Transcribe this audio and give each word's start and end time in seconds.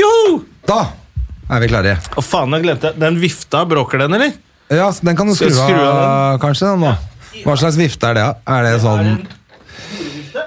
Joho! 0.00 0.40
Da 0.68 0.80
er 1.50 1.62
vi 1.64 1.68
klare. 1.72 1.96
Å 2.16 2.22
faen, 2.22 2.52
jeg 2.54 2.62
glemte 2.68 2.92
Den 3.00 3.16
vifta, 3.20 3.64
bråker 3.68 4.04
den, 4.04 4.14
eller? 4.18 4.32
Ja, 4.70 4.90
Den 5.02 5.16
kan 5.18 5.26
du 5.26 5.34
skru 5.34 5.50
skru 5.50 5.76
av, 5.82 5.96
av 5.98 6.36
kanskje. 6.42 6.68
den 6.74 6.84
da. 6.86 6.92
Hva 7.44 7.56
slags 7.58 7.78
vifte 7.78 8.10
er 8.10 8.18
det? 8.18 8.26
Er 8.54 8.66
det 8.66 8.74
sånn 8.84 9.08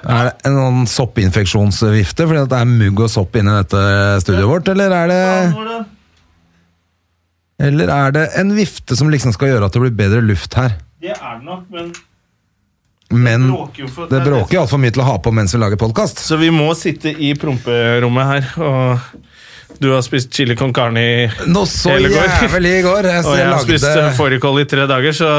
Er 0.04 0.30
det 0.30 0.32
en 0.48 0.56
sånn 0.60 0.86
soppinfeksjonsvifte 0.94 2.26
fordi 2.28 2.46
det 2.52 2.60
er 2.60 2.68
mugg 2.70 3.00
og 3.04 3.10
sopp 3.12 3.36
inni 3.40 3.52
dette 3.56 3.82
studioet 4.24 4.50
vårt, 4.50 4.70
eller 4.72 4.94
er 4.96 5.12
det 5.12 5.20
Eller 7.68 7.92
er 7.94 8.16
det 8.16 8.24
en 8.40 8.50
vifte 8.56 8.96
som 8.98 9.12
liksom 9.12 9.32
skal 9.36 9.52
gjøre 9.52 9.68
at 9.68 9.76
det 9.76 9.84
blir 9.84 9.94
bedre 9.96 10.24
luft 10.24 10.56
her? 10.58 10.74
Det 11.04 11.12
er 11.14 11.38
det 11.38 11.44
nok, 11.46 11.68
men 11.72 11.92
Men 13.14 13.44
det 14.10 14.22
bråker 14.24 14.56
jo 14.56 14.62
altfor 14.64 14.80
mye 14.80 14.90
til 14.96 15.04
å 15.04 15.06
ha 15.06 15.18
på 15.22 15.30
mens 15.36 15.52
vi 15.54 15.60
lager 15.60 15.78
podkast. 15.78 16.18
Så 16.24 16.38
vi 16.40 16.48
må 16.50 16.70
sitte 16.74 17.12
i 17.12 17.34
promperommet 17.38 18.26
her, 18.30 18.48
og 18.64 19.04
du 19.80 19.90
har 19.92 20.02
spist 20.06 20.30
chili 20.32 20.54
con 20.56 20.72
carne 20.72 21.00
i 21.02 21.48
Noe 21.50 21.66
så 21.68 21.90
hele 21.92 22.08
går. 22.12 22.28
jævlig 22.48 22.72
i 22.78 22.82
går. 22.84 23.08
Jeg, 23.10 23.24
Og 23.28 23.36
jeg 23.38 23.48
har 23.50 23.64
spist 23.64 23.88
eh, 23.90 24.10
fårikål 24.16 24.60
i 24.62 24.64
tre 24.70 24.86
dager, 24.90 25.16
så 25.16 25.30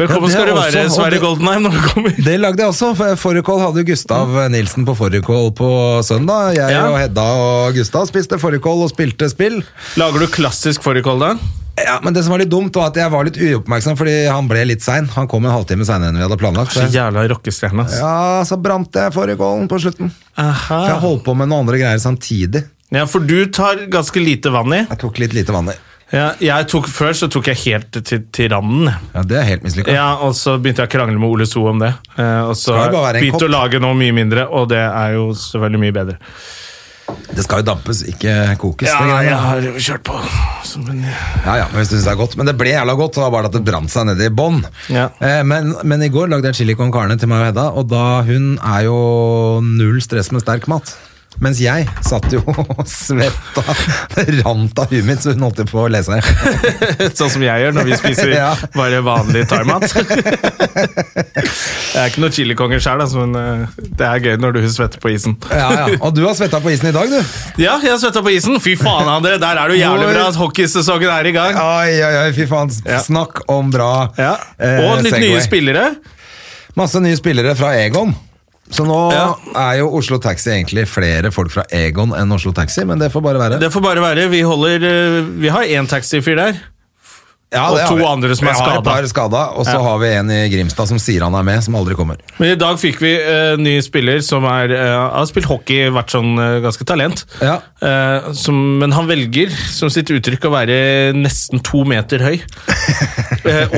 velkommen 0.00 0.28
Ja, 0.30 0.34
skal 0.36 0.50
du 0.50 0.54
være, 0.58 0.84
Sverre 0.90 1.14
det- 1.14 1.22
Goldenheim, 1.22 1.62
når 1.68 1.76
du 1.78 1.80
kommer. 1.88 2.16
Det 2.26 2.36
lagde 2.40 2.64
jeg 2.64 2.72
også. 2.74 3.16
Fårikål 3.20 3.62
hadde 3.66 3.86
Gustav 3.88 4.34
Nilsen 4.52 4.84
på 4.88 4.96
fårikål 4.98 5.52
på 5.56 5.70
søndag. 6.06 6.54
Jeg 6.58 6.70
Ja. 6.76 6.84
og 6.90 6.98
Hedda 6.98 7.28
og 7.46 7.74
Gustav 7.78 8.06
spiste 8.10 8.38
fårikål 8.42 8.84
og 8.88 8.90
spilte 8.92 9.30
spill. 9.30 9.62
Lager 9.96 10.18
du 10.20 10.26
klassisk 10.26 10.82
fårikål 10.82 11.20
da? 11.24 11.32
Ja, 11.80 11.94
men 12.04 12.12
det 12.12 12.24
som 12.26 12.34
var 12.34 12.42
litt 12.42 12.50
dumt, 12.52 12.74
var 12.76 12.90
at 12.90 12.96
jeg 12.98 13.08
var 13.08 13.24
litt 13.24 13.38
uoppmerksom, 13.40 13.94
fordi 13.96 14.26
han 14.28 14.48
ble 14.50 14.66
litt 14.68 14.82
sein. 14.84 15.06
Han 15.14 15.26
kom 15.30 15.46
en 15.48 15.54
halvtime 15.54 15.86
seinere 15.88 16.10
enn 16.12 16.18
vi 16.18 16.26
hadde 16.26 16.36
planlagt. 16.36 16.74
Så 16.76 16.84
jævla 16.92 17.22
rockestjerne, 17.30 17.86
ja, 17.96 18.42
så 18.44 18.58
brant 18.60 18.92
jeg 18.92 19.14
fårikålen 19.14 19.64
på 19.70 19.78
slutten. 19.80 20.10
For 20.36 20.90
jeg 20.90 20.98
holdt 21.00 21.24
på 21.24 21.32
med 21.38 21.48
noen 21.48 21.62
andre 21.64 21.78
greier 21.80 22.02
samtidig. 22.02 22.66
Ja, 22.90 23.04
for 23.06 23.20
du 23.22 23.46
tar 23.54 23.84
ganske 23.92 24.18
lite 24.22 24.50
vann 24.50 24.72
i. 24.74 24.82
Jeg 24.90 24.98
tok 24.98 25.18
litt 25.22 25.34
lite 25.36 25.54
vann 25.54 25.70
i. 25.70 25.76
Ja, 26.10 26.32
jeg 26.42 26.66
tok 26.66 26.88
Før 26.90 27.12
så 27.14 27.28
tok 27.30 27.46
jeg 27.52 27.58
helt 27.68 28.00
til, 28.02 28.24
til 28.34 28.48
randen. 28.50 28.88
Ja, 29.14 29.22
Det 29.22 29.36
er 29.38 29.44
helt 29.46 29.62
mislykka. 29.62 29.92
Ja, 29.94 30.08
og 30.26 30.32
så 30.34 30.56
begynte 30.58 30.82
jeg 30.82 30.90
å 30.90 30.94
krangle 30.96 31.20
med 31.22 31.30
Ole 31.30 31.46
So 31.46 31.62
om 31.70 31.78
det. 31.78 31.92
Eh, 32.18 32.40
og 32.50 32.56
så 32.58 32.74
begynte 33.14 33.46
å 33.46 33.52
lage 33.52 33.78
noe 33.82 33.94
mye 33.94 34.16
mindre, 34.16 34.48
og 34.50 34.72
det 34.72 34.80
er 34.82 35.14
jo 35.14 35.28
selvfølgelig 35.38 35.82
mye 35.84 35.94
bedre. 36.00 36.16
Det 37.30 37.42
skal 37.42 37.62
jo 37.62 37.66
dampes, 37.66 38.00
ikke 38.10 38.32
kokes. 38.58 38.86
Ja, 38.90 39.20
jeg 39.22 39.38
har 39.38 39.62
jo 39.66 39.72
kjørt 39.82 40.02
på. 40.06 40.18
som 40.66 40.84
en- 40.90 41.02
Ja, 41.06 41.54
ja, 41.62 41.64
men 41.70 41.78
hvis 41.80 41.88
du 41.90 41.96
synes 41.96 42.04
det 42.04 42.12
er 42.12 42.18
godt. 42.20 42.36
Men 42.36 42.46
det 42.46 42.56
ble 42.58 42.70
jævla 42.70 42.94
godt, 42.98 43.14
det 43.14 43.22
var 43.22 43.30
bare 43.30 43.46
at 43.46 43.52
det 43.52 43.64
brant 43.64 43.90
seg 43.90 44.06
ned 44.06 44.20
i 44.20 44.28
bånn. 44.34 44.64
Ja. 44.88 45.08
Eh, 45.20 45.42
men, 45.42 45.74
men 45.84 46.02
i 46.02 46.08
går 46.10 46.28
lagde 46.30 46.50
jeg 46.50 46.54
chili 46.60 46.74
con 46.74 46.90
carne 46.92 47.18
til 47.18 47.28
meg 47.30 47.40
og 47.42 47.46
Hedda, 47.52 47.68
og 47.74 47.88
da 47.90 48.22
hun 48.26 48.58
er 48.58 48.82
jo 48.86 49.60
null 49.62 50.00
stress 50.02 50.30
med 50.34 50.42
sterk 50.42 50.66
mat. 50.70 50.94
Mens 51.40 51.60
jeg 51.62 51.86
satt 52.04 52.26
jo 52.34 52.40
og 52.50 52.80
svetta. 52.90 53.62
Det 54.16 54.24
rant 54.42 54.78
av 54.82 54.90
huet 54.90 55.06
mitt, 55.06 55.22
så 55.22 55.32
hun 55.32 55.44
holdt 55.46 55.62
jo 55.62 55.64
på 55.70 55.84
å 55.84 55.88
lese 55.88 56.18
her. 56.18 56.26
Sånn 57.18 57.30
som 57.32 57.44
jeg 57.46 57.62
gjør 57.64 57.72
når 57.78 57.86
vi 57.88 57.96
spiser 58.00 58.32
Ja. 58.40 58.50
bare 58.74 58.98
vanlig 59.06 59.46
thaimat. 59.48 59.86
jeg 60.90 62.00
er 62.02 62.10
ikke 62.10 62.22
noen 62.22 62.34
chilikonger 62.34 62.82
sjøl, 62.82 63.02
men 63.16 63.38
eh, 63.40 63.80
det 63.98 64.06
er 64.06 64.22
gøy 64.26 64.36
når 64.42 64.58
du 64.58 64.60
svetter 64.72 65.00
på 65.02 65.12
isen. 65.14 65.36
Ja, 65.50 65.70
ja. 65.78 65.86
Og 66.04 66.12
du 66.16 66.22
har 66.26 66.36
svetta 66.38 66.60
på 66.62 66.72
isen 66.74 66.90
i 66.90 66.94
dag, 66.94 67.08
du. 67.10 67.18
Ja, 67.62 67.78
jeg 67.82 67.94
har 67.94 68.00
svetta 68.02 68.22
på 68.26 68.32
isen. 68.34 68.58
Fy 68.62 68.76
faen, 68.80 69.08
André, 69.10 69.38
der 69.42 69.60
er 69.64 69.72
du 69.72 69.78
jævlig 69.78 70.06
Hvor- 70.10 70.18
bra. 70.20 70.28
Hockeysesongen 70.40 71.10
er 71.14 71.30
i 71.30 71.34
gang. 71.36 71.56
Oi, 71.60 71.92
oi, 72.04 72.14
oi, 72.26 72.30
fy 72.36 72.46
faen. 72.50 72.72
Ja. 72.86 73.00
Snakk 73.04 73.44
om 73.50 73.70
bra 73.72 73.90
Ja. 74.18 74.34
eh, 74.58 74.80
Og 74.90 75.02
litt 75.04 75.14
Segway. 75.14 75.28
nye 75.34 75.40
spillere. 75.44 75.86
Masse 76.78 77.00
nye 77.02 77.16
spillere 77.18 77.56
fra 77.58 77.72
Egon. 77.80 78.12
Så 78.70 78.84
nå 78.86 78.98
Ja. 79.12 79.34
er 79.56 79.78
jo 79.80 79.88
Oslo 79.98 80.18
Taxi 80.22 80.50
egentlig 80.50 80.86
flere 80.88 81.32
folk 81.34 81.50
fra 81.50 81.64
Egon 81.74 82.12
enn 82.14 82.30
Oslo 82.32 82.52
Taxi, 82.54 82.84
men 82.86 82.98
det 83.00 83.10
får 83.12 83.20
bare 83.24 83.38
være. 83.42 83.58
Det 83.60 83.72
får 83.72 83.82
bare 83.82 84.00
være. 84.04 84.28
Vi 84.30 84.40
holder 84.46 84.84
eh, 84.86 85.24
Vi 85.42 85.48
har 85.48 85.62
én 85.66 85.88
taxifyr 85.90 86.36
der. 86.38 86.60
Ja, 87.50 87.64
og 87.74 87.80
to 87.82 87.98
andre 88.06 88.34
som 88.38 88.46
er 88.46 88.54
skada. 88.54 88.92
skada, 89.10 89.40
og 89.58 89.66
så 89.66 89.74
Ja. 89.74 89.82
har 89.82 89.98
vi 89.98 90.06
en 90.14 90.30
i 90.30 90.48
Grimstad 90.48 90.86
som 90.86 90.98
sier 90.98 91.24
han 91.24 91.34
er 91.34 91.42
med, 91.42 91.62
som 91.64 91.74
aldri 91.74 91.96
kommer. 91.98 92.16
Men 92.38 92.52
i 92.52 92.54
dag 92.54 92.78
fikk 92.78 93.00
vi 93.02 93.10
uh, 93.18 93.56
ny 93.58 93.80
spiller 93.82 94.20
som 94.22 94.44
er, 94.44 94.70
uh, 94.70 95.10
har 95.18 95.26
spilt 95.26 95.48
hockey, 95.50 95.90
vært 95.90 96.14
sånn 96.14 96.38
uh, 96.38 96.60
ganske 96.62 96.86
talent. 96.86 97.24
Ja. 97.42 97.58
Uh, 97.82 98.30
som, 98.38 98.78
men 98.78 98.92
han 98.94 99.08
velger 99.10 99.50
som 99.50 99.90
sitt 99.90 100.12
uttrykk 100.14 100.46
å 100.46 100.52
være 100.54 100.78
nesten 101.16 101.58
to 101.58 101.82
meter 101.84 102.22
høy. 102.22 102.38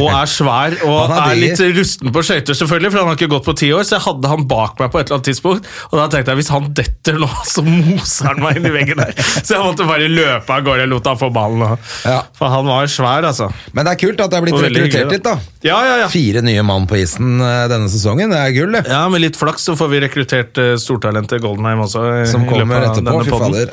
Og 0.02 0.08
er 0.10 0.26
svær 0.28 0.74
og 0.84 1.10
er 1.14 1.32
er 1.32 1.38
litt 1.38 1.60
rusten 1.76 2.10
på 2.12 2.22
skøyter, 2.26 2.56
selvfølgelig, 2.58 2.90
for 2.92 2.98
han 2.98 3.10
har 3.12 3.16
ikke 3.16 3.30
gått 3.30 3.46
på 3.46 3.54
ti 3.56 3.70
år. 3.72 3.86
Så 3.86 3.96
jeg 3.96 4.04
hadde 4.04 4.32
han 4.32 4.44
bak 4.50 4.80
meg 4.82 4.90
på 4.92 5.00
et 5.00 5.06
eller 5.06 5.20
annet 5.20 5.28
tidspunkt, 5.30 5.68
og 5.88 5.96
da 6.00 6.08
tenkte 6.12 6.34
jeg 6.34 6.40
hvis 6.42 6.52
han 6.52 6.68
detter 6.76 7.20
nå, 7.22 7.30
så 7.54 7.64
moser 7.64 8.32
han 8.32 8.42
meg 8.42 8.60
inn 8.60 8.68
i 8.68 8.74
veggen 8.74 9.00
der. 9.00 9.14
Så 9.16 9.56
jeg 9.56 9.64
måtte 9.64 9.88
bare 9.88 10.10
løpe 10.12 10.58
av 10.58 10.66
gårde 10.66 10.88
og 10.88 10.92
lot 10.92 11.12
han 11.12 11.20
få 11.22 11.30
ballen. 11.32 11.78
Ja. 12.04 12.20
For 12.36 12.52
han 12.52 12.68
var 12.68 12.90
svær, 12.90 13.30
altså. 13.30 13.48
Men 13.72 13.86
det 13.86 13.92
er 13.94 14.00
kult 14.02 14.20
at 14.24 14.32
det 14.32 14.38
er 14.38 14.44
blitt 14.46 14.58
rekruttert 14.64 15.12
litt, 15.14 15.24
da. 15.24 15.34
Ja, 15.64 15.76
ja, 15.86 15.94
ja. 16.02 16.08
Fire 16.12 16.42
nye 16.44 16.64
mann 16.66 16.88
på 16.90 16.98
isen 16.98 17.38
eh, 17.40 17.66
denne 17.70 17.90
sesongen. 17.92 18.34
Det 18.34 18.40
er 18.42 18.56
gull, 18.56 18.74
det. 18.74 18.82
Ja, 18.90 19.04
Med 19.12 19.22
litt 19.22 19.38
flaks 19.38 19.68
så 19.70 19.76
får 19.78 19.92
vi 19.94 20.00
rekruttert 20.04 20.58
uh, 20.58 20.72
stortalentet 20.82 21.40
Goldenheim 21.44 21.84
også. 21.86 22.02
eh, 22.22 22.24
Som 22.30 22.48
kommer 22.50 22.88
etterpå. 22.90 23.22
Fy 23.28 23.36
fader. 23.36 23.70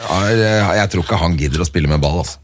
Jeg 0.80 0.94
tror 0.94 1.08
ikke 1.08 1.20
han 1.24 1.40
gidder 1.40 1.66
å 1.66 1.68
spille 1.68 1.90
med 1.92 2.04
ball, 2.04 2.22
altså. 2.22 2.38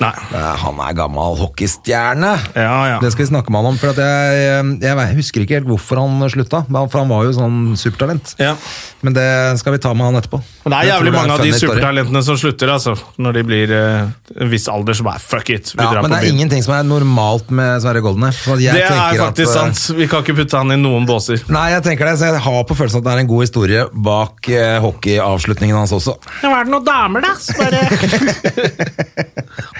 Nei. 0.00 0.12
Eh, 0.32 0.52
Han 0.64 0.80
er 0.80 0.94
gammel 0.96 1.36
hockeystjerne. 1.40 2.32
Ja, 2.56 2.76
ja. 2.88 3.00
Det 3.02 3.12
skal 3.12 3.26
vi 3.26 3.30
snakke 3.34 3.52
med 3.52 3.60
han 3.62 3.72
om. 3.74 3.80
For 3.80 3.92
at 3.92 4.00
jeg, 4.00 4.78
jeg, 4.80 5.18
husker 5.18 5.44
ikke 5.44 5.58
helt 5.60 5.68
hvorfor 5.68 6.00
han 6.00 6.24
slutta. 6.32 6.64
For 6.70 7.02
han 7.02 7.10
var 7.12 7.28
jo 7.28 7.36
sånn 7.36 7.60
supertalent. 7.80 8.34
ja. 8.40 8.56
Men 9.00 9.14
det 9.16 9.56
skal 9.56 9.72
vi 9.72 9.78
ta 9.80 9.94
med 9.96 10.10
han 10.10 10.18
etterpå. 10.18 10.38
Men 10.66 10.72
det 10.74 10.78
er 10.78 10.88
jævlig 10.90 11.12
mange 11.14 11.32
er 11.32 11.38
av 11.38 11.44
de 11.46 11.52
supertalentene 11.56 12.20
som 12.24 12.36
slutter, 12.36 12.68
altså. 12.74 12.92
Når 13.16 13.38
de 13.38 13.44
blir 13.48 13.72
eh, 13.72 14.10
en 14.44 14.50
viss 14.52 14.66
alder, 14.68 14.96
så 14.98 15.06
bare 15.06 15.22
fuck 15.24 15.48
it. 15.54 15.70
Vi 15.72 15.80
Ja, 15.80 15.88
drar 15.94 16.04
men 16.04 16.12
det 16.12 16.18
er 16.18 16.26
byen. 16.26 16.36
ingenting 16.36 16.64
som 16.66 16.74
er 16.76 16.84
normalt 16.84 17.48
med 17.48 17.80
Sverre 17.80 18.02
jeg 18.04 18.74
Det 18.76 18.82
er 18.84 18.92
faktisk 18.92 19.24
at, 19.24 19.38
eh, 19.40 19.46
sant. 19.46 19.96
Vi 19.96 20.06
kan 20.10 20.20
ikke 20.20 20.36
putte 20.42 20.60
han 20.60 20.72
i 20.72 20.76
noen 20.76 21.08
båser. 21.08 21.40
Nei, 21.48 21.70
jeg 21.72 21.82
tenker 21.88 22.10
det, 22.10 22.18
så 22.20 22.28
jeg 22.28 22.44
har 22.44 22.64
på 22.68 22.76
følelsen 22.76 23.00
at 23.00 23.08
det 23.08 23.14
er 23.14 23.22
en 23.24 23.32
god 23.32 23.40
historie 23.46 23.86
bak 24.10 24.48
eh, 24.52 24.76
hockeyavslutningen 24.84 25.80
hans 25.80 25.96
også. 25.96 26.18
Ja, 26.44 26.52
var 26.52 26.68
det 26.68 26.74
noen 26.74 26.84
damer, 26.84 27.24
da? 27.24 27.32
Så 27.40 27.56
bare 27.56 27.80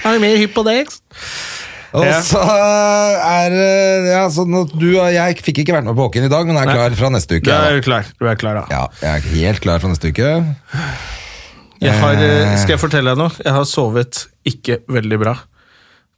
Er 0.11 0.19
du 0.19 0.23
mer 0.25 0.37
hypp 0.41 0.53
på 0.57 0.63
det? 0.67 0.81
Og 1.91 2.05
Ja. 2.07 2.19
så 2.23 2.39
er 2.39 3.51
ja, 4.11 4.21
sånn 4.31 4.53
at 4.61 4.71
du 4.79 4.87
og 4.99 5.09
jeg 5.11 5.41
fikk 5.43 5.61
ikke 5.63 5.75
vært 5.75 5.87
med 5.87 5.95
på 5.97 6.05
Håken 6.07 6.27
i 6.27 6.31
dag, 6.31 6.47
men 6.47 6.55
er 6.59 6.65
Nei. 6.69 6.75
klar 6.77 6.95
fra 6.99 7.09
neste 7.11 7.39
uke. 7.39 7.47
Du 7.47 7.51
er 7.51 7.81
klar. 7.83 8.05
Du 8.19 8.27
er 8.31 8.35
klar, 8.39 8.61
da. 8.61 8.65
Ja, 8.71 8.83
jeg 9.01 9.11
er 9.11 9.27
helt 9.35 9.61
klar 9.63 9.79
fra 9.83 9.91
neste 9.91 10.11
uke. 10.11 10.29
Jeg 11.81 11.95
har, 11.99 12.13
eh, 12.13 12.53
Eh. 12.53 12.57
skal 12.61 12.75
jeg 12.77 12.79
fortelle 12.79 13.11
deg 13.11 13.17
noe? 13.17 13.31
Jeg 13.43 13.53
har 13.53 13.63
sovet 13.65 14.25
ikke 14.45 14.79
veldig 14.87 15.19
bra 15.19 15.35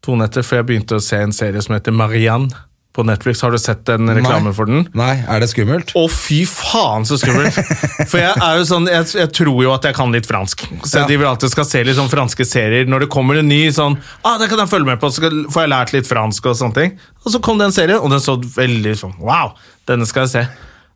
to 0.03 0.15
netter, 0.19 0.43
for 0.43 0.57
jeg 0.57 0.65
begynte 0.67 0.97
å 0.97 1.01
se 1.01 1.15
en 1.17 1.31
serie 1.31 1.61
som 1.63 1.73
heter 1.75 1.93
Marianne 1.95 2.51
på 2.93 3.03
Netflix. 3.07 3.41
Har 3.41 3.51
du 3.53 3.57
sett 3.57 3.89
en 3.89 4.09
reklame 4.13 4.51
Nei. 4.51 4.53
for 4.53 4.69
den? 4.69 4.83
Nei, 4.97 5.15
er 5.25 5.41
det 5.41 5.47
skummelt? 5.49 5.93
Å, 5.97 6.03
fy 6.13 6.43
faen, 6.49 7.05
så 7.09 7.17
skummelt! 7.17 7.55
For 8.11 8.19
jeg 8.21 8.35
er 8.37 8.59
jo 8.59 8.65
sånn, 8.69 8.85
jeg, 8.91 9.07
jeg 9.17 9.31
tror 9.33 9.63
jo 9.65 9.71
at 9.73 9.87
jeg 9.89 9.95
kan 9.97 10.11
litt 10.13 10.27
fransk. 10.29 10.65
Så 10.83 10.99
jeg 10.99 11.01
Ja. 11.01 11.07
driver 11.09 11.29
alltid 11.31 11.53
skal 11.55 11.65
se 11.69 11.81
litt 11.87 11.97
sånn 11.97 12.11
franske 12.11 12.45
serier. 12.45 12.85
Når 12.89 13.05
det 13.07 13.09
kommer 13.13 13.39
en 13.41 13.49
ny 13.49 13.63
sånn 13.73 13.97
ah, 14.23 14.37
det 14.41 14.49
kan 14.51 14.61
jeg 14.61 14.69
følge 14.69 14.91
med 14.91 15.01
på, 15.01 15.09
så 15.09 15.25
får 15.25 15.65
jeg 15.65 15.71
lært 15.73 15.93
litt 15.95 16.09
fransk 16.09 16.45
og 16.51 16.59
sånne 16.59 16.77
ting. 16.77 16.93
Og 17.25 17.33
så 17.33 17.41
kom 17.41 17.57
det 17.61 17.71
en 17.71 17.75
serie, 17.75 17.97
og 17.97 18.13
den 18.13 18.21
så 18.21 18.37
veldig 18.37 18.93
sånn 18.99 19.17
Wow, 19.23 19.55
denne 19.89 20.05
skal 20.09 20.27
jeg 20.27 20.33
se. 20.35 20.45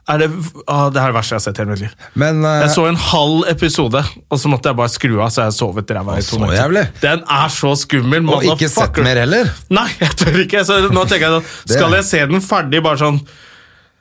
Er 0.07 0.21
det, 0.21 0.27
ah, 0.71 0.85
det 0.87 1.01
er 1.01 1.11
det 1.11 1.15
verste 1.17 1.35
jeg 1.35 1.41
har 1.41 1.43
sett 1.43 1.57
i 1.57 1.63
hele 1.63 1.73
mitt 1.73 1.81
liv. 1.83 1.95
Men 2.15 2.37
uh, 2.45 2.61
Jeg 2.61 2.69
så 2.77 2.85
en 2.87 2.99
halv 3.09 3.49
episode, 3.51 4.03
og 4.31 4.39
så 4.39 4.51
måtte 4.51 4.71
jeg 4.71 4.79
bare 4.79 4.93
skru 4.93 5.17
av, 5.17 5.33
så 5.35 5.49
jeg 5.49 5.57
sovet 5.57 5.91
ræva 5.97 6.15
i 6.15 6.23
to 6.23 6.37
så 6.37 6.39
netter. 6.45 6.61
jævlig. 6.61 6.85
Den 7.03 7.25
er 7.37 7.51
så 7.51 7.73
skummel. 7.81 8.29
Og 8.31 8.47
ikke 8.53 8.69
sett 8.71 9.01
mer 9.03 9.19
heller? 9.25 9.51
Nei, 9.75 9.89
jeg 9.99 10.15
tør 10.21 10.39
ikke. 10.45 10.63
Så 10.67 10.79
nå 10.87 11.03
tenker 11.11 11.27
jeg 11.27 11.35
sånn, 11.35 11.51
Skal 11.75 11.97
jeg 11.99 12.07
se 12.07 12.23
den 12.31 12.45
ferdig, 12.45 12.81
bare 12.87 13.01
sånn 13.03 13.21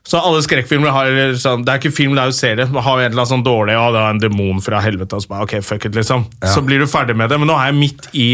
så 0.07 0.21
alle 0.23 0.39
skrekkfilmer 0.45 0.93
har 0.95 1.09
sånn, 1.35 1.65
Det 1.67 1.73
er 1.73 1.81
ikke 1.81 1.91
film, 1.91 2.13
det 2.15 2.23
er 2.23 2.31
jo 2.31 2.37
serie. 2.37 2.67
Har 2.71 3.01
en 3.01 3.09
eller 3.09 3.25
annen 3.25 3.31
sånn 3.33 3.43
dårlig 3.43 3.75
Ja, 3.75 3.89
det 3.91 3.99
er 4.05 4.13
en 4.15 4.23
demon 4.23 4.63
fra 4.63 4.79
helvete. 4.85 5.19
Og 5.19 5.25
så 5.25 5.33
bare, 5.33 5.49
ok, 5.49 5.57
fuck 5.67 5.89
it, 5.89 5.99
liksom. 5.99 6.29
Ja. 6.39 6.53
Så 6.55 6.63
blir 6.63 6.79
du 6.79 6.87
ferdig 6.87 7.17
med 7.19 7.33
det. 7.33 7.41
Men 7.43 7.51
nå 7.51 7.57
er 7.59 7.73
jeg 7.73 7.79
midt 7.81 8.07
i 8.15 8.29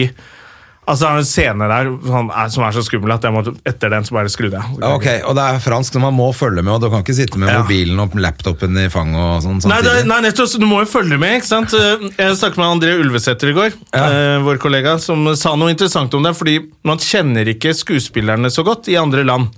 Altså, 0.83 1.07
det 1.07 1.11
er 1.13 1.19
en 1.21 1.27
scene 1.29 1.67
der 1.71 1.89
som 2.03 2.31
er, 2.35 2.49
som 2.51 2.65
er 2.67 2.73
så 2.75 2.83
skummel 2.83 3.13
at 3.15 3.23
jeg 3.23 3.31
måtte, 3.31 3.53
etter 3.71 3.93
den 3.93 4.03
så 4.03 4.17
bare 4.17 4.31
skrudde 4.33 4.59
jeg. 4.59 4.79
Ok, 4.83 5.05
og 5.31 5.37
det 5.39 5.45
er 5.47 5.61
fransk, 5.63 5.95
man 6.03 6.17
må 6.17 6.27
følge 6.35 6.65
med, 6.67 6.73
og 6.75 6.81
du 6.83 6.89
kan 6.91 7.05
ikke 7.05 7.15
sitte 7.15 7.39
med 7.39 7.53
Ja. 7.53 7.61
mobilen 7.63 8.01
og 8.03 8.17
laptopen 8.19 8.77
i 8.83 8.89
fanget 8.91 9.15
og 9.23 9.43
sånn 9.45 9.61
Nei, 9.71 9.79
det, 9.87 10.07
nei, 10.11 10.19
nettopp, 10.27 10.59
du 10.59 10.67
må 10.67 10.81
jo 10.83 10.89
følge 10.91 11.19
med, 11.23 11.37
ikke 11.39 11.47
sant? 11.47 11.73
Eh, 11.79 12.09
Jeg 12.19 12.35
snakket 12.41 12.59
med 12.59 12.67
André 12.83 12.97
Ulvesæter 12.99 13.53
i 13.53 13.55
går, 13.61 13.73
Ja. 13.95 14.07
eh, 14.11 14.39
vår 14.43 14.59
kollega, 14.59 14.99
som 14.99 15.23
sa 15.37 15.55
noe 15.55 15.71
interessant 15.71 16.13
om 16.15 16.23
det, 16.27 16.35
fordi 16.35 16.59
man 16.85 16.99
kjenner 16.99 17.47
ikke 17.47 17.71
skuespillerne 17.79 18.51
så 18.51 18.65
godt 18.67 18.89
i 18.89 18.97
andre 18.99 19.23
land. 19.23 19.51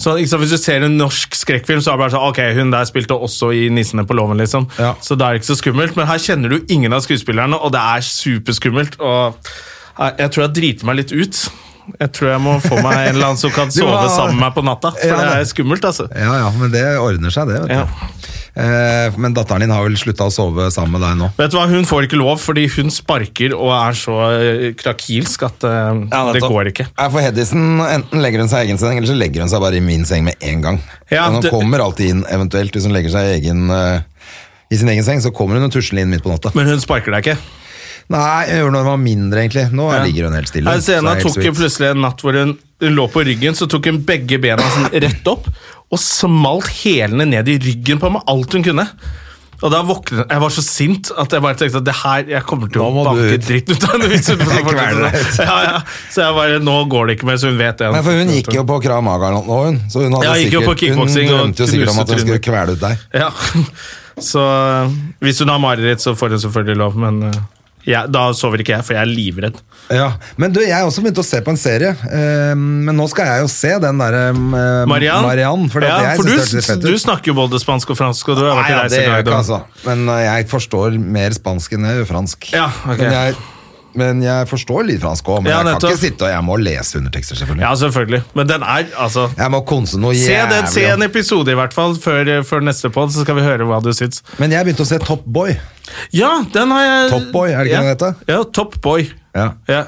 Så 0.00 0.16
sant, 0.16 0.40
Hvis 0.40 0.50
du 0.50 0.56
ser 0.56 0.80
en 0.82 0.96
norsk 0.96 1.34
skrekkfilm, 1.36 1.82
så 1.84 1.92
er 1.92 1.98
det 1.98 2.00
bare 2.00 2.10
sånn 2.16 2.28
Ok, 2.30 2.38
hun 2.56 2.70
der 2.70 2.84
spilte 2.88 3.12
også 3.12 3.52
i 3.52 3.68
'Nissene 3.68 4.06
på 4.06 4.16
låven', 4.16 4.38
liksom. 4.40 4.66
Ja. 4.78 4.94
Så 5.02 5.18
da 5.18 5.26
er 5.28 5.32
det 5.36 5.42
ikke 5.42 5.52
så 5.54 5.60
skummelt. 5.60 5.96
Men 5.96 6.06
her 6.06 6.16
kjenner 6.16 6.48
du 6.48 6.64
ingen 6.70 6.94
av 6.94 7.02
skuespillerne, 7.02 7.52
og 7.60 7.72
det 7.72 7.80
er 7.80 8.00
superskummelt. 8.00 8.98
Og 8.98 9.34
jeg, 9.98 10.30
tror 10.30 10.46
jeg 10.46 10.54
driter 10.60 10.86
meg 10.90 10.96
litt 11.02 11.12
ut. 11.12 11.42
Jeg 11.98 12.12
tror 12.14 12.28
jeg 12.30 12.40
må 12.44 12.52
få 12.62 12.76
meg 12.84 12.92
en 13.08 13.16
eller 13.16 13.32
annen 13.32 13.40
som 13.40 13.50
kan 13.50 13.70
sove 13.74 13.90
må- 13.90 14.10
sammen 14.14 14.36
med 14.36 14.44
meg 14.46 14.54
på 14.54 14.62
natta. 14.62 14.92
For 14.94 15.10
Ja, 15.10 15.16
det 15.26 15.38
er 15.42 15.48
skummelt, 15.50 15.84
altså. 15.88 16.06
Ja, 16.14 16.36
ja, 16.44 16.50
men 16.54 16.70
det 16.70 16.84
ordner 17.02 17.34
seg 17.34 17.48
det, 17.50 17.62
vet 17.64 17.72
du. 17.72 17.74
Ja. 17.80 18.20
Eh, 18.60 19.14
men 19.22 19.34
datteren 19.34 19.62
din 19.62 19.70
har 19.70 19.84
vel 19.86 19.94
slutta 19.98 20.26
å 20.26 20.32
sove 20.34 20.68
sammen 20.74 20.96
med 20.98 21.04
deg 21.06 21.18
nå? 21.20 21.28
Vet 21.38 21.52
du 21.52 21.56
hva, 21.56 21.68
Hun 21.70 21.84
får 21.86 22.08
ikke 22.08 22.18
lov 22.18 22.40
fordi 22.42 22.64
hun 22.74 22.90
sparker 22.90 23.54
og 23.54 23.70
er 23.76 23.94
så 23.98 24.16
eh, 24.34 24.64
krakilsk 24.78 25.44
at 25.46 25.66
ja, 25.66 26.22
det 26.34 26.42
går 26.44 26.70
ikke. 26.72 26.88
Nei, 26.98 27.06
for 27.14 27.22
Hedisen, 27.26 27.62
Enten 27.86 28.22
legger 28.24 28.42
hun 28.44 28.50
seg 28.50 28.64
i 28.66 28.70
egen 28.70 28.80
seng, 28.82 28.98
eller 28.98 29.10
så 29.10 29.16
legger 29.18 29.44
hun 29.46 29.52
seg 29.52 29.62
bare 29.62 29.78
i 29.78 29.84
min 29.86 30.06
seng 30.08 30.26
med 30.26 30.38
en 30.46 30.62
gang. 30.66 30.80
Ja, 31.10 31.26
Men 31.28 31.38
hun 31.40 31.46
det- 31.46 31.54
kommer 31.54 31.82
alltid 31.86 32.10
inn, 32.14 32.24
eventuelt 32.30 32.74
hvis 32.76 32.86
hun 32.90 32.94
legger 32.94 33.14
seg 33.14 33.30
i, 33.30 33.38
egen, 33.40 33.66
eh, 33.70 34.02
i 34.70 34.78
sin 34.82 34.90
egen 34.94 35.06
seng, 35.06 35.22
så 35.24 35.32
kommer 35.34 35.58
hun 35.58 35.66
og 35.70 35.74
tusler 35.74 36.02
inn 36.04 36.10
midt 36.12 36.22
på 36.26 36.30
natta. 36.34 36.52
Men 36.58 36.70
hun 36.70 36.82
sparker 36.82 37.14
deg 37.16 37.26
ikke. 37.32 37.38
Nei, 38.10 38.42
jeg 38.48 38.58
gjorde 38.64 38.74
når 38.74 38.82
hun 38.82 38.90
var 38.90 39.02
mindre, 39.04 39.42
egentlig. 39.44 39.66
Nå 39.70 39.86
Ja. 39.92 40.02
ligger 40.02 40.26
hun 40.26 40.34
helt 40.34 40.50
stille. 40.50 40.76
Sena 40.82 41.14
tok 41.20 41.36
hun 41.38 41.54
plutselig 41.54 41.90
en 41.92 42.00
natt 42.02 42.22
hvor 42.24 42.34
hun, 42.34 42.56
hun 42.82 42.96
lå 42.96 43.06
på 43.12 43.22
ryggen, 43.26 43.54
så 43.54 43.68
tok 43.70 43.86
hun 43.86 44.00
begge 44.06 44.40
bena 44.42 44.66
sånn 44.74 44.90
rett 44.90 45.26
opp 45.30 45.46
og 45.90 45.98
smalt 45.98 46.66
hælene 46.82 47.26
ned 47.26 47.48
i 47.48 47.58
ryggen 47.62 48.00
på 48.02 48.10
meg 48.10 48.22
alt 48.30 48.52
hun 48.56 48.66
kunne. 48.66 48.86
Og 49.60 49.68
da 49.68 49.82
våknet 49.84 50.24
Jeg 50.30 50.40
var 50.40 50.52
så 50.54 50.62
sint 50.64 51.10
at 51.20 51.34
jeg 51.36 51.42
bare 51.44 51.58
tenkte 51.60 51.80
at 51.82 51.84
det 51.84 51.94
her, 52.00 52.22
jeg 52.32 52.42
kommer 52.48 52.70
til 52.72 52.80
å 52.80 53.04
banke 53.04 53.26
ut. 53.34 53.44
dritt 53.44 53.68
ut 53.68 53.84
av 53.84 53.90
henne. 53.92 54.08
hvis 54.08 54.30
hun 54.32 54.40
ja, 55.44 55.58
ja. 55.66 55.82
Så 56.08 56.22
jeg 56.24 56.34
bare 56.38 56.58
Nå 56.64 56.76
går 56.88 57.10
det 57.10 57.18
ikke 57.18 57.28
mer, 57.28 57.36
så 57.36 57.52
hun 57.52 57.60
vet 57.60 57.76
det. 57.76 57.90
Nei, 57.92 58.02
for 58.06 58.16
hun 58.22 58.32
gikk 58.32 58.52
jo 58.56 58.64
på 58.64 58.80
Krav 58.82 59.04
Maga 59.04 59.30
nå, 59.36 59.42
hun. 59.44 59.80
Så 59.92 60.00
hun, 60.06 60.16
hadde 60.16 60.30
Ja, 60.30 60.34
sikkert, 60.40 60.66
hun 60.66 60.80
kickboxing 60.80 61.28
drømte 61.28 61.66
jo 61.66 61.70
sikkert 61.74 61.92
om 61.92 62.02
at 62.02 62.14
hun 62.14 62.22
skulle 62.24 62.42
kvele 62.48 62.76
ut 62.78 62.80
deg. 62.80 63.06
Ja, 63.20 63.30
så 64.30 64.42
hvis 65.20 65.44
hun 65.44 65.52
har 65.52 65.60
mareritt, 65.60 66.00
så 66.00 66.16
får 66.16 66.36
hun 66.38 66.44
selvfølgelig 66.48 66.80
lov, 66.80 66.96
men 66.96 67.22
øh, 67.28 67.42
ja, 67.88 68.04
da 68.10 68.28
sover 68.36 68.60
ikke 68.62 68.74
jeg, 68.74 68.84
for 68.86 68.96
jeg 68.96 69.02
er 69.02 69.10
livredd. 69.10 69.60
Ja, 69.90 70.12
Men 70.40 70.52
du, 70.54 70.60
jeg 70.62 70.86
også 70.86 71.02
begynt 71.02 71.18
å 71.18 71.26
se 71.26 71.40
på 71.44 71.52
en 71.54 71.60
serie. 71.60 71.94
Uh, 72.04 72.52
men 72.54 72.94
nå 72.98 73.06
skal 73.10 73.30
jeg 73.30 73.44
jo 73.44 73.50
se 73.52 73.72
den 73.82 74.02
derre 74.02 74.24
uh, 74.34 74.82
Mariann, 74.90 75.24
Marianne 75.26 75.70
for, 75.72 75.86
ja, 75.86 76.12
for 76.18 76.28
du, 76.28 76.84
du 76.84 76.98
snakker 77.00 77.32
jo 77.32 77.38
både 77.38 77.60
spansk 77.62 77.94
og 77.94 77.98
fransk, 77.98 78.32
og 78.32 78.40
du 78.40 78.44
har 78.46 78.60
Nei, 78.60 78.66
vært 78.68 78.70
i 78.70 78.74
ja, 78.74 78.82
det 78.92 79.00
gjør 79.00 79.16
jeg 79.16 79.26
ikke, 79.26 79.38
altså. 79.40 79.62
Men 79.88 80.04
uh, 80.10 80.18
jeg 80.26 80.50
forstår 80.52 81.00
mer 81.00 81.36
spansk 81.36 81.78
enn 81.78 81.88
jeg 81.88 82.02
gjør 82.02 82.12
fransk. 82.12 82.52
Ja, 82.54 82.68
okay. 82.84 83.06
men, 83.06 83.16
jeg, 83.16 83.40
men 83.94 84.22
jeg 84.22 84.46
forstår 84.50 84.84
litt 84.88 85.00
fransk 85.02 85.26
òg. 85.32 85.42
Men 85.42 85.52
Ja, 85.52 85.58
jeg 85.64 85.80
kan 85.80 85.90
ikke 85.90 86.00
sitte 86.00 86.26
og 86.26 86.30
jeg 86.32 86.44
må 86.46 86.56
lese 86.60 86.98
undertekster, 87.00 87.36
selvfølgelig. 87.40 87.64
Ja, 87.66 87.72
selvfølgelig. 87.80 88.22
Men 88.34 88.46
den 88.50 88.62
er 88.62 88.86
altså 88.96 89.26
Jeg 89.36 89.50
må 89.50 89.60
konse 89.66 89.98
noe 90.00 90.14
Se, 90.14 90.36
den, 90.50 90.66
se 90.70 90.84
en 90.90 91.02
episode 91.02 91.50
i 91.50 91.58
hvert 91.58 91.74
fall 91.74 91.96
før, 92.00 92.30
før 92.46 92.60
neste 92.66 92.90
pod, 92.94 93.10
så 93.14 93.24
skal 93.24 93.38
vi 93.40 93.46
høre 93.46 93.66
hva 93.68 93.80
du 93.82 93.90
syns. 93.96 94.22
Men 94.38 94.52
jeg 94.52 94.64
begynte 94.68 94.86
å 94.86 94.90
se 94.90 94.98
Top 95.04 95.24
Boy. 95.26 95.56
Ja, 96.14 96.44
den 96.54 96.70
har 96.70 96.84
jeg 96.86 97.10
Top 97.10 97.30
Boy, 97.32 97.50
er 97.50 97.64
det 97.64 97.72
ikke 97.72 97.76
ja. 97.76 97.80
den 97.82 97.92
heter? 97.94 98.14
Ja, 98.30 98.42
Top 98.60 98.80
Boy. 98.84 99.08
Ja. 99.34 99.52
Ja. 99.68 99.84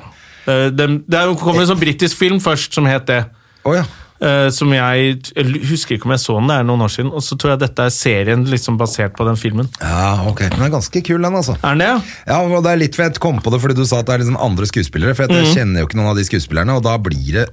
Eh, 0.46 0.68
den- 0.74 1.04
Det 1.08 1.38
kom 1.38 1.58
en 1.60 1.66
sånn 1.66 1.80
britisk 1.80 2.16
film 2.18 2.40
først 2.40 2.74
som 2.74 2.86
het 2.86 3.06
det. 3.06 3.24
Oh, 3.64 3.74
ja. 3.76 3.84
Eh, 4.22 4.48
som 4.54 4.70
jeg, 4.70 5.16
jeg 5.34 5.62
husker 5.66 5.96
ikke 5.96 6.06
om 6.06 6.14
jeg 6.14 6.22
så 6.22 6.36
den, 6.38 6.50
det 6.52 6.58
er 6.60 6.66
noen 6.68 6.84
år 6.86 6.92
siden. 6.94 7.10
Og 7.10 7.24
så 7.26 7.34
tror 7.34 7.54
jeg 7.54 7.62
dette 7.64 7.86
er 7.88 7.94
serien 7.94 8.44
liksom 8.46 8.78
basert 8.78 9.16
på 9.18 9.26
den 9.26 9.38
filmen. 9.40 9.70
ja, 9.80 10.12
ok. 10.30 10.44
Den 10.52 10.62
er 10.62 10.70
ganske 10.74 11.02
kul, 11.02 11.18
den, 11.18 11.38
altså. 11.40 11.56
Er 11.58 11.74
den 11.74 11.82
det? 11.82 11.90
ja? 11.90 11.98
Ja, 12.30 12.38
og 12.46 12.62
det 12.62 12.72
er 12.72 12.82
litt 12.84 12.98
for 12.98 13.08
jeg 13.08 13.18
kom 13.22 13.42
på 13.42 13.52
det 13.52 13.62
fordi 13.62 13.78
du 13.80 13.84
sa 13.88 14.02
at 14.02 14.08
det 14.08 14.14
er 14.14 14.24
liksom 14.24 14.38
andre 14.38 14.68
skuespillere. 14.70 15.16
For 15.18 15.26
jeg 15.26 15.48
mm. 15.48 15.52
kjenner 15.56 15.82
jo 15.82 15.90
ikke 15.90 15.98
noen 15.98 16.12
av 16.12 16.20
de 16.20 16.26
skuespillerne, 16.28 16.78
og 16.78 16.86
da 16.86 16.96
blir 17.02 17.40
det 17.40 17.50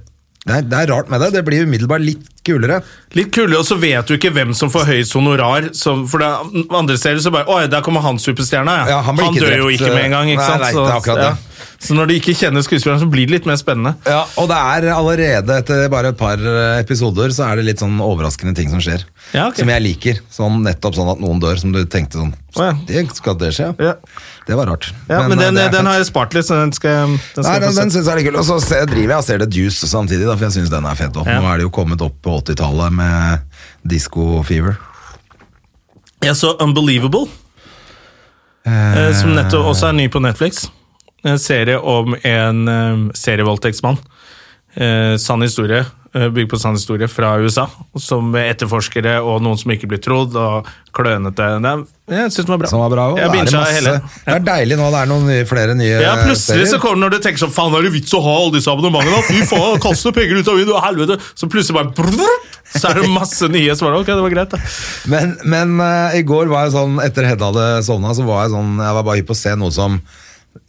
det 0.48 0.54
er, 0.56 0.62
det 0.64 0.76
er 0.78 0.88
rart 0.88 1.10
med 1.12 1.20
det. 1.20 1.34
Det 1.34 1.42
blir 1.44 1.66
umiddelbart 1.68 2.00
litt 2.00 2.28
kulere. 2.46 2.80
Litt 3.18 3.32
kulere, 3.34 3.58
og 3.60 3.66
så 3.66 3.76
vet 3.80 4.06
du 4.08 4.14
ikke 4.16 4.32
hvem 4.34 4.54
som 4.56 4.70
får 4.72 4.88
høyest 4.90 5.16
honorar. 5.18 5.70
Så, 5.76 5.96
for 6.10 6.22
det 6.22 6.30
andre 6.76 6.98
steder 7.00 7.22
så 7.24 7.32
bare 7.34 7.48
Oi, 7.50 7.64
der 7.70 7.84
kommer 7.86 8.04
han 8.04 8.20
superstjerna, 8.22 8.80
ja. 8.82 8.88
Ja, 8.96 8.98
han 9.06 9.18
han 9.18 9.36
dør 9.36 9.56
jo 9.64 9.70
ikke 9.72 9.92
med 9.92 10.08
en 10.08 10.18
gang, 10.18 10.32
ikke 10.32 10.42
nei, 10.42 10.50
sant? 10.50 10.66
nei, 10.66 10.74
så, 10.76 10.84
er 10.86 10.98
akkurat 10.98 11.22
det. 11.24 11.66
så 11.86 11.96
når 11.98 12.10
du 12.10 12.14
ikke 12.16 12.34
kjenner 12.38 12.64
skuespilleren, 12.64 13.02
så 13.02 13.08
blir 13.10 13.28
det 13.28 13.38
litt 13.38 13.48
mer 13.50 13.58
spennende. 13.60 13.94
Ja, 14.06 14.22
Og 14.40 14.50
det 14.50 14.58
er 14.58 14.88
allerede 14.94 15.60
etter 15.62 15.86
bare 15.92 16.14
et 16.14 16.20
par 16.20 16.40
eh, 16.40 16.80
episoder 16.80 17.34
så 17.34 17.48
er 17.50 17.60
det 17.60 17.66
litt 17.70 17.82
sånn 17.82 17.98
overraskende 18.04 18.54
ting 18.56 18.70
som 18.72 18.82
skjer. 18.84 19.04
Ja, 19.34 19.48
ok. 19.48 19.60
Som 19.62 19.70
jeg 19.74 19.84
liker. 19.84 20.22
Sånn 20.32 20.62
Nettopp 20.64 20.96
sånn 20.96 21.10
at 21.12 21.20
noen 21.22 21.40
dør, 21.42 21.58
som 21.60 21.74
du 21.74 21.82
tenkte 21.86 22.18
sånn 22.18 22.32
Å, 22.58 22.70
det 22.88 23.04
Skal 23.14 23.36
det 23.38 23.52
skje? 23.54 23.68
Ja. 23.78 23.92
Det 24.48 24.56
var 24.58 24.66
rart. 24.66 24.88
Ja, 25.06 25.20
men, 25.22 25.36
men 25.36 25.42
den, 25.44 25.58
er 25.62 25.70
den 25.70 25.86
har 25.86 26.00
jeg 26.00 26.08
spart 26.08 26.34
litt, 26.34 26.46
så 26.48 26.56
den 26.58 26.72
skal, 26.74 27.12
den 27.36 27.44
skal 27.44 27.46
Nei, 27.46 27.58
den, 27.62 27.76
den 27.76 27.92
syns 27.94 28.08
jeg 28.08 28.10
er 28.10 28.18
litt 28.18 28.26
kul. 28.26 28.38
Og 28.40 28.48
så 28.48 28.80
driver 28.90 29.14
jeg 29.14 29.20
og 29.20 29.26
ser 29.28 29.44
The 29.44 29.48
Juice 29.54 29.90
samtidig, 29.90 30.26
da, 30.26 30.34
for 30.34 30.48
jeg 30.48 30.56
syns 30.56 30.72
den 30.72 30.88
er 30.90 30.98
fet 30.98 31.20
òg. 31.20 31.28
Ja. 31.30 31.38
Nå 31.38 31.52
er 31.52 31.60
det 31.60 31.68
jo 31.68 31.72
kommet 31.74 32.02
opp 32.02 32.29
på 32.30 32.38
80-tallet 32.38 32.92
med 32.92 33.38
Disco 33.82 34.42
Fever. 34.46 34.76
Jeg 36.22 36.36
så 36.36 36.54
Unbelievable, 36.60 37.26
eh, 38.66 39.08
som 39.16 39.32
nettopp 39.34 39.72
også 39.72 39.88
er 39.88 39.96
ny 39.98 40.06
på 40.12 40.22
Netflix. 40.22 40.68
En 41.26 41.40
serie 41.40 41.78
om 41.78 42.14
en 42.14 42.68
eh, 42.68 43.06
serievoldtektsmann. 43.18 43.98
Eh, 44.74 45.16
sann 45.18 45.42
historie, 45.42 45.82
bygd 46.10 46.50
på 46.50 46.58
sann 46.58 46.74
historie 46.74 47.06
fra 47.10 47.36
USA. 47.38 47.68
Som 47.98 48.34
etterforskere 48.34 49.20
og 49.22 49.42
noen 49.44 49.58
som 49.60 49.70
ikke 49.70 49.90
blir 49.90 50.00
trodd, 50.02 50.34
og 50.34 50.68
klønete. 50.96 51.46
Det 51.62 51.72
Jeg 52.10 52.32
syns 52.34 52.46
den 52.46 52.52
var 52.54 52.60
bra. 52.62 52.70
Som 52.70 52.82
var 52.82 52.90
bra 52.90 53.04
Da 53.14 53.28
er 53.28 53.46
det, 53.46 53.60
hele. 53.76 53.92
det 54.26 54.34
er 54.34 54.44
deilig 54.48 54.78
nå, 54.80 54.88
det 54.90 55.02
er 55.02 55.10
noen 55.10 55.28
nye, 55.30 55.44
flere 55.46 55.76
nye 55.78 56.00
Ja, 56.02 56.16
plutselig 56.24 56.66
så 56.72 56.80
kommer 56.82 56.98
det 56.98 57.04
når 57.04 57.14
du 57.14 57.26
tenker 57.26 57.44
sånn 57.44 57.52
Faen, 57.54 57.74
er 57.78 57.86
det 57.86 57.92
vits 57.94 58.14
å 58.16 58.22
ha 58.24 58.32
alle 58.40 58.56
disse 58.56 58.72
abonnementene? 58.72 59.20
Fy 59.28 59.44
faen, 59.46 59.78
kaste 59.82 60.12
penger 60.16 60.40
ut 60.40 60.50
av 60.50 60.58
vinduet, 60.58 60.82
helvete! 60.88 61.18
Så 61.38 61.50
plutselig 61.50 61.78
bare 61.78 61.94
brrr, 61.94 62.48
Så 62.70 62.90
er 62.90 63.00
det 63.00 63.10
masse 63.10 63.50
nye 63.50 63.74
svar. 63.78 63.94
Ok, 63.98 64.10
det 64.10 64.18
var 64.22 64.34
greit, 64.34 64.52
da. 64.54 64.58
Men, 65.10 65.36
men 65.50 65.76
uh, 65.82 66.16
i 66.18 66.22
går 66.26 66.50
var 66.50 66.66
jeg 66.66 66.74
sånn, 66.76 66.98
etter 67.02 67.26
Hedda 67.26 67.50
hadde 67.50 67.68
sovna, 67.86 68.14
så 68.14 68.26
var 68.26 68.44
jeg 68.44 68.54
sånn, 68.54 68.76
jeg 68.78 68.98
var 68.98 69.06
bare 69.06 69.22
hypp 69.22 69.30
på 69.30 69.38
å 69.38 69.40
se 69.40 69.54
noe 69.58 69.74
som 69.74 69.98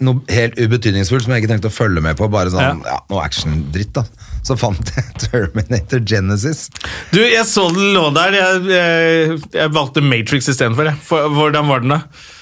noe 0.02 0.22
helt 0.34 0.58
ubetydningsfullt 0.62 1.26
som 1.26 1.34
jeg 1.34 1.44
ikke 1.44 1.52
tenkte 1.56 1.70
å 1.70 1.74
følge 1.74 2.02
med 2.06 2.18
på. 2.18 2.30
Bare 2.32 2.54
sånn, 2.54 2.82
ja, 2.86 3.00
noe 3.10 3.26
actiondritt, 3.26 3.94
da. 3.98 4.06
Så 4.46 4.58
fant 4.58 4.92
jeg 4.96 5.06
Terminator 5.22 6.02
Genesis. 6.08 6.68
Du, 7.14 7.22
jeg 7.22 7.46
så 7.50 7.68
den 7.74 7.94
lå 7.96 8.08
der. 8.16 8.38
Jeg, 8.38 8.62
jeg, 8.72 9.40
jeg 9.54 9.74
valgte 9.76 10.04
Matrix 10.06 10.50
istedenfor. 10.52 10.92
Hvordan 11.36 11.70
var 11.70 11.84
den, 11.84 11.96
da? 11.96 12.02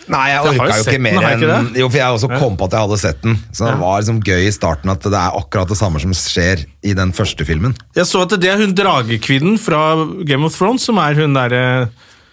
Nei, 0.10 0.24
jeg 0.32 0.42
orka 0.56 0.78
jo 0.80 0.86
ikke 0.88 1.02
mer 1.06 1.20
enn? 1.22 1.70
Jo, 1.78 1.90
for 1.92 2.00
jeg 2.00 2.16
også 2.18 2.30
kom 2.32 2.56
på 2.58 2.66
at 2.66 2.76
jeg 2.76 2.88
hadde 2.88 3.00
sett 3.02 3.22
den. 3.26 3.38
Så 3.54 3.68
det 3.68 3.76
var 3.82 4.00
liksom 4.02 4.22
gøy 4.26 4.48
i 4.48 4.54
starten 4.56 4.94
at 4.94 5.06
det 5.06 5.20
er 5.20 5.38
akkurat 5.38 5.70
det 5.70 5.78
samme 5.78 6.02
som 6.02 6.16
skjer 6.18 6.66
i 6.82 6.96
den 6.98 7.14
første 7.14 7.46
filmen. 7.46 7.76
Jeg 7.98 8.10
så 8.10 8.24
at 8.26 8.34
det 8.42 8.50
er 8.50 8.64
hun 8.64 8.74
dragekvinnen 8.78 9.60
fra 9.62 9.84
Game 10.26 10.48
of 10.48 10.58
Thrones 10.58 10.88
som 10.90 10.98
er 11.04 11.20
hun 11.20 11.38
derre 11.38 11.64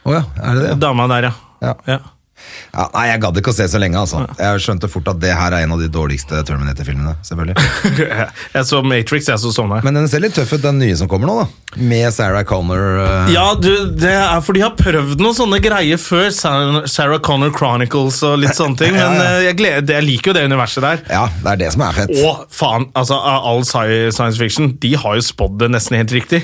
oh 0.07 0.14
ja, 0.14 0.23
det 0.57 0.62
det? 0.62 0.76
dama 0.81 1.09
der, 1.12 1.29
ja. 1.29 1.75
Ja. 1.88 2.00
Ja. 2.73 2.87
Nei, 2.95 3.05
jeg 3.11 3.21
gadd 3.23 3.38
ikke 3.41 3.53
å 3.53 3.57
se 3.57 3.67
så 3.73 3.81
lenge, 3.81 3.99
altså. 4.00 4.23
Jeg 4.38 4.62
skjønte 4.65 4.88
fort 4.93 5.09
at 5.12 5.21
det 5.23 5.33
her 5.37 5.55
er 5.57 5.65
en 5.67 5.73
av 5.76 5.81
de 5.81 5.88
dårligste 5.93 6.43
Terminator-filmene, 6.47 7.15
selvfølgelig. 7.26 7.57
Jeg 8.57 8.67
så 8.69 8.81
Matrix, 8.85 9.29
jeg 9.29 9.41
så 9.43 9.50
sånn 9.53 9.73
her. 9.75 9.85
Men 9.87 9.97
den 9.99 10.07
ser 10.11 10.23
litt 10.23 10.35
tøff 10.37 10.53
ut, 10.55 10.62
den 10.62 10.79
nye 10.81 10.97
som 10.99 11.09
kommer 11.11 11.29
nå, 11.29 11.37
da. 11.43 11.76
Med 11.76 12.09
Sarah 12.15 12.45
Connor. 12.49 13.00
Uh... 13.00 13.31
Ja, 13.33 13.47
du, 13.59 13.71
det 13.99 14.12
er 14.12 14.41
for 14.45 14.57
de 14.57 14.62
har 14.65 14.75
prøvd 14.79 15.21
noen 15.23 15.37
sånne 15.37 15.59
greier 15.65 16.00
før. 16.00 16.29
Sarah, 16.35 16.83
Sarah 16.91 17.21
Connor 17.25 17.53
Chronicles 17.57 18.21
og 18.26 18.38
litt 18.43 18.57
sånne 18.59 18.81
ting. 18.81 18.97
Men 18.97 19.03
Ja, 19.07 19.23
ja. 19.23 19.33
eh, 19.38 19.45
jeg, 19.49 19.59
gleder, 19.61 19.97
jeg 19.99 20.07
liker 20.07 20.33
jo 20.33 20.37
det 20.38 20.45
universet 20.50 20.85
der. 20.87 21.03
ja, 21.12 21.25
det 21.43 21.53
er 21.55 21.61
det 21.65 21.73
som 21.75 21.85
er 21.87 21.99
fett. 22.00 22.15
Og 22.23 22.47
faen, 22.55 22.88
altså 22.97 23.19
all 23.21 23.65
science 23.67 24.37
fiction, 24.41 24.73
de 24.83 24.95
har 25.00 25.19
jo 25.19 25.26
spådd 25.26 25.61
det 25.65 25.73
nesten 25.75 25.99
helt 26.00 26.15
riktig. 26.17 26.43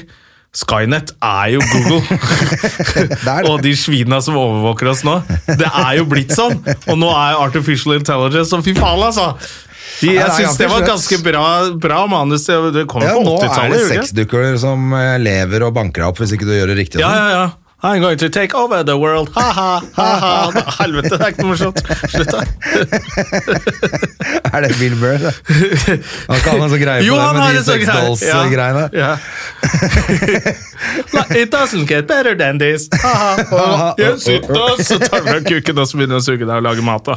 Skynet 0.52 1.14
er 1.25 1.47
jo 1.54 1.62
Google. 1.73 2.18
det. 3.25 3.37
og 3.49 3.62
de 3.64 3.73
svina 3.78 4.18
som 4.25 4.37
overvåker 4.37 4.90
oss 4.92 5.00
nå. 5.06 5.14
Det 5.49 5.64
er 5.71 5.94
jo 5.97 6.04
blitt 6.11 6.35
sånn. 6.37 6.59
Og 6.92 6.99
nå 7.00 7.09
er 7.09 7.38
artificial 7.40 7.97
intelligence 7.97 8.52
og 8.59 8.64
fy 8.66 8.75
faen, 8.76 9.00
altså! 9.09 9.30
De, 10.02 10.09
jeg 10.11 10.18
det 10.18 10.23
er 10.25 10.35
syns 10.35 10.56
det 10.59 10.66
var 10.71 10.82
ganske 10.85 11.14
ganske 11.14 11.18
bra, 11.25 11.47
bra 11.80 12.02
manus. 12.11 12.44
Det 12.49 12.85
kom 12.90 13.04
Ja, 13.04 13.14
på 13.16 13.23
nå 13.25 13.35
er 13.38 13.49
80-tallet. 13.49 13.73
det 13.73 13.80
er 13.80 13.88
det 13.88 13.97
sexdukker 14.02 14.56
som 14.61 14.92
eh, 14.99 15.16
lever 15.23 15.64
og 15.68 15.75
banker 15.76 16.02
deg 16.04 16.11
opp 16.12 16.21
hvis 16.23 16.32
ikke 16.37 16.49
du 16.49 16.54
gjør 16.56 16.73
det 16.73 16.78
riktig. 16.80 16.99
og 17.00 17.04
Ja, 17.04 17.11
sånn. 17.12 17.18
ja, 17.18 17.42
ja. 17.47 17.50
I'm 17.84 18.00
going 18.00 18.16
to 18.18 18.28
take 18.30 18.54
over 18.54 18.84
the 18.84 18.96
world. 18.96 19.30
Ha-ha, 19.34 19.82
ha-ha. 19.96 20.52
Helvete, 20.78 21.08
det 21.18 21.24
er 21.26 21.32
ikke 21.32 21.42
noe 21.42 21.50
morsomt. 21.50 21.80
Slutt, 22.12 22.30
da. 22.30 22.42
er 24.54 24.66
det 24.66 24.70
Bill 24.78 24.94
Burr? 25.00 25.18
da? 25.24 25.32
Han 26.30 26.40
kan 26.44 26.60
ha 26.62 26.68
så 26.70 26.78
greie 26.78 27.02
Jo, 27.02 27.16
på 27.18 27.24
det 27.26 27.40
med 27.40 27.56
de 27.58 27.64
sånn 27.64 27.66
sex 27.72 27.82
greie. 27.88 28.04
dolls-greiene. 28.06 28.84
Ja. 28.94 29.10
Ja. 31.12 31.24
It 31.42 31.50
doesn't 31.50 31.86
get 31.90 32.06
better 32.06 32.36
than 32.38 32.58
this. 32.62 32.86
Ha-ha. 33.02 33.34
Og 33.50 33.98
jeg 34.04 34.18
sitter, 34.28 34.82
så 34.86 35.00
tar 35.02 35.26
fram 35.26 35.44
kuken 35.50 35.82
og 35.82 35.90
så 35.90 35.98
begynner 35.98 36.22
å 36.22 36.24
suge 36.24 36.46
deg 36.46 36.54
og 36.54 36.62
lage 36.68 36.86
mat. 36.86 37.10
Da. 37.10 37.16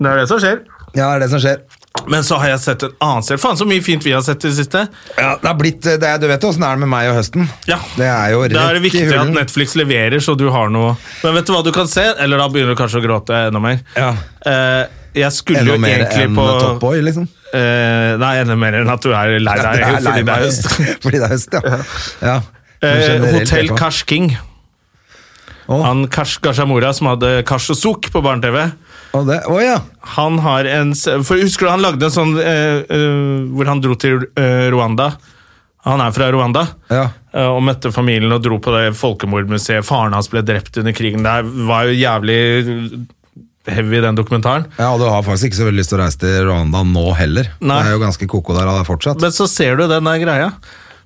Det 0.00 0.08
er 0.14 0.22
det 0.22 0.28
som 0.30 0.38
skjer. 0.40 0.62
Ja, 0.94 1.10
det 1.10 1.14
er 1.16 1.20
det 1.26 1.30
som 1.34 1.42
skjer. 1.42 1.58
Men 2.10 2.24
så 2.24 2.38
har 2.40 2.48
jeg 2.54 2.60
sett 2.62 2.82
en 2.86 2.92
annen 3.04 3.24
serie. 3.26 3.38
Faen, 3.42 3.58
så 3.60 3.66
mye 3.68 3.82
fint 3.84 4.04
vi 4.06 4.12
har 4.14 4.22
sett 4.24 4.44
i 4.46 4.48
det 4.48 4.56
siste. 4.56 4.84
Ja, 5.18 5.34
det 5.42 5.46
har 5.46 5.56
blitt, 5.58 5.82
det 5.84 6.06
er, 6.06 6.20
du 6.22 6.26
vet 6.30 6.42
jo 6.42 6.48
åssen 6.52 6.62
det 6.64 6.70
er 6.70 6.80
med 6.80 6.88
meg 6.90 7.10
og 7.10 7.18
høsten. 7.18 7.44
Ja. 7.68 7.76
Det 7.98 8.06
er 8.08 8.30
jo 8.32 8.40
rett 8.46 8.54
Da 8.56 8.62
er 8.70 8.78
det 8.78 8.84
viktig 8.86 9.02
at. 9.18 9.32
Netflix 9.34 9.74
leverer, 9.78 10.16
så 10.24 10.34
du 10.38 10.46
har 10.54 10.70
noe 10.72 10.94
Men 11.24 11.36
vet 11.36 11.50
du 11.50 11.52
hva 11.54 11.60
du 11.66 11.70
kan 11.76 11.90
se? 11.90 12.06
Eller 12.22 12.40
da 12.40 12.46
begynner 12.50 12.74
du 12.74 12.80
kanskje 12.80 13.02
å 13.02 13.04
gråte 13.04 13.36
enda 13.50 13.60
mer. 13.62 13.82
Ja. 13.98 14.14
Eh, 14.46 14.84
jeg 15.20 15.34
skulle 15.34 15.64
Enda 15.64 15.74
jo 15.74 15.82
mer 15.82 15.96
egentlig 15.98 16.28
enn 16.30 16.38
på 16.38 16.46
Top 16.62 16.80
Boy, 16.82 17.00
liksom. 17.02 17.26
eh, 17.52 18.12
Nei, 18.22 18.34
enda 18.44 18.56
mer 18.62 18.78
enn 18.80 18.92
at 18.94 19.02
du 19.02 19.10
er 19.10 19.36
lei 19.42 19.56
deg 19.58 19.80
Det 19.82 19.88
lei 19.90 20.02
fordi 20.06 20.22
det 20.30 20.36
er 20.36 20.46
høst. 20.46 20.70
Fordi 21.04 21.18
det 21.18 21.26
er 21.26 21.34
høst, 21.34 21.58
ja. 21.58 21.62
ja. 21.74 21.80
ja. 22.30 22.38
Hotell 23.34 23.74
på. 23.74 23.90
King. 24.06 24.30
Å, 25.70 25.80
Han 25.84 26.06
Karsh 26.10 26.40
Gashamora 26.42 26.94
som 26.96 27.10
hadde 27.12 27.40
Karsh 27.46 27.74
og 27.74 27.78
Suk 27.78 28.08
på 28.14 28.22
barne-TV. 28.24 28.70
Å, 29.16 29.24
det, 29.26 29.40
oh, 29.50 29.58
ja. 29.62 29.80
Han 30.16 30.38
har 30.44 30.64
en 30.70 30.92
For 30.94 31.40
Husker 31.42 31.66
du 31.66 31.70
han 31.72 31.82
lagde 31.82 32.06
en 32.06 32.14
sånn 32.14 32.36
eh, 32.38 32.82
eh, 32.86 33.46
hvor 33.54 33.66
han 33.70 33.82
dro 33.82 33.96
til 33.98 34.26
eh, 34.38 34.68
Rwanda? 34.70 35.10
Han 35.88 36.02
er 36.04 36.12
fra 36.12 36.28
Rwanda. 36.30 36.66
Ja. 36.92 37.06
eh, 37.32 37.48
Og 37.48 37.62
møtte 37.64 37.90
familien 37.94 38.32
og 38.36 38.42
dro 38.44 38.58
på 38.62 38.74
det 38.76 38.90
folkemordmuseet. 39.00 39.86
Faren 39.88 40.12
hans 40.14 40.28
ble 40.30 40.42
drept 40.46 40.76
under 40.82 40.92
krigen. 40.94 41.24
Det 41.24 41.64
var 41.70 41.88
jo 41.88 41.96
jævlig 41.96 42.38
heavy, 43.70 44.00
den 44.02 44.16
dokumentaren. 44.18 44.64
ja, 44.78 44.90
og 44.92 45.00
du 45.02 45.06
har 45.08 45.22
faktisk 45.26 45.50
ikke 45.50 45.58
så 45.60 45.66
veldig 45.68 45.80
lyst 45.82 45.92
til 45.92 45.98
å 45.98 46.02
reise 46.04 46.20
til 46.22 46.36
Rwanda 46.48 46.84
nå 46.86 47.06
heller. 47.18 47.50
Nei. 47.60 47.80
Det 47.82 47.90
er 47.90 47.96
jo 47.96 48.04
ganske 48.04 48.28
koko 48.30 48.56
der 48.56 48.70
fortsatt. 48.88 49.20
Men 49.22 49.34
så 49.36 49.46
ser 49.50 49.76
du 49.80 49.86
den 49.90 50.08
der 50.08 50.22
greia. 50.22 50.50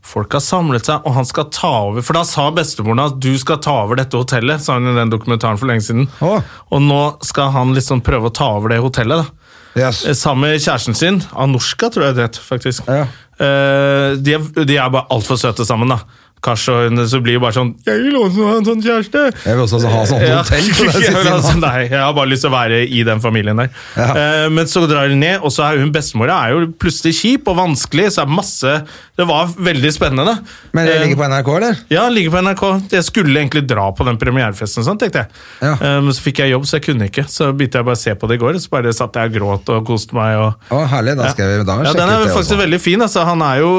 Folk 0.04 0.34
har 0.37 0.42
samlet 0.44 0.84
seg, 0.87 1.00
og 1.08 1.14
han 1.16 1.25
skal 1.25 1.46
ta 1.54 1.70
over. 1.87 2.04
For 2.04 2.16
da 2.18 2.25
sa 2.28 2.50
bestemoren 2.54 3.00
at 3.06 3.16
du 3.25 3.30
skal 3.40 3.56
ta 3.64 3.78
over 3.87 3.96
dette 3.96 4.18
hotellet, 4.20 4.61
sa 4.61 4.76
hun 4.76 4.90
i 4.92 4.96
den 4.99 5.12
dokumentaren 5.12 5.56
for 5.61 5.70
lenge 5.70 5.87
siden. 5.87 6.04
Oh. 6.20 6.44
Og 6.70 6.84
nå 6.84 7.00
skal 7.25 7.54
han 7.54 7.73
liksom 7.76 8.02
prøve 8.04 8.28
å 8.28 8.34
ta 8.37 8.50
over 8.58 8.75
det 8.75 8.82
hotellet. 8.84 9.25
da. 9.25 9.54
Yes. 9.87 10.04
Eh, 10.06 10.14
Sammen 10.14 10.50
med 10.50 10.61
kjæresten 10.61 10.94
sin, 10.94 11.23
Anushka 11.32 11.88
tror 11.90 12.11
jeg 12.11 12.18
det 12.18 12.28
het, 12.28 12.40
faktisk. 12.44 12.84
Ja. 12.87 13.06
Eh, 13.40 14.12
de, 14.20 14.37
er, 14.37 14.44
de 14.68 14.76
er 14.78 14.92
bare 14.92 15.08
altfor 15.11 15.40
søte 15.40 15.66
sammen, 15.66 15.90
da. 15.90 16.02
Kash 16.45 16.69
og 16.73 16.83
hun, 16.91 17.01
så 17.09 17.19
blir 17.25 17.39
det 17.39 17.43
bare 17.43 17.57
sånn 17.57 17.71
Jeg 17.87 18.03
vil 18.05 18.17
også 18.21 18.45
ha 18.51 18.55
en 18.61 18.67
sånn 18.69 18.83
kjæreste! 18.85 19.23
Jeg 19.47 19.57
vil 19.57 19.63
også 19.65 19.81
ha 19.89 20.03
sånn 20.11 20.25
Ja. 20.27 20.39
hotell. 20.43 20.67
det 20.69 21.03
Jeg 21.07 21.15
vil 21.17 21.31
altså, 21.33 21.55
nå. 21.57 21.63
nei, 21.65 21.81
jeg 21.89 22.01
har 22.03 22.13
bare 22.19 22.31
lyst 22.31 22.45
til 22.45 22.51
å 22.53 22.55
være 22.55 22.81
i 22.85 23.01
den 23.09 23.23
familien 23.25 23.63
der. 23.63 23.71
Ja. 23.97 24.09
Uh, 24.13 24.49
men 24.53 24.69
så 24.71 24.83
drar 24.91 25.09
hun 25.09 25.19
ned, 25.25 25.39
og 25.41 25.55
så 25.55 25.65
er 25.71 25.81
hun 25.81 25.93
bestemora 25.95 26.37
er 26.45 26.55
jo 26.55 26.69
plutselig 26.85 27.15
kjip 27.23 27.49
og 27.53 27.57
vanskelig. 27.63 28.11
Så 28.15 28.23
er 28.25 28.29
det 28.31 28.37
masse 28.37 28.75
Det 29.17 29.27
var 29.31 29.51
veldig 29.57 29.93
spennende. 29.95 30.37
Men 30.75 30.87
det 30.89 30.95
Eh, 30.99 31.03
ligger 31.07 31.21
på 31.23 31.29
NRK, 31.31 31.49
eller? 31.57 31.77
ja, 31.95 32.05
ligger 32.11 32.35
på 32.35 32.43
NRK. 32.45 32.65
Jeg 32.93 33.05
skulle 33.09 33.41
egentlig 33.41 33.65
dra 33.71 33.89
på 33.95 34.05
den 34.09 34.19
premierefesten, 34.21 34.85
sånn, 34.87 34.99
tenkte 35.01 35.25
jeg. 35.25 35.29
Ja. 35.63 35.75
Uh, 35.81 36.01
Men 36.05 36.13
så 36.17 36.25
fikk 36.27 36.43
jeg 36.45 36.51
jobb, 36.55 36.67
så 36.69 36.77
jeg 36.81 36.87
kunne 36.91 37.09
ikke. 37.11 37.25
Så 37.31 37.53
begynte 37.55 37.79
jeg 37.81 37.89
bare 37.89 37.99
å 37.99 38.03
se 38.05 38.15
på 38.19 38.29
det 38.31 38.37
i 38.41 38.43
går, 38.45 38.59
så 38.61 38.73
bare 38.75 38.93
satt 38.93 39.15
jeg 39.21 39.31
og 39.33 39.39
gråt 39.39 39.73
og 39.77 39.87
koste 39.89 40.15
meg. 40.19 40.37
og... 40.43 40.69
Å, 40.75 40.83
herlig. 40.93 41.17
Da 41.23 41.31
skal 41.33 41.53
vi 41.55 41.65
da 41.69 41.79
Ja, 41.87 41.93
den 41.97 42.11
er 42.17 42.29
faktisk 42.35 42.59
veldig 42.61 42.81
fin. 42.83 43.01
Altså. 43.07 43.23
Han 43.25 43.41
er 43.47 43.63
jo, 43.63 43.71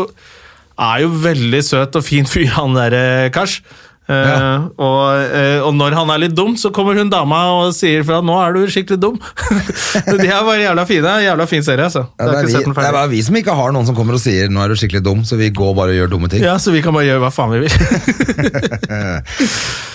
er 0.79 1.03
jo 1.05 1.12
veldig 1.24 1.63
søt 1.63 1.96
og 1.96 2.05
fin 2.05 2.27
fyr, 2.29 2.50
han 2.58 2.75
derre 2.77 3.29
Kars. 3.36 3.62
Ja. 4.05 4.60
Uh, 4.62 4.65
og, 4.77 5.17
uh, 5.34 5.65
og 5.65 5.72
når 5.74 5.96
han 5.98 6.12
er 6.13 6.20
litt 6.27 6.36
dum, 6.38 6.53
så 6.62 6.70
kommer 6.74 6.94
hun 7.00 7.10
dama 7.10 7.39
og 7.55 7.72
sier 7.74 8.03
fra 8.05 8.20
'nå 8.22 8.36
er 8.38 8.53
du 8.53 8.67
skikkelig 8.70 9.00
dum'. 9.01 9.17
De 10.22 10.27
er 10.27 10.44
bare 10.46 10.62
jævla 10.62 10.86
fine. 10.86 11.13
Jævla 11.25 11.48
fin 11.50 11.65
serie, 11.65 11.88
altså. 11.88 12.05
Ja, 12.20 12.27
det, 12.29 12.36
er 12.38 12.46
vi, 12.46 12.53
det 12.53 12.86
er 12.86 12.94
bare 12.94 13.10
vi 13.10 13.24
som 13.25 13.36
ikke 13.39 13.55
har 13.58 13.74
noen 13.74 13.88
som 13.89 13.98
kommer 13.98 14.13
og 14.13 14.22
sier 14.22 14.46
'nå 14.51 14.62
er 14.62 14.70
du 14.70 14.77
skikkelig 14.77 15.01
dum', 15.08 15.25
så 15.25 15.39
vi 15.41 15.50
går 15.50 15.74
bare 15.74 15.96
og 15.96 15.98
gjør 15.98 16.13
dumme 16.13 16.29
ting. 16.29 16.46
Ja, 16.46 16.60
så 16.62 16.70
vi 16.75 16.86
kan 16.86 16.94
bare 16.94 17.10
gjøre 17.10 17.24
hva 17.25 17.34
faen 17.34 17.51
vi 17.55 17.65
vil. 17.65 17.74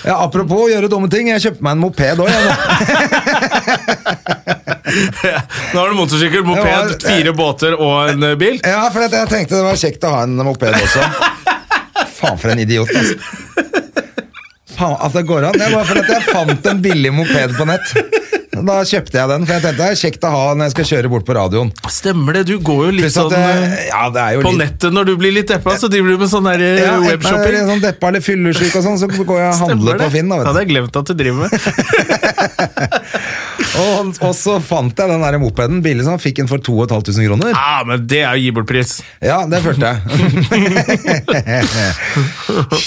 Ja, 0.01 0.15
apropos 0.17 0.65
gjøre 0.71 0.89
dumme 0.89 1.07
ting, 1.13 1.27
jeg 1.29 1.41
kjøpte 1.43 1.61
meg 1.61 1.77
en 1.77 1.83
moped 1.83 2.23
òg, 2.23 2.29
jeg 2.33 2.41
nå. 2.41 2.53
Nå 5.73 5.79
har 5.79 5.89
du 5.89 5.95
motorsykkel, 5.97 6.43
moped, 6.47 6.65
var- 6.67 6.95
fire 7.05 7.33
båter 7.37 7.75
og 7.77 8.11
en 8.13 8.23
eh, 8.31 8.35
bil. 8.39 8.59
Ja, 8.63 8.83
for 8.93 9.05
jeg 9.05 9.29
tenkte 9.31 9.57
det 9.59 9.65
var 9.67 9.79
kjekt 9.79 10.03
å 10.07 10.13
ha 10.15 10.23
en 10.27 10.35
moped 10.45 10.75
også. 10.77 11.05
Faen, 12.21 12.37
for 12.41 12.53
en 12.53 12.59
idiot, 12.61 12.89
altså. 12.91 13.15
Faen, 14.77 14.97
at 15.05 15.13
det 15.17 15.23
går 15.29 15.47
an. 15.49 15.57
Det 15.61 15.69
var 15.73 15.85
fordi 15.89 16.03
jeg 16.15 16.25
fant 16.31 16.67
en 16.73 16.81
billig 16.83 17.11
moped 17.13 17.55
på 17.57 17.67
nett. 17.69 17.95
Da 18.67 18.77
kjøpte 18.87 19.15
jeg 19.19 19.27
den, 19.31 19.41
for 19.47 19.53
jeg 19.55 19.63
tenkte 19.65 19.81
det 19.81 19.87
er 19.91 19.95
kjekt 20.01 20.21
å 20.27 20.29
ha 20.33 20.43
når 20.55 20.63
jeg 20.69 20.73
skal 20.75 20.85
kjøre 20.91 21.07
bort 21.13 21.25
på 21.27 21.33
radioen. 21.37 21.69
Stemmer 21.91 22.31
det, 22.39 22.43
du 22.49 22.55
går 22.61 22.81
jo 22.87 22.91
litt 22.99 23.13
sånn 23.13 23.31
det, 23.33 23.41
eh, 23.41 23.45
ja, 23.89 24.03
jo 24.35 24.39
på 24.45 24.53
litt 24.53 24.61
nettet 24.65 24.89
når 24.95 25.03
du 25.11 25.13
blir 25.21 25.33
litt 25.35 25.49
deppa, 25.51 25.71
så 25.79 25.87
driver 25.91 26.09
du 26.15 26.21
med 26.21 26.29
sånn 26.31 26.47
der 26.49 26.59
eh, 26.65 26.81
ja, 26.81 26.85
webshopping. 26.99 27.21
webshopping. 27.21 27.61
sånn 27.71 27.85
deppa 27.85 28.05
eller 28.11 28.23
fyllesyk 28.25 28.73
og 28.79 28.83
sånn, 28.87 28.99
så 29.01 29.05
går 29.11 29.37
jeg 29.43 29.51
og 29.51 29.55
handler 29.67 29.93
på. 30.05 30.09
Finn. 30.17 30.29
da, 30.31 30.35
Ja, 30.41 30.45
har 30.51 30.61
jeg 30.63 30.71
glemt 30.73 30.93
at 31.01 31.07
du 31.11 31.15
driver 31.17 31.39
med. 31.45 31.51
Og, 33.71 34.17
og 34.19 34.33
så 34.35 34.57
fant 34.63 34.97
jeg 34.97 35.09
den 35.11 35.21
der 35.23 35.37
mopeden 35.39 35.81
billig 35.85 36.03
sånn, 36.03 36.19
fikk 36.21 36.37
den 36.41 36.49
for 36.49 36.59
2500 36.63 37.27
kroner. 37.29 37.53
Ah, 37.55 37.83
men 37.87 38.07
det 38.09 38.19
er 38.25 38.33
jo 38.35 38.41
gi 38.45 38.51
bort 38.57 38.67
pris. 38.69 38.89
Ja, 39.23 39.37
det 39.49 39.59
følte 39.63 39.85
jeg. 39.93 39.99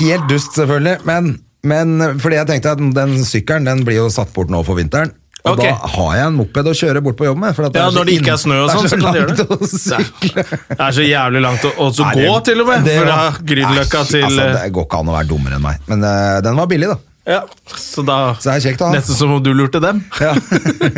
Helt 0.05 0.27
dust, 0.29 0.53
selvfølgelig. 0.59 0.97
Men, 1.09 1.23
men 1.65 1.87
fordi 2.21 2.37
jeg 2.41 2.47
tenkte 2.51 2.73
at 2.77 2.81
den 3.01 3.13
sykkelen 3.25 3.65
den 3.71 3.79
blir 3.87 3.99
jo 4.03 4.09
satt 4.13 4.31
bort 4.37 4.51
nå 4.53 4.59
for 4.67 4.75
vinteren. 4.81 5.11
Og 5.45 5.59
okay. 5.59 5.75
da 5.77 5.89
har 5.93 6.13
jeg 6.17 6.29
en 6.31 6.37
moped 6.39 6.69
å 6.71 6.73
kjøre 6.73 7.01
bort 7.05 7.19
på 7.19 7.27
jobb 7.27 7.41
med. 7.43 7.59
Ja, 7.77 7.89
når 7.93 8.09
det 8.09 8.13
ikke 8.17 8.33
er 8.33 8.39
snø 8.41 8.63
og 8.65 8.71
sånn, 8.73 8.87
så 8.89 8.97
kan 8.97 9.13
du 9.13 9.19
gjøre 9.21 9.35
det. 9.37 9.45
Det 9.45 10.79
er 10.79 10.95
så. 10.95 11.03
Det 11.03 11.09
jævlig 11.11 11.43
langt 11.45 11.67
å 11.69 11.73
også 11.85 12.07
Nei, 12.07 12.15
gå, 12.25 12.37
til 12.49 12.63
og 12.65 12.71
med. 12.71 12.87
det 12.87 12.95
Fra 13.03 13.19
Grünerløkka 13.45 14.05
til 14.09 14.25
altså, 14.25 14.47
eh, 14.47 14.55
Det 14.57 14.71
går 14.79 14.87
ikke 14.89 15.03
an 15.05 15.11
å 15.13 15.17
være 15.19 15.29
dummere 15.29 15.59
enn 15.59 15.67
meg. 15.67 15.83
Men 15.91 16.07
uh, 16.07 16.39
den 16.47 16.57
var 16.57 16.71
billig, 16.71 16.89
da. 16.95 16.97
Ja, 17.25 17.43
så 17.77 18.03
da 18.05 18.17
Så 18.37 18.51
det 18.51 18.55
er 18.55 18.65
kjekt 18.67 18.83
da. 18.83 18.89
Nesten 18.93 19.17
som 19.17 19.37
om 19.37 19.45
du 19.45 19.53
lurte 19.57 19.81
dem. 19.85 20.03
Ja. 20.21 20.33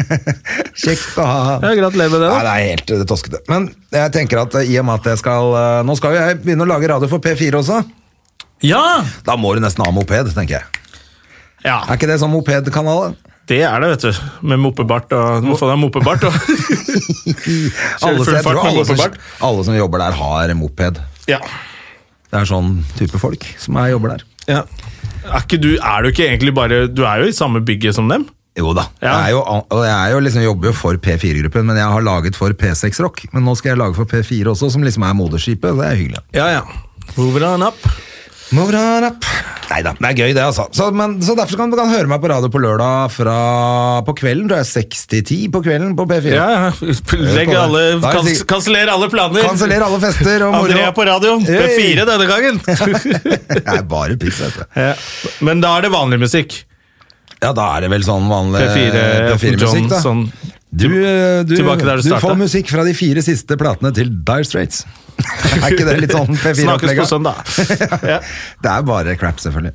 Kjekt 0.85 1.19
å 1.23 1.27
ha. 1.27 1.59
Ja, 1.63 1.75
Gratulerer 1.79 2.15
med 2.15 2.19
det. 2.19 2.31
da. 2.31 2.33
Nei, 2.33 2.47
det 2.47 2.55
er 2.55 2.65
helt 2.71 2.95
det 3.03 3.11
toskete. 3.11 3.43
Men 3.51 3.69
jeg 3.95 4.15
tenker 4.15 4.43
at 4.43 4.57
eh, 4.59 4.73
i 4.73 4.79
og 4.83 4.89
med 4.89 4.99
at 4.99 5.13
jeg 5.13 5.23
skal 5.23 5.55
eh, 5.55 5.83
Nå 5.87 5.95
skal 5.99 6.17
jo 6.17 6.23
jeg 6.25 6.41
begynne 6.43 6.67
å 6.67 6.71
lage 6.71 6.91
radio 6.91 7.11
for 7.11 7.23
P4 7.23 7.61
også. 7.61 7.79
Ja! 8.67 8.83
Da 9.27 9.39
må 9.39 9.55
du 9.55 9.63
nesten 9.63 9.87
ha 9.87 9.93
moped, 9.95 10.35
tenker 10.35 10.59
jeg. 10.59 10.83
ja! 11.67 11.79
Er 11.85 11.95
ikke 11.95 12.11
det 12.11 12.19
sånn 12.23 12.35
mopedkanal? 12.35 13.15
Det 13.47 13.61
er 13.63 13.83
det, 13.83 13.89
vet 13.95 14.05
du. 14.09 14.25
Med 14.51 14.59
moppebart 14.59 15.13
og 15.15 15.45
Du 15.45 15.53
må 15.53 15.57
få 15.59 15.69
deg 15.71 15.79
moppebart. 15.79 16.25
Og. 16.27 16.35
Alle, 18.07 18.25
full 18.25 18.41
fart 18.43 18.59
med 18.65 18.89
som, 18.89 19.19
alle 19.47 19.65
som 19.69 19.77
jobber 19.77 20.03
der, 20.03 20.17
har 20.19 20.55
moped. 20.59 21.01
ja. 21.31 21.41
Det 22.27 22.41
er 22.41 22.49
sånn 22.51 22.81
type 22.99 23.21
folk 23.23 23.45
som 23.63 23.77
er, 23.79 23.93
jobber 23.95 24.17
der. 24.17 24.25
ja. 24.51 24.63
Er, 25.27 25.45
ikke 25.45 25.59
du, 25.63 25.69
er 25.79 26.03
du 26.05 26.09
ikke 26.13 26.23
egentlig 26.27 26.53
bare 26.55 26.77
Du 26.87 27.01
er 27.03 27.23
jo 27.23 27.31
i 27.31 27.35
samme 27.35 27.59
bygget 27.67 27.97
som 27.97 28.07
dem? 28.11 28.27
Jo 28.59 28.71
da. 28.77 28.85
Ja. 29.03 29.15
Jeg, 29.27 29.31
er 29.31 29.33
jo, 29.35 29.83
jeg 29.85 30.13
jo 30.15 30.21
liksom, 30.23 30.43
jobber 30.45 30.71
jo 30.71 30.75
for 30.77 30.99
P4-gruppen, 31.03 31.67
men 31.67 31.79
jeg 31.79 31.87
har 31.93 32.05
laget 32.07 32.39
for 32.39 32.55
P6 32.57 33.01
Rock. 33.05 33.25
Men 33.35 33.45
nå 33.47 33.55
skal 33.59 33.75
jeg 33.75 33.81
lage 33.83 33.99
for 33.99 34.09
P4 34.11 34.53
også, 34.55 34.71
som 34.75 34.87
liksom 34.87 35.05
er 35.07 35.17
moderskipet. 35.19 35.77
Det 35.77 35.87
er 35.87 35.99
hyggelig. 35.99 36.23
Ja, 36.37 36.47
ja. 36.59 36.63
Move 37.19 37.43
on 37.47 37.67
up. 37.67 37.79
Move 38.55 38.75
on 38.79 39.05
up. 39.09 39.25
Neida, 39.67 39.93
det 39.99 40.07
er 40.07 40.19
gøy 40.21 40.35
det, 40.37 40.43
altså. 40.45 40.69
Så, 40.77 40.87
men, 40.95 41.17
så 41.25 41.35
derfor 41.35 41.59
kan 41.59 41.73
du 41.73 41.77
kan 41.79 41.89
høre 41.91 42.07
meg 42.07 42.21
på 42.23 42.29
radio 42.31 42.47
på 42.53 42.61
lørdag 42.63 43.11
fra 43.11 43.39
på 44.07 44.15
kvelden, 44.21 44.47
tror 44.47 44.61
jeg. 44.63 44.69
6 44.87 45.01
til 45.11 45.25
10 45.25 45.39
på 45.57 45.63
kvelden 45.65 45.97
på 45.99 46.07
P4. 46.07 46.35
Ja, 46.37 46.47
ja. 46.55 46.93
Legg 47.35 47.51
alle 47.59 47.81
er 47.97 48.05
kans, 48.07 48.45
Kanseller 48.47 48.93
alle 48.93 49.09
planer. 49.11 49.43
Kanseller 49.49 49.83
alle 49.89 49.99
fester 50.05 50.45
og 50.47 50.55
moro. 50.55 50.69
Andrea 50.71 50.93
på 50.95 51.07
radio. 51.09 51.35
P4 51.43 52.07
denne 52.07 52.29
gangen. 52.31 52.61
Det 53.57 53.65
er 53.75 53.83
bare 53.91 54.19
piss, 54.21 54.39
vet 54.45 54.61
du. 54.61 54.65
ja. 54.79 54.93
Men 55.49 55.65
da 55.65 55.75
er 55.81 55.89
det 55.89 55.91
vanlig 55.97 56.21
musikk. 56.23 56.61
Ja, 57.43 57.51
da 57.57 57.67
er 57.77 57.85
det 57.85 57.91
vel 57.93 58.07
sånn 58.07 58.31
vanlig 58.31 58.63
P4, 58.63 59.03
P4 59.35 59.51
John, 59.59 59.67
musikk, 59.67 59.91
da. 59.91 59.99
sånn 60.01 60.23
Du, 60.71 60.87
du, 60.89 61.57
du 61.57 61.57
du 61.59 62.15
får 62.23 62.39
musikk 62.39 62.71
fra 62.73 62.87
de 62.87 62.95
fire 62.97 63.23
siste 63.27 63.59
platene 63.61 63.91
til 63.97 64.09
Dire 64.25 64.47
Straits. 64.47 64.85
Er 65.25 65.73
ikke 65.73 65.87
det 65.89 65.97
litt 66.03 66.15
sånn 66.15 66.33
P4-opplegg? 66.37 67.01
på 67.01 67.09
søndag. 67.09 67.41
ja. 68.13 68.19
Det 68.63 68.73
er 68.73 68.85
bare 68.87 69.17
crap, 69.21 69.41
selvfølgelig. 69.43 69.75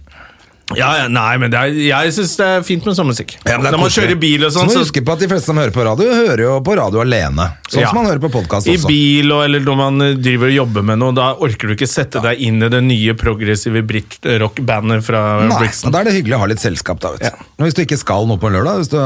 Ja, 0.78 0.90
ja, 1.04 1.08
nei, 1.12 1.38
men 1.42 1.52
det 1.52 1.60
er, 1.60 1.74
jeg 1.88 2.14
syns 2.16 2.36
det 2.40 2.46
er 2.48 2.62
fint 2.68 2.86
med 2.86 2.96
sånn 2.98 3.08
musikk. 3.10 3.36
Ja, 3.48 3.58
Når 3.58 3.78
man 3.82 3.90
kjører 3.94 4.20
bil 4.20 4.46
og 4.46 4.52
Så 4.52 4.60
sånn, 4.60 4.68
må 4.70 4.74
du 4.74 4.78
så 4.80 4.84
huske 4.86 5.04
på 5.06 5.14
at 5.16 5.20
de 5.24 5.28
fleste 5.32 5.46
som 5.52 5.58
hører 5.62 5.74
på 5.76 5.84
radio, 5.86 6.10
hører 6.16 6.44
jo 6.46 6.54
på 6.66 6.76
radio 6.78 7.02
alene. 7.04 7.50
Sånn 7.72 7.82
Ja. 7.82 7.90
som 7.92 7.98
man 8.02 8.06
hører 8.12 8.20
på 8.24 8.32
podkast 8.34 8.68
I 8.68 8.78
bil 8.88 9.32
og 9.32 9.44
eller 9.46 9.60
når 9.64 9.78
man 9.80 10.00
driver 10.22 10.48
og 10.48 10.54
jobber 10.54 10.84
med 10.84 11.00
noe, 11.00 11.14
da 11.16 11.34
orker 11.36 11.68
du 11.72 11.76
ikke 11.76 11.88
sette 11.90 12.22
deg 12.22 12.40
inn 12.40 12.62
i 12.64 12.70
det 12.70 12.82
nye 12.84 13.14
progressive 13.18 13.82
britt-rock-bandet 13.88 15.04
fra 15.04 15.22
Nei, 15.48 15.58
Brixton. 15.60 15.92
Da 15.94 16.02
er 16.02 16.10
det 16.10 16.16
hyggelig 16.20 16.36
å 16.38 16.42
ha 16.44 16.50
litt 16.52 16.60
selskap, 16.64 17.00
da. 17.04 17.12
vet 17.16 17.22
du. 17.28 17.46
Hvis 17.66 17.76
du 17.78 17.82
ikke 17.86 17.98
skal 18.02 18.28
noe 18.30 18.38
på 18.42 18.48
en 18.50 18.56
lørdag, 18.58 18.82
hvis 18.82 18.92
du 18.92 18.98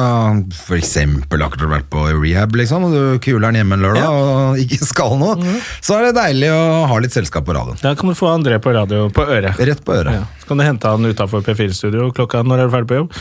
f.eks. 0.56 0.94
akkurat 1.32 1.70
vært 1.76 1.90
på 1.94 2.06
rehab, 2.22 2.56
liksom, 2.58 2.88
og 2.88 2.92
du 2.96 3.20
kuler 3.24 3.50
den 3.52 3.62
hjemme 3.64 3.78
en 3.80 3.86
lørdag 3.86 4.04
Ja. 4.06 4.12
og 4.12 4.58
ikke 4.64 4.82
skal 4.86 5.18
noe, 5.22 5.36
så 5.82 6.00
er 6.00 6.10
det 6.10 6.16
deilig 6.20 6.52
å 6.56 6.86
ha 6.90 7.00
litt 7.04 7.16
selskap 7.16 7.46
på 7.48 7.56
radioen. 7.58 7.80
Da 7.82 7.94
kan 7.96 8.10
du 8.12 8.16
få 8.18 8.32
André 8.34 8.60
på 8.64 8.74
radio 8.76 9.10
på 9.14 9.26
øret. 9.28 9.58
Rett 9.60 9.84
på 9.86 9.96
øret. 9.96 10.26
Så 10.46 10.52
kan 10.54 10.60
du 10.62 10.64
hente 10.68 10.88
han 10.94 11.06
utafor 11.10 11.42
P4-studio 11.42 12.12
klokka 12.14 12.44
når 12.46 12.60
er 12.62 12.68
du 12.70 12.74
ferdig 12.76 12.90
på 12.92 13.00
jobb. 13.00 13.16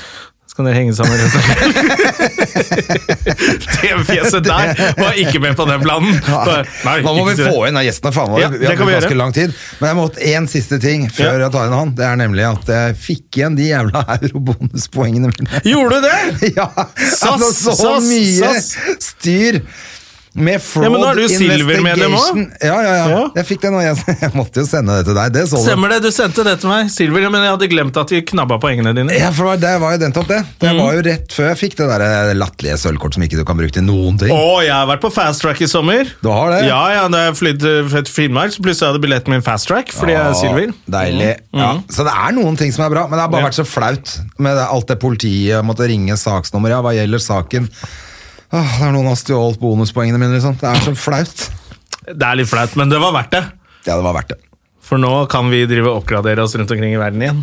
Så 0.44 0.58
kan 0.58 0.66
dere 0.68 0.76
henge 0.76 0.92
sammen. 0.92 1.16
resten. 1.16 2.54
det 3.80 3.92
fjeset 4.06 4.44
der 4.44 4.74
var 5.00 5.16
ikke 5.18 5.40
med 5.42 5.56
på 5.56 5.64
den 5.66 5.80
planen. 5.82 6.12
Nei, 6.86 6.98
Nå 7.02 7.14
må 7.16 7.24
vi 7.30 7.36
få 7.40 7.64
inn 7.70 7.78
av 7.80 7.86
gjestene, 7.86 8.12
faen. 8.14 8.36
Ja, 8.42 8.50
vi 8.52 8.60
det 8.60 8.68
har 8.68 8.76
kan 8.78 8.86
vi 8.90 8.94
ganske 8.94 9.08
gjøre. 9.10 9.18
lang 9.22 9.32
tid. 9.34 9.54
Men 9.80 9.88
jeg 9.90 9.98
måtte 10.02 10.28
én 10.34 10.46
siste 10.52 10.78
ting 10.84 11.08
før 11.10 11.32
Ja. 11.32 11.46
jeg 11.46 11.54
tar 11.56 11.70
inn 11.70 11.76
han. 11.78 11.94
Det 11.98 12.06
er 12.06 12.20
nemlig 12.20 12.44
at 12.46 12.70
jeg 12.76 12.98
fikk 13.06 13.40
igjen 13.40 13.56
de 13.58 13.70
jævla 13.72 14.04
eurobonuspoengene 14.20 15.32
mine. 15.32 15.64
Gjorde 15.72 15.98
du 16.02 16.08
det? 16.10 16.52
Ja, 16.60 16.68
Sass, 16.76 17.24
altså 17.32 17.50
så 17.72 17.74
sass, 17.80 18.08
mye 18.12 18.52
sass. 18.52 18.70
styr. 19.08 19.62
Med 20.34 20.58
fraud 20.62 20.84
Ja, 20.84 20.90
men 20.90 20.98
nå 20.98 21.08
er 21.12 21.18
du 21.20 21.28
Silver-medlem 21.30 22.14
også. 22.18 22.44
Ja, 22.58 22.74
ja, 22.82 22.94
ja. 22.98 23.02
Ja. 23.14 23.18
Jeg 23.38 23.46
fikk 23.46 23.60
det 23.62 23.70
nå. 23.70 23.78
Jeg, 23.86 24.30
måtte 24.34 24.64
jo 24.64 24.66
sende 24.66 24.96
det 24.98 25.04
til 25.06 25.14
deg. 25.14 25.30
Det 25.36 25.44
så 25.46 25.60
du. 25.60 25.62
Stemmer 25.62 25.92
det, 25.94 25.98
du 26.02 26.08
sendte 26.14 26.42
det 26.46 26.56
til 26.62 26.70
meg. 26.72 26.88
Silver, 26.90 27.26
men 27.30 27.44
jeg 27.46 27.52
hadde 27.54 27.68
glemt 27.70 27.98
at 28.00 28.10
de 28.10 28.18
knabba 28.26 28.56
poengene 28.62 28.90
dine. 28.96 29.14
Ja, 29.14 29.28
for 29.34 29.52
det 29.60 29.70
var 29.82 29.94
jo 29.94 30.00
den 30.02 30.14
topp 30.16 30.26
det. 30.32 30.40
Det 30.58 30.72
Mm. 30.74 30.80
var 30.82 30.96
jo 30.96 31.02
rett 31.06 31.34
før 31.36 31.46
jeg 31.52 31.58
fikk 31.60 31.76
det 31.78 31.86
der 31.92 32.32
latterlige 32.34 32.78
sølvkort 32.82 33.14
som 33.14 33.22
ikke 33.26 33.38
du 33.38 33.44
kan 33.46 33.56
bruke 33.60 33.72
til 33.76 33.84
noen 33.86 34.18
ting. 34.18 34.32
Å, 34.34 34.62
jeg 34.66 34.74
har 34.74 34.88
vært 34.90 35.04
på 35.04 35.12
fast 35.14 35.44
track 35.44 35.60
i 35.62 35.68
sommer. 35.70 36.10
Du 36.24 36.30
har 36.34 36.50
det? 36.56 36.64
Ja, 36.66 36.80
ja, 36.96 37.04
da 37.12 37.26
jeg 37.28 37.36
flydde 37.38 37.74
til 37.92 38.10
Finnmark, 38.16 38.54
så 38.56 38.64
plutselig 38.64 38.90
hadde 38.90 39.02
billetten 39.04 39.34
min 39.36 39.44
fast 39.46 39.68
track 39.70 39.92
fordi 39.94 40.16
jeg 40.16 40.24
er 40.32 40.34
silver. 40.40 40.74
Deilig. 40.90 41.30
Ja. 41.54 41.70
Så 41.94 42.02
det 42.08 42.14
er 42.26 42.34
noen 42.34 42.58
ting 42.58 42.74
som 42.74 42.86
er 42.88 42.90
bra, 42.96 43.06
men 43.06 43.18
det 43.20 43.26
har 43.28 43.30
bare 43.36 43.46
vært 43.52 43.60
så 43.62 43.66
flaut 43.68 44.16
med 44.42 44.58
alt 44.64 44.90
det 44.90 44.98
politiet 45.02 45.62
måtte 45.64 45.86
ringe 45.90 46.18
saksnummer 46.18 46.74
ja, 46.74 46.82
hva 46.82 46.96
gjelder 46.96 47.22
saken. 47.22 47.70
Åh, 48.54 48.74
det 48.78 48.86
er 48.86 48.94
noen 48.94 49.08
har 49.10 49.18
stjålet 49.18 49.58
bonuspoengene 49.58 50.20
mine, 50.20 50.36
liksom. 50.36 50.54
Det 50.60 50.68
er 50.70 50.82
så 50.84 50.94
flaut. 50.98 51.46
Det 52.06 52.26
er 52.26 52.38
litt 52.38 52.50
flaut, 52.50 52.76
men 52.78 52.92
det 52.92 53.00
var 53.02 53.14
verdt 53.16 53.32
det. 53.34 53.44
Ja, 53.84 53.96
det 53.96 54.02
var 54.04 54.14
verdt 54.20 54.34
det. 54.34 54.38
For 54.84 55.00
nå 55.00 55.10
kan 55.32 55.46
vi 55.48 55.62
drive 55.64 55.88
og 55.88 56.02
oppgradere 56.02 56.42
oss 56.44 56.52
rundt 56.60 56.70
omkring 56.74 56.92
i 56.92 56.98
verden 57.00 57.22
igjen. 57.24 57.38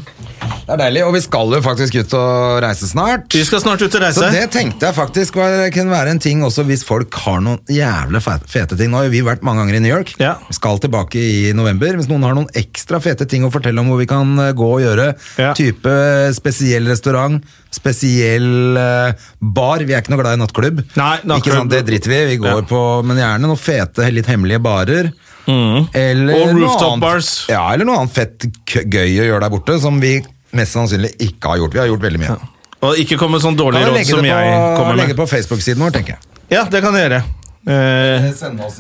Det 0.61 0.75
er 0.75 0.79
deilig, 0.83 1.01
og 1.07 1.15
vi 1.15 1.21
skal 1.25 1.49
jo 1.55 1.59
faktisk 1.65 1.95
ut 1.97 2.13
og 2.13 2.59
reise 2.63 2.85
snart. 2.87 3.25
Vi 3.33 3.41
skal 3.47 3.63
snart 3.63 3.81
ut 3.81 3.95
og 3.97 4.03
reise. 4.03 4.21
Så 4.21 4.29
det 4.31 4.43
tenkte 4.53 4.85
jeg 4.87 4.95
faktisk 4.95 5.39
var, 5.39 5.55
kunne 5.73 5.89
være 5.91 6.13
en 6.13 6.21
ting 6.21 6.43
også 6.45 6.63
hvis 6.69 6.83
folk 6.87 7.17
har 7.25 7.41
noen 7.43 7.57
jævlig 7.73 8.21
fete 8.23 8.77
ting. 8.77 8.91
Nå 8.93 9.01
har 9.01 9.07
jo 9.09 9.13
vi 9.15 9.23
vært 9.25 9.41
mange 9.47 9.63
ganger 9.63 9.79
i 9.79 9.81
New 9.83 9.91
York. 9.91 10.13
Ja. 10.21 10.35
Vi 10.47 10.55
skal 10.59 10.77
tilbake 10.85 11.17
i 11.17 11.51
november. 11.57 11.97
Hvis 11.97 12.07
noen 12.11 12.27
har 12.29 12.37
noen 12.37 12.47
ekstra 12.61 13.01
fete 13.03 13.25
ting 13.27 13.43
å 13.47 13.51
fortelle 13.51 13.81
om 13.81 13.89
hvor 13.89 13.99
vi 14.03 14.07
kan 14.13 14.37
eh, 14.45 14.53
gå 14.53 14.69
og 14.77 14.85
gjøre, 14.85 15.09
Ja. 15.41 15.51
type 15.57 15.95
spesiell 16.37 16.85
restaurant, 16.93 17.41
spesiell 17.73 18.77
eh, 18.77 19.27
bar. 19.41 19.81
Vi 19.87 19.97
er 19.97 20.05
ikke 20.05 20.13
noe 20.13 20.21
glad 20.21 20.37
i 20.37 20.41
nattklubb. 20.43 20.85
Nei, 20.93 21.17
nattklubb- 21.25 21.41
Ikke 21.41 21.57
sant, 21.57 21.73
det 21.73 21.83
driter 21.89 22.13
vi 22.13 22.21
i. 22.21 22.29
Vi 22.35 22.39
går 22.45 22.61
Ja. 22.61 22.69
på, 22.69 22.85
men 23.03 23.17
gjerne 23.17 23.49
noen 23.49 23.57
fete, 23.59 24.07
litt 24.13 24.29
hemmelige 24.29 24.61
barer. 24.61 25.11
Eller 25.47 26.33
Og 26.35 26.55
rooftop 26.59 26.91
annet- 26.93 27.01
bars. 27.01 27.31
Ja, 27.49 27.63
eller 27.73 27.85
noe 27.85 27.97
annet 28.01 28.13
fett 28.13 28.45
gøy 28.65 29.19
å 29.21 29.27
gjøre 29.27 29.41
der 29.41 29.49
borte, 29.49 29.79
som 29.81 29.99
vi 29.99 30.19
mest 30.53 30.75
sannsynlig 30.75 31.13
ikke 31.19 31.47
har 31.53 31.57
gjort. 31.63 31.73
Vi 31.73 31.79
har 31.79 31.87
gjort 31.87 32.01
veldig 32.05 32.19
mye. 32.19 32.37
Og 32.81 32.97
ikke 32.97 33.17
komme 33.17 33.37
med 33.37 33.41
sånn 33.45 33.57
dårlig 33.57 33.81
råd 33.85 34.05
som 34.05 34.19
på, 34.19 34.25
jeg 34.25 34.55
kommer 34.77 34.95
med. 34.95 34.97
legge 35.03 35.13
det 35.15 35.19
på 35.21 35.29
Facebook-siden 35.29 35.77
vår, 35.85 35.91
tenker 35.91 36.15
jeg. 36.17 36.19
Ja, 36.49 36.63
det 36.65 36.81
kan 36.81 36.93
jeg 36.97 37.09
gjøre. 37.09 37.23
Eh, 37.61 38.31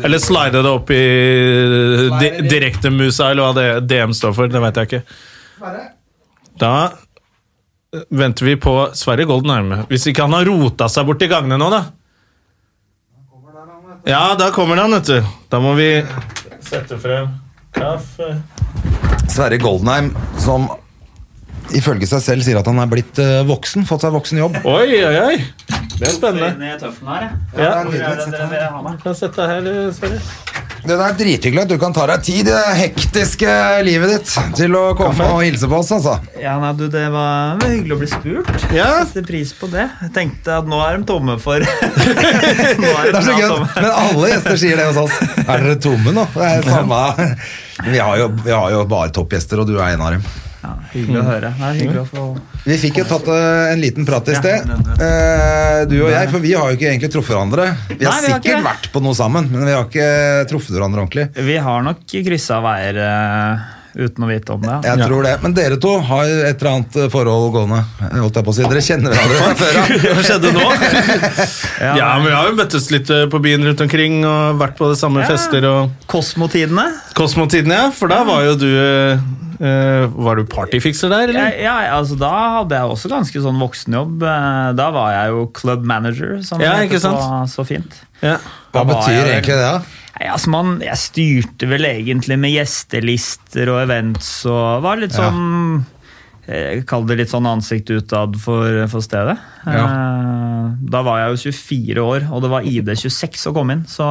eller 0.03 0.17
slide 0.17 0.51
det 0.65 0.65
opp 0.71 0.89
i 0.89 1.01
di 2.17 2.29
direktemusa, 2.49 3.29
eller 3.29 3.43
hva 3.45 3.53
det 3.53 3.87
DM 3.87 4.13
står 4.17 4.33
for. 4.33 4.47
Det 4.49 4.61
vet 4.63 4.75
jeg 4.81 4.89
ikke. 4.89 5.03
Da 6.61 6.71
eh, 7.93 8.03
venter 8.09 8.45
vi 8.49 8.55
på 8.61 8.73
Sverre 8.97 9.25
Goldenheim. 9.29 9.85
Hvis 9.91 10.07
ikke 10.09 10.25
han 10.25 10.33
har 10.33 10.45
rota 10.49 10.89
seg 10.89 11.05
bort 11.05 11.21
i 11.21 11.29
gangene 11.31 11.59
nå, 11.61 11.69
da. 11.73 11.83
Ja, 14.03 14.35
da 14.39 14.49
kommer 14.51 14.77
han, 14.81 14.91
vet 14.91 15.05
du. 15.05 15.23
Da 15.49 15.59
må 15.61 15.73
vi 15.77 15.89
sette 16.65 16.97
frem 17.01 17.27
kaffe 17.75 18.33
Sverre 19.31 19.57
Goldenheim, 19.61 20.09
som 20.41 20.65
ifølge 21.75 22.07
seg 22.09 22.23
selv 22.25 22.43
sier 22.43 22.59
at 22.59 22.67
han 22.67 22.81
er 22.83 22.89
blitt 22.91 23.19
eh, 23.21 23.41
voksen, 23.47 23.85
fått 23.87 24.03
seg 24.03 24.11
voksen 24.15 24.41
jobb. 24.41 24.57
Oi, 24.67 24.89
oi, 25.05 25.13
oi! 25.21 25.37
Det 26.01 26.09
er 26.09 26.15
spennende. 26.15 26.49
Ned 26.59 26.81
tøffelen 26.81 27.13
her, 27.13 27.27
jeg. 27.27 27.61
Ja. 27.61 27.69
Hvor 27.85 27.95
er 27.95 28.17
det 28.19 28.27
dere 28.33 28.49
vil 28.51 28.65
ha 28.65 28.81
meg? 28.87 28.97
Kan 29.05 29.15
sette 29.15 29.47
her, 29.47 29.69
Sverre. 29.95 30.19
Det 30.81 30.95
er 30.97 31.13
drithyggelig 31.17 31.61
at 31.61 31.69
du 31.69 31.75
kan 31.81 31.93
ta 31.93 32.07
deg 32.09 32.23
tid 32.25 32.39
i 32.41 32.45
det 32.47 32.61
hektiske 32.79 33.51
livet 33.85 34.15
ditt 34.15 34.31
til 34.57 34.73
å 34.79 34.83
komme 34.97 35.27
og 35.35 35.43
hilse 35.45 35.69
på 35.69 35.77
oss, 35.77 35.91
altså. 35.93 36.15
Ja, 36.41 36.55
nei, 36.61 36.71
du, 36.79 36.87
Det 36.91 37.03
var 37.13 37.61
hyggelig 37.61 37.95
å 37.95 37.99
bli 38.01 38.09
spurt. 38.09 38.49
Ja. 38.73 38.87
Setter 39.05 39.27
pris 39.29 39.53
på 39.57 39.69
det. 39.71 39.85
Jeg 40.01 40.13
tenkte 40.15 40.57
at 40.61 40.69
nå 40.69 40.81
er 40.81 40.97
de 40.97 41.07
tomme 41.11 41.37
for 41.41 41.61
Nå 42.81 42.91
er 42.97 43.11
Det 43.11 43.19
er 43.21 43.27
så 43.29 43.37
gøy, 43.37 43.47
tomme. 43.47 43.69
men 43.77 43.89
alle 43.91 44.31
gjester 44.33 44.61
sier 44.63 44.81
det 44.81 44.87
hos 44.89 45.01
oss. 45.05 45.19
Er 45.45 45.67
dere 45.67 45.77
tomme 45.85 46.15
nå? 46.17 46.25
Det 46.33 46.47
er 46.49 46.65
samme 46.69 47.01
Vi 47.91 47.99
har 48.01 48.17
jo, 48.21 48.31
vi 48.45 48.53
har 48.55 48.71
jo 48.73 48.85
bare 48.89 49.13
toppgjester, 49.13 49.61
og 49.61 49.69
du 49.69 49.77
er 49.79 49.93
en 49.95 50.01
av 50.07 50.15
dem. 50.17 50.25
Ja, 50.61 50.75
hyggelig 50.93 51.17
å 51.17 51.25
høre. 51.25 51.49
Det 51.57 51.65
er 51.71 51.77
hyggelig 51.79 52.01
å 52.03 52.07
få 52.11 52.23
Vi 52.67 52.75
fikk 52.83 52.99
jo 53.01 53.05
tatt 53.09 53.27
eh, 53.33 53.71
en 53.73 53.81
liten 53.81 54.05
prat 54.05 54.27
i 54.29 54.35
sted, 54.37 54.69
eh, 55.01 55.81
du 55.89 55.95
og 56.05 56.11
jeg, 56.13 56.29
for 56.29 56.43
vi 56.43 56.53
har 56.53 56.69
jo 56.69 56.77
ikke 56.77 56.89
egentlig 56.91 57.09
truffet 57.15 57.33
hverandre. 57.33 57.65
Vi 57.89 58.05
har 58.05 58.13
Nei, 58.13 58.21
vi 58.27 58.31
har 58.35 58.39
sikkert 58.43 58.65
vært 58.69 58.89
på 58.93 59.01
noe 59.01 59.17
sammen, 59.17 59.49
men 59.49 59.65
vi 59.65 59.73
har 59.73 59.87
ikke 59.89 60.09
truffet 60.51 60.75
hverandre 60.77 61.01
ordentlig. 61.05 61.29
Vi 61.49 61.57
har 61.65 61.85
nok 61.87 62.03
kryssa 62.27 62.59
veier 62.61 62.99
eh, 63.07 63.65
uten 64.05 64.23
å 64.23 64.29
vite 64.29 64.53
om 64.53 64.61
det. 64.63 64.77
Jeg 64.87 65.01
tror 65.01 65.25
det, 65.25 65.33
Men 65.41 65.57
dere 65.57 65.81
to 65.81 65.95
har 66.11 66.29
et 66.29 66.61
eller 66.61 66.69
annet 66.75 66.99
forhold 67.11 67.49
gående. 67.57 67.81
Jeg 68.05 68.21
holdt 68.23 68.37
jeg 68.39 68.45
på 68.47 68.53
å 68.53 68.57
si. 68.59 68.69
Dere 68.69 68.85
kjenner 68.85 69.17
hverandre 69.17 69.41
fra 69.41 69.57
før 69.65 69.81
av. 69.81 69.91
Hva 70.15 70.23
skjedde 70.29 70.53
nå? 70.55 70.69
ja, 71.99 72.07
men 72.21 72.29
Vi 72.29 72.37
har 72.37 72.47
jo 72.53 72.55
møttes 72.61 72.87
litt 72.93 73.11
på 73.33 73.41
byen 73.43 73.65
rundt 73.67 73.83
omkring 73.89 74.21
og 74.29 74.61
vært 74.61 74.77
på 74.79 74.93
de 74.93 75.01
samme 75.01 75.25
Ja. 75.25 75.33
fester. 75.33 75.67
og 75.73 76.07
Kosmotidene. 76.13 76.85
Kosmotidene, 77.17 77.81
ja. 77.81 77.91
For 77.97 78.13
da 78.13 78.21
var 78.29 78.45
jo 78.47 78.55
du 78.61 78.69
Var 79.61 80.35
du 80.39 80.43
partyfikser 80.49 81.11
der, 81.13 81.29
eller? 81.29 81.51
Ja, 81.61 81.75
ja, 81.85 81.95
altså 81.99 82.15
Da 82.19 82.31
hadde 82.57 82.73
jeg 82.79 82.89
også 82.95 83.11
ganske 83.11 83.41
sånn 83.43 83.59
voksenjobb. 83.61 84.23
Eh, 84.25 84.71
Da 84.79 84.87
var 84.95 85.11
jeg 85.13 85.33
jo 85.35 85.45
club 85.53 85.85
manager, 85.85 86.39
som 86.43 86.61
Ja, 86.63 86.75
det 86.79 86.89
ikke 86.89 87.01
sant? 87.03 87.21
så, 87.21 87.61
så 87.61 87.67
fint. 87.69 87.99
Ja. 88.23 88.37
Hva 88.73 88.81
Da 88.81 88.87
betyr 88.93 89.19
jeg 89.19 89.35
egentlig 89.37 89.57
det? 89.59 89.69
da? 89.69 89.81
Nei, 90.19 90.27
altså 90.33 90.49
man, 90.53 90.73
Jeg 90.83 90.97
styrte 91.01 91.69
vel 91.71 91.85
egentlig 91.89 92.37
med 92.41 92.51
gjestelister 92.55 93.69
og 93.73 93.83
events 93.85 94.33
og 94.49 94.81
var 94.85 94.97
litt 95.01 95.13
sånn 95.15 95.85
Jeg 96.51 96.81
Kall 96.89 97.05
det 97.07 97.19
litt 97.21 97.29
sånn 97.31 97.45
ansikt 97.47 97.89
utad 97.93 98.33
for, 98.41 98.81
for 98.91 99.05
stedet. 99.05 99.37
Ja. 99.65 99.85
Eh, 99.85 100.71
Da 100.91 101.01
var 101.05 101.19
jeg 101.21 101.37
jo 101.37 101.51
24 101.53 102.01
år, 102.03 102.25
og 102.33 102.41
det 102.43 102.49
var 102.51 102.65
ID26 102.67 103.45
å 103.51 103.53
komme 103.55 103.77
inn. 103.77 103.85
Så 103.87 104.03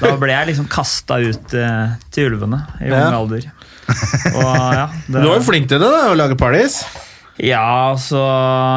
da 0.00 0.14
ble 0.20 0.30
jeg 0.32 0.52
liksom 0.52 0.68
kasta 0.70 1.18
ut 1.20 1.54
eh, 1.58 1.96
til 2.14 2.30
ulvene 2.30 2.62
i 2.80 2.88
ung 2.92 2.96
Ja. 2.96 3.10
alder. 3.18 3.50
Og 4.38 4.74
ja, 4.76 4.86
det, 5.06 5.14
Du 5.22 5.28
var 5.28 5.38
jo 5.38 5.46
flink 5.46 5.68
til 5.70 5.80
det, 5.82 5.88
da, 5.92 6.02
å 6.12 6.18
lage 6.18 6.36
parties. 6.40 6.82
Ja, 7.42 7.94
så 7.98 8.20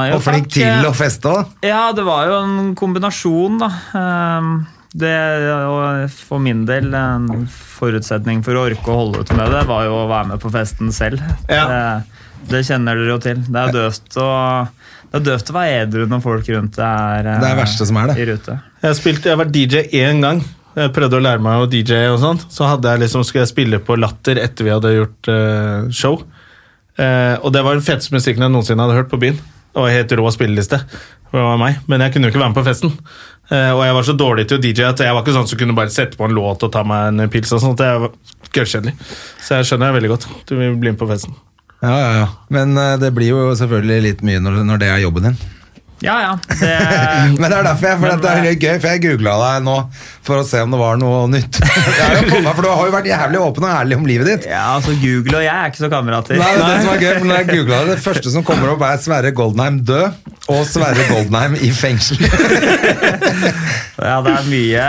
jo, 0.09 0.15
Og 0.15 0.23
flink 0.23 0.47
takk. 0.47 0.55
til 0.55 0.87
å 0.87 0.93
feste 0.95 1.27
òg. 1.31 1.49
Ja, 1.65 1.89
det 1.95 2.05
var 2.07 2.29
jo 2.29 2.37
en 2.45 2.71
kombinasjon, 2.79 3.59
da. 3.61 3.69
Ehm, 3.99 4.55
Det, 4.95 5.11
og 5.67 6.05
for 6.15 6.39
min 6.39 6.61
del, 6.65 6.93
en 6.95 7.25
forutsetning 7.51 8.39
for 8.45 8.55
å 8.55 8.61
orke 8.69 8.87
å 8.87 8.95
holde 9.01 9.25
ut 9.25 9.33
med 9.35 9.51
det, 9.51 9.65
var 9.67 9.83
jo 9.89 9.97
å 10.05 10.05
være 10.07 10.29
med 10.29 10.39
på 10.39 10.51
festen 10.53 10.93
selv. 10.95 11.19
Ja. 11.51 11.65
Det, 11.67 11.81
det 12.53 12.61
kjenner 12.69 12.95
dere 12.95 13.11
jo 13.11 13.17
til. 13.19 13.41
Det 13.43 13.59
er 13.59 13.73
døvt 13.75 14.15
å, 14.23 14.29
det 15.11 15.19
er 15.19 15.25
døvt 15.27 15.51
å 15.51 15.55
være 15.57 15.81
edru 15.83 16.05
når 16.07 16.23
folk 16.23 16.47
rundt 16.55 16.79
deg 16.79 16.85
er, 17.19 17.27
eh, 17.27 17.41
Det 17.43 17.49
er 17.49 17.57
det 17.57 17.59
verste 17.59 17.89
som 17.91 17.99
er 17.99 18.07
det. 18.13 18.15
i 18.23 18.29
rute. 18.31 18.55
Jeg, 18.87 18.95
spilte, 19.01 19.33
jeg 19.33 19.41
var 19.43 19.51
DJ 19.51 19.83
én 19.99 20.23
gang. 20.23 20.39
Jeg 20.75 20.91
prøvde 20.95 21.19
å 21.19 21.23
lære 21.23 21.43
meg 21.43 21.63
å 21.63 21.67
DJ 21.71 22.09
og 22.11 22.19
sånt. 22.19 22.47
Så 22.51 22.67
hadde 22.67 22.91
jeg 22.91 23.05
liksom, 23.05 23.23
skulle 23.23 23.45
jeg 23.45 23.53
spille 23.53 23.79
på 23.83 23.95
Latter 23.95 24.41
etter 24.43 24.67
vi 24.67 24.73
hadde 24.73 24.95
gjort 24.97 25.29
uh, 25.31 25.85
show. 25.95 26.17
Uh, 26.99 27.35
og 27.39 27.53
det 27.55 27.63
var 27.63 27.77
den 27.77 27.85
feteste 27.85 28.15
musikken 28.15 28.43
jeg 28.43 28.51
noensinne 28.51 28.83
hadde 28.83 28.97
hørt 28.97 29.11
på 29.11 29.21
byen. 29.21 29.39
Det 29.39 29.83
var 29.83 29.93
helt 29.93 30.15
rå 30.19 30.27
spilleliste. 30.35 30.81
Det 31.31 31.45
var 31.47 31.61
meg. 31.61 31.79
Men 31.91 32.03
jeg 32.03 32.15
kunne 32.15 32.27
jo 32.27 32.33
ikke 32.33 32.43
være 32.43 32.51
med 32.51 32.59
på 32.59 32.65
festen. 32.67 32.91
Uh, 33.47 33.71
og 33.71 33.85
jeg 33.87 33.97
var 33.99 34.09
så 34.09 34.17
dårlig 34.19 34.47
til 34.51 34.59
å 34.59 34.65
DJ 34.65 34.89
at 34.89 35.05
jeg 35.05 35.15
var 35.15 35.23
ikke 35.23 35.37
sånn 35.39 35.49
som 35.51 35.63
kunne 35.63 35.79
bare 35.79 35.95
sette 35.95 36.19
på 36.19 36.27
en 36.27 36.35
låt 36.35 36.67
og 36.67 36.75
ta 36.75 36.83
meg 36.87 37.13
en 37.13 37.31
pils. 37.31 37.55
og 37.55 37.63
sånt. 37.63 37.79
Det 37.79 37.91
var 38.03 38.11
gørrkjedelig. 38.51 38.97
Så 39.39 39.61
jeg 39.61 39.71
skjønner 39.71 39.95
veldig 39.95 40.11
godt. 40.11 40.27
Du 40.43 40.57
vil 40.59 40.75
bli 40.75 40.91
med 40.91 40.99
på 40.99 41.07
festen. 41.07 41.39
Ja, 41.79 41.95
ja, 41.95 42.13
ja. 42.23 42.29
Men 42.51 42.75
det 42.99 43.15
blir 43.15 43.31
jo 43.31 43.51
selvfølgelig 43.55 44.03
litt 44.09 44.23
mye 44.27 44.43
når, 44.43 44.63
når 44.67 44.83
det 44.83 44.91
er 44.91 45.03
jobben 45.07 45.29
din. 45.29 45.43
Ja, 46.03 46.15
ja. 46.21 46.31
Det, 46.59 46.71
Men 47.39 47.47
det 47.49 47.57
er 47.57 47.67
derfor 47.69 47.87
jeg, 47.87 47.99
for 48.01 48.19
det 48.19 48.29
er 48.31 48.41
litt 48.43 48.63
gøy, 48.63 48.73
for 48.83 48.89
jeg 48.91 49.01
googla 49.05 49.35
deg 49.39 49.63
nå 49.65 49.75
for 50.25 50.41
å 50.41 50.45
se 50.47 50.59
om 50.65 50.73
det 50.73 50.79
var 50.81 50.97
noe 50.99 51.21
nytt. 51.31 51.59
Jeg 51.99 52.15
jo 52.17 52.29
fått 52.31 52.47
for 52.49 52.65
Du 52.65 52.69
har 52.71 52.87
jo 52.89 52.93
vært 52.95 53.07
jævlig 53.09 53.39
åpen 53.45 53.67
og 53.67 53.71
ærlig 53.71 53.97
om 53.99 54.07
livet 54.09 54.29
ditt. 54.31 54.47
ja, 54.49 54.63
altså 54.73 54.95
Google 54.99 55.37
og 55.37 55.43
jeg 55.45 55.53
er 55.53 55.69
ikke 55.69 55.83
så 55.83 55.89
kamerater. 55.93 56.39
Nei, 56.41 56.49
det, 56.57 56.71
som 56.81 56.91
er 56.95 57.03
gøy, 57.03 57.11
for 57.19 57.29
når 57.29 57.39
jeg 57.39 57.47
googlet 57.53 57.75
det, 57.75 57.93
det 57.93 58.03
første 58.07 58.33
som 58.33 58.45
kommer 58.47 58.73
opp, 58.73 58.83
er 58.87 58.99
Sverre 59.03 59.31
Goldenheim 59.37 59.79
død 59.85 60.31
og 60.51 60.61
Sverre 60.69 61.05
Goldenheim 61.11 61.55
i 61.61 61.69
fengsel. 61.73 62.19
Ja, 63.95 64.19
det 64.25 64.33
er 64.33 64.49
mye, 64.49 64.85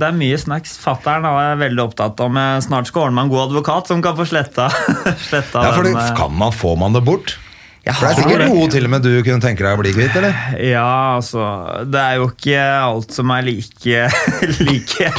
det 0.00 0.08
er 0.08 0.16
mye 0.18 0.40
snacks. 0.40 0.74
Fattern 0.82 1.28
er 1.28 1.60
veldig 1.60 1.84
opptatt 1.86 2.20
om 2.24 2.40
jeg 2.40 2.64
snart 2.66 2.90
skal 2.90 3.06
ordne 3.06 3.20
meg 3.20 3.28
en 3.28 3.34
god 3.36 3.44
advokat 3.50 3.92
som 3.92 4.02
kan 4.04 4.16
få 4.18 4.26
sletta, 4.28 4.68
sletta 5.28 5.62
Ja, 5.68 5.72
for 5.76 5.84
det, 5.86 5.94
den, 5.94 6.02
eh, 6.02 6.14
kan 6.18 6.34
man, 6.34 6.54
Får 6.54 6.76
man 6.80 6.96
det 6.96 7.04
bort? 7.06 7.36
Jeg 7.84 7.98
For 7.98 8.06
det 8.06 8.12
er 8.14 8.20
sikkert 8.22 8.48
noe 8.48 8.68
til 8.72 8.86
og 8.86 8.92
med 8.94 9.02
du 9.04 9.10
kunne 9.26 9.44
tenke 9.44 9.60
deg 9.60 9.76
å 9.76 9.80
bli 9.82 9.90
kvitt, 9.92 10.14
eller? 10.16 10.36
Ja, 10.64 11.18
altså 11.18 11.42
Det 11.84 12.00
er 12.00 12.14
jo 12.16 12.30
ikke 12.30 12.62
alt 12.80 13.12
som 13.12 13.32
er 13.34 13.44
like 13.44 14.06
like, 14.70 15.10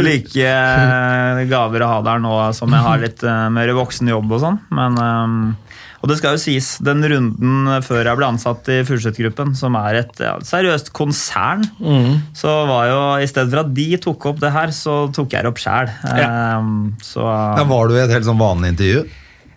like 0.00 0.46
eh, 0.48 1.42
gaver 1.50 1.84
å 1.84 1.90
ha 1.90 1.98
der 2.06 2.22
nå 2.24 2.38
som 2.56 2.72
jeg 2.72 2.86
har 2.86 3.02
litt 3.02 3.24
eh, 3.28 3.42
mer 3.52 3.74
voksen 3.76 4.08
jobb 4.08 4.32
og 4.38 4.40
sånn. 4.46 4.56
Men 4.78 4.96
eh, 5.02 5.76
Og 6.00 6.08
det 6.08 6.16
skal 6.22 6.38
jo 6.38 6.40
sies, 6.46 6.70
den 6.86 7.04
runden 7.12 7.68
før 7.84 8.08
jeg 8.08 8.20
ble 8.22 8.30
ansatt 8.30 8.72
i 8.72 8.80
Furseth-gruppen, 8.88 9.52
som 9.58 9.76
er 9.82 10.00
et 10.00 10.24
ja, 10.24 10.32
seriøst 10.48 10.92
konsern, 10.96 11.64
så 12.36 12.56
var 12.72 12.88
jo 12.88 12.98
i 13.20 13.28
stedet 13.28 13.52
for 13.52 13.64
at 13.66 13.76
de 13.76 13.86
tok 14.00 14.28
opp 14.32 14.40
det 14.40 14.54
her, 14.56 14.72
så 14.76 14.96
tok 15.12 15.36
jeg 15.36 15.44
det 15.44 15.52
opp 15.52 15.60
sjæl. 15.60 15.92
Ja, 16.08 16.56
var 17.68 17.88
du 17.92 17.96
i 17.98 18.04
et 18.06 18.16
helt 18.16 18.28
sånn 18.28 18.40
vanlig 18.40 18.76
intervju? 18.76 19.06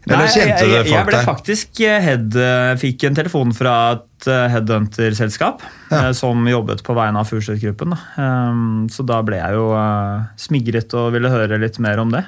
Eller 0.09 0.25
Nei, 0.25 0.33
kjente 0.33 0.49
jeg, 0.49 0.65
du 0.65 0.73
jeg, 0.73 0.85
jeg 0.89 0.93
folk 0.95 1.09
ble 1.09 1.17
der? 1.19 1.25
faktisk 1.27 1.81
eh, 1.85 1.99
head, 2.01 2.35
eh, 2.35 2.71
fikk 2.81 3.03
en 3.09 3.17
telefon 3.19 3.53
fra 3.55 3.73
et 3.93 4.27
headhunterselskap 4.27 4.49
headhunter-selskap 4.51 5.61
Ja. 5.91 5.99
eh, 6.09 6.11
som 6.17 6.41
jobbet 6.49 6.81
på 6.83 6.95
vegne 6.97 7.21
av 7.21 7.29
Furseth-gruppen. 7.29 7.93
Um, 8.17 8.87
så 8.91 9.05
da 9.07 9.21
ble 9.25 9.37
jeg 9.39 9.53
jo 9.55 9.69
eh, 9.77 10.25
smigret 10.41 10.93
og 10.99 11.13
ville 11.15 11.31
høre 11.31 11.61
litt 11.61 11.77
mer 11.79 12.01
om 12.03 12.11
det. 12.13 12.25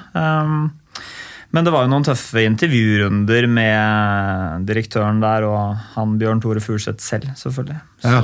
Men 1.52 1.66
det 1.66 1.72
var 1.74 1.84
jo 1.84 1.90
noen 1.92 2.04
tøffe 2.06 2.42
intervjurunder 2.48 3.44
med 3.52 4.62
direktøren 4.68 5.18
der 5.20 5.44
og 5.44 5.74
han 5.94 6.14
Bjørn 6.20 6.40
Tore 6.40 6.62
Furseth 6.64 7.04
selv, 7.04 7.28
selvfølgelig. 7.36 7.76
Så, 8.00 8.22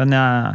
men 0.00 0.14
jeg 0.16 0.54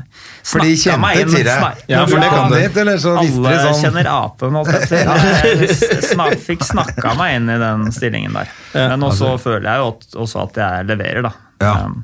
For 0.50 0.66
de 0.66 0.74
kjente 0.82 1.12
inn. 1.22 1.30
til 1.36 1.46
deg? 1.46 1.84
Ja, 1.92 2.02
for 2.10 2.20
det 2.20 2.32
kan 2.34 2.56
hit, 2.58 2.80
Eller 2.82 2.98
så 3.00 3.14
visste 3.22 3.44
Alle 3.46 3.54
de 3.54 3.62
sånn 3.68 3.84
kjenner 3.86 4.10
apen, 4.12 4.58
holdt 4.58 4.74
jeg 4.90 5.06
på 6.18 6.26
å 6.26 6.30
fikk 6.50 6.66
snakka 6.66 7.14
meg 7.20 7.38
inn 7.38 7.54
i 7.54 7.60
den 7.62 7.86
stillingen 7.96 8.36
der. 8.42 8.52
Men 8.74 9.06
også 9.06 9.36
føler 9.46 9.70
jeg 9.70 9.84
jo 9.84 9.92
at, 9.94 10.10
også 10.26 10.44
at 10.48 10.60
jeg 10.66 10.90
leverer, 10.90 11.30
da. 11.30 11.36
Ja. 11.62 11.76
Um, 11.86 12.02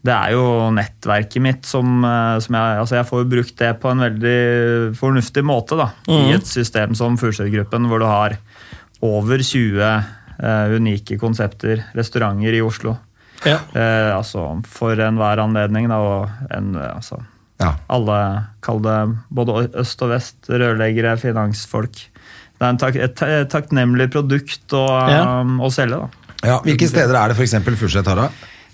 Det 0.00 0.12
er 0.16 0.30
jo 0.32 0.44
nettverket 0.72 1.42
mitt 1.44 1.66
som, 1.68 1.98
eh, 2.08 2.38
som 2.40 2.54
jeg, 2.56 2.76
altså 2.80 2.96
jeg 2.96 3.08
får 3.10 3.26
brukt 3.28 3.56
det 3.60 3.72
på 3.82 3.90
en 3.90 4.00
veldig 4.00 4.38
fornuftig 4.96 5.42
måte. 5.44 5.76
da, 5.76 5.90
I 6.08 6.32
et 6.38 6.46
system 6.48 6.94
som 6.96 7.18
Furseth-gruppen, 7.20 7.84
hvor 7.90 8.00
du 8.00 8.06
har 8.08 8.38
over 9.02 9.38
20 9.42 9.80
uh, 9.80 10.74
unike 10.76 11.18
konsepter, 11.20 11.84
restauranter 11.96 12.56
i 12.56 12.60
Oslo. 12.64 12.96
Ja. 13.46 13.58
Uh, 13.72 14.16
altså 14.18 14.42
For 14.68 15.00
enhver 15.00 15.40
anledning, 15.40 15.88
da, 15.88 15.96
og 15.96 16.50
en, 16.52 16.74
eh, 16.76 16.90
altså, 16.96 17.22
Ja. 17.60 17.74
alle, 17.92 18.18
kall 18.64 18.80
det 18.84 18.98
både 19.30 19.68
øst 19.80 20.02
og 20.02 20.10
vest, 20.14 20.36
rørleggere, 20.48 21.16
finansfolk. 21.20 21.92
Det 22.60 22.66
er 22.66 22.68
en 22.70 22.78
tak, 22.80 22.96
et, 22.96 23.22
et 23.22 23.48
takknemlig 23.52 24.10
produkt 24.12 24.72
å, 24.76 24.84
Ja. 25.08 25.40
um, 25.40 25.58
å 25.60 25.70
selge. 25.72 25.96
da. 26.00 26.08
Ja, 26.44 26.58
hvilke 26.64 26.88
steder 26.88 27.14
er 27.16 27.28
det 27.28 27.36
f.eks. 27.36 27.52
Furuset 27.76 28.06
har? 28.08 28.16
da? 28.16 28.28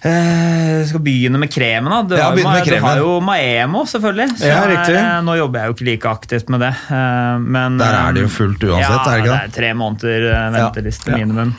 Eh, 0.07 0.85
skal 0.87 1.01
begynne 1.03 1.39
med 1.43 1.51
kremen. 1.53 1.91
da. 1.91 2.03
Du, 2.03 2.15
Ja, 2.17 2.31
har, 2.31 2.37
jo, 2.39 2.49
med 2.49 2.65
kremen. 2.65 2.81
du 2.83 2.87
har 2.87 2.97
jo 3.03 3.21
Maemo, 3.21 3.85
selvfølgelig. 3.91 4.29
Ja, 4.47 4.61
riktig. 4.71 4.97
eh, 4.97 5.21
nå 5.27 5.37
jobber 5.39 5.59
jeg 5.61 5.67
jo 5.71 5.75
ikke 5.77 5.89
like 5.91 6.09
aktivt 6.11 6.49
med 6.49 6.61
det. 6.61 6.73
eh, 6.91 7.39
Men, 7.39 7.79
Der 7.79 7.95
er 7.95 8.13
det 8.13 8.23
jo 8.23 8.29
fullt 8.29 8.63
uansett, 8.63 9.07
ja, 9.07 9.15
er 9.17 9.23
det 9.23 9.33
er 9.43 9.55
tre 9.61 9.73
måneder 9.75 10.53
venteliste 10.53 11.11
Ja. 11.11 11.17
minimum. 11.17 11.55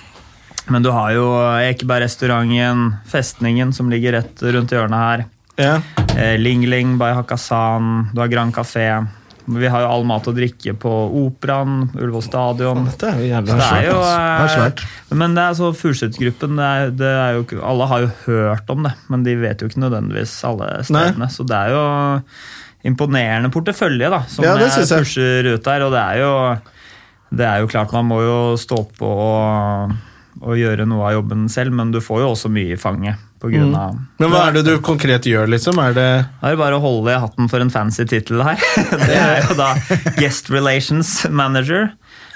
Men 0.69 0.83
du 0.83 0.91
har 0.91 1.11
jo 1.13 1.25
Ekebergrestauranten, 1.63 2.97
Festningen, 3.07 3.73
som 3.73 3.89
ligger 3.89 4.11
rett 4.19 4.41
rundt 4.41 4.69
hjørnet 4.71 4.99
her. 4.99 5.25
Ja. 5.57 5.81
Eh, 6.15 6.37
Ling 6.37 6.65
Ling 6.67 6.97
by 6.97 7.13
Hakkasan, 7.15 8.09
du 8.13 8.19
har 8.21 8.27
Grand 8.27 8.53
Café. 8.53 9.07
Vi 9.47 9.69
har 9.71 9.81
jo 9.85 9.87
all 9.87 10.03
mat 10.03 10.25
og 10.27 10.35
drikke 10.35 10.73
på 10.75 10.91
Operaen, 11.21 11.85
Ullevål 11.95 12.23
stadion. 12.25 12.83
Dette 12.89 13.07
er 13.13 13.21
jo 13.21 13.27
Så 13.47 13.55
det 13.57 13.67
er 13.77 13.85
jo, 13.87 13.99
Det 14.01 14.43
er 14.43 14.53
svært. 14.57 14.83
eh, 14.83 15.15
Men 15.21 15.35
det 15.37 15.43
er 15.45 15.53
så 15.55 15.69
det 16.51 16.97
det 16.99 17.11
ikke, 17.45 17.61
Alle 17.63 17.87
har 17.87 18.01
jo 18.03 18.09
hørt 18.25 18.69
om 18.75 18.83
det, 18.83 18.93
men 19.09 19.23
de 19.23 19.35
vet 19.39 19.61
jo 19.63 19.69
ikke 19.71 19.79
nødvendigvis 19.85 20.33
alle 20.49 20.83
stedene. 20.83 21.29
Så 21.31 21.45
det 21.47 21.55
er 21.55 21.69
jo 21.71 21.85
imponerende 22.87 23.49
portefølje 23.51 24.09
da, 24.11 24.21
som 24.27 24.45
Ja, 24.45 24.55
det 24.59 24.67
pusher 24.99 25.47
ut 25.53 25.63
der. 25.63 25.87
Og 25.87 25.91
det 25.95 26.03
er 26.03 26.19
jo, 26.21 26.33
det 27.37 27.47
er 27.47 27.63
jo 27.63 27.71
klart 27.71 27.91
man 27.95 28.05
må 28.11 28.21
jo 28.23 28.37
stå 28.59 28.83
på 28.99 29.07
og, 29.07 29.95
og 30.41 30.59
gjøre 30.59 30.85
noe 30.89 31.05
av 31.09 31.17
jobben 31.17 31.47
selv, 31.51 31.75
men 31.77 31.93
du 31.93 31.99
får 32.03 32.23
jo 32.23 32.33
også 32.33 32.51
mye 32.53 32.75
i 32.75 32.79
fanget. 32.79 33.23
På 33.37 33.51
grunn 33.53 33.75
av, 33.77 33.93
Men 34.17 34.31
hva 34.33 34.47
er 34.47 34.55
det 34.55 34.63
du 34.65 34.79
konkret 34.81 35.27
gjør, 35.29 35.45
liksom? 35.53 35.77
Er 35.77 35.91
det 35.93 36.07
da 36.39 36.47
er 36.47 36.55
det 36.55 36.57
bare 36.57 36.79
å 36.79 36.81
holde 36.81 37.13
i 37.13 37.19
hatten 37.21 37.45
for 37.51 37.61
en 37.61 37.69
fancy 37.69 38.01
tittel 38.09 38.41
her. 38.41 38.57
Det 39.03 39.13
er 39.13 39.43
jo 39.45 39.57
da 39.59 39.67
Guest 40.17 40.49
Relations 40.49 41.11
Manager 41.29 41.91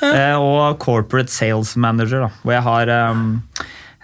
eh, 0.05 0.37
og 0.37 0.77
Corporate 0.83 1.33
Sales 1.33 1.73
Manager. 1.73 2.27
Da, 2.27 2.29
hvor 2.43 2.53
jeg 2.53 2.65
har 2.67 2.93
um, 3.09 3.25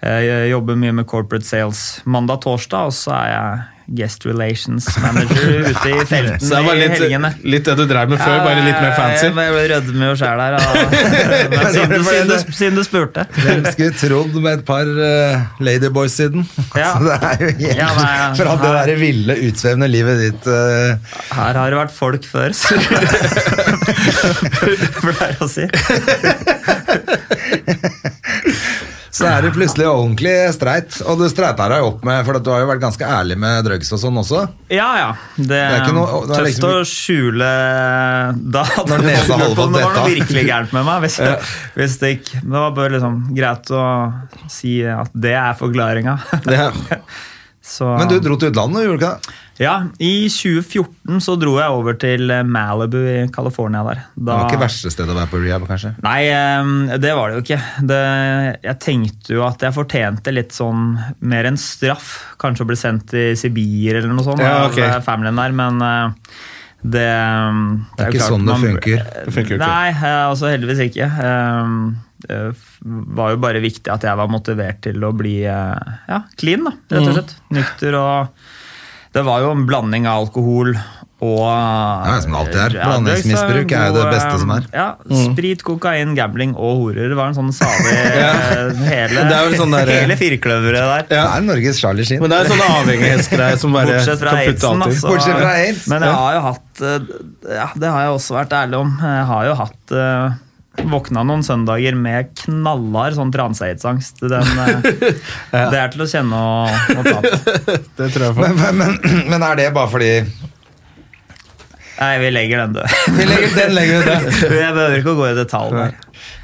jeg 0.02 0.52
jobber 0.52 0.78
mye 0.78 0.94
med 1.00 1.08
corporate 1.10 1.46
sales 1.46 2.02
mandag-torsdag, 2.06 2.90
og 2.90 2.94
så 2.94 3.14
er 3.18 3.30
jeg 3.32 3.64
Guest 3.96 4.26
Relations 4.28 4.88
Manager 5.00 5.62
ute 5.72 5.90
i 5.94 6.06
felten 6.10 6.42
Så 6.44 6.56
det 6.58 6.64
var 6.66 6.76
i 6.76 6.82
litt, 6.82 6.96
helgene. 6.98 7.30
litt 7.48 7.64
det 7.70 7.76
du 7.80 7.86
drev 7.88 8.10
med 8.12 8.20
før, 8.20 8.42
bare 8.44 8.64
litt 8.66 8.80
mer 8.84 8.94
fancy? 8.98 9.30
Jeg 9.30 9.36
ble 9.38 9.64
rødme 9.72 10.10
jo 10.10 10.16
sjæl 10.20 10.42
her. 10.44 10.58
siden, 12.58 12.76
du- 12.76 12.84
spurte. 12.88 13.24
Hvem 13.38 13.64
skulle 13.72 13.96
trodd 14.00 14.36
med 14.44 14.52
et 14.60 14.66
par 14.68 14.88
uh, 14.92 15.48
ladyboys 15.64 16.18
siden? 16.20 16.44
Ja. 16.78 16.92
Så 16.94 17.06
det 17.08 17.16
er 17.16 17.40
jo 17.42 17.48
helt, 17.48 17.78
Ja, 17.80 17.88
nei, 17.98 18.36
Fra 18.38 18.54
det 18.60 18.74
derre 18.76 18.98
ville, 19.00 19.38
utsvevende 19.48 19.88
livet 19.90 20.20
ditt 20.22 20.50
uh... 20.52 21.16
Her 21.34 21.58
har 21.58 21.72
det 21.74 21.80
vært 21.80 21.96
folk 21.96 22.28
før, 22.28 22.54
så 22.54 22.76
Pleier 25.02 25.42
å 25.42 25.48
si. 25.50 25.66
Så 29.18 29.26
er 29.26 29.42
det 29.48 29.52
plutselig 29.56 29.88
ordentlig 29.90 30.34
streit. 30.54 30.98
Og 31.10 31.18
du 31.20 31.26
streita 31.32 31.66
deg 31.72 31.86
opp 31.88 32.04
med 32.06 32.26
For 32.28 32.38
du 32.44 32.50
har 32.54 32.62
jo 32.62 32.68
vært 32.70 32.84
ganske 32.84 33.08
ærlig 33.18 33.38
med 33.42 33.66
drugs 33.66 33.90
og 33.96 34.02
sånn 34.04 34.20
også. 34.22 34.44
Ja, 34.74 34.90
ja. 35.00 35.08
Det, 35.38 35.58
er 35.58 35.80
ikke 35.82 35.96
noe- 35.98 36.22
det 36.28 36.36
er 36.36 36.44
tøft 36.44 36.50
liksom- 36.52 36.76
å 36.76 36.84
skjule 36.92 37.50
da 38.58 38.64
Når 38.92 39.06
nesa 39.08 39.40
holder 39.40 39.56
på 39.58 39.66
om 39.66 39.74
på 39.74 39.78
det 39.78 39.86
var 39.88 39.98
noe 39.98 40.12
virkelig 40.14 40.46
gærent 40.52 40.76
med 40.78 40.86
meg. 40.86 41.02
Hvis, 41.08 41.18
hvis 41.78 41.98
det 42.04 42.14
ikke 42.20 42.44
Det 42.44 42.54
var 42.60 42.72
bare 42.78 42.94
liksom 42.98 43.18
greit 43.38 43.74
å 43.74 43.86
si 44.52 44.78
at 44.86 45.10
det 45.14 45.34
er 45.34 45.58
forklaringa. 45.60 46.18
Ja. 46.52 46.70
Men 47.68 48.08
du 48.08 48.20
dro 48.24 48.38
til 48.40 48.54
utlandet, 48.54 48.86
gjorde 48.86 48.96
du 49.00 49.04
ikke 49.04 49.16
det? 49.18 49.34
Ja, 49.58 49.74
i 49.98 50.28
2014 50.30 51.22
så 51.24 51.34
dro 51.42 51.56
jeg 51.58 51.74
over 51.74 51.96
til 51.98 52.30
Malibu 52.46 52.98
i 53.10 53.24
California 53.34 53.82
der. 53.88 54.04
Det 54.14 54.28
var 54.30 54.44
ikke 54.52 54.60
verste 54.62 54.92
stedet 54.94 55.14
å 55.16 55.18
være 55.18 55.32
på 55.32 55.40
rehab, 55.42 55.66
kanskje? 55.70 55.96
Nei, 56.06 56.20
eh, 56.30 56.98
det 57.02 57.14
var 57.18 57.32
det 57.32 57.40
jo 57.40 57.46
ikke. 57.46 57.60
Det, 57.90 58.02
jeg 58.68 58.80
tenkte 58.86 59.34
jo 59.34 59.46
at 59.48 59.66
jeg 59.66 59.74
fortjente 59.74 60.34
litt 60.36 60.54
sånn 60.54 60.84
mer 61.26 61.50
enn 61.50 61.58
straff. 61.58 62.12
Kanskje 62.42 62.68
å 62.68 62.70
bli 62.70 62.78
sendt 62.78 63.08
til 63.16 63.34
Sibir 63.40 63.98
eller 64.02 64.14
noe 64.14 64.26
sånt 64.28 64.44
Ja, 64.46 64.68
ok. 64.70 64.78
av 64.92 65.02
familien 65.08 65.40
der, 65.42 65.56
men 65.58 65.82
eh, 65.82 66.36
det, 66.88 67.08
det 67.08 67.98
Det 67.98 68.04
er 68.06 68.12
ikke 68.12 68.20
klart 68.20 68.34
sånn 68.36 68.46
det 68.52 68.60
funker. 68.62 69.08
Det 69.26 69.34
funker 69.40 69.56
ikke. 69.58 69.64
Nei, 69.66 69.88
eh, 69.96 70.20
altså 70.28 70.52
heldigvis 70.54 70.84
ikke. 70.92 71.10
Eh, 71.32 71.74
Det 72.28 72.38
var 73.18 73.30
jo 73.34 73.38
bare 73.42 73.60
viktig 73.62 73.92
at 73.94 74.02
jeg 74.08 74.18
var 74.18 74.30
motivert 74.34 74.80
til 74.86 75.04
å 75.06 75.12
bli 75.14 75.36
eh, 75.46 75.98
ja, 76.10 76.22
clean, 76.38 76.64
da, 76.66 76.72
rett 76.94 77.02
Mm. 77.04 77.10
og 77.10 77.18
slett. 77.18 77.34
Nykter 77.54 77.98
og 78.00 78.46
Det 79.16 79.24
var 79.26 79.42
jo 79.46 79.52
en 79.56 79.66
blanding 79.70 80.08
av 80.08 80.26
alkohol 80.28 80.76
og 81.18 81.40
Ja, 81.50 82.20
som 82.22 82.34
det 82.36 82.38
alltid 82.38 82.58
er. 82.62 82.74
Ja, 82.78 82.88
Blandingsmisbruk 82.92 83.72
er 83.74 83.88
jo 83.90 83.94
det 83.96 84.04
beste 84.12 84.36
som 84.38 84.52
er. 84.54 84.68
Ja, 84.70 84.84
Sprit, 85.24 85.64
kokain, 85.66 86.12
gambling 86.18 86.52
og 86.54 86.76
horer. 86.84 87.08
Det 87.10 87.18
var 87.18 87.32
en 87.32 87.38
sånn 87.40 87.50
salig 87.58 87.96
hele, 88.92 89.24
Det 89.26 89.38
er 89.40 89.56
sånn 89.58 89.74
der- 89.74 89.90
hele 89.96 90.18
firkløveret 90.20 90.78
der. 90.92 91.08
Det 91.10 91.18
er 91.24 91.42
Norges 91.48 91.82
Charlie 91.82 92.06
Sheen. 92.06 92.22
Men 92.22 92.30
det 92.36 92.38
er 92.44 92.52
sånne 92.54 92.70
avhengighetsgreier 92.84 93.58
som 93.64 93.74
bare 93.74 93.96
Bortsett 93.98 94.22
fra 94.22 94.36
aidsen, 94.44 94.86
altså. 94.86 95.08
Bortsett 95.16 95.40
fra 95.42 95.56
aids. 95.64 95.88
Men 95.90 96.06
jeg 96.06 96.20
har 96.22 96.38
jo 96.38 96.44
hatt 96.52 96.84
eh, 96.86 97.14
Ja, 97.64 97.68
det 97.74 97.94
har 97.96 98.06
jeg 98.06 98.18
også 98.20 98.38
vært 98.38 98.54
ærlig 98.62 98.84
om. 98.86 98.94
Jeg 99.02 99.26
har 99.34 99.50
jo 99.50 99.56
hatt 99.64 99.96
eh, 100.04 100.38
Våkna 100.78 101.24
noen 101.26 101.42
søndager 101.44 101.96
med 101.98 102.30
knallhard 102.44 103.16
sånn 103.18 103.32
transeidsangst 103.34 104.22
Den, 104.22 104.52
eh, 104.62 104.92
Det 105.74 105.80
er 105.80 105.90
til 105.94 106.04
å 106.06 106.08
kjenne 106.12 106.38
og, 106.38 106.94
og 106.94 107.08
ta 107.08 107.18
på. 107.24 107.32
Det 107.98 108.12
tror 108.14 108.28
jeg 108.28 108.38
på. 108.38 108.44
Men, 108.44 108.60
men, 108.62 108.78
men, 108.78 109.24
men 109.34 109.48
er 109.50 109.58
det 109.60 109.72
bare 109.76 109.92
fordi 109.92 110.12
Nei, 111.98 112.12
vi 112.22 112.30
legger 112.30 112.60
den 112.62 112.76
død. 112.76 112.92
Vi 113.10 113.24
legger, 113.26 113.54
Den 113.56 113.72
legger 113.74 114.04
vi 114.04 114.06
død. 114.06 114.26
Jeg 114.68 114.74
behøver 114.76 115.00
ikke 115.00 115.14
å 115.16 115.18
gå 115.18 115.30
i 115.32 115.38
detalj 115.38 115.72
der. 115.74 115.96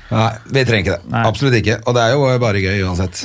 Nei, 0.10 0.30
vi 0.50 0.64
trenger 0.66 0.82
ikke 0.82 0.96
det. 0.96 1.12
Nei. 1.14 1.26
Absolutt 1.30 1.58
ikke. 1.60 1.76
Og 1.86 1.94
det 1.94 2.06
er 2.06 2.16
jo 2.16 2.32
bare 2.42 2.64
gøy 2.64 2.80
uansett. 2.88 3.22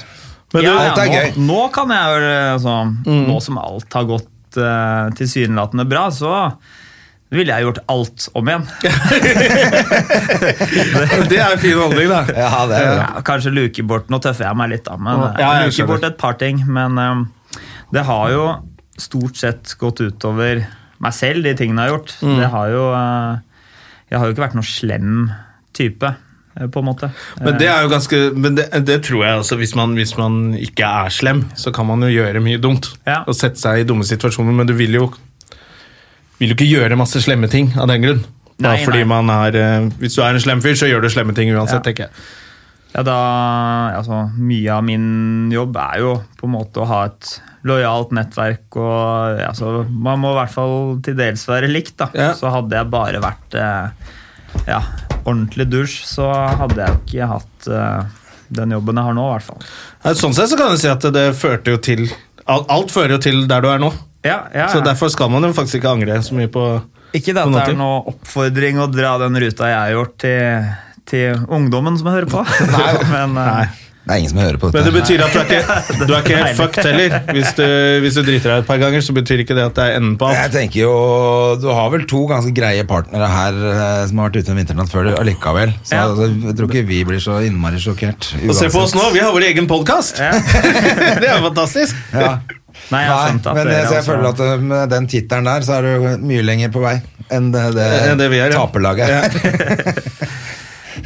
Men 0.53 0.65
du, 0.65 0.69
Ja, 0.69 0.75
alt 0.83 1.01
er 1.01 1.09
nå, 1.09 1.15
gøy. 1.15 1.47
Nå 1.49 1.63
kan 1.73 1.95
jeg 1.95 2.13
vel 2.13 2.27
altså, 2.35 2.75
Nå 3.09 3.39
som 3.45 3.61
alt 3.61 3.97
har 3.97 4.07
gått 4.09 4.61
uh, 4.61 5.09
tilsynelatende 5.17 5.89
bra, 5.89 6.05
så 6.13 6.35
ville 7.35 7.53
jeg 7.53 7.67
gjort 7.67 7.81
alt 7.93 8.29
om 8.39 8.49
igjen. 8.49 8.63
det 11.29 11.37
er 11.37 11.53
en 11.53 11.61
fin 11.61 11.77
holdning, 11.77 12.09
da. 12.09 12.23
Ja, 12.33 12.63
det 12.71 12.79
er 12.79 12.85
Ja, 13.03 13.09
kanskje 13.27 13.53
luke 13.53 13.83
bort 13.89 14.09
Nå 14.13 14.21
tøffer 14.25 14.45
jeg 14.49 14.57
meg 14.59 14.69
litt, 14.73 14.87
da. 14.87 14.95
Men 14.97 15.15
Ja, 15.37 15.37
eh, 15.37 15.43
jeg 15.67 15.75
luke 15.75 15.89
bort 15.93 16.05
et 16.09 16.17
par 16.21 16.35
ting. 16.41 16.57
Men 16.65 16.97
um, 16.97 17.27
det 17.93 18.03
har 18.09 18.27
jo 18.33 18.45
stort 18.99 19.37
sett 19.41 19.77
gått 19.81 20.01
utover 20.01 20.65
meg 20.99 21.13
selv, 21.15 21.45
de 21.45 21.53
tingene 21.59 21.85
jeg 21.85 21.93
har 21.93 21.99
gjort. 21.99 22.17
Mm. 22.25 22.39
Det 22.41 22.49
har 22.55 22.67
jo 22.73 22.85
uh, 22.95 23.33
Jeg 24.09 24.17
har 24.17 24.25
jo 24.25 24.33
ikke 24.35 24.47
vært 24.47 24.57
noen 24.57 24.73
slem 24.73 25.13
type, 25.77 26.09
på 26.59 26.79
en 26.81 26.89
måte. 26.89 27.07
Men 27.45 27.61
det 27.61 27.69
er 27.71 27.85
jo 27.85 27.89
ganske 27.93 28.17
Men 28.35 28.57
det, 28.57 28.65
det 28.89 28.99
tror 29.07 29.21
jeg 29.23 29.33
også, 29.45 29.55
hvis 29.61 29.77
man, 29.79 29.93
hvis 30.01 30.17
man 30.19 30.33
ikke 30.57 30.85
er 31.05 31.09
slem, 31.13 31.45
så 31.55 31.69
kan 31.77 31.87
man 31.93 32.01
jo 32.09 32.11
gjøre 32.11 32.41
mye 32.43 32.59
dumt. 32.59 32.89
Ja. 33.05 33.21
Og 33.29 33.37
sette 33.37 33.61
seg 33.61 33.85
i 33.85 33.87
dumme 33.87 34.05
situasjoner, 34.09 34.57
men 34.57 34.67
du 34.67 34.73
vil 34.81 34.97
jo 34.97 35.13
vil 36.39 36.53
jo 36.53 36.57
ikke 36.59 36.69
gjøre 36.71 36.97
masse 37.01 37.21
slemme 37.25 37.49
ting 37.51 37.73
av 37.79 37.89
den 37.91 38.03
grunn. 38.05 38.21
Nei, 38.59 38.73
Nei, 38.75 38.85
fordi 38.85 39.05
nei. 39.05 39.09
man 39.11 39.31
er 39.31 39.55
eh, 39.59 39.89
Hvis 40.01 40.17
du 40.17 40.23
er 40.25 40.35
en 40.35 40.43
slem 40.43 40.61
fyr, 40.65 40.75
så 40.79 40.89
gjør 40.91 41.05
du 41.05 41.09
slemme 41.13 41.35
ting 41.37 41.51
uansett, 41.55 41.79
Ja. 41.79 41.87
tenker 41.87 42.09
jeg. 42.09 42.11
Ja, 42.95 43.03
da, 43.05 43.17
altså, 43.99 44.23
mye 44.41 44.73
av 44.75 44.83
min 44.83 45.51
jobb 45.53 45.77
er 45.77 45.99
jo 46.01 46.15
på 46.41 46.49
en 46.49 46.55
måte 46.57 46.81
å 46.83 46.87
ha 46.89 47.03
et 47.11 47.35
lojalt 47.69 48.11
nettverk. 48.17 48.65
og 48.81 49.39
altså, 49.45 49.85
Man 49.91 50.19
må 50.25 50.33
i 50.33 50.39
hvert 50.41 50.55
fall 50.55 50.79
til 51.05 51.15
dels 51.19 51.45
være 51.47 51.69
likt. 51.71 51.97
da. 52.01 52.09
Ja. 52.17 52.33
Så 52.35 52.51
hadde 52.51 52.75
jeg 52.81 52.91
bare 52.91 53.21
vært 53.23 53.55
eh, 53.55 54.15
ja, 54.67 54.81
ordentlig 55.25 55.69
dusj, 55.71 56.01
så 56.09 56.31
hadde 56.59 56.81
jeg 56.81 56.99
ikke 57.05 57.29
hatt 57.37 57.69
eh, 57.69 58.03
den 58.59 58.73
jobben 58.75 58.97
jeg 58.97 59.05
har 59.05 59.15
nå, 59.21 59.29
i 59.29 59.37
hvert 59.37 59.49
fall. 59.53 59.63
Ja, 60.03 60.15
Sånn 60.19 60.35
sett 60.35 60.49
så 60.51 60.57
kan 60.59 60.73
du 60.73 60.81
si 60.81 60.89
at 60.91 61.05
det 61.15 61.29
førte 61.39 61.77
jo 61.77 61.83
til 61.85 62.09
Alt, 62.49 62.65
alt 62.73 62.91
fører 62.95 63.19
jo 63.19 63.23
til 63.29 63.43
der 63.47 63.61
du 63.61 63.69
er 63.69 63.79
nå. 63.83 63.93
Ja, 64.29 64.39
ja, 64.55 64.69
Så 64.73 64.85
derfor 64.85 65.11
skal 65.15 65.33
man 65.33 65.47
jo 65.49 65.53
faktisk 65.57 65.81
ikke 65.81 65.95
angre 65.97 66.21
så 66.27 66.37
mye 66.37 66.51
på 66.53 66.65
Ikke 67.17 67.33
det 67.33 67.43
at 67.43 67.55
det 67.55 67.65
er 67.73 67.79
noe 67.81 68.03
oppfordring 68.13 68.81
å 68.85 68.89
dra 68.93 69.17
den 69.25 69.41
ruta 69.41 69.73
jeg 69.73 69.81
har 69.81 69.95
gjort 69.97 70.17
til, 70.21 70.73
til 71.09 71.45
ungdommen 71.49 71.97
som 72.01 72.13
hører 72.13 72.29
på. 72.31 72.45
Men 73.15 73.37
eh, 73.41 73.53
Nei. 73.63 73.69
Det 74.09 74.15
er 74.15 74.21
ingen 74.23 74.31
som 74.33 74.39
hører 74.41 74.57
på 74.57 74.69
Men 74.73 74.87
det 74.87 74.93
betyr 74.95 75.21
at 75.21 75.35
du 75.35 75.39
er 75.43 75.51
ikke, 75.51 76.05
du 76.09 76.13
er 76.15 76.23
ikke 76.23 76.37
helt 76.39 76.57
fucked 76.57 76.87
heller. 76.87 77.17
Hvis 77.37 77.51
du, 77.59 77.65
hvis 78.01 78.15
du 78.17 78.23
driter 78.25 78.55
deg 78.55 78.63
et 78.63 78.69
par 78.71 78.79
ganger, 78.81 79.03
så 79.05 79.13
betyr 79.13 79.43
ikke 79.43 79.57
det 79.59 79.67
at 79.69 79.75
det 79.77 79.85
er 79.85 79.99
enden 79.99 80.15
på 80.17 80.31
alt. 80.31 80.39
Jeg 80.47 80.53
tenker 80.55 80.81
jo, 80.87 80.93
Du 81.61 81.67
har 81.77 81.91
vel 81.93 82.07
to 82.09 82.23
ganske 82.31 82.55
greie 82.57 82.87
partnere 82.89 83.29
her 83.29 83.59
eh, 83.69 84.07
som 84.09 84.23
har 84.23 84.31
vært 84.31 84.39
ute 84.41 84.55
en 84.55 84.61
vinternatt 84.63 84.95
før 84.95 85.11
allikevel. 85.13 85.75
Så 85.83 85.99
Ja. 85.99 86.07
altså, 86.09 86.31
jeg 86.47 86.57
tror 86.57 86.73
ikke 86.73 86.87
vi 86.89 87.03
blir 87.11 87.21
så 87.21 87.37
innmari 87.45 87.83
sjokkert. 87.85 88.31
Og 88.49 88.57
se 88.57 88.71
på 88.73 88.81
oss 88.87 88.97
nå, 88.97 89.05
vi 89.13 89.21
har 89.21 89.35
vår 89.37 89.45
egen 89.51 89.69
podkast! 89.69 90.23
Ja. 90.25 90.33
det 91.21 91.29
er 91.29 91.45
fantastisk. 91.45 92.01
Ja. 92.17 92.39
Nei, 92.91 93.03
jeg 93.05 93.11
har 93.13 93.19
Nei, 93.19 93.31
skjønt 93.31 93.47
at 93.51 93.55
men 93.59 93.67
dere 93.69 93.85
så 93.85 93.93
jeg 93.93 94.03
også- 94.03 94.11
føler 94.13 94.29
at 94.33 94.41
eh, 94.41 94.63
med 94.73 94.91
den 94.95 95.07
tittelen 95.13 95.45
der, 95.51 95.61
så 95.67 95.79
er 95.79 95.83
du 95.83 96.25
mye 96.25 96.43
lenger 96.47 96.71
på 96.73 96.81
vei 96.81 96.95
enn 97.31 97.51
det, 97.53 97.65
det, 97.77 97.89
Enn 98.09 98.19
det 98.23 98.53
taperlaget 98.55 99.09
er, 99.09 99.11
ja. 99.13 99.93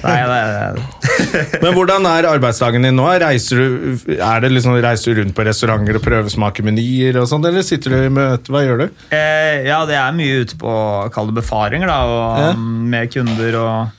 Nei, 0.03 0.15
det 0.27 0.37
er, 0.41 0.79
Men 1.63 1.75
hvordan 1.77 2.07
er 2.09 2.27
arbeidsdagen 2.31 2.87
din 2.87 2.97
nå? 2.97 3.05
Reiser 3.23 3.61
du, 3.61 3.99
er 4.17 4.41
det 4.43 4.51
liksom, 4.55 4.75
reiser 4.83 5.13
du 5.15 5.21
rundt 5.21 5.35
på 5.37 5.45
restauranter 5.47 5.99
og 5.99 6.03
prøvesmaker 6.07 6.65
menyer 6.67 7.19
og 7.21 7.29
sånt, 7.31 7.45
eller 7.47 7.63
sitter 7.67 7.93
du 7.93 7.99
i 8.07 8.13
møte? 8.15 8.51
Hva 8.51 8.63
gjør 8.65 8.85
du? 8.85 8.87
eh, 9.15 9.61
ja, 9.69 9.83
det 9.87 9.99
er 10.01 10.15
mye 10.17 10.41
ute 10.47 10.57
på 10.59 10.73
kall 11.15 11.29
det 11.31 11.37
befaringer, 11.43 11.91
da, 11.93 11.99
og 12.09 12.41
Ja. 12.41 12.53
med 12.57 13.13
kunder 13.13 13.59
og 13.61 13.99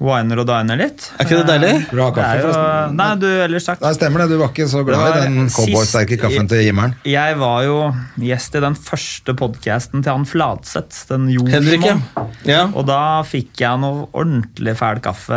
winer 0.00 0.40
og 0.40 0.46
diner 0.48 0.78
litt. 0.80 1.10
Er 1.20 1.26
ikke 1.26 1.38
det 1.42 1.46
deilig? 1.50 1.72
Bra 1.90 2.06
kaffe, 2.16 2.36
Det 2.38 2.40
jo- 2.46 2.52
forresten? 2.54 2.94
Nei, 2.96 3.08
du, 3.20 3.26
ellers 3.44 3.66
takk. 3.68 3.80
Nei, 3.84 3.90
stemmer 3.98 4.22
det. 4.22 4.28
Du 4.30 4.38
var 4.40 4.48
ikke 4.48 4.66
så 4.72 4.80
glad 4.88 5.16
i 5.18 5.20
den 5.26 5.50
cowboysterke 5.52 6.16
kaffen 6.22 6.48
til 6.48 6.62
Jimmeren. 6.64 6.94
Jeg 7.04 7.36
var 7.36 7.62
jo 7.66 7.76
gjest 8.18 8.56
i 8.56 8.62
den 8.64 8.74
første 8.80 9.34
podcasten 9.36 10.02
til 10.02 10.10
han 10.12 10.24
Fladseth, 10.24 11.02
den 11.10 11.28
jordsmonn. 11.34 12.00
ja. 12.48 12.62
Og 12.72 12.86
da 12.88 13.00
fikk 13.28 13.60
jeg 13.60 13.78
noe 13.84 14.08
ordentlig 14.16 14.76
fæl 14.80 15.02
kaffe. 15.04 15.36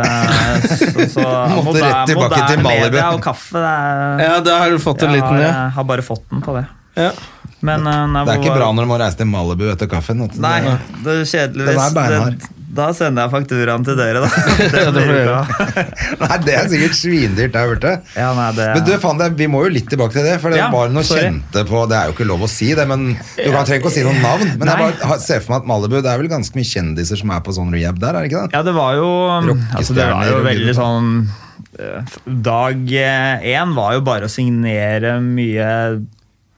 Så, 0.64 1.08
så 1.12 1.28
Måtte 1.64 1.84
rett 1.84 2.08
tilbake 2.14 2.40
til 2.48 2.64
Malibu. 2.64 2.98
og 3.04 3.20
kaffe, 3.28 3.60
det 3.60 3.74
er, 3.76 4.24
Ja, 4.30 4.40
da 4.40 4.58
har 4.64 4.70
du 4.70 4.78
fått 4.80 5.02
en 5.04 5.12
jeg, 5.12 5.20
liten 5.20 5.40
ja. 5.44 5.52
jeg 5.52 5.70
har 5.76 5.84
bare 5.92 6.02
fått 6.02 6.24
den 6.32 6.40
på 6.44 6.56
det. 6.56 6.66
ja. 6.96 7.12
Men, 7.64 7.86
eh, 7.88 8.06
nei, 8.12 8.24
Det 8.26 8.32
er 8.34 8.36
hvor- 8.36 8.44
ikke 8.44 8.56
bra 8.58 8.66
når 8.76 8.84
du 8.84 8.88
må 8.90 8.96
reise 9.00 9.16
til 9.16 9.26
Malibu 9.26 9.62
etter 9.72 9.88
kaffen. 9.88 10.18
Nei, 10.36 10.60
det 11.04 11.14
er 11.14 11.24
kjedelig. 11.24 11.64
Den 11.70 11.78
er 11.80 11.94
beinhard. 11.96 12.42
Da 12.74 12.88
sender 12.96 13.26
jeg 13.28 13.30
fakturaen 13.30 13.84
til 13.86 13.94
dere, 13.98 14.20
da. 14.24 14.28
Det 14.74 14.80
det 14.96 15.02
blir 15.06 15.28
bra. 15.28 15.40
Nei, 16.24 16.38
det 16.46 16.54
er 16.58 16.68
sikkert 16.72 16.96
svindyrt 16.98 17.52
der 17.54 17.68
borte. 17.70 17.92
Ja, 18.18 18.32
nei, 18.34 18.48
det 18.56 18.66
Men 18.74 18.84
du, 18.88 18.92
faen, 19.02 19.20
det, 19.20 19.28
vi 19.38 19.46
må 19.52 19.60
jo 19.66 19.70
litt 19.76 19.86
tilbake 19.92 20.16
til 20.16 20.26
det, 20.26 20.34
for 20.42 20.50
det 20.54 20.58
Ja, 20.58 20.66
var 20.74 20.90
noe 20.94 21.04
sorry. 21.06 21.28
kjente 21.28 21.62
på 21.68 21.84
Det 21.90 21.98
er 22.00 22.10
jo 22.10 22.16
ikke 22.16 22.26
lov 22.28 22.42
å 22.46 22.50
si 22.50 22.72
det, 22.74 22.86
men 22.90 23.06
du 23.14 23.46
kan 23.54 23.62
trenger 23.68 23.78
ikke 23.82 23.92
å 23.92 23.94
si 23.94 24.02
noen 24.06 24.18
navn. 24.24 24.50
Men 24.58 24.72
jeg 24.72 24.98
bare 25.04 25.20
ser 25.22 25.44
for 25.44 25.54
meg 25.54 25.62
at 25.62 25.70
Malibu 25.70 25.96
Det 26.00 26.10
er 26.14 26.22
vel 26.24 26.30
ganske 26.32 26.58
mye 26.58 26.70
kjendiser 26.72 27.20
som 27.22 27.30
er 27.36 27.44
på 27.46 27.54
sånn 27.56 27.70
rehab 27.74 28.00
der, 28.02 28.18
er 28.18 28.26
det 28.26 28.32
ikke 28.32 28.42
det? 28.48 28.56
Ja, 28.58 28.64
det 28.66 28.74
var 28.76 28.98
jo 28.98 29.08
altså, 29.38 29.96
Det 30.00 30.08
var 30.10 30.30
jo 30.32 30.40
veldig 30.48 30.74
sånn 30.80 31.10
eh, 31.78 32.16
Dag 32.50 32.94
én 32.98 33.74
var 33.78 33.94
jo 33.98 34.02
bare 34.10 34.26
å 34.26 34.32
signere 34.32 35.16
mye 35.22 35.70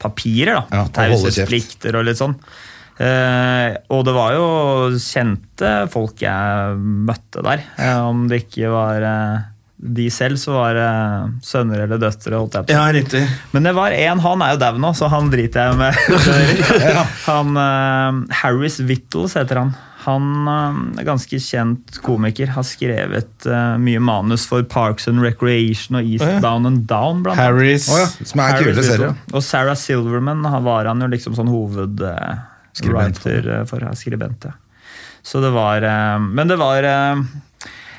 papirer, 0.03 0.63
Ja, 0.71 0.85
da. 0.87 0.87
og 0.87 1.17
holde 1.17 1.31
kjeft. 1.33 1.37
Taushetsplikter 1.47 1.97
og 2.01 2.05
litt 2.09 2.19
sånn. 2.21 2.35
Eh, 2.97 3.75
og 3.93 4.07
det 4.09 4.15
var 4.17 4.37
jo 4.37 4.47
kjente 4.97 5.75
folk 5.93 6.23
jeg 6.25 6.79
møtte 6.81 7.45
der. 7.45 7.67
Eh, 7.77 8.01
om 8.01 8.25
det 8.31 8.47
ikke 8.47 8.73
var 8.73 9.05
eh, 9.05 9.45
de 9.77 10.07
selv, 10.11 10.39
så 10.41 10.55
var 10.57 10.77
det 10.77 10.93
sønner 11.45 11.85
eller 11.85 12.01
døtre. 12.01 12.37
holdt 12.37 12.57
jeg 12.57 12.69
på 12.69 12.77
ja, 12.77 12.87
riktig. 12.97 13.21
Men 13.53 13.69
det 13.69 13.75
var 13.77 13.93
en, 13.93 14.23
han 14.25 14.45
er 14.45 14.55
jo 14.55 14.63
dau 14.63 14.79
nå, 14.81 14.93
så 14.97 15.11
han 15.13 15.29
driter 15.33 15.69
jeg 15.69 15.81
med. 15.81 15.99
han, 17.29 17.61
eh, 17.61 18.23
Harris 18.41 18.81
Vittles 18.81 19.37
heter 19.37 19.61
han. 19.61 19.75
Han 20.07 20.49
eh, 20.49 20.81
er 21.03 21.09
ganske 21.11 21.41
kjent 21.43 22.01
komiker. 22.01 22.55
Har 22.57 22.65
skrevet 22.65 23.49
eh, 23.51 23.77
mye 23.83 24.01
manus 24.01 24.49
for 24.49 24.65
Parks 24.65 25.11
and 25.13 25.21
Recreation 25.21 26.01
og 26.01 26.09
East 26.09 26.41
Down 26.45 26.65
and 26.69 26.87
Down. 26.89 27.21
Blant. 27.27 27.37
Harris 27.37 27.91
oh, 27.93 28.01
ja, 28.01 28.11
som 28.25 28.47
er 28.47 28.57
Harris 28.57 28.73
kule 28.73 28.89
serier. 28.89 29.17
Og 29.35 29.45
Sarah 29.45 29.77
Silverman 29.77 30.45
han 30.49 30.65
var 30.65 30.89
han 30.89 31.05
jo 31.05 31.13
liksom 31.13 31.37
sånn 31.37 31.53
hoved... 31.53 32.01
Skribent 32.01 32.53
for. 32.83 33.19
for, 33.23 33.51
for 33.73 33.85
ja, 33.87 33.93
skribent. 33.99 34.45
Ja. 34.49 34.55
Så 35.27 35.41
det 35.43 35.51
var 35.51 35.83
eh, 35.83 36.19
Men 36.23 36.47
det 36.47 36.55
var 36.61 36.85
eh, 36.87 37.23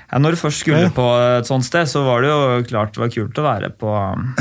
ja, 0.08 0.20
Når 0.24 0.38
du 0.38 0.40
først 0.40 0.62
skulle 0.64 0.88
på 0.96 1.08
et 1.40 1.50
sånt 1.50 1.66
sted, 1.68 1.90
så 1.92 2.04
var 2.06 2.24
det 2.24 2.30
jo 2.32 2.62
klart 2.70 2.94
det 2.96 3.02
var 3.04 3.12
kult 3.12 3.42
å 3.42 3.44
være 3.48 3.72
på 3.76 3.92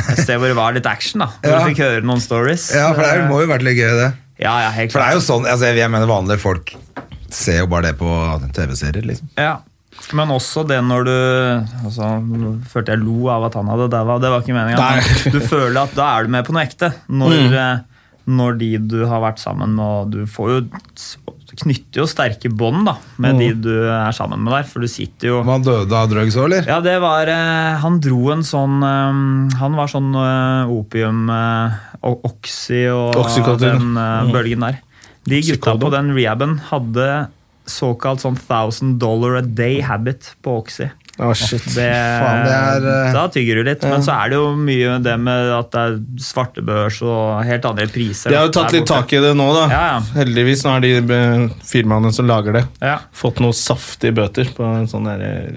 et 0.05 0.21
sted 0.23 0.39
hvor 0.39 0.47
det 0.53 0.59
var 0.59 0.77
litt 0.77 0.87
action. 0.87 1.25
da 1.25 1.31
Hvor 1.41 1.57
Ja. 1.57 1.65
du 1.65 1.73
fikk 1.73 1.83
høre 1.83 2.05
noen 2.07 2.23
stories. 2.23 2.69
Ja, 2.77 2.93
for 2.95 3.03
det 3.03 3.27
må 3.31 3.41
jo 3.43 3.49
vært 3.51 3.67
litt 3.67 3.81
gøy, 3.81 3.91
det. 3.99 4.13
Ja, 4.39 4.53
ja, 4.67 4.71
helt 4.77 4.93
klart. 4.93 5.01
For 5.01 5.03
det 5.03 5.09
er 5.09 5.19
jo 5.19 5.25
sånn, 5.25 5.49
altså, 5.51 5.73
jeg 5.75 5.91
mener 5.91 6.07
vanlige 6.11 6.39
folk 6.45 6.77
ser 7.33 7.59
jo 7.65 7.67
bare 7.73 7.89
det 7.91 7.97
på 7.99 8.07
TV-serier, 8.55 9.03
liksom. 9.09 9.33
Ja. 9.41 9.57
Men 10.15 10.31
også 10.31 10.63
det 10.69 10.79
når 10.85 11.07
du 11.09 11.15
altså, 11.89 12.11
følte 12.71 12.95
jeg 12.95 13.03
lo 13.03 13.31
av 13.33 13.49
at 13.49 13.57
han 13.59 13.71
hadde 13.73 13.89
daua. 13.97 14.19
Det 14.23 14.31
var 14.31 14.45
ikke 14.45 14.55
meninga. 14.55 15.33
Du 15.35 15.41
føler 15.41 15.81
at 15.83 15.95
da 15.97 16.11
er 16.19 16.27
du 16.29 16.35
med 16.37 16.47
på 16.47 16.55
noe 16.55 16.67
ekte. 16.69 16.93
Når, 17.09 17.37
eh, 17.57 17.79
når 18.27 18.59
de 18.61 18.69
du 18.91 19.01
har 19.07 19.23
vært 19.23 19.41
sammen 19.43 19.77
med, 19.79 19.87
og 19.87 20.13
du 20.15 20.27
får 20.31 20.53
jo 20.53 20.61
knytter 21.57 22.03
jo 22.03 22.07
sterke 22.11 22.51
bånd 22.53 22.85
da, 22.89 22.97
med 23.23 23.39
de 23.41 23.49
du 23.65 23.71
er 23.89 24.13
sammen 24.17 24.43
med 24.45 24.53
der. 24.53 24.67
For 24.69 24.85
du 24.85 24.91
sitter 24.91 25.31
jo 25.31 25.39
Man 25.47 25.65
døde 25.65 25.95
av 25.95 26.11
drugs 26.11 26.37
òg, 26.37 26.51
eller? 26.51 26.67
Ja, 26.69 26.81
det 26.85 26.97
var 27.01 27.31
eh, 27.33 27.77
Han 27.81 28.01
dro 28.05 28.33
en 28.35 28.45
sånn 28.47 28.83
eh, 28.85 29.23
Han 29.63 29.79
var 29.79 29.89
sånn 29.93 30.11
eh, 30.21 30.75
opium 30.75 31.31
og 31.31 32.27
Oxy 32.29 32.85
og 32.91 33.17
den 33.63 33.97
eh, 33.97 34.35
bølgen 34.35 34.67
der. 34.67 34.83
De 35.27 35.41
gutta 35.43 35.75
på 35.81 35.91
den 35.95 36.13
rehaben 36.15 36.59
hadde 36.69 37.09
såkalt 37.67 38.23
sånn 38.23 38.37
thousand 38.39 39.01
dollar 39.03 39.41
a 39.41 39.43
day 39.43 39.81
habit 39.83 40.35
på 40.45 40.61
Oxy. 40.61 40.91
Å, 41.17 41.31
shit. 41.33 41.65
Det, 41.73 41.85
faen, 42.21 42.43
det 42.45 42.53
er, 42.53 42.87
eh, 42.93 43.13
Da 43.17 43.23
tygger 43.33 43.57
du 43.61 43.69
litt. 43.71 43.85
Men 43.89 44.03
så 44.05 44.13
er 44.21 44.33
det 44.35 44.37
jo 44.37 44.51
mye 44.61 44.99
det 45.01 45.15
med 45.23 45.53
at 45.57 45.71
det 45.73 45.85
er 45.87 45.95
svartebørs 46.21 46.99
og 47.07 47.45
helt 47.49 47.65
andre 47.71 47.87
priser. 47.89 48.33
De 48.33 48.37
har 48.37 48.51
jo 48.51 48.53
tatt 48.53 48.75
litt 48.77 48.85
tak 48.89 49.15
i 49.17 49.23
det 49.25 49.31
nå, 49.39 49.47
da. 49.57 49.63
Ja, 49.73 49.85
ja. 49.95 50.03
Heldigvis 50.19 50.65
nå 50.67 50.75
har 50.75 50.85
de 50.85 50.91
eh, 51.01 51.47
firmaene 51.65 52.13
som 52.13 52.29
lager 52.29 52.59
det, 52.59 52.65
Ja. 52.85 52.99
fått 53.17 53.41
noen 53.41 53.57
saftige 53.57 54.13
bøter 54.19 54.51
på 54.57 54.67
en 54.69 54.85
sånn 54.91 55.09
eh, 55.15 55.57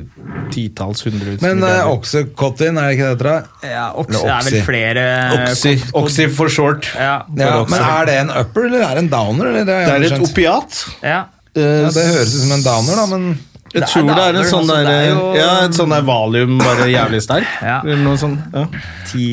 titalls 0.54 1.04
hundre 1.08 1.36
Men 1.43 1.63
uh, 1.65 1.89
Oxycontin, 1.91 2.80
er 2.80 2.89
det 2.89 2.95
ikke 2.95 3.10
det 3.10 3.17
det 3.19 3.34
heter? 3.36 3.50
Ja, 3.74 3.89
Oxy 4.00 4.15
Det 4.15 4.32
er 4.38 4.48
vel 4.48 4.63
flere 4.69 5.04
Oxy, 5.41 5.76
Oxy 6.00 6.30
for 6.39 6.50
short. 6.54 6.88
Ja, 6.95 7.26
Ja, 7.36 7.52
men 7.67 7.84
er 7.84 8.08
det 8.08 8.15
en 8.24 8.32
upper, 8.32 8.69
eller 8.69 8.88
er 8.88 8.95
det 8.95 9.06
en 9.08 9.12
downer? 9.12 9.52
Eller? 9.52 9.67
Det, 9.67 9.76
har 9.76 10.00
Det 10.00 10.12
er 10.12 10.17
et 10.22 10.30
opiat. 10.30 10.80
ja. 11.04 11.19
Eh, 11.58 11.62
Ja, 11.84 11.89
det 11.91 12.04
høres 12.13 12.36
ut 12.36 12.41
som 12.45 12.52
en 12.56 12.63
downer, 12.63 12.95
da, 12.95 13.06
men 13.12 13.39
Jeg 13.69 13.82
Det 13.82 13.84
er 13.84 13.91
tror 13.93 14.08
det 14.15 14.23
er 14.23 14.38
en 14.39 14.47
sånn 14.49 14.63
altså, 14.65 14.77
der, 14.84 14.88
er 14.89 15.10
jo- 15.10 15.36
ja, 15.38 15.49
et 15.65 15.75
sånn 15.77 15.89
der 15.93 16.01
valium, 16.01 16.58
bare 16.58 16.88
jævlig 16.89 17.21
sterk. 17.21 17.45
Ja. 17.62 17.82
Eller 17.84 18.01
noe 18.03 18.17
sånt. 18.17 18.39
Ja. 18.53 18.65
ti, 19.05 19.25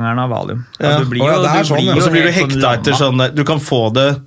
av 0.00 0.30
valium. 0.30 0.64
Ja. 0.80 0.98
blir 1.04 1.20
sånn. 1.68 1.90
Og 1.94 2.02
så 2.02 2.10
blir 2.10 2.24
du 2.24 2.30
helt 2.30 2.52
hekta 2.54 2.74
etter 2.78 2.92
sånn 2.96 3.18
der 3.18 3.30
Du 3.36 3.44
kan 3.44 3.58
få 3.60 3.92
det 3.92 4.20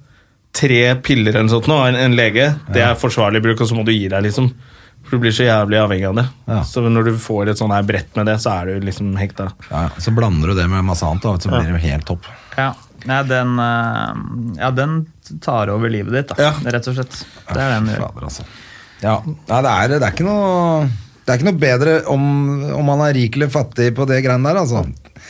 tre 0.54 0.96
piller 1.02 1.34
eller 1.34 1.48
noe 1.48 1.56
sånt 1.56 1.68
nå, 1.68 1.80
en, 1.88 1.96
en 1.96 2.16
lege. 2.16 2.54
Det 2.72 2.82
er 2.86 2.94
forsvarlig 2.94 3.42
bruk, 3.42 3.60
og 3.62 3.68
så 3.68 3.76
må 3.76 3.84
du 3.86 3.92
gi 3.92 4.08
deg, 4.08 4.22
liksom. 4.28 4.52
For 5.04 5.18
du 5.18 5.24
blir 5.26 5.34
så 5.36 5.44
jævlig 5.48 5.80
avhengig 5.82 6.08
av 6.08 6.16
det. 6.16 6.26
Ja. 6.48 6.62
Så 6.64 6.84
når 6.88 7.10
du 7.10 7.14
får 7.20 7.50
et 7.52 7.58
sånn 7.60 7.74
her 7.74 7.84
brett 7.84 8.14
med 8.16 8.30
det, 8.30 8.38
så 8.40 8.54
er 8.62 8.70
du 8.70 8.86
liksom 8.86 9.16
hekta. 9.20 9.50
ja, 9.72 9.90
så 9.98 10.14
blander 10.16 10.54
du 10.54 10.56
det 10.62 10.70
med 10.70 10.86
masse 10.86 11.04
annet, 11.04 11.26
da, 11.26 11.34
så 11.42 11.50
blir 11.52 11.74
det 11.74 11.82
helt 11.82 12.06
topp. 12.08 12.30
Ja. 12.58 12.74
Ja 13.04 13.18
den, 13.28 13.58
eh, 13.60 14.14
ja, 14.62 14.70
den 14.72 15.08
tar 15.44 15.68
over 15.74 15.90
livet 15.92 16.14
ditt, 16.14 16.30
da, 16.30 16.36
Ja. 16.40 16.54
rett 16.72 16.88
og 16.88 16.96
slett. 16.96 17.26
Det 17.50 17.58
er 17.58 17.74
den 17.74 17.86
den 17.90 17.96
gjør. 17.96 18.06
Fader, 18.08 18.30
altså. 18.30 18.44
Ja, 19.04 19.20
Nei, 19.26 19.62
det, 19.62 19.72
er, 19.72 19.96
det 19.98 20.06
er 20.08 20.14
ikke 20.16 20.28
noe 20.28 20.90
det 21.24 21.32
er 21.32 21.40
ikke 21.40 21.48
noe 21.48 21.60
bedre 21.60 21.92
om, 22.12 22.24
om 22.76 22.90
man 22.92 23.02
er 23.06 23.14
rik 23.16 23.38
eller 23.38 23.52
fattig 23.52 23.94
på 23.96 24.04
det 24.10 24.18
greiene 24.26 24.44
der, 24.50 24.60
altså. 24.60 24.82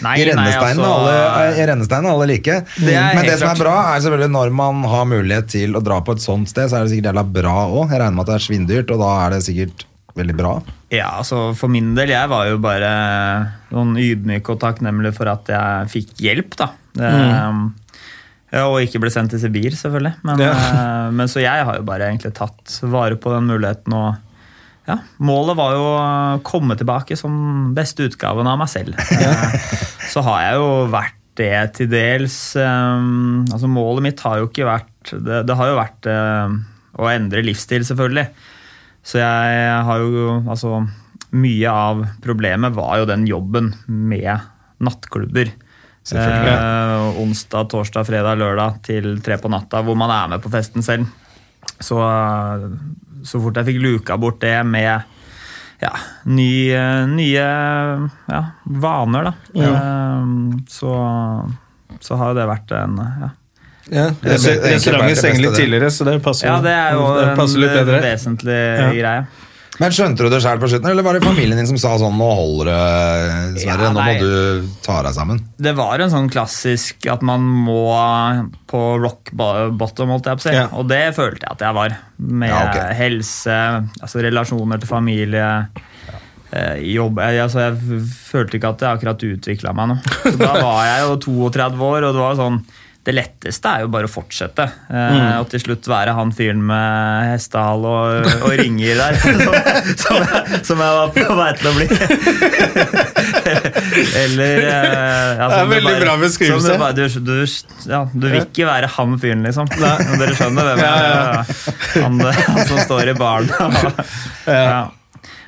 Nei, 0.02 0.16
I 0.18 0.26
rennesteinen 0.26 0.82
altså- 0.82 0.94
alle, 0.96 1.12
er 1.54 2.10
alle 2.10 2.28
like. 2.32 2.56
Det 2.80 2.96
Men 2.98 3.26
det 3.28 3.38
som 3.38 3.52
er 3.52 3.60
bra, 3.62 3.76
er 3.94 4.02
selvfølgelig 4.02 4.34
når 4.34 4.54
man 4.58 4.82
har 4.90 5.06
mulighet 5.06 5.52
til 5.54 5.78
å 5.78 5.84
dra 5.86 6.00
på 6.02 6.16
et 6.18 6.24
sånt 6.24 6.50
sted, 6.50 6.66
så 6.70 6.80
er 6.80 6.88
det 6.88 6.96
sikkert 6.96 7.12
jævla 7.12 7.26
bra 7.36 7.56
òg. 7.68 7.92
Jeg 7.92 8.02
regner 8.02 8.18
med 8.18 8.26
at 8.26 8.32
det 8.32 8.38
er 8.40 8.48
svindyrt, 8.48 8.96
og 8.96 9.04
da 9.04 9.12
er 9.28 9.36
det 9.36 9.44
sikkert 9.46 9.86
veldig 10.18 10.36
bra. 10.38 10.56
Ja, 10.94 11.12
altså 11.20 11.56
For 11.58 11.70
min 11.74 11.94
del, 11.98 12.10
jeg 12.14 12.30
var 12.30 12.50
jo 12.50 12.58
bare 12.62 12.90
noen 13.74 13.94
ydmyk 14.02 14.50
og 14.50 14.60
takknemlig 14.66 15.14
for 15.14 15.30
at 15.30 15.50
jeg 15.54 15.94
fikk 15.94 16.18
hjelp, 16.26 16.58
da. 16.58 16.72
Det, 16.94 17.14
ja, 18.54 18.68
og 18.70 18.78
ikke 18.86 19.00
ble 19.02 19.10
sendt 19.14 19.34
til 19.34 19.42
Sibir, 19.42 19.74
selvfølgelig. 19.76 20.14
Men, 20.30 20.40
Ja. 20.44 20.52
eh, 20.54 21.08
men 21.18 21.28
så 21.32 21.42
jeg 21.42 21.66
har 21.66 21.80
jo 21.80 21.88
bare 21.88 22.12
egentlig 22.12 22.34
tatt 22.38 22.76
vare 22.94 23.18
på 23.18 23.34
den 23.34 23.50
muligheten 23.50 23.96
og 23.98 24.16
ja, 24.84 24.98
Målet 25.24 25.56
var 25.56 25.74
jo 25.78 25.84
å 25.96 26.40
komme 26.44 26.76
tilbake 26.76 27.16
som 27.18 27.72
beste 27.74 28.04
utgaven 28.10 28.48
av 28.52 28.58
meg 28.60 28.70
selv. 28.72 28.98
Eh, 29.24 29.60
Så 30.12 30.22
har 30.26 30.42
jeg 30.44 30.58
jo 30.60 30.72
vært 30.92 31.20
det 31.40 31.74
til 31.80 31.88
dels. 31.90 32.36
eh, 32.60 33.06
altså 33.50 33.70
Målet 33.72 34.04
mitt 34.06 34.20
har 34.28 34.38
jo 34.42 34.50
ikke 34.52 34.68
vært 34.68 35.14
Det, 35.16 35.40
det 35.48 35.56
har 35.58 35.72
jo 35.72 35.80
vært 35.80 36.10
å 36.94 37.08
endre 37.10 37.42
livsstil, 37.48 37.82
selvfølgelig. 37.88 38.28
Så 39.04 39.18
jeg 39.18 39.84
har 39.88 40.04
jo 40.04 40.44
altså 40.46 40.84
mye 41.34 41.72
av 41.74 42.04
problemet 42.22 42.76
var 42.76 43.00
jo 43.02 43.08
den 43.10 43.24
jobben 43.28 43.72
med 43.88 44.44
nattklubber. 44.84 45.50
Eh, 46.12 47.22
onsdag, 47.22 47.70
torsdag, 47.72 48.06
fredag, 48.08 48.36
lørdag 48.36 48.82
til 48.84 49.22
tre 49.24 49.38
på 49.40 49.52
natta, 49.52 49.80
hvor 49.86 49.96
man 49.96 50.12
er 50.12 50.34
med 50.34 50.44
på 50.44 50.52
festen 50.52 50.84
selv. 50.84 51.08
Så, 51.80 52.00
eh, 52.04 52.66
så 53.24 53.40
fort 53.40 53.56
jeg 53.56 53.72
fikk 53.72 53.80
luka 53.82 54.18
bort 54.20 54.42
det 54.44 54.58
med 54.68 55.06
ja, 55.84 55.94
nye, 56.26 56.82
nye 57.08 57.46
ja, 58.28 58.42
vaner, 58.64 59.30
da, 59.30 59.34
eh, 59.56 60.28
så, 60.72 60.98
så 62.00 62.20
har 62.20 62.34
jo 62.34 62.38
det 62.42 62.50
vært 62.52 62.76
en 62.80 63.00
ja. 63.00 63.32
Ja, 63.92 64.04
Restauranten 64.24 65.18
stenger 65.20 65.42
litt 65.44 65.58
tidligere, 65.60 65.90
så 65.92 66.06
det 66.08 66.14
passer, 66.24 66.48
ja, 66.48 66.62
det 66.64 66.72
er 66.72 66.94
jo 66.96 67.08
det 67.18 67.34
passer 67.36 67.60
litt 67.60 67.74
en 67.74 67.82
bedre. 67.82 67.98
vesentlig 68.06 68.62
greie. 68.96 69.26
Men 69.82 69.94
skjønte 69.96 70.22
du 70.22 70.30
det 70.30 70.40
sjøl 70.44 70.60
på 70.62 70.68
slutten, 70.70 70.90
eller 70.92 71.06
var 71.06 71.18
det 71.18 71.24
familien 71.26 71.58
din 71.58 71.66
som 71.70 71.80
sa 71.82 71.96
sånn 71.98 72.14
Nå 72.20 72.28
holder 72.38 72.68
det, 72.70 73.62
Sverre. 73.64 73.88
Ja, 73.88 73.94
nå 73.96 74.04
må 74.06 74.14
du 74.22 74.68
ta 74.86 75.00
deg 75.06 75.16
sammen. 75.16 75.40
Det 75.58 75.74
var 75.80 76.04
en 76.04 76.12
sånn 76.14 76.30
klassisk 76.34 77.08
at 77.10 77.24
man 77.26 77.42
må 77.42 77.80
på 78.70 78.82
rock 79.02 79.32
bottom, 79.34 80.14
holdt 80.14 80.30
jeg 80.30 80.38
på 80.40 80.44
å 80.44 80.46
si. 80.46 80.54
Ja. 80.60 80.68
Og 80.78 80.86
det 80.92 81.02
følte 81.18 81.48
jeg 81.48 81.56
at 81.58 81.66
jeg 81.66 81.78
var. 81.80 81.98
Med 82.24 82.54
Ja, 82.54 82.62
okay. 82.70 82.94
helse, 83.02 83.58
altså 84.00 84.22
relasjoner 84.24 84.80
til 84.84 84.88
familie, 84.92 85.50
eh, 86.54 86.78
jobb 86.94 87.20
jeg, 87.26 87.42
altså 87.48 87.64
jeg 87.66 88.06
følte 88.30 88.60
ikke 88.60 88.74
at 88.76 88.86
jeg 88.86 89.00
akkurat 89.00 89.26
utvikla 89.32 89.74
meg 89.74 89.94
noe. 89.96 90.16
Så 90.24 90.38
da 90.38 90.54
var 90.62 90.86
jeg 90.86 91.08
jo 91.08 91.18
32 91.50 91.90
år, 91.90 92.08
og 92.12 92.14
det 92.14 92.26
var 92.28 92.38
sånn 92.40 92.62
det 93.04 93.12
letteste 93.18 93.68
er 93.68 93.82
jo 93.84 93.90
bare 93.92 94.08
å 94.08 94.12
fortsette. 94.12 94.64
Mm. 94.88 95.42
Og 95.42 95.50
til 95.52 95.60
slutt 95.60 95.88
være 95.92 96.14
han 96.16 96.30
fyren 96.36 96.62
med 96.64 97.34
hestehale 97.34 97.90
og, 97.92 98.30
og 98.48 98.54
ringer 98.62 98.96
der. 99.02 99.18
Som, 99.24 99.36
som, 100.00 100.22
jeg, 100.24 100.62
som 100.70 100.80
jeg 100.84 100.96
var 100.98 101.12
på 101.18 101.36
vei 101.36 101.50
til 101.60 101.68
å 101.68 101.74
bli. 101.76 101.88
Eller 104.24 104.64
eh, 104.64 105.38
ja, 105.38 105.48
Det 105.50 105.60
er 105.60 105.68
veldig 105.70 105.90
veldig 105.90 106.06
bra 106.06 106.16
beskrivelse. 106.22 106.78
bare- 106.80 106.94
Du, 106.94 107.20
du, 107.28 107.46
ja, 107.92 108.02
du 108.14 108.28
vil 108.30 108.40
ikke 108.46 108.68
være 108.70 108.90
han 108.96 109.20
fyren, 109.22 109.44
liksom. 109.48 109.68
Dere 109.76 110.36
skjønner 110.38 110.72
hvem 110.72 110.84
ja, 110.84 110.96
ja. 111.04 111.46
Han, 112.04 112.20
han 112.24 112.68
som 112.70 112.80
står 112.88 113.12
i 113.14 113.16
baren. 113.20 113.52
ja. 114.48 114.84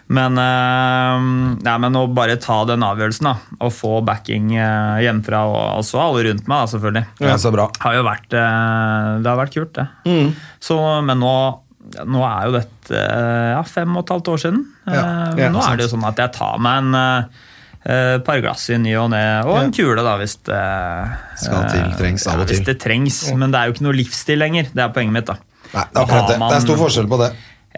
Men, 0.07 0.37
eh, 0.37 1.23
nei, 1.65 1.75
men 1.81 1.95
å 1.97 2.03
bare 2.13 2.35
ta 2.37 2.59
den 2.69 2.83
avgjørelsen 2.85 3.25
da, 3.25 3.31
og 3.57 3.71
få 3.73 4.03
backing 4.05 4.51
eh, 4.53 4.99
hjemmefra, 5.01 5.39
og 5.49 5.79
også 5.79 5.97
alle 5.97 6.27
rundt 6.27 6.45
meg, 6.45 6.59
da, 6.61 6.67
selvfølgelig, 6.75 7.05
Ja, 7.25 7.37
så 7.41 7.51
bra. 7.55 7.65
har 7.81 7.95
jo 7.97 8.03
vært, 8.05 8.27
eh, 8.37 9.07
det 9.25 9.31
har 9.31 9.39
vært 9.39 9.55
kult, 9.55 9.73
det. 9.79 9.87
Så, 10.61 10.77
men 11.07 11.23
nå, 11.23 11.33
nå 12.05 12.21
er 12.27 12.45
jo 12.45 12.53
dette 12.59 13.01
ja, 13.55 13.63
fem 13.65 13.97
og 13.97 14.05
et 14.05 14.13
halvt 14.13 14.29
år 14.35 14.43
siden. 14.45 14.61
Ja, 14.85 15.01
ja, 15.41 15.49
nå 15.49 15.65
er 15.65 15.75
det 15.81 15.87
jo 15.87 15.95
sånn 15.95 16.05
at 16.05 16.21
jeg 16.21 16.33
tar 16.37 16.61
meg 16.61 16.83
en 16.83 16.99
eh, 17.01 18.17
par 18.25 18.43
glass 18.45 18.67
i 18.69 18.77
ny 18.81 18.93
og 19.01 19.09
ne, 19.15 19.23
og 19.41 19.57
en 19.63 19.73
kule, 19.73 20.05
da, 20.05 20.15
hvis 20.21 20.37
det 20.45 20.61
Skal 21.47 21.65
til, 21.73 21.89
trengs 21.97 22.27
av 22.29 22.43
og 22.43 22.45
ja, 22.45 22.51
Hvis 22.53 22.63
det 22.69 22.77
trengs, 22.85 23.19
men 23.33 23.49
det 23.49 23.57
er 23.57 23.69
jo 23.71 23.77
ikke 23.77 23.87
noe 23.89 23.97
livsstil 23.97 24.41
lenger. 24.41 24.69
Det 24.69 24.85
er 24.85 24.93
poenget 24.93 25.17
mitt. 25.17 25.33
da. 25.33 25.39
Nei, 25.73 25.83
det 25.89 25.97
er 25.97 26.05
akkurat 26.05 26.29
det. 26.29 26.39
Det 26.45 26.55
er 26.61 26.65
stor 26.69 26.81
forskjell 26.85 27.09
på 27.09 27.21
det. 27.25 27.33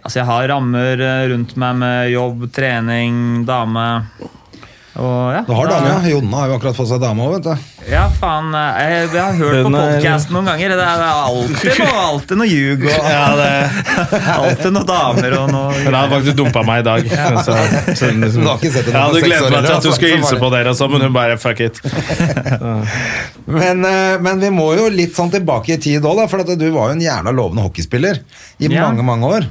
Altså, 0.08 0.22
jeg 0.22 0.30
har 0.30 0.46
rammer 0.48 1.02
eh, 1.04 1.26
rundt 1.28 1.50
meg 1.60 1.80
med 1.82 2.14
jobb, 2.14 2.46
trening, 2.56 3.18
dame. 3.44 3.88
Og 4.98 5.34
ja, 5.36 5.42
Du 5.46 5.52
har 5.54 5.68
dame, 5.70 5.90
ja. 5.92 5.98
Jonna 6.10 6.38
har 6.42 6.48
jo 6.50 6.56
akkurat 6.58 6.74
fått 6.78 6.88
seg 6.90 7.02
dame 7.04 7.22
òg, 7.22 7.34
vet 7.36 7.44
du. 7.46 7.66
Ja, 7.92 8.08
faen. 8.18 8.48
eh, 8.58 8.80
Jeg, 8.82 9.10
jeg 9.14 9.22
har 9.22 9.36
hørt 9.38 9.60
på 9.68 9.72
podkasten 9.76 10.34
noen 10.34 10.48
ganger. 10.50 10.74
Det 10.74 10.88
er 10.88 11.04
alltid 11.08 11.78
noe, 11.84 12.00
alltid 12.08 12.40
noe 12.42 12.48
ljug 12.50 12.86
og 12.88 13.06
Ja, 13.14 13.28
det, 13.38 13.52
alltid 14.42 14.74
noen 14.74 14.90
damer 14.90 15.36
og 15.38 15.52
noe 15.54 15.78
hun 15.86 15.94
har 16.00 16.10
faktisk 16.16 16.40
dumpa 16.40 16.64
meg 16.68 16.82
i 16.82 16.88
dag. 16.88 17.12
Så, 17.46 17.58
så, 17.94 18.10
liksom, 18.10 18.42
Du 18.42 18.50
har 18.50 18.58
ikke 18.58 18.74
sett 18.74 18.90
henne 18.90 18.98
jeg 18.98 19.06
hadde 19.06 19.24
gledet 19.28 19.54
meg 19.54 19.68
til 19.70 19.78
at 19.78 19.86
du 19.86 19.92
skulle 19.94 20.14
hilse 20.18 20.42
på 20.42 20.50
dere, 20.56 20.74
og 20.74 20.80
så, 20.82 20.90
men 20.92 21.06
hun 21.08 21.16
bare 21.16 21.38
fuck 21.46 21.62
it. 21.68 21.78
Men, 23.48 23.86
eh, 23.86 24.18
men 24.20 24.40
vi 24.42 24.50
må 24.52 24.66
jo 24.76 24.90
litt 24.92 25.16
sånn 25.16 25.30
tilbake 25.32 25.78
i 25.78 25.80
tid 25.80 26.04
òg, 26.04 26.20
for 26.28 26.44
at 26.44 26.50
du 26.60 26.66
var 26.74 26.90
jo 26.92 26.98
en 26.98 27.04
jævla 27.04 27.32
lovende 27.36 27.64
hockeyspiller 27.64 28.20
i 28.60 28.68
Ja. 28.68 28.88
mange, 28.90 29.06
mange 29.08 29.30
år. 29.38 29.46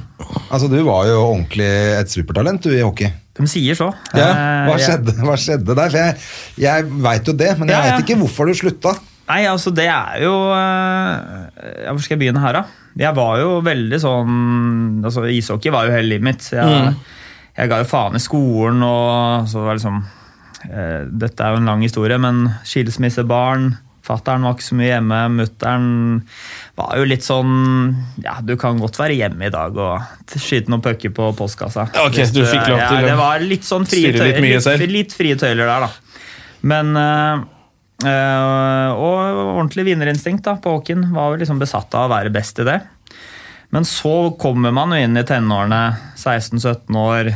Altså, 0.51 0.67
Du 0.69 0.77
var 0.85 1.07
jo 1.09 1.17
ordentlig 1.31 1.65
et 1.97 2.09
supertalent 2.13 2.61
du 2.61 2.69
i 2.77 2.81
hockey. 2.83 3.09
De 3.37 3.45
sier 3.47 3.75
så. 3.77 3.91
Ja, 4.17 4.27
Eh, 4.31 4.63
hva 4.69 4.77
skjedde, 4.81 5.13
hva 5.21 5.35
skjedde 5.37 5.75
der? 5.77 5.89
For 5.93 5.97
jeg, 5.97 6.15
jeg 6.57 6.87
veit 7.05 7.27
jo 7.29 7.33
det, 7.37 7.51
men 7.59 7.69
jeg 7.69 7.77
Ja, 7.77 7.83
ja. 7.85 7.95
veit 7.97 8.05
ikke 8.07 8.19
hvorfor 8.23 8.49
du 8.49 8.53
slutta. 8.57 8.95
Nei, 9.27 9.41
altså 9.51 9.73
det 9.75 9.85
er 9.91 10.21
jo 10.23 10.33
eh, 10.55 11.83
ja, 11.83 11.91
Hvor 11.91 11.99
skal 12.01 12.15
jeg 12.15 12.21
begynne 12.25 12.39
her, 12.41 12.53
da? 12.61 12.63
Jeg 12.97 13.13
var 13.13 13.37
jo 13.41 13.49
veldig 13.61 13.99
sånn 14.01 15.03
altså 15.05 15.25
Ishockey 15.29 15.69
var 15.73 15.85
jo 15.85 15.91
hele 15.93 16.07
livet 16.15 16.23
mitt. 16.23 16.47
Jeg, 16.51 16.63
Mm. 16.65 16.95
jeg 17.57 17.69
ga 17.69 17.77
jo 17.83 17.89
faen 17.89 18.15
i 18.15 18.21
skolen, 18.23 18.81
og 18.83 19.47
så 19.51 19.61
var 19.65 19.75
det 19.75 19.81
liksom 19.83 19.99
eh, 20.71 21.03
Dette 21.11 21.43
er 21.43 21.51
jo 21.53 21.59
en 21.61 21.65
lang 21.69 21.81
historie, 21.85 22.17
men 22.17 22.47
skilsmissebarn. 22.65 23.75
Fattern 24.07 24.45
var 24.47 24.55
ikke 24.55 24.65
så 24.69 24.77
mye 24.79 24.89
hjemme. 24.89 25.19
Mutter'n 25.35 25.87
var 26.77 26.95
jo 26.99 27.07
litt 27.09 27.25
sånn 27.25 27.51
Ja, 28.23 28.37
du 28.45 28.55
kan 28.59 28.79
godt 28.81 28.99
være 28.99 29.17
hjemme 29.17 29.49
i 29.49 29.53
dag 29.53 29.77
og 29.77 30.33
skyte 30.37 30.71
noen 30.71 30.83
pucker 30.85 31.13
på 31.15 31.29
postkassa. 31.37 31.89
Ok, 32.05 32.21
Hvis 32.21 32.33
du 32.35 32.43
fikk 32.45 32.69
lov 32.71 32.81
til 32.85 33.01
å 33.01 33.07
Det 33.09 33.19
var 33.19 33.45
litt 33.45 33.67
sånn 33.67 33.87
frie 33.89 34.11
litt 34.11 34.21
tøyler. 34.21 34.41
Litt, 34.47 34.65
selv. 34.65 34.89
litt 34.93 35.15
frie 35.15 35.39
tøyler 35.39 35.65
der, 35.67 35.87
da. 35.87 36.27
Men 36.67 36.93
øh, 36.97 38.91
Og 38.93 39.41
ordentlig 39.57 39.89
vinnerinstinkt 39.91 40.45
da, 40.47 40.57
på 40.61 40.77
Håken. 40.77 41.09
Var 41.15 41.33
jo 41.33 41.41
liksom 41.43 41.59
besatt 41.61 41.97
av 41.97 42.07
å 42.07 42.13
være 42.15 42.33
best 42.33 42.63
i 42.63 42.67
det. 42.67 42.79
Men 43.75 43.85
så 43.85 44.31
kommer 44.39 44.71
man 44.71 44.93
jo 44.95 45.03
inn 45.03 45.19
i 45.19 45.25
tenårene, 45.27 45.81
16-17 46.15 46.97
år, 47.01 47.33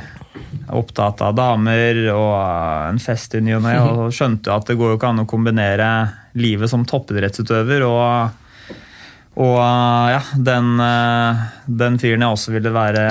opptatt 0.71 1.19
av 1.25 1.35
damer 1.35 1.97
og 2.13 2.35
en 2.87 3.01
fest 3.03 3.35
i 3.35 3.41
ny 3.43 3.57
og 3.57 3.65
ne, 3.65 3.73
og 3.83 4.03
skjønte 4.15 4.53
at 4.53 4.69
det 4.69 4.77
går 4.79 4.93
jo 4.93 4.99
ikke 4.99 5.11
an 5.11 5.25
å 5.25 5.27
kombinere 5.29 5.89
livet 6.39 6.69
som 6.71 6.85
toppidrettsutøver 6.87 7.83
og 7.87 8.37
og 9.41 9.55
ja, 10.11 10.19
den, 10.35 10.73
eh, 10.83 11.43
den 11.71 11.95
fyren 12.01 12.25
jeg 12.25 12.35
også 12.35 12.51
ville 12.51 12.73
være 12.75 13.03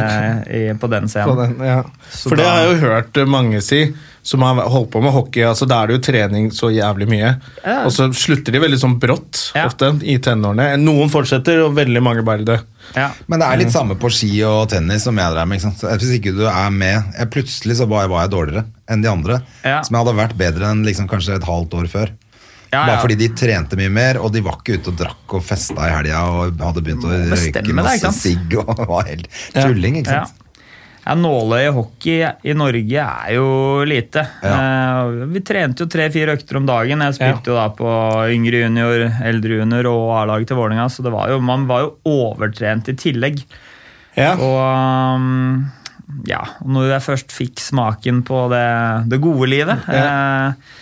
i, 0.53 0.61
på 0.77 0.91
den 0.93 1.09
På 1.09 1.37
den, 1.39 1.55
ja. 1.65 1.79
For 2.13 2.37
det 2.37 2.45
har 2.45 2.61
jeg 2.61 2.75
jo 2.75 2.81
hørt 2.91 3.21
mange 3.27 3.63
si, 3.65 3.79
som 4.23 4.45
har 4.45 4.61
holdt 4.69 4.91
på 4.93 5.01
med 5.01 5.15
hockey. 5.17 5.41
altså 5.49 5.65
Da 5.67 5.79
er 5.81 5.89
det 5.89 5.97
jo 5.97 6.03
trening 6.13 6.51
så 6.53 6.69
jævlig 6.69 7.09
mye. 7.09 7.31
Ja. 7.65 7.79
Og 7.87 7.95
så 7.97 8.11
slutter 8.13 8.53
de 8.53 8.61
veldig 8.61 8.83
sånn 8.83 8.99
brått 9.01 9.47
Ja. 9.57 9.65
ofte 9.65 9.95
i 10.05 10.19
tenårene. 10.21 10.77
Noen 10.77 11.09
fortsetter, 11.09 11.65
og 11.65 11.73
veldig 11.81 12.03
mange 12.05 12.23
bare 12.23 12.45
det. 12.45 12.61
Ja. 12.95 13.09
Men 13.27 13.41
det 13.41 13.49
er 13.49 13.63
litt 13.65 13.73
samme 13.73 13.97
på 13.97 14.13
ski 14.13 14.43
og 14.45 14.69
tennis 14.69 15.09
som 15.09 15.17
jeg 15.17 15.33
drev 15.33 15.49
med. 15.49 15.57
ikke 15.57 15.71
sant? 15.71 15.81
Så 15.81 15.97
Hvis 16.05 16.19
ikke 16.21 16.37
du 16.37 16.45
er 16.45 16.71
med 16.71 17.15
jeg, 17.17 17.31
Plutselig 17.33 17.81
så 17.81 17.89
var 17.89 18.05
jeg, 18.05 18.11
var 18.13 18.27
jeg 18.29 18.37
dårligere 18.37 18.67
enn 18.93 19.01
de 19.01 19.09
andre. 19.09 19.41
Ja. 19.65 19.81
Som 19.81 19.97
jeg 19.97 20.05
hadde 20.05 20.21
vært 20.21 20.37
bedre 20.37 20.69
enn 20.69 20.85
liksom 20.85 21.09
kanskje 21.09 21.41
et 21.41 21.49
halvt 21.49 21.81
år 21.81 21.89
før. 21.89 22.13
Ja, 22.71 22.85
Bare 22.87 23.01
fordi 23.03 23.17
de 23.19 23.27
trente 23.35 23.75
mye 23.79 23.91
mer, 23.91 24.21
og 24.23 24.31
de 24.35 24.43
var 24.47 24.61
ikke 24.61 24.77
ute 24.79 24.93
og 24.93 24.99
drakk 25.01 25.33
og 25.41 25.43
festa 25.43 25.89
i 25.89 25.95
helga 25.95 26.21
og 26.31 26.61
hadde 26.63 26.83
begynt 26.87 27.03
å 27.03 27.11
røyke 27.33 27.75
masse 27.75 28.13
sigg 28.15 28.55
og 28.61 28.71
var 28.93 29.09
helt 29.09 29.27
tulling. 29.57 29.99
ikke 29.99 30.21
sant? 30.21 30.37
Ja, 31.01 31.15
Nåløy 31.17 31.65
i 31.65 31.73
hockey 31.75 32.21
i 32.47 32.53
Norge 32.55 33.03
er 33.03 33.33
jo 33.35 33.47
lite. 33.89 34.23
Ja. 34.45 34.53
Eh, 34.55 35.25
vi 35.33 35.43
trente 35.49 35.83
jo 35.83 35.91
tre-fire 35.91 36.37
økter 36.37 36.61
om 36.61 36.69
dagen. 36.69 37.03
Jeg 37.09 37.17
spilte 37.17 37.51
jo 37.51 37.57
da 37.57 37.65
på 37.75 37.91
yngre 38.37 38.61
junior, 38.67 39.07
eldre 39.27 39.63
junior 39.63 39.89
og 39.91 40.05
A-laget 40.21 40.53
til 40.53 40.61
Vålerenga, 40.61 40.87
så 40.93 41.03
det 41.03 41.15
var 41.15 41.33
jo, 41.33 41.41
man 41.43 41.65
var 41.71 41.87
jo 41.87 41.91
overtrent 42.13 42.93
i 42.93 42.97
tillegg. 43.01 43.41
Ja. 44.15 44.35
Og 44.37 45.17
um, 45.17 45.65
ja, 46.29 46.43
når 46.69 46.93
jeg 46.95 47.07
først 47.09 47.35
fikk 47.35 47.65
smaken 47.65 48.23
på 48.27 48.45
det, 48.53 48.67
det 49.11 49.21
gode 49.25 49.49
livet 49.51 49.91
eh, 49.91 50.77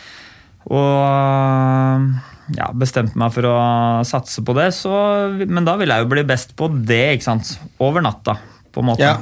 Og 0.68 2.12
ja, 2.56 2.68
bestemte 2.76 3.18
meg 3.20 3.32
for 3.34 3.48
å 3.48 3.56
satse 4.08 4.44
på 4.44 4.54
det, 4.56 4.70
så, 4.76 4.92
men 5.40 5.66
da 5.66 5.76
ville 5.80 5.96
jeg 5.96 6.06
jo 6.06 6.12
bli 6.14 6.24
best 6.28 6.54
på 6.58 6.70
det, 6.72 7.18
ikke 7.18 7.26
sant? 7.26 7.50
Over 7.84 8.04
natta, 8.04 8.38
på 8.72 8.82
en 8.82 8.88
måte. 8.90 9.04
Ja. 9.04 9.16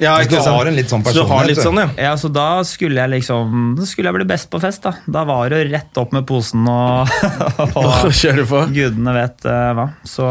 ja 0.00 0.14
du 0.20 0.28
ikke 0.28 0.40
sant? 0.40 0.56
har 0.56 0.70
en 0.70 0.76
litt 0.78 0.92
sånn 0.92 1.04
Så 1.04 1.14
du 1.16 1.20
har 1.20 1.28
personlighet, 1.28 1.50
litt 1.52 1.64
sånn, 1.64 1.80
ja. 1.82 2.08
Ja, 2.08 2.12
så 2.20 2.30
Da 2.32 2.48
skulle 2.68 3.00
jeg 3.00 3.12
liksom 3.14 3.72
Da 3.78 3.86
skulle 3.88 4.10
jeg 4.10 4.18
bli 4.18 4.26
best 4.28 4.50
på 4.52 4.60
fest. 4.62 4.84
Da 4.84 4.92
Da 5.16 5.24
var 5.28 5.52
det 5.52 5.62
rett 5.70 6.00
opp 6.00 6.12
med 6.16 6.26
posen 6.28 6.68
og, 6.70 7.08
og 7.80 8.10
Kjøre 8.20 8.44
på. 8.48 8.60
Gudene 8.76 9.16
vet 9.16 9.48
uh, 9.48 9.72
hva. 9.76 9.88
Så, 10.04 10.28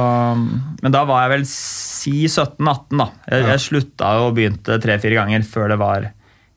men 0.84 0.96
da 0.96 1.04
var 1.10 1.26
jeg 1.26 1.34
vel 1.34 1.50
si 1.50 2.16
17-18, 2.30 3.02
da. 3.02 3.10
Jeg, 3.26 3.50
jeg 3.54 3.66
slutta 3.66 4.14
jo 4.18 4.30
og 4.30 4.38
begynte 4.38 4.80
tre-fire 4.82 5.22
ganger 5.22 5.46
før 5.50 5.74
det 5.74 5.82
var 5.82 6.08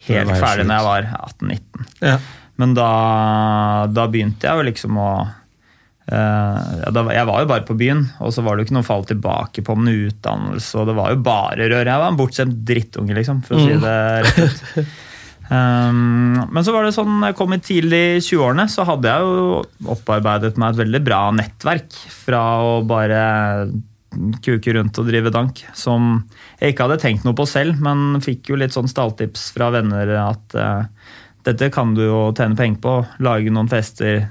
helt 0.09 0.31
var 0.33 0.41
ferdig 0.41 0.65
slutt. 0.65 0.71
når 0.71 0.79
jeg 0.79 0.89
var 0.91 1.11
18-19. 1.19 1.91
Ja. 2.13 2.21
Men 2.61 2.75
da, 2.77 2.89
da 3.89 4.09
begynte 4.13 4.49
jeg 4.49 4.61
jo 4.61 4.69
liksom 4.71 4.99
å 5.01 5.13
Uh, 6.03 6.91
da, 6.91 7.05
Jeg 7.15 7.29
var 7.29 7.45
jo 7.45 7.47
bare 7.47 7.63
på 7.63 7.77
byen, 7.79 8.03
og 8.19 8.33
så 8.35 8.43
var 8.43 8.57
det 8.57 8.65
jo 8.65 8.69
ikke 8.69 8.75
noe 8.75 8.89
fall 8.89 9.05
tilbake 9.07 9.63
på 9.63 9.77
med 9.79 10.09
utdannelse. 10.11 10.75
og 10.81 10.91
Det 10.91 10.97
var 10.99 11.13
jo 11.15 11.23
bare 11.23 11.69
rør. 11.71 11.87
Jeg 11.87 12.03
var 12.03 12.11
en 12.11 12.19
bortskjemt 12.19 12.59
drittunge, 12.67 13.15
liksom, 13.17 13.45
for 13.47 13.57
å 13.57 13.63
si 13.63 13.79
det 13.85 13.95
rett 14.27 14.43
ut. 14.43 14.97
Um, 15.53 16.43
men 16.53 16.67
så 16.67 16.75
var 16.75 16.89
det 16.89 16.97
sånn, 16.97 17.23
jeg 17.29 17.39
kom 17.39 17.55
i 17.55 17.61
tidlig 17.63 18.03
20-årene, 18.27 18.67
så 18.73 18.87
hadde 18.89 19.15
jeg 19.15 19.31
jo 19.31 19.95
opparbeidet 19.95 20.59
meg 20.61 20.75
et 20.75 20.83
veldig 20.83 21.03
bra 21.07 21.23
nettverk 21.39 22.03
fra 22.27 22.43
å 22.67 22.77
bare 22.83 23.23
kuke 24.45 24.75
rundt 24.77 24.99
og 25.01 25.09
drive 25.09 25.33
dank. 25.33 25.63
Som 25.79 26.25
jeg 26.59 26.75
ikke 26.75 26.89
hadde 26.89 27.01
tenkt 27.07 27.25
noe 27.25 27.39
på 27.39 27.47
selv, 27.49 27.79
men 27.85 28.21
fikk 28.25 28.51
jo 28.53 28.59
litt 28.61 28.75
sånn 28.75 28.91
stalltips 28.91 29.53
fra 29.55 29.71
venner 29.73 30.13
at 30.27 30.59
eh, 30.59 31.13
dette 31.47 31.71
kan 31.75 31.95
du 31.97 32.05
jo 32.07 32.21
tjene 32.37 32.57
penger 32.59 32.81
på. 32.85 32.95
Lage 33.25 33.51
noen 33.55 33.69
fester. 33.71 34.29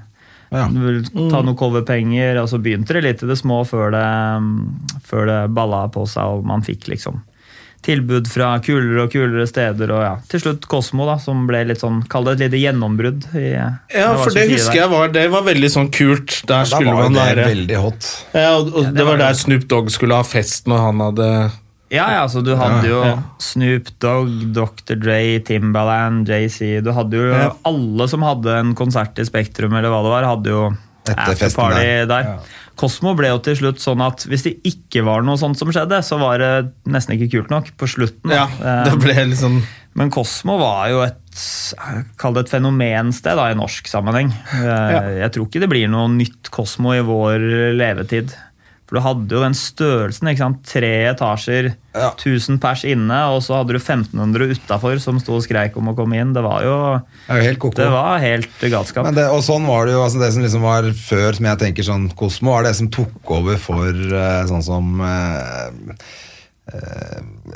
Ja. 0.51 0.65
Du 0.67 0.79
vil 0.83 1.01
ta 1.31 1.39
noen 1.41 1.55
coverpenger, 1.59 2.41
og 2.41 2.49
så 2.51 2.59
begynte 2.59 2.93
det 2.97 3.03
litt 3.05 3.21
i 3.23 3.27
det 3.29 3.37
små 3.39 3.61
før 3.67 3.91
det, 3.95 4.05
før 5.07 5.27
det 5.29 5.39
balla 5.55 5.85
på 5.93 6.03
seg 6.11 6.39
og 6.39 6.47
man 6.47 6.63
fikk 6.65 6.89
liksom 6.91 7.21
tilbud 7.81 8.27
fra 8.29 8.51
kulere 8.61 9.07
og 9.07 9.13
kulere 9.13 9.47
steder. 9.49 9.89
Og 9.95 10.01
ja, 10.05 10.11
til 10.29 10.43
slutt 10.43 10.67
Kosmo, 10.69 11.07
da, 11.09 11.15
som 11.17 11.47
ble 11.49 11.63
litt 11.65 11.81
sånn, 11.81 12.03
kall 12.11 12.27
det 12.27 12.35
et 12.35 12.43
lite 12.43 12.59
gjennombrudd. 12.61 13.23
I, 13.33 13.45
Ja, 13.55 13.71
det 13.89 14.19
for 14.21 14.35
det 14.37 14.43
husker 14.51 14.75
der. 14.75 14.81
jeg 14.83 14.91
var, 14.91 15.07
det 15.15 15.23
var 15.33 15.47
veldig 15.47 15.71
sånn 15.73 15.89
kult. 15.89 16.35
Der 16.45 16.61
Da 16.61 16.69
skulle 16.69 16.93
man 16.93 17.17
være. 17.17 17.47
veldig 17.49 17.79
hot. 17.81 18.11
Ja, 18.37 18.51
og, 18.59 18.69
og 18.75 18.85
det 18.85 18.93
det 18.99 19.07
var 19.07 19.15
var 19.15 19.23
der 19.23 19.39
Snoop 19.39 19.65
Dogg 19.71 19.89
skulle 19.95 20.19
ha 20.19 20.27
fest 20.27 20.69
når 20.69 20.83
han 20.85 21.01
hadde 21.07 21.31
Ja, 21.91 22.05
ja, 22.15 22.21
altså 22.23 22.39
du 22.45 22.53
hadde 22.55 22.87
jo. 22.87 23.01
Snoop 23.43 23.89
Dogg, 23.99 24.29
Dr. 24.55 24.95
Dre, 24.95 25.39
Timbaland, 25.43 26.29
JC 26.31 26.79
Du 26.85 26.91
hadde 26.95 27.19
jo 27.19 27.25
Ja. 27.33 27.49
alle 27.67 28.07
som 28.07 28.23
hadde 28.23 28.53
en 28.61 28.73
konsert 28.79 29.19
i 29.19 29.25
Spektrum, 29.27 29.73
eller 29.75 29.91
hva 29.91 29.99
det 30.05 30.13
var, 30.15 30.29
hadde 30.29 30.53
jo 30.53 30.63
afterparty 31.11 31.81
der. 31.83 32.05
der. 32.07 32.23
Ja. 32.23 32.39
Kosmo 32.79 33.11
ble 33.17 33.27
jo 33.33 33.37
til 33.43 33.57
slutt 33.59 33.81
sånn 33.83 34.01
at 34.05 34.23
hvis 34.29 34.43
det 34.47 34.53
ikke 34.65 35.03
var 35.05 35.21
noe 35.27 35.35
sånt 35.37 35.57
som 35.59 35.69
skjedde, 35.73 35.99
så 36.05 36.17
var 36.21 36.39
det 36.41 36.51
nesten 36.89 37.17
ikke 37.19 37.27
kult 37.35 37.51
nok 37.51 37.73
på 37.77 37.89
slutten. 37.89 38.31
Ja, 38.31 38.47
det 38.61 38.93
Eh, 38.93 39.01
ble 39.03 39.13
liksom 39.33 39.61
Men 39.93 40.09
Kosmo 40.09 40.55
var 40.57 40.87
jo 40.89 41.01
et 41.03 41.17
Kall 42.17 42.33
det 42.33 42.45
et 42.45 42.49
fenomensted 42.51 43.35
da, 43.35 43.49
i 43.51 43.55
norsk 43.55 43.87
sammenheng. 43.87 44.31
Eh, 44.55 45.19
Jeg 45.21 45.31
tror 45.33 45.47
ikke 45.47 45.59
det 45.61 45.69
blir 45.69 45.87
noe 45.91 46.07
nytt 46.09 46.49
Kosmo 46.51 46.91
i 46.95 47.01
vår 47.03 47.75
levetid. 47.75 48.33
For 48.91 48.99
du 48.99 49.03
hadde 49.05 49.31
jo 49.37 49.39
den 49.39 49.53
størrelsen. 49.55 50.27
ikke 50.27 50.41
sant? 50.43 50.57
Tre 50.67 50.89
etasjer, 51.13 51.69
Ja. 51.95 52.09
1000 52.11 52.59
pers 52.59 52.83
inne, 52.87 53.17
og 53.31 53.39
så 53.43 53.55
hadde 53.61 53.71
du 53.71 53.79
1500 53.79 54.51
utafor 54.51 54.99
som 54.99 55.17
sto 55.19 55.37
og 55.37 55.43
skreik 55.45 55.77
om 55.79 55.87
å 55.91 55.95
komme 55.95 56.19
inn. 56.19 56.33
Det 56.35 56.43
var 56.43 56.63
jo 56.67 56.75
Det 57.29 57.37
jo 57.39 57.45
helt 57.47 57.59
koko. 57.59 57.75
det 57.79 57.87
var 57.91 58.19
helt 58.19 58.59
galskap. 58.59 59.05
Men 59.07 59.15
det, 59.15 59.29
og 59.31 59.39
sånn 59.47 59.65
var 59.65 59.85
det 59.87 59.93
jo, 59.95 60.03
altså 60.03 60.19
det 60.19 60.33
som 60.35 60.43
liksom 60.43 60.61
var 60.67 60.83
før, 60.91 61.31
som 61.39 61.45
jeg 61.45 61.59
tenker 61.63 61.87
sånn 61.87 62.09
Kosmo, 62.19 62.51
var 62.51 62.63
det 62.67 62.75
som 62.75 62.89
tok 62.91 63.31
over 63.31 63.55
for 63.57 63.87
eh, 63.95 64.43
sånn 64.51 64.63
som 64.63 64.99
eh, 64.99 65.95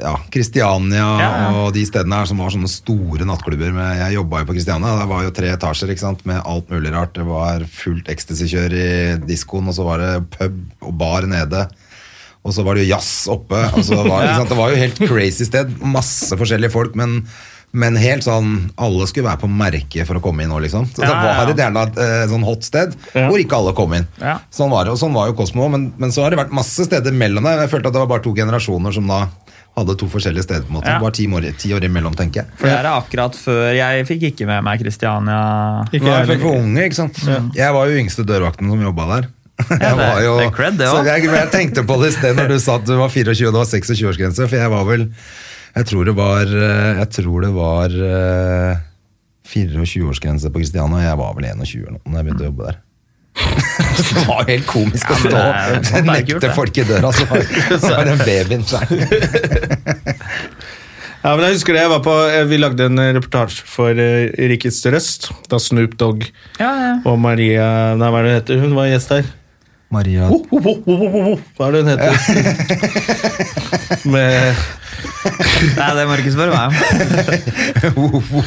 ja, 0.02 0.14
Kristiania 0.34 0.98
Ja, 1.22 1.28
ja. 1.30 1.50
og 1.62 1.74
de 1.76 1.86
stedene 1.88 2.18
her 2.20 2.28
som 2.30 2.42
var 2.42 2.52
sånne 2.52 2.70
store 2.72 3.28
nattklubber. 3.28 3.72
Med, 3.76 4.00
jeg 4.02 4.18
jobba 4.18 4.42
jo 4.42 4.50
på 4.50 4.58
Kristiania, 4.58 4.96
det 5.00 5.08
var 5.12 5.24
jo 5.24 5.34
tre 5.36 5.52
etasjer 5.54 5.94
ikke 5.94 6.04
sant, 6.04 6.26
med 6.28 6.42
alt 6.42 6.72
mulig 6.74 6.94
rart. 6.96 7.14
Det 7.16 7.26
var 7.28 7.66
fullt 7.70 8.10
ecstasy-kjør 8.12 8.76
i 8.76 8.88
diskoen, 9.28 9.70
og 9.72 9.78
så 9.78 9.88
var 9.88 10.04
det 10.04 10.14
pub 10.36 10.62
og 10.90 10.96
bar 11.00 11.30
nede. 11.30 11.68
Og 12.46 12.54
så 12.54 12.66
var 12.66 12.78
det 12.78 12.86
jo 12.86 12.94
jazz 12.94 13.26
oppe. 13.32 13.62
Og 13.74 13.86
så 13.88 14.02
var, 14.04 14.26
ikke 14.26 14.38
sant, 14.42 14.54
det 14.54 14.60
var 14.60 14.74
jo 14.74 14.82
helt 14.84 15.04
crazy 15.06 15.48
sted. 15.48 15.72
Masse 15.82 16.38
forskjellige 16.38 16.74
folk, 16.76 16.98
men, 17.00 17.22
men 17.76 17.98
helt 18.00 18.24
sånn 18.26 18.72
Alle 18.80 19.06
skulle 19.10 19.28
være 19.28 19.42
på 19.44 19.50
merket 19.52 20.08
for 20.08 20.16
å 20.20 20.24
komme 20.24 20.46
inn 20.46 20.52
nå, 20.54 20.62
liksom. 20.64 20.88
Så 20.94 21.04
det 21.04 21.10
Ja, 21.10 21.16
ja, 21.16 21.32
ja. 21.32 21.38
var 21.44 21.52
et 21.54 21.60
gjerne 21.64 21.84
et 21.90 21.98
eh, 22.06 22.26
sånn 22.32 22.46
hot 22.48 22.64
sted 22.68 22.96
Ja. 23.14 23.28
hvor 23.30 23.42
ikke 23.42 23.58
alle 23.60 23.74
kom 23.78 23.94
inn. 23.98 24.08
Ja. 24.22 24.38
Sånn 24.54 24.72
var 24.72 24.86
det, 24.88 24.94
og 24.96 25.02
sånn 25.02 25.14
var 25.16 25.28
jo 25.32 25.36
Kosmo, 25.38 25.68
men, 25.74 25.90
men 26.00 26.12
så 26.16 26.24
har 26.24 26.32
det 26.34 26.40
vært 26.40 26.56
masse 26.56 26.88
steder 26.88 27.12
mellom 27.16 27.44
der. 27.44 27.66
Jeg 27.66 27.74
følte 27.76 27.92
at 27.92 27.98
det 27.98 28.04
var 28.06 28.12
bare 28.16 28.24
to 28.26 28.34
generasjoner 28.38 28.96
som 28.96 29.08
da 29.12 29.26
hadde 29.76 29.98
to 30.00 30.08
forskjellige 30.08 30.46
steder. 30.48 30.64
på 30.64 30.72
en 30.72 30.78
måte. 30.80 30.88
Ja. 30.94 31.00
Bare 31.04 31.12
ti 31.18 31.26
år, 31.28 31.50
ti 31.60 31.74
år 31.76 31.84
imellom, 31.84 32.14
tenker 32.16 32.44
jeg. 32.46 32.52
For 32.62 32.72
det 32.72 32.78
er 32.80 32.88
akkurat 32.94 33.36
før 33.36 33.74
Jeg 33.76 34.06
fikk 34.08 34.22
ikke 34.32 34.48
med 34.48 34.64
meg 34.64 34.80
Kristiania. 34.80 35.40
Ikke 35.92 36.08
jeg 36.14 36.30
fikk 36.32 36.46
for 36.46 36.62
unge, 36.62 36.86
ikke 36.88 36.96
sant? 37.02 37.20
Jeg 37.58 37.74
var 37.76 37.90
jo 37.92 37.98
yngste 38.00 38.24
dørvakten 38.24 38.72
som 38.72 38.86
jobba 38.88 39.10
der. 39.16 39.28
Jeg 39.80 39.96
var 39.96 40.18
jo, 40.20 40.32
det 40.40 40.46
er 40.50 40.52
cred, 40.52 40.74
det 40.80 40.88
òg. 40.92 41.06
jeg, 41.08 41.30
jeg 41.32 41.48
tenkte 41.54 41.84
på 41.88 41.96
det 42.02 42.10
i 42.12 42.16
sted 42.18 42.36
når 42.36 42.50
du 42.52 42.56
sa 42.60 42.74
at 42.76 42.84
du 42.90 42.92
var 43.00 43.08
24 43.08 43.48
og 43.48 43.54
det 43.56 43.62
var 43.62 43.70
26-årsgrense, 43.72 44.48
for 44.52 44.56
jeg 44.60 44.72
var 44.74 44.84
vel 44.90 45.06
Jeg 45.76 45.88
tror 45.90 46.08
det 46.08 46.16
var 46.16 46.48
eh, 46.48 46.92
Jeg 47.02 47.10
tror 47.18 47.44
det 47.44 47.52
var 47.56 47.96
eh, 48.10 48.84
24-årsgrense 49.52 50.50
på 50.52 50.62
Christiania, 50.62 50.98
og 50.98 51.06
jeg 51.06 51.20
var 51.22 51.36
vel 51.38 51.50
21 51.52 51.86
eller 51.86 52.00
noe 52.00 52.14
da 52.14 52.22
jeg 52.22 52.28
begynte 52.30 52.46
å 52.46 52.50
jobbe 52.50 52.70
der. 52.70 52.82
Det 53.96 54.22
var 54.30 54.48
helt 54.48 54.66
komisk 54.70 55.10
å 55.12 55.18
stå 55.20 55.42
og 56.00 56.08
nekte 56.08 56.50
folk 56.56 56.78
i 56.80 56.86
døra, 56.88 57.12
så 57.12 57.28
var 57.28 57.44
så 57.76 57.92
var 57.92 58.08
det 58.08 58.14
en 58.16 58.24
babyen 58.24 58.64
der. 58.72 58.88
Ja, 61.26 61.32
men 61.34 61.48
jeg 61.48 61.56
husker 61.56 61.74
det, 61.74 61.80
jeg 61.82 61.90
var 61.90 62.02
på, 62.06 62.14
eh, 62.30 62.44
Vi 62.46 62.58
lagde 62.60 62.86
en 62.86 63.02
eh, 63.02 63.08
reportasje 63.16 63.64
for 63.66 63.98
eh, 63.98 64.28
Rikets 64.52 64.78
Røst. 64.94 65.32
Da 65.50 65.58
Snoop 65.58 65.96
Dogg 65.98 66.22
Ja, 66.60 66.70
ja. 66.70 66.92
og 67.02 67.18
Maria 67.18 67.96
Nei, 67.98 68.10
hva 68.14 68.20
er 68.22 68.28
det 68.28 68.30
hun 68.30 68.38
heter? 68.38 68.62
Hun 68.62 68.76
var 68.78 68.92
gjest 68.92 69.10
her. 69.16 69.32
Maria. 69.96 70.28
Hva 70.30 71.66
er 71.66 71.72
det 71.74 71.82
hun 71.82 71.90
heter? 71.96 72.14
Med, 74.14 74.62
Nei, 75.76 75.90
det 75.98 76.04
må 76.08 76.16
du 76.18 76.22
ikke 76.24 76.34
spørre 76.36 76.54
meg 76.56 76.66
om. 76.70 76.74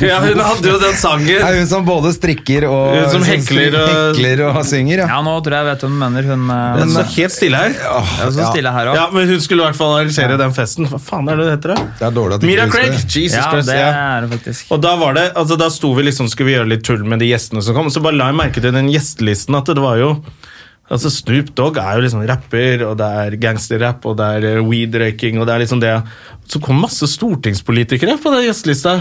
ja, 0.03 0.19
hun 0.23 0.41
hadde 0.43 0.71
jo 0.73 0.79
den 0.83 0.97
sangen. 0.99 1.41
Nei, 1.43 1.53
hun 1.59 1.69
som 1.71 1.85
både 1.87 2.13
strikker 2.17 2.67
og 2.69 2.95
Hun 2.97 3.09
som 3.15 3.25
hekler 3.27 3.77
og- 3.79 3.93
hekler 4.17 4.43
og 4.49 4.59
synger, 4.69 5.03
ja. 5.05 5.09
Ja, 5.11 5.19
nå 5.27 5.35
tror 5.45 5.57
jeg 5.59 5.65
jeg 5.65 5.69
vet 5.71 5.85
hvem 5.87 5.95
du 5.97 6.01
mener. 6.05 6.29
Hun 6.33 6.45
eh, 6.55 7.03
er 7.03 7.11
helt 7.17 7.35
stille 7.35 7.63
her. 7.63 7.77
er 7.79 8.25
jo 8.25 8.31
så 8.37 8.43
ja. 8.45 8.51
stille 8.53 8.73
her 8.75 8.93
også. 8.93 9.01
Ja, 9.01 9.07
men 9.15 9.29
Hun 9.33 9.41
skulle 9.45 9.65
i 9.65 9.69
hvert 9.69 9.81
fall 9.81 9.95
arrangere 9.99 10.39
den 10.41 10.57
festen. 10.57 10.89
Hva 10.93 11.01
faen 11.03 11.29
er 11.33 11.41
det 11.41 11.49
det 11.49 11.55
heter? 11.57 11.75
da? 11.75 11.89
Det 12.01 12.07
er 12.11 12.17
dårlig 12.19 12.39
at 12.41 12.49
Mira 12.49 12.69
Craig! 12.73 12.93
det. 12.93 13.05
Jesus 13.19 13.39
Ja, 13.39 13.49
Christ. 13.53 13.69
det 13.73 13.79
er 13.83 14.21
det 14.27 14.31
faktisk. 14.37 14.73
Og 14.75 14.83
da 14.85 14.95
var 15.01 15.15
det, 15.19 15.27
altså 15.39 15.59
da 15.61 15.69
sto 15.75 15.93
vi 15.99 16.07
liksom, 16.09 16.29
skulle 16.33 16.51
vi 16.53 16.57
gjøre 16.59 16.73
litt 16.75 16.85
tull 16.87 17.05
med 17.05 17.23
de 17.23 17.31
gjestene 17.33 17.63
som 17.65 17.77
kom, 17.77 17.91
så 17.93 18.03
bare 18.05 18.17
la 18.19 18.31
jeg 18.33 18.39
merke 18.41 18.63
til 18.65 18.73
den 18.75 18.89
gjestelisten 18.93 19.57
at 19.59 19.67
det 19.75 19.83
var 19.83 19.99
jo 20.01 20.13
altså 20.89 21.13
Snoop 21.13 21.53
Dogg 21.59 21.79
er 21.81 21.99
jo 21.99 22.05
liksom 22.05 22.25
rapper, 22.29 22.85
og 22.89 22.99
det 23.01 23.09
er 23.23 23.39
gangsterrap, 23.43 24.07
og 24.09 24.19
det 24.21 24.29
er 24.39 24.47
eh, 24.55 24.61
weed-røyking, 24.65 25.41
og 25.41 25.49
det 25.49 25.55
er 25.55 25.65
liksom 25.65 25.83
det. 25.85 25.95
Så 26.49 26.61
kom 26.65 26.81
masse 26.83 27.09
stortingspolitikere 27.13 28.17
på 28.23 28.33
den 28.35 28.47
gjestelista. 28.49 29.01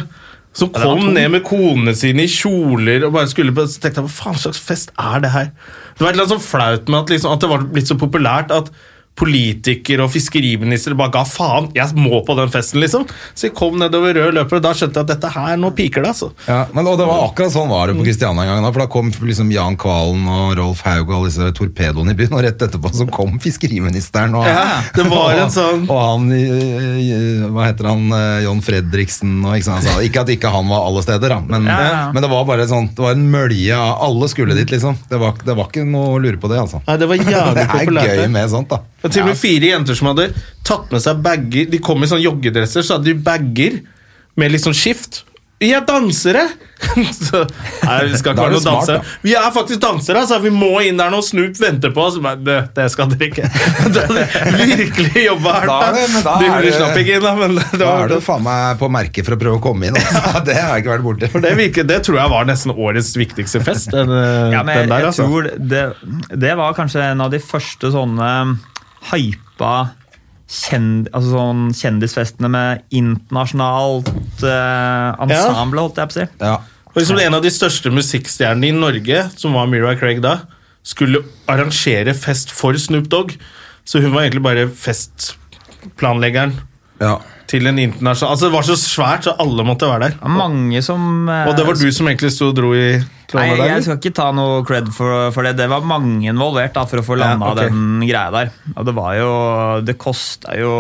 Som 0.57 0.71
kom 0.73 1.11
ned 1.13 1.29
med 1.35 1.43
konene 1.45 1.93
sine 1.93 2.23
i 2.25 2.31
kjoler 2.31 3.03
og 3.05 3.13
bare 3.13 3.29
skulle 3.29 3.53
på, 3.53 3.67
så 3.69 3.81
tenkte 3.81 4.01
jeg, 4.01 4.07
hva 4.07 4.15
faen 4.15 4.39
slags 4.41 4.61
fest 4.63 4.93
er 4.97 5.21
det 5.21 5.29
her? 5.35 5.51
Det 5.97 6.01
var 6.01 6.09
et 6.09 6.17
eller 6.17 6.25
annet 6.25 6.33
sånn 6.33 6.47
flaut 6.47 6.87
med 6.89 6.99
at, 7.03 7.11
liksom, 7.13 7.33
at 7.35 7.43
det 7.43 7.49
var 7.51 7.65
blitt 7.75 7.91
så 7.91 7.97
populært 7.99 8.53
at 8.55 8.71
politikere 9.17 10.05
og 10.05 10.11
fiskeriministre 10.13 10.93
bare 10.97 11.13
ga 11.15 11.23
faen. 11.27 11.71
Jeg 11.75 11.95
må 11.97 12.19
på 12.27 12.35
den 12.37 12.51
festen, 12.53 12.79
liksom. 12.83 13.07
Så 13.33 13.47
jeg 13.49 13.55
kom 13.57 13.77
nedover 13.81 14.13
rød 14.17 14.35
løper, 14.37 14.59
og 14.59 14.65
da 14.67 14.73
skjønte 14.77 14.99
jeg 15.01 15.07
at 15.07 15.11
dette 15.15 15.31
her, 15.33 15.55
nå 15.57 15.71
piker 15.77 16.05
det, 16.05 16.11
altså. 16.13 16.29
Ja, 16.47 16.59
men 16.75 16.85
og 16.87 16.99
det 17.01 17.07
var 17.09 17.23
akkurat 17.27 17.53
sånn 17.55 17.71
var 17.71 17.89
det 17.89 17.97
på 17.97 18.05
Kristiania 18.05 18.45
en 18.45 18.51
gang. 18.51 18.63
da, 18.67 18.71
For 18.75 18.83
da 18.85 18.89
kom 18.93 19.09
liksom 19.31 19.49
Jan 19.53 19.77
Kvalen 19.81 20.27
og 20.29 20.53
Rolf 20.59 20.83
Haug 20.85 21.09
og 21.09 21.15
alle 21.17 21.31
disse 21.31 21.49
torpedoene 21.57 22.13
i 22.13 22.19
byen, 22.19 22.35
og 22.37 22.43
rett 22.45 22.61
etterpå 22.67 22.93
så 22.93 23.07
kom 23.13 23.39
fiskeriministeren 23.43 24.37
og, 24.37 24.45
Ja, 24.47 24.81
det 24.95 25.07
var 25.09 25.33
en 25.41 25.51
sånn- 25.57 25.87
og, 25.89 25.97
han 25.97 26.29
eh, 26.37 27.47
Hva 27.51 27.67
heter 27.71 27.89
han? 27.91 28.05
eh, 28.13 28.43
John 28.45 28.61
Fredriksen 28.65 29.39
og 29.45 29.57
ikke 29.57 29.67
sant. 29.71 29.81
Altså, 29.87 30.03
ikke 30.05 30.23
at 30.25 30.31
ikke 30.37 30.51
han 30.53 30.69
var 30.69 30.85
alle 30.87 31.03
steder, 31.05 31.33
da, 31.35 31.39
men, 31.41 31.65
Ja, 31.67 31.79
ja. 31.87 32.03
men 32.13 32.23
det 32.23 32.29
var 32.31 32.45
bare 32.47 32.67
sånn 32.69 32.89
Det 32.93 33.03
var 33.03 33.15
en 33.17 33.25
mølje 33.31 33.75
av 33.77 33.97
Alle 34.07 34.29
skulle 34.31 34.55
dit, 34.57 34.69
liksom. 34.73 34.97
Det 35.09 35.19
var, 35.21 35.33
det 35.43 35.55
var 35.57 35.69
ikke 35.71 35.85
noe 35.87 36.15
å 36.15 36.21
lure 36.21 36.37
på 36.41 36.49
det, 36.51 36.61
altså. 36.61 36.81
Nei, 36.87 36.97
det 37.01 37.09
var 37.09 37.17
Det 37.57 37.65
er 37.65 38.21
gøy 38.21 38.27
med 38.31 38.49
sånt, 38.51 38.69
da. 38.71 38.81
Det 38.97 39.03
var 39.07 39.13
til 39.13 39.21
og 39.23 39.29
med 39.29 39.37
fire 39.37 39.71
jenter 39.75 39.95
som 39.99 40.07
hadde 40.11 40.29
tatt 40.65 40.91
med 40.91 41.03
seg 41.05 41.21
bager. 41.23 41.69
De 41.69 41.79
kom 41.85 42.01
i 42.03 42.09
sånn 42.09 42.23
joggedresser, 42.23 42.81
så 42.83 42.97
hadde 42.97 43.11
de 43.11 43.17
bager 43.21 43.79
med 44.37 44.51
litt 44.53 44.63
sånn 44.65 44.73
skift. 44.77 45.23
Vi 45.57 45.71
er 45.73 45.81
dansere! 45.81 46.43
så, 47.17 47.39
nei, 47.81 47.95
vi 48.11 48.17
skal 48.19 48.35
ikke 48.35 48.43
være 48.43 48.53
noen 48.59 48.65
dansere. 48.67 48.99
da. 49.01 49.13
Vi 49.25 49.31
er 49.33 49.47
faktisk 49.55 49.79
dansere, 49.81 50.21
altså. 50.21 50.37
Vi 50.43 50.51
må 50.53 50.67
inn 50.85 50.99
der 51.01 51.09
nå. 51.09 51.17
Snoop 51.25 51.57
venter 51.57 51.89
på 51.95 52.03
oss. 52.03 52.19
Men, 52.21 52.43
det, 52.45 52.57
det 52.77 52.85
skal 52.93 53.09
dere 53.09 53.29
ikke. 53.31 53.47
Da 53.95 54.03
virkelig 54.53 55.23
jobba 55.23 55.55
hardt. 55.55 55.71
Da 55.71 55.89
det- 55.95 56.05
men 56.13 56.23
da 56.27 56.35
De, 56.43 56.45
er 56.53 56.61
det- 56.67 56.75
slapp 56.77 56.99
ikke 57.01 57.15
inn, 57.17 57.25
da. 57.25 57.33
Men 57.41 57.55
det, 57.57 57.65
Da 57.81 57.89
er 58.03 58.13
du 58.13 58.17
faen 58.21 58.45
meg 58.45 58.77
på 58.83 58.89
merket 58.93 59.25
for 59.25 59.33
å 59.33 59.41
prøve 59.41 59.57
å 59.57 59.63
komme 59.65 59.89
inn. 59.89 59.97
Altså. 59.97 60.43
Det 60.51 60.57
har 60.61 60.75
jeg 60.77 60.85
ikke 60.85 60.93
vært 60.93 61.05
borti. 61.09 61.31
for 61.33 61.41
det, 61.47 61.55
virker, 61.57 61.89
det 61.89 61.99
tror 62.05 62.19
jeg 62.21 62.33
var 62.37 62.45
nesten 62.53 62.73
årets 62.77 63.13
viktigste 63.17 63.63
fest. 63.65 63.89
Den, 63.97 64.13
Ja, 64.53 64.61
men 64.61 64.83
den 64.83 64.93
der, 64.93 65.07
jeg 65.07 65.09
altså. 65.09 65.25
tror 65.25 65.49
det, 65.57 65.83
det 66.45 66.53
var 66.61 66.77
kanskje 66.77 67.01
en 67.11 67.21
av 67.25 67.33
de 67.33 67.41
første 67.41 67.89
sånne 67.97 68.29
hypa 69.11 69.73
kjend, 70.47 71.09
altså 71.11 71.33
sånn 71.33 71.63
kjendisfestene 71.75 72.49
med 72.51 72.83
internasjonalt 72.95 74.43
eh, 74.47 75.25
ensemble, 75.25 75.83
holdt 75.83 75.99
jeg 75.99 76.11
på 76.11 76.15
å 76.15 76.19
si. 76.21 76.27
Ja. 76.39 76.55
Og 76.93 77.01
liksom 77.01 77.19
En 77.21 77.37
av 77.37 77.43
de 77.43 77.51
største 77.53 77.91
musikkstjernene 77.93 78.71
i 78.71 78.75
Norge, 78.75 79.25
som 79.37 79.57
var 79.57 79.67
Mira 79.69 79.93
Craig 79.99 80.23
da, 80.23 80.39
skulle 80.87 81.21
arrangere 81.51 82.15
fest 82.17 82.53
for 82.55 82.77
Snoop 82.79 83.09
Dogg. 83.11 83.35
Så 83.87 83.99
hun 84.03 84.13
var 84.15 84.25
egentlig 84.25 84.45
bare 84.45 84.65
festplanleggeren 84.71 86.55
ja. 87.01 87.15
til 87.47 87.67
en 87.69 87.77
internasjonal 87.79 88.33
Altså 88.35 88.47
Det 88.47 88.53
var 88.55 88.65
så 88.67 88.75
svært, 88.79 89.27
så 89.27 89.35
alle 89.39 89.63
måtte 89.67 89.89
være 89.89 90.09
der. 90.09 90.17
Mange 90.29 90.81
som 90.85 91.29
eh, 91.29 91.47
Og 91.49 91.55
det 91.57 91.65
var 91.67 91.77
du 91.79 91.85
som 91.95 92.09
egentlig 92.09 92.31
sto 92.35 92.49
og 92.51 92.57
dro 92.57 92.71
i 92.75 92.87
Nei, 92.97 93.03
trådene 93.27 93.57
der? 93.59 93.71
jeg 93.75 93.83
skal 93.87 93.97
ikke 94.01 94.13
ta 94.15 94.29
noe 94.35 94.61
cred 94.67 94.87
for, 94.95 95.29
for 95.35 95.43
det. 95.47 95.55
Det 95.59 95.67
var 95.71 95.83
mange 95.83 96.29
involvert 96.31 96.73
da, 96.77 96.85
for 96.87 97.01
å 97.01 97.05
få 97.05 97.17
Ja, 97.19 97.33
okay. 97.35 97.67
den 97.67 98.03
greia 98.07 98.31
der. 98.31 98.51
Og 98.75 98.85
det 98.87 98.95
var 98.95 99.15
jo 99.19 99.31
Det 99.87 99.97
kosta 99.99 100.55
jo 100.59 100.73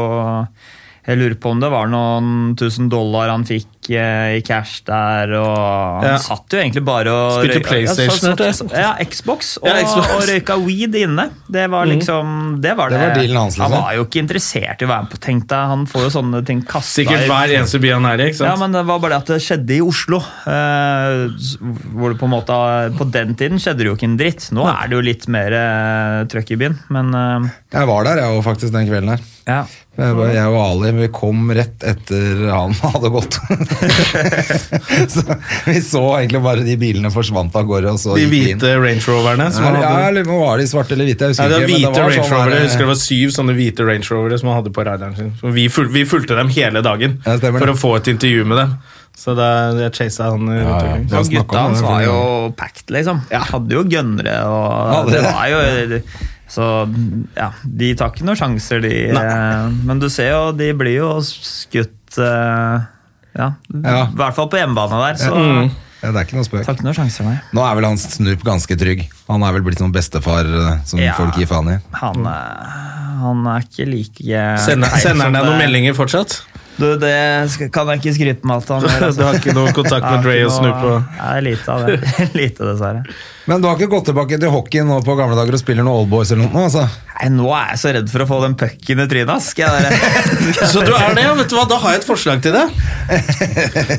Jeg 1.07 1.17
lurer 1.21 1.35
på 1.39 1.51
om 1.55 1.59
det 1.63 1.69
var 1.71 1.87
noen 1.87 2.55
tusen 2.59 2.89
dollar 2.91 3.29
han 3.31 3.45
fikk 3.47 3.87
eh, 3.95 4.33
i 4.35 4.41
cash 4.43 4.81
der, 4.83 5.31
og 5.39 6.01
han 6.03 6.07
Ja. 6.09 6.17
satt 6.19 6.51
jo 6.51 6.59
egentlig 6.59 6.83
bare 6.83 7.07
og 7.13 7.37
Spilte 7.45 7.61
PlayStation, 7.63 8.33
Ja, 8.35 8.51
satt- 8.51 8.73
Ja, 8.83 8.89
Xbox, 9.07 9.53
og, 9.61 9.69
Ja, 9.69 9.77
Xbox. 9.87 10.09
og 10.17 10.25
røyka 10.27 10.57
weed 10.65 10.97
inne. 10.99 11.29
Det 11.47 11.69
var 11.71 11.85
liksom 11.87 12.59
Det 12.59 12.75
var, 12.75 12.89
Det 12.91 12.99
var 12.99 13.15
dealen 13.15 13.37
hans, 13.39 13.55
Liksom. 13.57 13.71
Han 13.71 13.81
var 13.85 13.95
jo 13.95 14.03
ikke 14.03 14.19
interessert 14.25 14.81
i 14.83 14.85
å 14.85 14.91
være 14.91 15.05
med 15.07 15.11
på 15.15 15.21
Tenk 15.23 15.47
deg, 15.47 15.71
han 15.71 15.85
får 15.87 16.01
jo 16.09 16.11
sånne 16.17 16.43
ting 16.45 16.61
kasta 16.67 16.99
Sikkert 17.01 17.25
hver 17.31 17.55
eneste 17.55 17.79
by 17.79 17.93
han 17.95 18.05
er 18.11 18.17
i. 18.19 18.27
ikke 18.27 18.41
sant? 18.41 18.49
ja, 18.51 18.55
men 18.65 18.75
det 18.75 18.83
var 18.91 18.99
bare 18.99 19.15
det 19.15 19.21
at 19.23 19.31
det 19.31 19.39
skjedde 19.47 19.77
i 19.77 19.81
Oslo. 19.87 20.19
Eh, 20.19 21.23
hvor 21.95 22.11
det 22.11 22.19
på 22.19 22.27
en 22.27 22.35
måte 22.35 22.59
På 22.99 23.07
den 23.09 23.31
tiden 23.39 23.59
skjedde 23.63 23.79
det 23.85 23.87
jo 23.91 23.95
ikke 23.95 24.09
en 24.11 24.19
dritt. 24.19 24.51
Nå 24.51 24.67
er 24.67 24.87
det 24.91 24.95
jo 24.99 25.03
litt 25.07 25.27
mer 25.31 25.55
eh, 25.55 26.21
trøkk 26.31 26.51
i 26.51 26.59
byen, 26.59 26.77
men 26.91 27.15
eh, 27.15 27.49
Jeg 27.79 27.87
var 27.87 28.03
der, 28.11 28.17
jeg 28.25 28.35
òg, 28.35 28.43
faktisk, 28.43 28.73
den 28.75 28.87
kvelden 28.91 29.15
her. 29.15 29.21
ja. 29.47 29.63
Jeg, 29.97 30.45
og 30.53 30.57
Ali 30.61 30.91
vi 30.93 31.07
kom 31.09 31.47
rett 31.57 31.81
etter 31.89 32.43
han 32.53 32.75
hadde 32.83 33.09
gått. 33.09 33.37
så 35.13 35.23
vi 35.65 35.81
så 35.81 36.03
egentlig 36.19 36.41
bare 36.43 36.61
de 36.67 36.75
bilene 36.79 37.09
forsvant 37.13 37.55
av 37.57 37.65
gårde. 37.69 37.93
Og 37.95 37.99
så 38.01 38.15
De 38.17 38.27
hvite 38.29 38.73
Range 38.77 39.01
Roverne. 39.07 39.47
Som 39.55 39.65
Ja, 39.65 39.71
hadde... 39.71 39.81
ja, 39.87 40.09
eller 40.11 40.27
var 40.29 40.61
de 40.61 40.67
svarte 40.69 40.93
eller 40.97 41.09
hvite? 41.09 41.31
Jeg 41.31 41.37
Nei, 41.39 41.47
husker 41.47 41.49
det 41.49 41.57
var 41.57 41.65
ikke. 41.65 41.71
men 41.71 41.81
hvite 41.81 42.03
var 42.03 42.11
Range 42.11 42.27
Rover, 42.27 42.37
Rovere. 42.37 42.59
Jeg 42.61 42.67
husker 42.69 42.85
det 42.85 42.91
var 42.93 43.01
syv 43.01 43.33
sånne 43.39 43.57
hvite 43.57 43.87
Range 43.89 44.11
Rovere 44.13 44.39
som 44.41 44.51
han 44.51 44.59
hadde 44.61 44.75
på 44.77 44.85
radaren 44.91 45.17
sin. 45.17 45.33
Så 45.41 45.55
vi, 45.57 45.65
ful 45.73 45.89
vi 45.97 46.05
fulgte 46.09 46.37
dem 46.37 46.53
hele 46.53 46.85
dagen 46.85 47.17
Ja, 47.25 47.37
for 47.41 47.65
det. 47.65 47.73
å 47.73 47.81
få 47.87 47.95
et 48.01 48.11
intervju 48.13 48.45
med 48.53 48.61
dem. 48.63 48.77
Så 49.17 49.33
da 49.33 49.47
jeg 49.81 49.95
chasa 49.97 50.27
han 50.29 50.45
Ja, 50.53 50.77
ja. 50.77 50.97
snakket 51.09 51.31
gutta 51.39 51.61
hans 51.65 51.79
var 51.81 52.03
jo 52.05 52.17
packed, 52.59 52.91
liksom. 52.93 53.23
Hadde 53.33 53.73
jo 53.79 53.81
gønnere 53.89 54.35
og 54.45 55.09
Det 55.09 55.23
det. 55.23 55.31
var 55.33 55.47
jo 55.49 56.01
Så 56.47 56.63
ja, 57.35 57.49
de 57.63 57.89
tar 57.99 58.13
ikke 58.13 58.23
noen 58.27 58.39
sjanser, 58.39 58.79
de. 58.81 58.93
Nei. 59.11 59.25
Men 59.89 59.99
du 59.99 60.07
ser 60.09 60.29
jo, 60.31 60.51
de 60.55 60.69
blir 60.79 60.95
jo 61.01 61.09
skutt 61.27 62.17
eh, 62.23 62.85
Ja, 63.37 63.49
Ja. 63.83 63.97
i 64.07 64.15
hvert 64.17 64.33
fall 64.37 64.47
på 64.49 64.57
hjemmebane 64.61 65.01
der, 65.03 65.19
så 65.27 65.33
Mm. 65.35 65.71
Ja, 65.97 66.11
det 66.13 66.19
er 66.21 66.25
ikke 66.27 66.37
noe 66.37 66.45
spøk. 66.45 66.63
tar 66.65 66.75
ikke 66.77 66.85
noen 66.85 66.93
sjanser, 66.95 67.25
nei. 67.25 67.39
Nå 67.57 67.63
er 67.65 67.75
vel 67.75 67.85
han 67.89 67.97
Snup 67.97 68.43
ganske 68.45 68.75
trygg. 68.77 69.07
Han 69.27 69.41
er 69.43 69.51
vel 69.55 69.63
blitt 69.65 69.79
sånn 69.81 69.91
bestefar 69.91 70.45
eh, 70.45 70.83
som 70.85 70.99
Ja. 71.01 71.13
folk 71.17 71.35
gir 71.35 71.47
faen 71.49 71.67
i. 71.73 71.77
Han, 71.99 72.21
eh, 72.25 72.75
han 73.23 73.47
er 73.47 73.65
ikke 73.65 73.87
like 73.89 74.21
Sender, 74.61 74.87
sender 75.01 75.25
han 75.25 75.33
deg 75.33 75.43
noen 75.49 75.57
meldinger 75.57 75.93
fortsatt? 75.97 76.41
Du, 76.77 76.85
det 77.01 77.71
kan 77.73 77.87
jeg 77.89 77.99
ikke 78.03 78.13
skryte 78.13 78.45
med 78.45 78.55
alt 78.59 78.69
han 78.69 78.81
gjør. 78.85 79.07
altså. 79.09 79.17
Du 79.17 79.23
har 79.25 79.33
ikke 79.41 79.55
noe 79.57 79.73
kontakt 79.73 80.05
med 80.05 80.21
Dre 80.23 80.35
og 80.45 80.61
noe- 80.63 80.83
Og... 80.85 81.03
Nei, 81.17 81.39
lite 81.49 81.67
av 81.73 81.87
det. 81.89 81.97
lite, 82.39 82.61
dessverre. 82.69 83.03
Men 83.47 83.61
du 83.63 83.69
har 83.69 83.77
ikke 83.77 83.87
gått 83.95 84.09
tilbake 84.09 84.37
til 84.41 84.51
hockey 84.51 84.83
nå 84.83 84.99
på 85.07 85.13
gamle 85.15 85.37
dager 85.39 85.55
og 85.55 85.61
spiller 85.61 85.85
noe 85.87 86.01
Oldboys 86.01 86.33
eller 86.35 86.49
noe? 86.51 86.65
altså? 86.67 86.83
Nei, 87.17 87.29
Nå 87.33 87.47
er 87.55 87.71
jeg 87.71 87.79
så 87.81 87.91
redd 87.95 88.09
for 88.11 88.23
å 88.25 88.27
få 88.29 88.39
den 88.43 88.55
pucken 88.59 88.99
i 89.01 89.05
trynet. 89.09 89.45
Så 90.71 90.83
du 90.83 90.91
er 90.93 91.15
det, 91.15 91.23
ja? 91.23 91.31
Vet 91.37 91.49
du 91.49 91.55
hva? 91.57 91.63
Da 91.69 91.77
har 91.81 91.95
jeg 91.95 92.03
et 92.03 92.07
forslag 92.07 92.43
til 92.43 92.53
deg. 92.53 92.75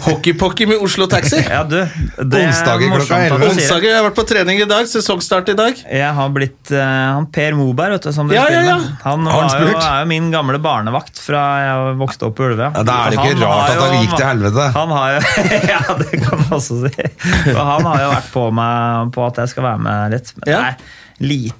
Hockeypocky 0.04 0.68
med 0.70 0.84
Oslo 0.84 1.08
Taxi. 1.10 1.40
Ja, 1.48 1.62
du, 1.64 1.78
det 1.80 2.38
er 2.42 2.50
Onsdager 2.50 2.90
klokka 2.90 2.98
morsomt 2.98 3.14
at 3.16 3.32
11. 3.32 3.38
du 3.38 3.46
sier 3.46 3.48
det. 3.48 3.62
Onsdager, 3.62 3.88
jeg 3.88 3.96
har 3.96 4.04
vært 4.04 4.16
på 4.18 4.24
trening 4.28 4.60
i 4.60 4.66
dag. 4.68 4.88
Sesongstart 4.90 5.48
i 5.50 5.54
dag. 5.58 5.80
Jeg 5.96 6.10
har 6.18 6.32
blitt 6.34 6.72
uh, 6.74 6.82
han 7.16 7.26
Per 7.34 7.56
Moberg, 7.56 7.94
vet 7.96 8.08
du, 8.08 8.10
som 8.14 8.28
dere 8.28 8.36
Ja, 8.36 8.44
ja, 8.52 8.60
spiller 8.60 8.68
ja. 8.68 8.76
med. 8.82 9.00
Han, 9.06 9.24
Har 9.26 9.46
han 9.46 9.48
var 9.48 9.64
jo, 9.64 9.80
er 9.80 10.02
jo 10.04 10.10
min 10.12 10.28
gamle 10.34 10.60
barnevakt 10.62 11.22
fra 11.24 11.44
jeg 11.64 11.96
vokste 12.02 12.28
opp 12.28 12.36
på 12.38 12.50
Ulve. 12.50 12.68
Ja, 12.68 12.84
da 12.86 12.98
er 13.06 13.14
det 13.14 13.22
ikke 13.22 13.32
Han 13.32 13.42
rart 13.46 13.72
at 13.72 13.82
han 13.82 13.96
gikk 14.04 14.14
til 14.14 14.28
helvete. 14.28 14.68
Han 14.76 14.94
har 14.98 15.16
jo, 15.16 15.24
ja, 15.72 15.80
det 16.02 16.22
kan 16.26 16.42
man 16.44 16.54
også 16.58 16.78
si. 16.84 17.08
Og 17.56 17.62
han 17.72 17.88
har 17.90 18.04
jo 18.04 18.12
vært 18.12 18.30
på 18.36 18.44
meg 18.60 19.14
på 19.16 19.26
at 19.26 19.37
jeg 19.44 19.52
skal 19.54 19.62
være 19.68 19.78
med 19.78 20.14
litt. 20.16 20.32
Men 20.36 20.52
Ja. 20.52 20.58
det 20.58 20.68
er 20.68 21.26
lite 21.32 21.54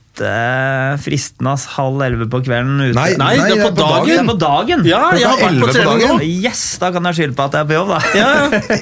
fristende, 1.03 1.53
ass. 1.55 1.67
Halv 1.77 2.03
elleve 2.03 2.27
på 2.31 2.41
kvelden 2.47 2.81
ute. 2.89 2.95
Nei, 2.97 3.11
Nei, 3.21 3.33
det 3.39 3.59
er 3.59 3.63
på 3.65 3.71
Det 3.77 3.85
dagen. 3.85 4.13
er 4.19 4.29
på 4.29 4.37
dagen! 4.41 4.85
Ja, 4.89 5.01
jeg 5.15 5.29
har 5.29 5.39
vært 5.43 5.61
på 5.63 5.71
trening. 5.75 6.23
Yes, 6.43 6.63
da 6.83 6.91
kan 6.95 7.05
jeg 7.11 7.19
skylde 7.19 7.37
på 7.39 7.47
at 7.49 7.57
jeg 7.59 7.67
er 7.67 7.69
på 7.71 7.77
jobb, 7.79 7.93
da. 7.93 8.01
Ja, 8.19 8.29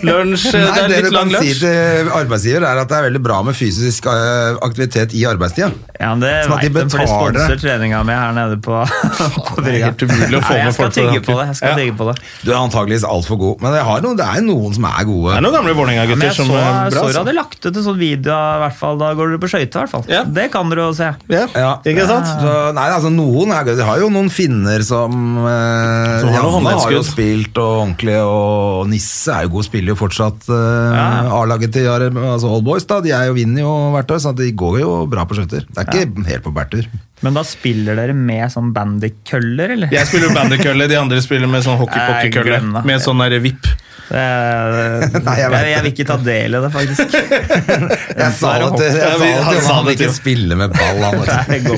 lunsj, 0.06 0.46
Nei, 0.54 0.62
det 0.62 0.82
er 0.84 0.88
det 0.88 1.00
du 1.00 1.08
litt 1.08 1.16
lang 1.16 1.32
kan 1.34 1.42
si 1.44 1.52
til 1.60 2.10
arbeidsgiver, 2.20 2.66
er 2.70 2.82
at 2.82 2.88
det 2.92 2.98
er 3.00 3.06
veldig 3.08 3.22
bra 3.26 3.40
med 3.46 3.56
fysisk 3.58 4.06
eh, 4.12 4.58
aktivitet 4.66 5.14
i 5.16 5.24
arbeidstida. 5.28 5.70
Ja, 5.96 6.10
men 6.12 6.20
det 6.24 6.32
Sånn 6.46 6.56
at 6.56 6.64
de 6.66 6.70
vet 6.74 6.86
de, 6.86 6.92
for 6.92 7.00
de 7.00 7.08
sponser 7.08 7.60
treninga 7.62 8.02
mi 8.04 8.12
her 8.16 8.34
nede 8.36 8.58
på, 8.60 8.80
på 9.48 9.62
Det 9.64 9.70
er 9.72 9.86
helt 9.86 10.02
umulig 10.04 10.36
å 10.36 10.42
få 10.44 10.56
Nei, 10.56 10.64
med 10.66 10.76
folk 10.76 10.90
på 10.92 10.96
tygge 10.98 11.20
det. 11.20 11.26
det. 11.26 11.46
Jeg 11.46 11.56
skal 11.60 11.78
tygge 11.80 11.94
på 11.96 12.08
det. 12.10 12.16
Du 12.44 12.50
er 12.52 12.58
antageligvis 12.60 13.06
altfor 13.08 13.40
god, 13.40 13.62
men 13.64 13.72
det, 13.76 13.80
har 13.88 14.04
noen, 14.04 14.18
det 14.20 14.26
er 14.28 14.44
noen 14.44 14.76
som 14.76 14.88
er 14.90 15.06
gode. 15.08 15.30
Det 15.32 15.38
er 15.40 15.46
noen 15.46 15.56
gamle 15.56 15.76
Vålerenga-gutter 15.78 16.36
som 16.36 16.50
er 16.52 16.52
så 16.52 16.60
bra. 16.60 16.66
dere 16.90 17.02
altså. 17.06 17.22
hadde 17.22 17.36
lagt 17.36 17.60
ut 17.64 17.70
en 17.80 17.86
sånn 17.88 17.98
video, 18.00 18.36
i 18.36 18.60
hvert 18.66 18.76
fall. 18.78 19.00
Da 19.00 19.10
går 19.16 19.32
dere 19.32 19.42
på 19.46 19.50
skøyter, 19.54 19.72
i 19.72 19.82
hvert 19.86 19.94
fall. 19.96 20.04
Ja. 20.12 20.22
Det 20.36 20.46
kan 20.52 20.70
dere 20.72 20.86
jo 20.90 20.96
se. 20.96 21.08
Ja, 21.28 21.46
Ja. 21.58 21.70
ikke 21.82 22.04
sant? 22.06 22.28
Så, 22.42 22.50
nei, 22.76 22.84
altså 22.94 23.10
Noen 23.10 23.50
er 23.50 23.64
gøy 23.66 23.76
De 23.80 23.82
har 23.88 23.98
jo 23.98 24.08
noen 24.14 24.28
finner 24.30 24.84
som 24.86 25.10
eh, 25.42 26.20
Som 26.20 26.28
har 26.30 26.36
Janne 26.36 26.36
har 26.36 26.44
jo 26.44 26.52
håndleddskudd. 26.58 27.08
spilt 27.08 27.58
og 27.58 27.72
ordentlig, 27.80 28.14
og 28.22 28.86
Nisse 28.92 29.34
er 29.34 29.48
jo 29.48 29.54
god, 29.56 29.66
spiller 29.66 29.94
jo 29.94 29.98
fortsatt 29.98 30.46
eh, 30.46 30.96
Ja. 30.96 31.06
A-laget 31.40 31.72
til 31.74 31.88
altså 31.90 32.50
Old 32.52 32.64
Boys. 32.68 32.86
da, 32.86 33.00
De 33.00 33.10
er 33.16 33.26
jo 33.30 33.34
vinner 33.38 33.64
jo 33.64 33.72
hvert 33.96 34.10
år, 34.14 34.22
så 34.22 34.34
de 34.38 34.50
går 34.52 34.78
jo 34.84 34.92
bra 35.10 35.24
på 35.26 35.34
skøyter. 35.40 35.66
Det 35.66 35.82
er 35.82 35.90
ikke 36.06 36.26
helt 36.30 36.44
på 36.46 36.54
bærtur. 36.54 36.86
Men 37.24 37.34
da 37.34 37.42
spiller 37.48 37.96
dere 37.96 38.12
med 38.14 38.44
sånn 38.52 38.70
bandykøller, 38.76 39.72
eller? 39.76 39.88
Jeg 39.90 40.06
spiller 40.06 40.28
jo 40.28 40.34
bandykølle, 40.36 40.86
de 40.90 40.98
andre 41.00 41.20
spiller 41.24 41.48
med 41.50 41.64
sånn 41.64 41.78
Nei, 41.78 41.82
hockey-pocky-kølle. 41.86 42.44
glem 42.60 42.72
det. 42.76 42.84
Med 42.92 43.00
sånn 43.02 43.18
der 43.24 43.38
vipp. 43.40 43.66
Nei, 45.26 45.34
jeg 45.40 45.50
jeg, 45.50 45.70
jeg, 45.72 45.82
vil 45.82 45.90
ikke 45.90 46.06
ta 46.06 46.16
del 46.22 46.54
i 46.54 46.60
det, 46.62 46.70
faktisk. 46.74 47.16
Jeg 48.22 48.34
sa 48.38 48.52
det 48.62 48.68
til, 48.78 48.94
jeg 48.96 49.62
sa 49.64 49.74
han 49.80 49.88
ikke 49.90 50.08
spille 50.14 50.56
med 50.58 50.72
ball. 50.74 51.02
Han, 51.02 51.18
du. 51.66 51.74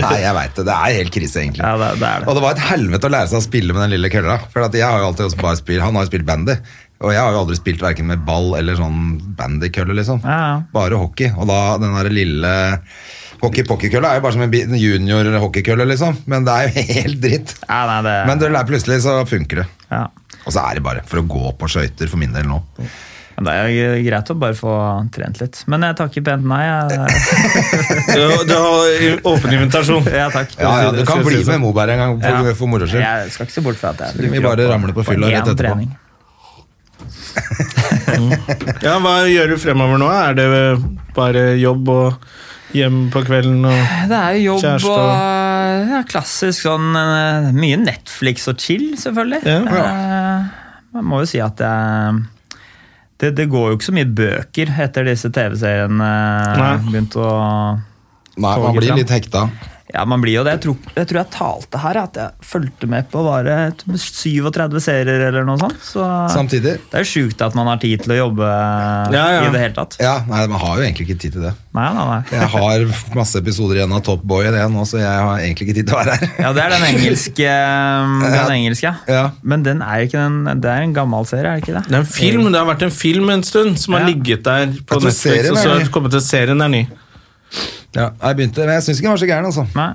Nei, 0.00 0.16
jeg 0.22 0.32
veit 0.36 0.56
det. 0.56 0.64
Det 0.66 0.76
er 0.76 0.96
helt 1.00 1.12
krise, 1.14 1.42
egentlig. 1.42 1.62
Ja, 1.62 1.76
det, 1.80 1.90
det 2.00 2.10
det. 2.22 2.26
Og 2.26 2.38
det 2.38 2.42
var 2.46 2.56
et 2.56 2.64
helvete 2.70 3.08
å 3.08 3.12
lære 3.12 3.30
seg 3.30 3.38
å 3.38 3.44
spille 3.44 3.76
med 3.76 3.86
den 3.86 3.94
lille 3.96 4.10
kølla. 4.12 4.38
For 4.52 4.66
jeg 4.66 4.86
har 4.86 5.04
jo 5.04 5.12
alltid 5.12 5.36
bare 5.42 5.60
spilt, 5.60 5.84
Han 5.84 5.98
har 5.98 6.06
jo 6.06 6.10
spilt 6.10 6.26
bandy. 6.28 6.56
Og 7.04 7.12
jeg 7.12 7.20
har 7.20 7.34
jo 7.34 7.42
aldri 7.44 7.58
spilt 7.58 7.82
verken 7.84 8.08
med 8.08 8.24
ball 8.24 8.54
eller 8.56 8.78
sånn 8.78 9.00
bandykølle, 9.36 9.96
liksom. 9.98 10.22
Ja, 10.24 10.36
ja. 10.40 10.58
Bare 10.72 11.00
hockey. 11.00 11.28
Og 11.36 11.48
da 11.50 11.60
den 11.82 11.96
der 11.98 12.12
lille 12.12 12.52
hockey-pocky-kølla 13.42 14.14
er 14.14 14.20
jo 14.20 14.24
bare 14.24 14.36
som 14.36 14.46
en 14.46 14.78
junior 14.80 15.28
hockeykølle, 15.44 15.84
liksom. 15.92 16.22
Men 16.30 16.46
det 16.48 16.54
er 16.56 16.70
jo 16.70 16.86
helt 16.96 17.20
dritt. 17.20 17.52
Ja, 17.66 17.82
nei, 17.90 17.98
det, 18.06 18.14
Men 18.30 18.40
det, 18.40 18.52
plutselig 18.70 19.02
så 19.04 19.18
funker 19.28 19.62
det. 19.64 19.68
ja. 19.92 20.06
Og 20.46 20.52
så 20.54 20.62
er 20.70 20.78
det 20.78 20.82
bare 20.86 21.02
for 21.06 21.18
å 21.22 21.26
gå 21.26 21.52
på 21.58 21.68
skøyter, 21.68 22.08
for 22.08 22.18
min 22.22 22.32
del 22.32 22.46
nå. 22.46 22.60
Men 23.36 23.44
det 23.44 23.52
er 23.52 23.66
jo 23.68 23.88
greit 24.06 24.30
å 24.32 24.34
bare 24.40 24.56
få 24.56 24.74
trent 25.12 25.40
litt. 25.42 25.58
Men 25.68 25.82
jeg 25.84 25.96
takker 25.98 26.22
pent 26.24 26.46
nei. 26.48 26.62
Du, 28.16 28.22
du 28.48 28.54
har 28.54 29.18
åpen 29.28 29.52
invitasjon. 29.58 30.06
ja, 30.08 30.30
takk. 30.32 30.54
Ja, 30.56 30.70
ja, 30.86 30.92
Du 30.96 31.02
kan 31.04 31.20
bli 31.26 31.36
si 31.36 31.44
sånn. 31.44 31.58
med 31.58 31.66
Moberg 31.66 31.92
en 31.92 32.00
gang 32.00 32.14
for, 32.22 32.48
Ja. 32.48 32.54
for 32.56 32.66
moro 32.72 32.86
skyld. 32.88 33.02
Jeg 33.04 33.34
skal 33.34 33.44
ikke 33.50 33.56
se 33.58 33.64
bort 33.66 33.76
fra 33.82 33.92
at 33.92 34.00
jeg 34.06 34.30
vi 34.32 34.40
bare 34.40 34.70
ramler 34.70 34.96
på 34.96 35.04
fylla 35.04 35.28
rett 35.34 35.52
etterpå. 35.52 35.60
trening. 35.66 35.92
Ja, 38.86 38.96
Hva 39.02 39.14
gjør 39.28 39.52
du 39.52 39.56
fremover 39.60 40.00
nå? 40.00 40.08
Er 40.08 40.36
det 40.38 40.46
bare 41.16 41.42
jobb 41.60 41.88
og 41.92 42.26
hjem 42.76 43.06
på 43.12 43.20
kvelden? 43.26 43.60
Og... 43.68 43.80
Det 44.10 44.16
er 44.20 44.38
jo 44.38 44.42
jobb 44.54 44.62
Kjæreste 44.64 44.92
og 44.94 45.00
og- 45.02 45.90
ja, 45.92 46.00
klassisk 46.08 46.64
sånn 46.66 46.88
eh, 46.96 47.50
Mye 47.56 47.76
Netflix 47.82 48.46
og 48.50 48.56
chill, 48.62 48.86
selvfølgelig. 49.00 49.42
Ja. 49.44 49.60
Eh, 49.60 50.25
Man 50.96 51.10
må 51.12 51.20
jo 51.22 51.28
si 51.28 51.42
at 51.44 51.60
jeg 51.60 52.24
det, 53.16 53.30
det 53.38 53.46
går 53.48 53.70
jo 53.70 53.76
ikke 53.78 53.86
så 53.86 53.94
mye 53.96 54.08
bøker 54.18 54.72
etter 54.84 55.06
disse 55.08 55.30
TV-seriene 55.32 56.08
Nei. 56.60 56.72
begynte 56.84 57.22
å 57.22 57.30
Nei, 58.36 58.50
man 58.60 58.76
blir 58.76 58.92
litt 58.98 59.08
hekta. 59.08 59.46
Ja, 59.94 60.02
man 60.04 60.18
blir 60.20 60.34
jo 60.34 60.42
det. 60.42 60.56
Jeg 60.56 60.62
tror 60.64 60.76
jeg, 60.96 61.06
tror 61.06 61.18
jeg 61.20 61.28
talte 61.30 61.78
her, 61.78 61.98
at 62.00 62.16
jeg 62.18 62.46
fulgte 62.46 62.88
med 62.90 63.06
på 63.12 63.20
bare 63.22 63.52
et 63.68 63.84
37 63.86 64.80
serier 64.82 65.28
eller 65.28 65.44
noe 65.46 65.60
sånt. 65.60 65.76
Så 65.86 66.02
Samtidig. 66.34 66.72
det 66.90 66.98
er 66.98 67.04
jo 67.04 67.10
sjukt 67.12 67.44
at 67.46 67.54
man 67.54 67.70
har 67.70 67.78
tid 67.78 68.02
til 68.02 68.16
å 68.16 68.18
jobbe 68.18 68.48
Ja, 69.14 69.22
ja. 69.36 69.44
i 69.46 69.52
det 69.54 69.60
hele 69.62 69.76
tatt. 69.76 69.94
Ja, 70.02 70.16
nei, 70.26 70.42
Man 70.50 70.58
har 70.58 70.80
jo 70.80 70.82
egentlig 70.88 71.06
ikke 71.06 71.18
tid 71.22 71.36
til 71.38 71.46
det. 71.46 71.52
Nei, 71.76 71.86
nei, 71.94 72.06
nei. 72.10 72.18
Jeg 72.34 72.48
har 72.56 72.86
masse 73.14 73.38
episoder 73.38 73.78
igjen 73.78 73.94
av 73.94 74.02
Top 74.10 74.24
Boy 74.26 74.48
det 74.50 74.64
nå, 74.74 74.82
så 74.90 74.98
jeg 74.98 75.06
har 75.28 75.38
egentlig 75.44 75.68
ikke 75.68 75.78
tid 75.78 75.86
til 75.90 75.94
å 75.94 76.02
være 76.02 76.18
her. 76.18 76.34
Ja, 76.42 76.52
det 76.56 76.64
er 76.66 76.74
den 76.74 76.86
engelske. 76.90 77.54
Den 78.36 78.52
engelske. 78.58 78.92
Ja. 79.10 79.22
Men 79.46 79.62
den 79.66 79.82
er 79.86 80.02
ikke 80.06 80.18
den, 80.26 80.60
det 80.62 80.70
er 80.70 80.82
en 80.82 80.94
gammel 80.96 81.26
serie, 81.30 81.46
er 81.54 81.60
det 81.60 81.64
ikke 81.66 81.78
det? 81.78 81.84
Det 81.88 81.94
er 81.96 82.02
en 82.02 82.10
film, 82.10 82.46
det 82.50 82.58
har 82.60 82.68
vært 82.68 82.82
en 82.88 82.94
film 82.94 83.30
en 83.32 83.42
stund 83.46 83.78
som 83.80 83.94
har 83.96 84.02
Ja. 84.06 84.10
ligget 84.12 84.42
der 84.46 84.66
på 84.86 84.98
Netflix, 85.02 85.50
og 85.50 85.56
så 85.58 85.68
er 85.70 85.74
har 85.76 85.84
det 85.86 85.92
kommet 85.94 86.10
til 86.14 86.22
serien 86.26 86.60
er 86.62 86.72
ny. 86.74 86.84
Ja, 87.96 88.10
jeg 88.12 88.38
begynte, 88.38 88.66
men 88.66 88.76
jeg 88.76 88.84
syns 88.86 89.00
ikke 89.00 89.08
den 89.08 89.16
var 89.16 89.22
så 89.22 89.30
gæren, 89.30 89.48
altså. 89.48 89.66
Nei. 89.76 89.92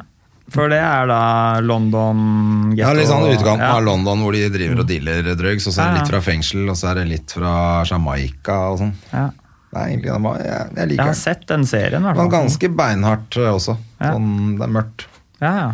For 0.52 0.72
det 0.72 0.82
er 0.84 1.06
da 1.08 1.20
London 1.64 2.74
Ja, 2.76 2.90
litt 2.98 3.08
sånn 3.08 3.30
utkanten 3.30 3.64
ja. 3.64 3.78
av 3.78 3.86
London 3.86 4.26
hvor 4.26 4.36
de 4.36 4.42
driver 4.52 4.82
og 4.84 4.90
dealer 4.90 5.30
drugs, 5.40 5.68
og 5.70 5.76
så 5.76 5.86
er 5.86 5.94
det 5.94 6.02
litt 6.02 6.12
fra 6.12 6.24
fengsel, 6.26 6.66
og 6.68 6.76
så 6.80 6.90
er 6.92 7.00
det 7.00 7.06
litt 7.12 7.36
fra 7.38 7.54
Jamaica 7.88 8.58
og 8.74 8.82
sånn. 8.82 8.92
Ja. 9.14 9.30
Nei, 9.72 9.86
egentlig, 9.94 10.10
den 10.12 10.26
var, 10.28 10.42
jeg, 10.44 10.74
jeg 10.76 10.98
Jeg 10.98 11.08
har 11.08 11.16
sett 11.16 11.46
den 11.48 11.64
serien, 11.70 12.04
Den 12.04 12.20
var 12.20 12.34
ganske 12.34 12.72
beinhardt 12.76 13.38
eh, 13.40 13.48
også. 13.48 13.78
Ja. 14.02 14.12
Sånn, 14.12 14.58
det 14.60 14.68
er 14.68 14.76
mørkt. 14.76 15.08
Ja, 15.40 15.54
ja. 15.56 15.70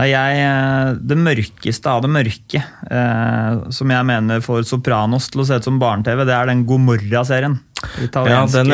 Nei, 0.00 0.06
jeg, 0.10 0.40
eh, 0.48 0.90
det 1.12 1.18
mørkeste 1.20 1.92
av 1.92 2.02
det 2.02 2.10
mørke, 2.10 2.62
eh, 2.90 3.60
som 3.76 3.94
jeg 3.94 4.08
mener 4.08 4.42
får 4.42 4.64
Sopranos 4.66 5.28
til 5.30 5.44
å 5.44 5.46
se 5.46 5.60
ut 5.60 5.68
som 5.68 5.78
barne-TV, 5.82 6.24
det 6.26 6.34
er 6.34 6.50
den 6.50 6.64
God 6.66 6.82
morra-serien. 6.88 7.60
Italienske 8.04 8.58
Ja, 8.58 8.64
den, 8.64 8.70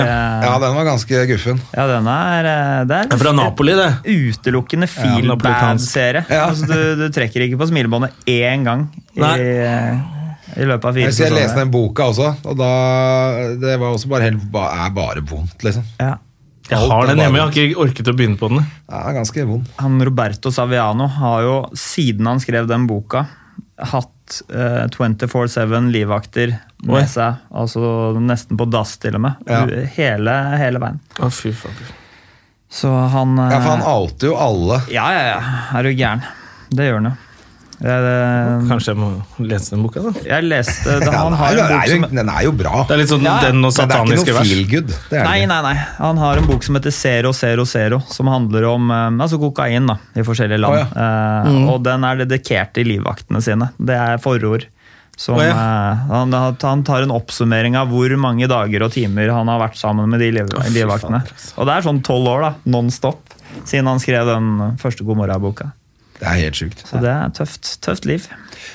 Ja, 0.47 0.59
den 0.63 0.75
var 0.77 0.85
ganske 0.89 1.23
guffen. 1.31 1.61
Ja, 1.77 1.87
den 1.91 2.07
er, 2.11 2.49
eh, 2.51 2.85
det 2.91 2.97
er 3.05 3.13
er 3.15 3.21
fra 3.23 3.33
Napoli, 3.37 3.73
det. 3.79 3.89
utelukkende 4.05 4.89
feel 4.91 5.31
ja, 5.31 5.37
bad-serie. 5.37 6.25
Ja. 6.31 6.49
Altså, 6.51 6.67
du, 6.67 7.05
du 7.05 7.09
trekker 7.15 7.47
ikke 7.47 7.59
på 7.61 7.69
smilebåndet 7.71 8.13
én 8.27 8.65
gang. 8.67 8.87
I, 9.15 9.21
Nei. 9.23 9.35
eh, 9.41 10.05
i 10.57 10.67
løpet 10.69 10.85
av 10.91 10.95
fire 10.97 11.11
Jeg 11.13 11.33
leste 11.35 11.59
den 11.63 11.71
boka 11.75 12.07
også, 12.13 12.31
og 12.47 12.57
da 12.59 12.71
Det 13.61 13.75
var 13.81 13.93
også 13.93 14.09
bare 14.09 14.29
helt 14.31 14.45
ba- 14.53 14.71
er 14.87 14.91
bare 14.97 15.21
vondt, 15.27 15.59
liksom. 15.67 15.85
Ja. 16.01 16.15
Jeg 16.67 16.79
har 16.83 17.07
den 17.07 17.21
hjemme, 17.23 17.39
jeg 17.39 17.45
har 17.47 17.53
ikke 17.55 17.79
orket 17.85 18.09
å 18.11 18.15
begynne 18.17 18.39
på 18.41 18.49
den. 18.51 18.59
Ja, 18.91 19.05
det 19.05 19.11
er 19.13 19.19
ganske 19.21 19.45
vond. 19.47 19.67
Han 19.79 20.01
Roberto 20.03 20.51
Saviano 20.51 21.07
har 21.07 21.43
jo, 21.45 21.53
siden 21.79 22.27
han 22.27 22.41
skrev 22.43 22.67
den 22.67 22.89
boka, 22.91 23.23
hatt 23.79 24.41
uh, 24.51 24.89
24-7 24.91 25.93
livvakter 25.95 26.57
med 26.87 27.03
Oi. 27.03 27.05
seg. 27.11 27.43
Altså 27.53 27.83
nesten 28.23 28.59
på 28.61 28.69
dass, 28.71 28.97
til 29.03 29.19
og 29.19 29.25
med. 29.27 29.45
Ja. 29.51 29.65
Hele, 29.99 30.39
hele 30.61 30.83
veien. 30.83 30.99
Å, 31.21 31.31
fy 31.35 31.53
faen. 31.57 31.95
Så 32.77 32.91
han 32.91 33.37
eh, 33.39 33.53
Ja, 33.55 33.61
for 33.63 33.77
han 33.77 33.87
outer 33.87 34.33
jo 34.33 34.41
alle. 34.43 34.81
Ja, 34.93 35.07
ja, 35.15 35.23
ja. 35.37 35.39
Er 35.79 35.87
du 35.87 35.95
gæren? 35.95 36.25
Det 36.75 36.89
gjør 36.91 37.01
han 37.03 37.13
jo. 37.13 37.17
Jeg, 37.77 38.01
det- 38.07 38.69
Kanskje 38.71 38.95
jeg 38.95 38.97
må 38.97 39.07
lese 39.45 39.75
den 39.75 39.83
boka, 39.85 40.01
da. 40.01 40.13
jeg 40.25 40.45
leste 40.49 40.95
det, 41.03 41.11
Han 41.13 41.35
har 41.37 41.59
en 41.61 41.69
bok 41.75 41.91
som 41.91 42.07
den 42.17 42.31
er 42.33 42.45
jo 42.47 42.53
bra. 42.57 42.85
Det 42.89 42.95
er 42.97 43.01
litt 43.03 43.11
sånn 43.11 43.27
Ja, 43.27 43.35
den 43.45 43.59
og 43.61 43.69
Men 43.69 43.69
det 43.69 43.69
er 43.69 43.77
sataniske 43.83 44.23
ikke 44.25 44.33
noe 44.33 44.39
vers. 44.39 44.49
feel 44.55 44.63
good. 44.71 44.95
Det 45.11 45.19
er 45.21 45.27
Nei, 45.29 45.35
nei, 45.51 45.59
nei. 45.67 45.75
Han 45.99 46.23
har 46.23 46.41
en 46.41 46.49
bok 46.49 46.65
som 46.65 46.79
heter 46.79 46.95
Zero 46.97 47.35
Zero 47.37 47.67
Zero, 47.69 47.99
som 48.09 48.31
handler 48.33 48.65
om 48.71 48.89
eh, 48.91 49.21
altså 49.27 49.37
kokain 49.43 49.93
da, 49.93 49.99
i 50.17 50.25
forskjellige 50.25 50.63
land. 50.65 50.87
Å, 50.97 51.05
Eh, 51.05 51.61
og 51.75 51.85
den 51.85 52.09
er 52.09 52.23
dedikert 52.25 52.73
til 52.79 52.89
livvaktene 52.95 53.45
sine. 53.45 53.69
Det 53.77 53.95
er 54.09 54.17
forord. 54.25 54.65
Som, 55.17 55.39
oh, 55.39 55.45
ja. 55.45 55.51
eh, 55.51 55.97
han, 56.11 56.33
han 56.61 56.83
tar 56.85 57.03
en 57.07 57.13
oppsummering 57.17 57.77
av 57.81 57.89
hvor 57.89 58.13
mange 58.21 58.45
dager 58.53 58.83
og 58.85 58.93
timer 58.93 59.31
han 59.33 59.49
har 59.49 59.63
vært 59.63 59.79
sammen 59.81 60.11
med 60.13 60.21
de 60.21 60.29
liv, 60.37 60.47
livvaktene. 60.75 61.23
Og 61.57 61.65
det 61.65 61.73
er 61.73 61.83
sånn 61.87 62.03
tolv 62.05 62.29
år, 62.35 62.41
da, 62.45 62.51
non 62.69 62.91
stop, 62.93 63.33
siden 63.65 63.89
han 63.89 64.01
skrev 64.03 64.29
den 64.29 64.77
første 64.83 65.05
God 65.09 65.17
morgen-boka. 65.23 65.67
Det 66.17 66.25
er 66.29 66.37
helt 66.47 66.57
sjukt. 66.57 66.81
Så 66.89 66.97
det 67.01 67.11
er 67.13 67.31
tøft, 67.37 67.81
tøft 67.85 68.05
liv. 68.09 68.29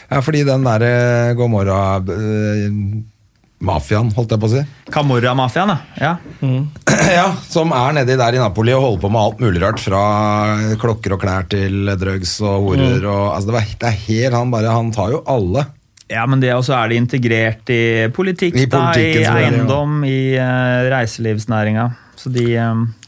Ja, 0.10 0.22
fordi 0.22 0.44
den 0.46 0.64
derre 0.66 1.34
God 1.38 1.50
morgen-mafiaen, 1.56 4.12
holdt 4.18 4.32
jeg 4.34 4.39
på 4.42 4.48
å 4.50 4.54
si. 4.56 4.62
Camorra-mafiaen, 4.94 5.72
ja. 5.74 5.78
ja. 6.02 6.14
Ja, 7.12 7.28
Som 7.50 7.72
er 7.76 7.92
nedi 7.98 8.16
der 8.20 8.34
i 8.38 8.39
Napoli 8.42 8.74
og 8.78 8.84
holder 8.86 9.02
på 9.04 9.10
med 9.14 9.22
alt 9.22 9.39
mulig 9.42 9.62
rart. 9.64 9.80
Fra 9.82 10.04
klokker 10.82 11.12
og 11.18 11.22
klær 11.24 11.44
til 11.54 11.76
drugs 12.02 12.34
og 12.46 12.56
horer. 12.70 13.02
Og, 13.06 13.26
altså 13.36 13.48
det, 13.50 13.56
var, 13.58 13.64
det 13.82 13.88
er 13.89 14.04
helt 14.08 14.38
Han 14.38 14.54
bare, 14.54 14.78
han 14.78 14.89
tar 14.96 15.10
jo 15.16 15.20
alle. 15.30 15.62
Ja, 16.12 16.26
men 16.28 16.43
det 16.43 16.53
også 16.53 16.76
er 16.76 16.91
det 16.91 17.01
integrert 17.01 17.72
i 17.72 17.84
politikk, 18.14 18.57
I 18.59 18.70
da, 18.72 18.88
i 18.99 19.24
eiendom, 19.24 20.01
i 20.07 20.36
uh, 20.36 20.88
reiselivsnæringa. 20.91 21.89
Så 22.20 22.30
de, 22.34 22.47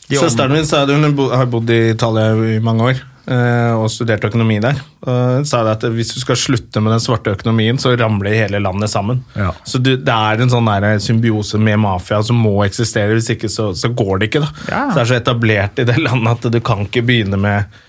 de 0.07 0.19
Søsteren 0.19 0.55
min 0.55 0.67
sa 0.67 0.85
det, 0.87 0.95
hun 0.97 1.17
har 1.35 1.49
bodd 1.51 1.69
i 1.73 1.89
Italia 1.93 2.31
i 2.55 2.61
mange 2.63 2.93
år 2.93 3.01
eh, 3.29 3.71
og 3.75 3.89
studert 3.91 4.23
økonomi 4.25 4.57
der. 4.63 4.79
Uh, 5.05 5.43
sa 5.47 5.61
det 5.65 5.75
at 5.77 5.85
hvis 5.93 6.13
du 6.15 6.19
skal 6.23 6.39
slutte 6.39 6.81
med 6.81 6.95
den 6.95 7.03
svarte 7.03 7.35
økonomien, 7.35 7.79
så 7.81 7.93
ramler 7.99 8.35
hele 8.35 8.61
landet 8.63 8.91
sammen. 8.93 9.23
Ja. 9.37 9.51
Så 9.67 9.81
du, 9.83 9.93
det 9.97 10.17
er 10.17 10.43
en 10.43 10.51
sånn 10.51 10.69
der 10.69 10.99
symbiose 11.03 11.61
med 11.61 11.81
mafia 11.83 12.21
som 12.25 12.39
må 12.41 12.55
eksistere, 12.65 13.13
hvis 13.17 13.33
ikke 13.35 13.51
så, 13.51 13.71
så 13.77 13.91
går 13.93 14.21
det 14.23 14.31
ikke. 14.31 14.43
da. 14.45 14.51
Ja. 14.67 14.83
Så 14.89 14.95
det 14.95 15.03
er 15.05 15.11
så 15.11 15.19
etablert 15.21 15.83
i 15.83 15.87
det 15.89 15.97
landet 16.01 16.37
at 16.37 16.53
du 16.55 16.61
kan 16.63 16.87
ikke 16.87 17.05
begynne 17.05 17.39
med 17.39 17.81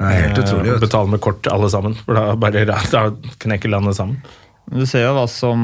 er 0.00 0.14
helt 0.16 0.38
utrolig. 0.40 0.72
å 0.72 0.80
betale 0.80 1.12
med 1.12 1.20
kort 1.20 1.48
alle 1.52 1.68
sammen. 1.72 1.96
For 2.06 2.16
da, 2.16 2.32
bare, 2.40 2.64
da 2.64 3.02
knekker 3.44 3.72
landet 3.72 3.98
sammen. 3.98 4.22
Du 4.70 4.84
ser 4.86 5.02
jo 5.02 5.12
hva 5.16 5.26
som, 5.30 5.60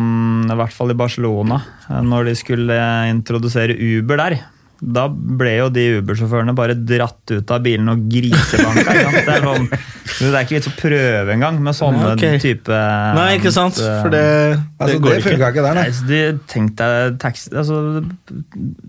i 0.51 0.55
hvert 0.59 0.75
fall 0.75 0.91
i 0.91 0.99
Barcelona, 0.99 1.61
eh, 1.89 2.01
når 2.03 2.25
de 2.33 2.37
skulle 2.39 2.77
introdusere 3.13 3.77
Uber 3.79 4.19
der. 4.19 4.39
Da 4.77 5.07
ble 5.09 5.55
jo 5.57 5.69
de 5.73 5.85
Uber-sjåførene 6.03 6.53
bare 6.59 6.75
dratt 6.77 7.31
ut 7.33 7.53
av 7.55 7.63
bilen 7.65 7.89
og 7.89 8.03
grisebanka. 8.13 8.97
Det 9.15 9.23
er, 9.33 9.47
sånn, 9.47 9.69
det 9.71 10.27
er 10.35 10.43
ikke 10.43 10.57
vits 10.59 10.69
å 10.69 10.73
prøve 10.77 11.33
engang 11.33 11.63
med 11.65 11.79
sånne 11.79 12.03
Nei, 12.03 12.11
ok. 12.35 12.43
type 12.43 12.81
Nei, 13.17 13.29
ikke 13.39 13.53
sant? 13.57 13.79
For 13.81 14.13
det, 14.13 14.21
det 14.21 14.59
Altså, 14.77 14.99
det 15.01 15.15
ikke. 15.17 15.31
funka 15.31 15.49
ikke 15.55 15.65
der, 15.65 15.79
Nei, 15.81 15.87
nei. 15.87 16.11
de, 16.11 16.21
tenkte, 16.53 16.91
taxi, 17.25 17.49
altså, 17.57 17.79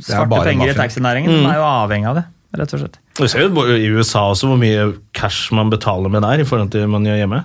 Svarte 0.09 0.41
penger 0.49 0.73
i 0.73 0.75
taxinæringen 0.77 1.31
Mm. 1.31 1.45
de 1.45 1.53
er 1.53 1.61
jo 1.61 1.67
avhengig 1.69 2.09
av 2.11 2.19
det, 2.19 2.25
rett 2.59 2.73
og 2.75 2.79
slett. 2.83 2.99
Du 3.17 3.23
ser 3.31 3.45
jo 3.47 3.63
i 3.77 3.87
USA 3.95 4.25
også 4.33 4.49
hvor 4.51 4.59
mye 4.59 4.89
cash 5.13 5.53
man 5.55 5.71
betaler 5.71 6.11
med 6.11 6.21
der 6.25 6.43
i 6.43 6.47
forhold 6.47 6.71
til 6.75 6.87
man 6.91 7.05
gjør 7.07 7.21
hjemme. 7.23 7.43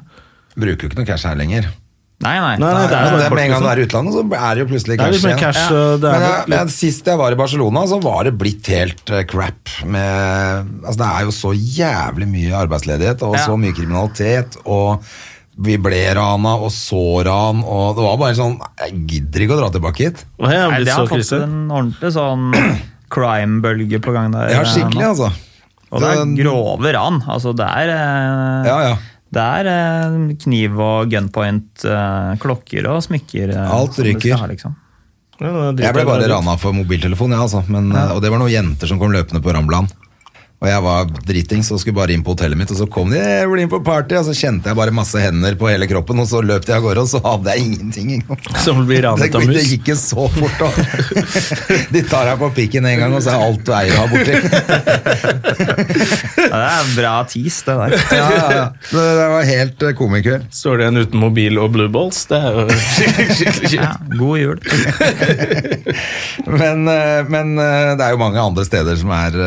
Bruker 0.58 0.82
jo 0.82 0.90
ikke 0.90 0.98
noe 0.98 1.06
cash 1.08 1.28
her 1.30 1.38
lenger. 1.38 1.70
Nei, 2.22 2.34
nei. 2.38 2.52
Nei, 2.62 2.68
nei, 2.76 2.84
det 2.86 2.96
er 2.98 3.04
Men 3.10 3.18
det, 3.20 3.30
med 3.34 3.42
en 3.44 3.50
gang 3.54 3.64
du 3.64 3.68
er 3.72 3.80
i 3.82 3.86
utlandet, 3.86 4.14
så 4.14 4.22
er 4.38 4.54
det 4.54 4.62
jo 4.62 4.68
plutselig 4.70 4.96
Det 4.98 5.02
er 5.06 5.12
cash 5.12 5.24
igjen. 5.26 5.40
cash, 5.42 5.62
Ja. 5.62 5.82
det 6.02 6.08
er 6.08 6.12
Men, 6.12 6.28
jeg, 6.28 6.48
men 6.54 6.72
sist 6.76 7.10
jeg 7.12 7.18
var 7.18 7.34
i 7.34 7.38
Barcelona, 7.42 7.82
så 7.90 7.98
var 8.02 8.24
det 8.28 8.32
blitt 8.38 8.70
helt 8.72 9.10
uh, 9.10 9.22
crap. 9.28 9.74
Med, 9.84 10.72
altså 10.86 10.98
det 11.02 11.10
er 11.10 11.26
jo 11.28 11.34
så 11.36 11.52
jævlig 11.56 12.28
mye 12.30 12.54
arbeidsledighet 12.62 13.22
og 13.26 13.36
Ja. 13.36 13.44
så 13.46 13.58
mye 13.58 13.74
kriminalitet. 13.76 14.56
Og 14.66 15.02
vi 15.62 15.76
ble 15.76 16.00
rana 16.16 16.54
og 16.56 16.70
så 16.72 17.02
ran, 17.26 17.60
og 17.68 17.96
det 17.98 18.02
var 18.06 18.16
bare 18.22 18.34
sånn 18.38 18.54
Jeg 18.80 19.02
gidder 19.10 19.44
ikke 19.44 19.56
å 19.58 19.60
dra 19.60 19.68
tilbake 19.74 20.06
hit. 20.06 20.24
Nei, 20.40 20.84
det 20.84 20.94
har 20.94 21.06
fått 21.10 21.32
en 21.36 21.68
ordentlig 21.68 22.12
sånn 22.14 22.46
crime-bølge 23.12 24.00
på 24.02 24.14
gang 24.14 24.32
der. 24.32 24.48
Ja, 24.54 24.62
eh, 24.62 24.70
skikkelig, 24.72 25.04
altså. 25.12 25.32
Og 25.92 26.00
det 26.00 26.08
er 26.08 26.30
grove 26.40 26.92
ran. 26.96 27.18
Altså, 27.28 27.52
det 27.52 27.66
er 27.68 27.90
eh, 27.92 28.68
Ja, 28.70 28.76
ja. 28.88 28.94
Det 29.32 29.40
er 29.40 29.68
eh, 29.72 30.16
kniv 30.42 30.78
og 30.84 31.10
gunpoint, 31.12 31.84
eh, 31.88 32.32
klokker 32.42 32.88
og 32.92 33.00
smykker. 33.06 33.54
eh, 33.56 33.70
Alt 33.78 33.96
ryker. 34.04 34.36
ha, 34.36 34.46
liksom. 34.50 34.74
Ja, 35.40 35.72
Jeg 35.72 35.94
ble 35.96 36.04
bare 36.06 36.28
rana 36.28 36.56
for 36.60 36.76
mobiltelefon, 36.76 37.32
ja, 37.34 37.40
altså. 37.42 37.64
Men, 37.72 37.88
Og 37.92 38.20
det 38.22 38.30
var 38.30 38.38
noen 38.38 38.52
jenter 38.52 38.86
som 38.86 39.00
kom 39.00 39.10
løpende 39.10 39.40
på 39.42 39.54
Ramblan. 39.56 39.88
Og 40.62 40.68
jeg 40.70 40.82
var 40.84 41.08
dritings 41.26 41.72
og 41.74 41.80
skulle 41.82 41.96
bare 41.96 42.14
inn 42.14 42.22
på 42.22 42.36
hotellet 42.36 42.54
mitt, 42.60 42.70
og 42.70 42.78
så 42.78 42.86
kom 42.86 43.10
de 43.10 43.18
jeg 43.18 43.48
ble 43.50 43.64
inn 43.64 43.70
på 43.72 43.80
party, 43.82 44.14
og 44.20 44.28
så 44.28 44.34
kjente 44.36 44.70
jeg 44.70 44.78
bare 44.78 44.94
masse 44.94 45.18
hender 45.18 45.56
på 45.58 45.66
hele 45.66 45.88
kroppen, 45.90 46.20
og 46.22 46.28
så 46.30 46.38
løp 46.44 46.68
jeg 46.68 46.76
av 46.76 46.84
gårde, 46.84 47.02
og 47.02 47.10
så 47.10 47.18
hadde 47.24 47.50
jeg 47.56 47.64
ingenting. 47.66 48.12
engang. 48.20 48.38
Som 48.62 48.84
blir 48.86 49.00
Det, 49.02 49.08
ranet 49.08 49.34
av 49.40 49.48
det 49.50 49.64
gikk 49.66 49.90
jo 49.90 49.96
så 49.98 50.28
fort, 50.30 50.62
da. 50.62 50.70
De 51.94 52.04
tar 52.06 52.30
deg 52.30 52.38
på 52.44 52.50
pikken 52.60 52.86
en 52.86 53.02
gang, 53.02 53.16
og 53.18 53.24
så 53.26 53.34
er 53.34 53.42
alt 53.48 53.64
du 53.66 53.72
eier 53.74 53.98
ha 53.98 54.06
borti. 54.12 54.34
Ja, 56.42 56.54
det 56.54 56.68
er 56.68 56.78
en 56.78 56.94
bra 56.94 57.14
tis, 57.32 57.58
det 57.66 57.76
der. 57.82 57.98
Ja, 58.22 58.26
ja, 58.30 58.46
ja. 58.54 58.64
Det, 58.92 59.02
det 59.18 59.26
var 59.32 59.46
helt 59.48 59.82
eh, 59.88 59.94
komikveld. 59.98 60.46
Står 60.54 60.78
det 60.78 60.88
en 60.92 61.02
uten 61.02 61.18
mobil 61.22 61.58
og 61.58 61.72
blue 61.74 61.90
balls? 61.92 62.22
Det 62.30 62.38
er 62.38 62.54
jo 62.54 62.66
skikkelig, 62.94 63.36
skikkelig 63.40 63.82
Ja, 63.82 63.92
god 64.14 64.38
jul. 64.38 64.58
Men, 66.46 66.86
eh, 66.92 67.20
men 67.32 67.56
eh, 67.58 67.92
det 67.98 68.06
er 68.06 68.14
jo 68.14 68.22
mange 68.22 68.42
andre 68.46 68.66
steder 68.68 68.98
som 69.00 69.10
er 69.16 69.38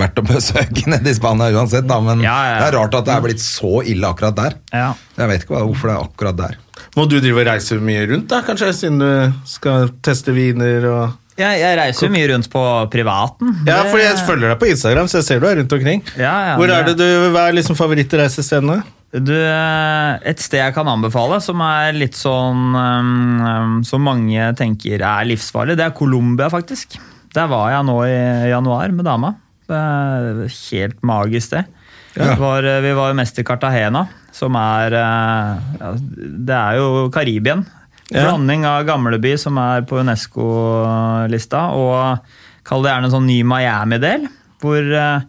verdt 0.00 0.18
å 0.18 0.24
besøke 0.26 0.86
nede 0.92 1.10
i 1.10 1.14
Spania 1.14 1.50
uansett, 1.52 1.86
da. 1.86 2.00
Men 2.00 2.20
Ja, 2.24 2.36
ja, 2.46 2.52
ja. 2.54 2.58
det 2.62 2.68
er 2.72 2.78
rart 2.80 2.94
at 2.94 3.04
det 3.04 3.14
er 3.14 3.20
blitt 3.20 3.40
så 3.44 3.82
ille 3.84 4.08
akkurat 4.08 4.34
der. 4.36 4.54
Ja. 4.72 4.94
Jeg 5.18 5.28
vet 5.28 5.42
ikke 5.44 5.54
hva- 5.58 5.66
hvorfor 5.68 5.88
det 5.88 5.96
er 5.96 6.06
akkurat 6.08 6.36
der. 6.36 6.56
Må 6.96 7.08
du 7.08 7.18
drive 7.20 7.40
og 7.40 7.46
reise 7.46 7.78
mye 7.80 8.06
rundt, 8.10 8.28
da, 8.28 8.40
kanskje, 8.42 8.72
siden 8.76 8.98
du 8.98 9.32
skal 9.48 9.88
teste 10.04 10.32
viner 10.36 10.86
og 10.90 11.18
Jeg, 11.38 11.60
jeg 11.62 11.76
reiser 11.78 12.06
jo 12.06 12.12
mye 12.12 12.26
rundt 12.28 12.48
på 12.52 12.62
privaten. 12.92 13.54
Ja, 13.66 13.82
Det- 13.82 13.90
fordi 13.92 14.02
jeg 14.04 14.18
følger 14.26 14.48
deg 14.52 14.58
på 14.60 14.68
Instagram, 14.68 15.06
så 15.08 15.16
jeg 15.20 15.24
ser 15.24 15.40
du 15.40 15.46
er 15.48 15.56
rundt 15.56 15.72
omkring. 15.72 16.02
Ja, 16.18 16.32
ja, 16.50 16.56
Hvor 16.60 16.68
er 16.68 16.84
det- 16.84 16.96
du, 16.98 17.06
Hva 17.32 17.48
er 17.48 17.52
liksom 17.56 17.76
favorittreisestedene? 17.76 18.82
Du, 19.12 19.32
eh, 19.32 20.18
et 20.24 20.38
sted 20.40 20.58
jeg 20.60 20.72
kan 20.74 20.86
anbefale, 20.88 21.40
som 21.44 21.60
er 21.60 21.92
litt 21.92 22.14
sånn 22.16 22.72
um, 22.74 23.82
Som 23.84 24.00
mange 24.08 24.54
tenker 24.56 24.94
er 25.04 25.24
livsfarlig, 25.28 25.76
det 25.76 25.84
er 25.84 25.90
Colombia, 25.96 26.48
faktisk. 26.48 26.96
Der 27.34 27.46
var 27.48 27.70
jeg 27.72 27.84
nå 27.88 27.96
i 28.08 28.48
januar 28.50 28.92
med 28.92 29.04
dama. 29.04 29.34
Helt 29.72 31.00
magisk 31.06 31.56
det. 31.56 31.64
Ja. 32.14 32.34
Var, 32.36 32.62
eh, 32.64 32.80
vi 32.80 32.92
var 32.92 33.12
jo 33.12 33.16
mest 33.16 33.38
i 33.38 33.44
Cartagena, 33.44 34.06
som 34.32 34.56
er 34.60 34.92
eh, 34.92 35.62
ja, 35.80 35.92
Det 36.48 36.58
er 36.58 36.80
jo 36.80 37.08
Karibien. 37.12 37.64
Ja. 38.12 38.26
Blanding 38.26 38.66
av 38.68 38.84
gamleby, 38.84 39.36
som 39.40 39.56
er 39.60 39.86
på 39.88 40.02
Unesco-lista, 40.02 41.70
og 41.72 42.66
kall 42.68 42.84
det 42.84 42.92
gjerne 42.92 43.08
en 43.08 43.14
sånn 43.14 43.30
ny 43.30 43.40
Miami-del. 43.48 44.28
Hvor 44.62 44.96
eh, 44.98 45.28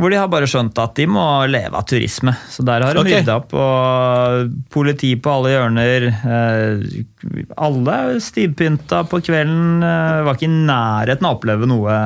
hvor 0.00 0.10
de 0.10 0.16
har 0.18 0.30
bare 0.32 0.48
skjønt 0.48 0.78
at 0.82 0.96
de 0.96 1.04
må 1.06 1.22
leve 1.46 1.78
av 1.78 1.84
turisme. 1.86 2.32
Så 2.50 2.64
der 2.66 2.82
har 2.82 2.96
de 2.96 3.02
okay. 3.04 3.20
rydda 3.20 3.34
opp, 3.38 3.52
og 3.54 4.54
politi 4.72 5.12
på 5.20 5.30
alle 5.30 5.52
hjørner. 5.52 6.06
Alle 7.54 7.98
stivpynta 8.24 9.04
på 9.06 9.20
kvelden. 9.22 9.84
Var 9.84 10.32
ikke 10.32 10.48
i 10.48 10.56
nærheten 10.56 11.28
av 11.28 11.36
å 11.36 11.38
oppleve 11.38 11.68
noe 11.70 11.98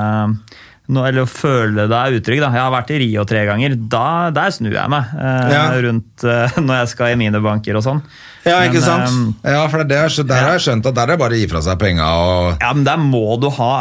noe- 0.88 1.08
eller 1.08 1.24
å 1.26 1.30
føle 1.30 1.88
deg 1.90 2.18
utrygg. 2.20 2.40
Da. 2.44 2.50
Jeg 2.54 2.62
har 2.62 2.70
vært 2.74 2.90
i 2.94 2.98
Rio 3.02 3.24
tre 3.26 3.42
ganger. 3.48 3.74
Da, 3.90 4.04
der 4.30 4.54
snur 4.54 4.72
jeg 4.76 4.92
meg 4.92 5.04
eh, 5.18 5.50
Ja. 5.56 5.64
rundt 5.88 6.24
eh, 6.24 6.56
når 6.62 6.80
jeg 6.82 6.88
skal 6.94 7.12
i 7.14 7.18
mine 7.20 7.40
banker 7.42 7.76
og 7.80 7.84
sånn. 7.86 8.02
Ja, 8.46 8.60
ikke 8.68 8.78
Men, 8.78 8.86
sant? 8.86 9.36
eh, 9.44 9.52
Ja, 9.56 9.66
for 9.68 9.82
det 9.84 9.96
er, 9.98 10.08
Der 10.08 10.28
der 10.30 10.42
har 10.44 10.52
jeg 10.58 10.64
skjønt 10.68 10.86
at 10.86 10.94
der 10.94 11.02
er 11.02 11.16
det 11.16 11.18
bare 11.24 11.34
å 11.34 11.40
gi 11.40 11.46
fra 11.50 11.62
seg 11.66 11.78
penga 11.82 12.06
og 12.22 12.60
Ja, 12.62 12.72
men 12.72 12.84
der 12.86 12.96
må 13.02 13.40
du 13.42 13.48
ha 13.58 13.72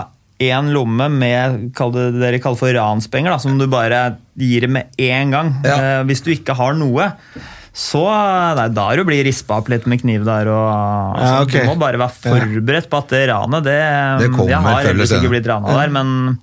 én 0.42 0.72
lomme 0.76 1.06
med 1.10 1.72
det 1.72 2.06
dere 2.20 2.40
kaller 2.44 2.58
for 2.60 2.74
ranspenger, 2.76 3.32
da, 3.32 3.38
som 3.40 3.58
du 3.58 3.68
bare 3.72 4.18
gir 4.36 4.66
med 4.68 4.90
én 5.00 5.30
gang. 5.32 5.54
Ja. 5.64 5.76
Eh, 5.78 6.02
hvis 6.10 6.22
du 6.26 6.34
ikke 6.34 6.56
har 6.58 6.74
noe, 6.76 7.12
så 7.76 8.02
nei, 8.56 8.66
da 8.76 8.90
er 8.92 8.98
du 9.00 9.06
blir 9.08 9.24
rispa 9.28 9.58
opp 9.62 9.70
litt 9.72 9.86
med 9.88 10.02
kniv 10.02 10.26
der. 10.28 10.48
Og, 10.52 11.22
Ja, 11.22 11.42
okay. 11.44 11.64
Du 11.64 11.70
må 11.72 11.78
bare 11.80 12.00
være 12.00 12.12
forberedt 12.20 12.90
på 12.92 12.98
at 13.00 13.10
det 13.16 13.24
ranet, 13.30 13.64
det, 13.64 13.80
Det 14.26 14.30
kommer 14.34 14.50
Jeg 14.50 14.60
har 14.60 14.66
før 14.66 14.80
eller 14.80 14.90
heldigvis 14.92 15.10
senere. 15.14 15.24
ikke 15.24 15.34
blitt 15.38 15.48
rana 15.54 15.78
der, 15.80 15.90
men 15.96 16.40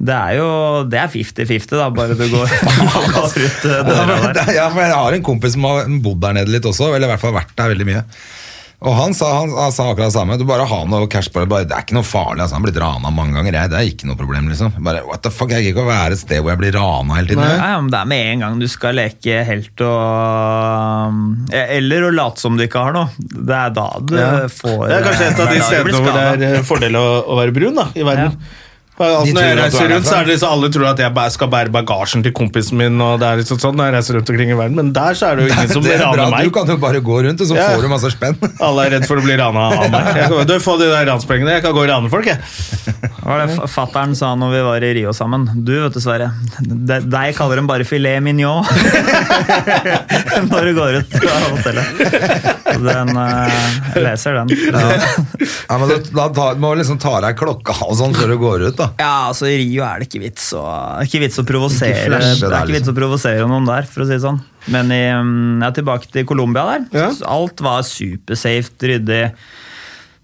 Det 0.00 0.14
er 0.16 0.36
jo 0.38 0.48
det 0.88 0.96
er 0.96 1.10
50-50, 1.12 1.74
da, 1.76 1.90
bare 1.92 2.14
du 2.16 2.22
går, 2.32 2.52
går 3.14 3.26
ut 3.36 3.64
eh, 3.68 3.72
Ja, 3.74 3.82
døra 3.84 4.06
men, 4.14 4.30
der. 4.38 4.52
ja, 4.56 4.68
for 4.72 4.80
jeg 4.86 4.94
har 4.96 5.16
en 5.18 5.26
kompis 5.26 5.52
som 5.58 5.66
har 5.68 5.90
bodd 6.00 6.22
der 6.24 6.38
nede 6.40 6.54
litt 6.54 6.64
også, 6.70 6.88
eller 6.94 7.04
i 7.04 7.12
hvert 7.12 7.20
fall 7.26 7.36
vært 7.36 7.52
der 7.58 7.74
veldig 7.74 7.88
mye. 7.90 8.04
Og 8.80 8.94
han 8.96 9.12
sa, 9.12 9.26
han, 9.42 9.50
han 9.52 9.72
sa 9.76 9.90
akkurat 9.90 10.08
det 10.08 10.14
samme. 10.14 10.38
Du 10.40 10.46
bare 10.48 10.64
har 10.64 10.86
noe 10.88 11.04
cash 11.12 11.28
på 11.28 11.42
det. 11.42 11.50
Bare, 11.52 11.66
det 11.68 11.74
er 11.76 11.82
ikke 11.84 11.98
noe 11.98 12.06
farlig. 12.08 12.40
Altså. 12.40 12.56
Han 12.56 12.62
har 12.62 12.70
blitt 12.70 12.78
rana 12.80 13.10
mange 13.12 13.36
ganger. 13.36 13.58
Jeg, 13.58 13.68
det 13.68 13.76
er 13.76 13.88
ikke 13.90 14.08
noe 14.08 14.16
problem, 14.16 14.46
liksom. 14.48 14.72
Bare, 14.86 15.02
what 15.04 15.20
the 15.20 15.28
fuck, 15.28 15.52
Jeg 15.52 15.66
gidder 15.66 15.74
ikke 15.74 15.84
å 15.84 15.90
være 15.90 16.16
et 16.16 16.22
sted 16.22 16.40
hvor 16.40 16.54
jeg 16.54 16.60
blir 16.62 16.72
rana 16.78 17.18
hele 17.18 17.28
tiden. 17.28 17.44
Nei, 17.44 17.58
ja, 17.60 17.74
men 17.84 17.92
det 17.92 17.98
er 18.00 18.08
med 18.14 18.30
en 18.30 18.46
gang 18.46 18.56
du 18.62 18.64
skal 18.72 18.96
leke 18.96 19.42
helt 19.50 19.84
og 19.84 21.52
Eller 21.60 22.08
å 22.08 22.10
late 22.22 22.40
som 22.40 22.56
du 22.56 22.64
ikke 22.64 22.86
har 22.86 22.96
noe. 22.96 23.12
Det 23.20 23.56
er 23.60 23.76
da 23.76 23.86
du 24.00 24.16
Ja. 24.16 24.30
får 24.48 24.80
Det 24.88 24.96
er 24.96 25.06
kanskje 25.10 25.28
et 25.28 25.44
av 25.44 25.52
de 25.52 25.60
da 25.60 25.60
du 25.60 25.68
stedene 25.68 26.00
hvor 26.00 26.16
det 26.16 26.24
er 26.32 26.48
eh, 26.48 26.66
fordel 26.72 26.96
å, 27.00 27.06
å 27.20 27.38
være 27.42 27.56
brun 27.60 27.76
da, 27.84 27.88
i 28.00 28.06
verden. 28.06 28.32
For 28.40 28.69
Alltid 29.00 29.34
når 29.36 29.46
jeg 29.48 29.56
reiser 29.58 29.84
er 29.86 29.92
rundt, 29.94 30.06
så 30.10 30.14
er 30.18 30.26
det 30.26 30.32
liksom, 30.34 30.50
alle 30.54 30.68
tror 30.74 30.86
at 30.90 30.98
jeg 31.00 31.32
skal 31.32 31.48
bære 31.54 31.72
bagasjen 31.72 32.22
til 32.26 32.32
kompisen 32.36 32.76
min, 32.80 33.00
og 33.00 33.20
det 33.22 33.26
er 33.30 33.40
liksom 33.40 33.58
sånn 33.62 33.76
når 33.80 33.88
jeg 33.88 33.94
reiser 33.96 34.18
rundt 34.18 34.32
omkring 34.34 34.50
i 34.52 34.58
verden, 34.58 34.76
men 34.76 34.90
der 34.96 35.16
så 35.16 35.30
er 35.30 35.36
det 35.40 35.46
jo 35.46 35.52
ingen 35.56 35.72
som 35.72 35.82
det 35.86 35.96
bra. 36.00 36.10
raner 36.20 36.44
Du 36.44 36.50
kan 36.58 36.68
jo 36.68 36.76
bare 36.82 37.00
gå 37.00 37.16
rundt, 37.28 37.40
og 37.40 37.46
så 37.48 37.56
Ja. 37.56 37.68
får 37.72 37.82
du 37.86 37.88
masse 37.92 38.10
spenn. 38.12 38.36
Alle 38.68 38.84
er 38.86 38.94
redd 38.98 39.06
for 39.08 39.16
å 39.20 39.24
bli 39.24 39.36
rana 39.40 39.64
av 39.70 39.88
meg. 39.94 40.10
Jeg 40.20 40.28
kan, 40.34 40.46
du 40.52 40.54
får 40.66 40.78
de 40.84 40.90
der 40.92 41.08
ranspengene, 41.10 41.56
jeg 41.56 41.64
kan 41.64 41.72
gå 41.76 41.84
og 41.86 41.88
rane 41.92 42.12
folk, 42.12 42.28
jeg. 42.28 42.38
Hva 43.20 43.36
var 43.36 43.46
det 43.46 43.70
Fattern 43.70 44.14
sa 44.16 44.34
når 44.38 44.52
vi 44.54 44.60
var 44.68 44.84
i 44.84 44.92
Rio 45.00 45.12
sammen? 45.16 45.48
Du, 45.64 45.72
vet 45.82 45.96
du, 45.96 46.00
Sverre. 46.04 46.30
de- 46.60 47.00
Deg 47.10 47.34
kaller 47.36 47.60
de 47.60 47.66
bare 47.68 47.84
filet 47.88 48.20
mignon 48.24 48.64
når 50.50 50.64
du 50.70 50.72
går 50.76 50.98
ut 51.00 51.14
av 51.20 51.46
hotellet. 51.54 51.86
Den, 52.80 53.12
uh, 53.16 53.96
leser 54.00 54.38
den. 54.40 54.52
Ja, 55.68 55.78
men 55.78 55.92
da, 56.14 56.26
da 56.34 56.46
må 56.60 56.72
du 56.74 56.80
liksom 56.82 56.98
ta 57.02 57.16
deg 57.24 57.36
klokka 57.40 57.74
og 57.86 57.96
sånn 57.98 58.14
før 58.16 58.32
du 58.34 58.38
går 58.40 58.66
ut, 58.70 58.76
da. 58.80 58.89
Ja, 58.98 59.28
altså 59.30 59.46
I 59.46 59.56
Rio 59.60 59.84
er 59.86 60.00
det 60.02 60.08
ikke 60.10 60.22
vits 60.24 60.48
å, 60.58 60.64
ikke 61.04 61.20
vits 61.22 61.38
å 61.38 61.44
provosere 61.46 61.94
Ikke 61.94 62.10
flashe 62.10 62.42
Det 62.48 62.50
er 62.56 62.66
ikke 62.66 62.78
vits 62.80 62.90
å 62.92 62.96
provosere 62.96 63.46
noen 63.50 63.68
der, 63.68 63.86
for 63.88 64.02
å 64.02 64.08
si 64.08 64.16
det 64.16 64.22
sånn. 64.24 64.40
Men 64.74 64.90
i, 64.92 65.02
mm, 65.14 65.60
jeg 65.62 65.68
er 65.70 65.78
tilbake 65.80 66.10
til 66.12 66.26
Colombia 66.28 66.66
der. 66.74 66.86
Ja. 66.96 67.08
Alt 67.30 67.60
var 67.64 67.82
supersafe, 67.86 68.74
ryddig. 68.90 69.24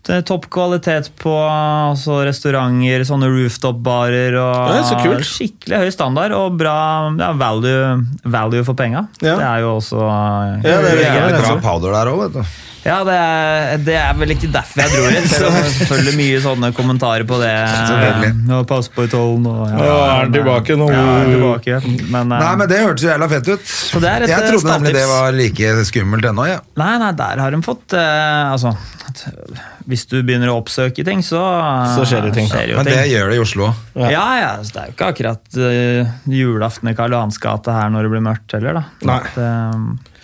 Det 0.06 0.14
er 0.14 0.22
Topp 0.22 0.44
kvalitet 0.54 1.08
på 1.18 1.32
altså 1.34 2.20
restauranter, 2.28 3.02
sånne 3.08 3.26
rooftop-barer. 3.26 4.36
og 4.38 4.74
Ja, 4.76 4.84
så 4.86 5.00
kult. 5.02 5.24
Skikkelig 5.26 5.80
høy 5.82 5.90
standard 5.90 6.30
og 6.36 6.54
bra 6.60 6.76
ja, 7.18 7.32
value, 7.34 7.96
value 8.22 8.62
for 8.68 8.78
penga. 8.78 9.08
Ja. 9.18 9.34
Det 9.40 9.48
er 9.48 9.64
jo 9.64 9.72
også 9.80 9.98
Ja, 10.06 10.60
det 10.62 10.70
er 10.76 10.82
Det 10.86 10.94
det. 11.00 11.08
er 11.08 11.16
Ja, 11.16 11.26
bra 11.32 11.40
altså. 11.40 11.58
powder 11.64 11.96
der 11.98 12.12
òg, 12.12 12.22
vet 12.22 12.38
du. 12.38 12.54
Ja, 12.87 13.01
det 13.07 13.14
er, 13.18 13.76
det 13.82 13.97
er 13.99 14.12
vel 14.20 14.32
ikke 14.37 14.49
derfor 14.55 14.82
jeg 14.84 14.93
dro 14.95 15.09
hit. 15.11 15.28
Selv 15.32 15.49
om 15.49 15.57
det 15.57 15.62
er 15.64 15.72
selvfølgelig 15.80 16.14
mye 16.22 16.41
sånne 16.45 16.68
kommentarer 16.76 17.26
på 17.26 17.39
det. 17.43 17.51
Ja, 17.51 18.61
pass 18.70 18.89
på 18.95 19.07
i 19.07 19.11
tollen 19.11 19.47
og 19.51 19.64
Ja, 19.74 19.97
er 20.20 20.28
den 20.28 20.37
tilbake 20.39 20.76
nå? 20.78 20.87
Ja, 20.95 21.05
er 21.24 21.32
tilbake. 21.32 21.80
Men, 22.14 22.30
eh, 22.30 22.45
Nei, 22.45 22.53
men 22.62 22.70
det 22.70 22.78
hørtes 22.84 23.07
jo 23.07 23.11
jævla 23.11 23.28
fett 23.32 23.51
ut. 23.51 23.66
Så 23.66 24.03
det 24.05 24.12
er 24.12 24.26
et, 24.26 24.32
jeg 24.32 24.45
eh, 24.45 24.51
trodde 24.53 24.76
nemlig 24.76 24.95
det 24.97 25.07
var 25.11 25.34
like 25.37 25.72
skummelt 25.91 26.30
ennå, 26.30 26.47
ja. 26.53 26.61
nei, 26.78 26.93
nei, 27.03 27.11
der 27.18 27.43
har 27.43 27.55
de 27.57 27.62
fått 27.66 27.97
eh, 27.99 28.53
Altså, 28.53 28.72
hvis 29.91 30.05
du 30.11 30.16
begynner 30.26 30.51
å 30.53 30.59
oppsøke 30.61 31.05
ting, 31.07 31.22
så 31.24 31.41
Så 31.97 32.05
skjer 32.11 32.26
det 32.28 32.34
ting. 32.37 32.49
jo 32.51 32.76
Men 32.78 32.87
det 32.89 32.97
ting. 33.01 33.12
gjør 33.14 33.30
det 33.32 33.37
i 33.39 33.43
Oslo 33.43 33.68
òg. 33.70 34.11
Ja, 34.12 34.24
ja, 34.41 34.51
så 34.62 34.74
det 34.74 34.82
er 34.82 34.91
jo 34.91 34.95
ikke 34.97 35.09
akkurat 35.14 35.57
uh, 35.62 36.16
julaften 36.30 36.91
i 36.91 36.95
Karl 36.99 37.14
Johans 37.16 37.39
gate 37.43 37.72
her 37.72 37.91
når 37.95 38.07
det 38.07 38.12
blir 38.16 38.24
mørkt 38.26 38.57
heller, 38.59 38.80
da. 38.80 38.84
Nei. 39.09 39.20
At, 39.22 39.39
eh, 39.41 40.14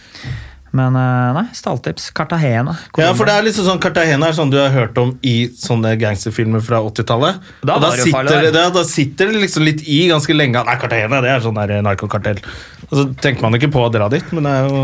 men 0.76 0.96
eh, 0.96 1.30
nei, 1.36 1.44
stalltips. 1.56 2.10
Cartagena. 2.16 2.74
Ja, 2.96 3.10
for 3.16 3.28
det 3.28 3.34
er 3.36 3.46
liksom 3.46 3.66
sånn 3.66 3.80
Cartagena 3.82 4.30
er 4.30 4.36
sånn 4.36 4.52
du 4.52 4.58
har 4.60 4.72
hørt 4.72 4.96
om 5.00 5.14
i 5.20 5.36
sånne 5.58 5.94
gangsterfilmer 6.00 6.64
fra 6.64 6.80
80-tallet. 6.88 7.42
Da 7.60 7.76
da, 7.82 7.92
da, 7.92 8.66
da 8.72 8.84
sitter 8.88 9.32
det 9.32 9.42
liksom 9.44 9.66
litt 9.68 9.84
i 9.84 10.02
ganske 10.10 10.36
lenge. 10.36 10.64
Nei, 10.64 10.76
Cartagena 10.80 11.20
det 11.24 11.32
er 11.34 11.44
sånn 11.44 11.60
der 11.60 11.84
narkokartell. 11.84 12.40
Og 12.88 12.94
så 12.98 13.06
tenker 13.24 13.44
man 13.44 13.56
ikke 13.56 13.70
på 13.72 13.84
å 13.84 13.92
dra 13.92 14.08
dit, 14.12 14.32
men 14.36 14.48
det 14.48 14.56
er 14.56 14.68
jo 14.68 14.82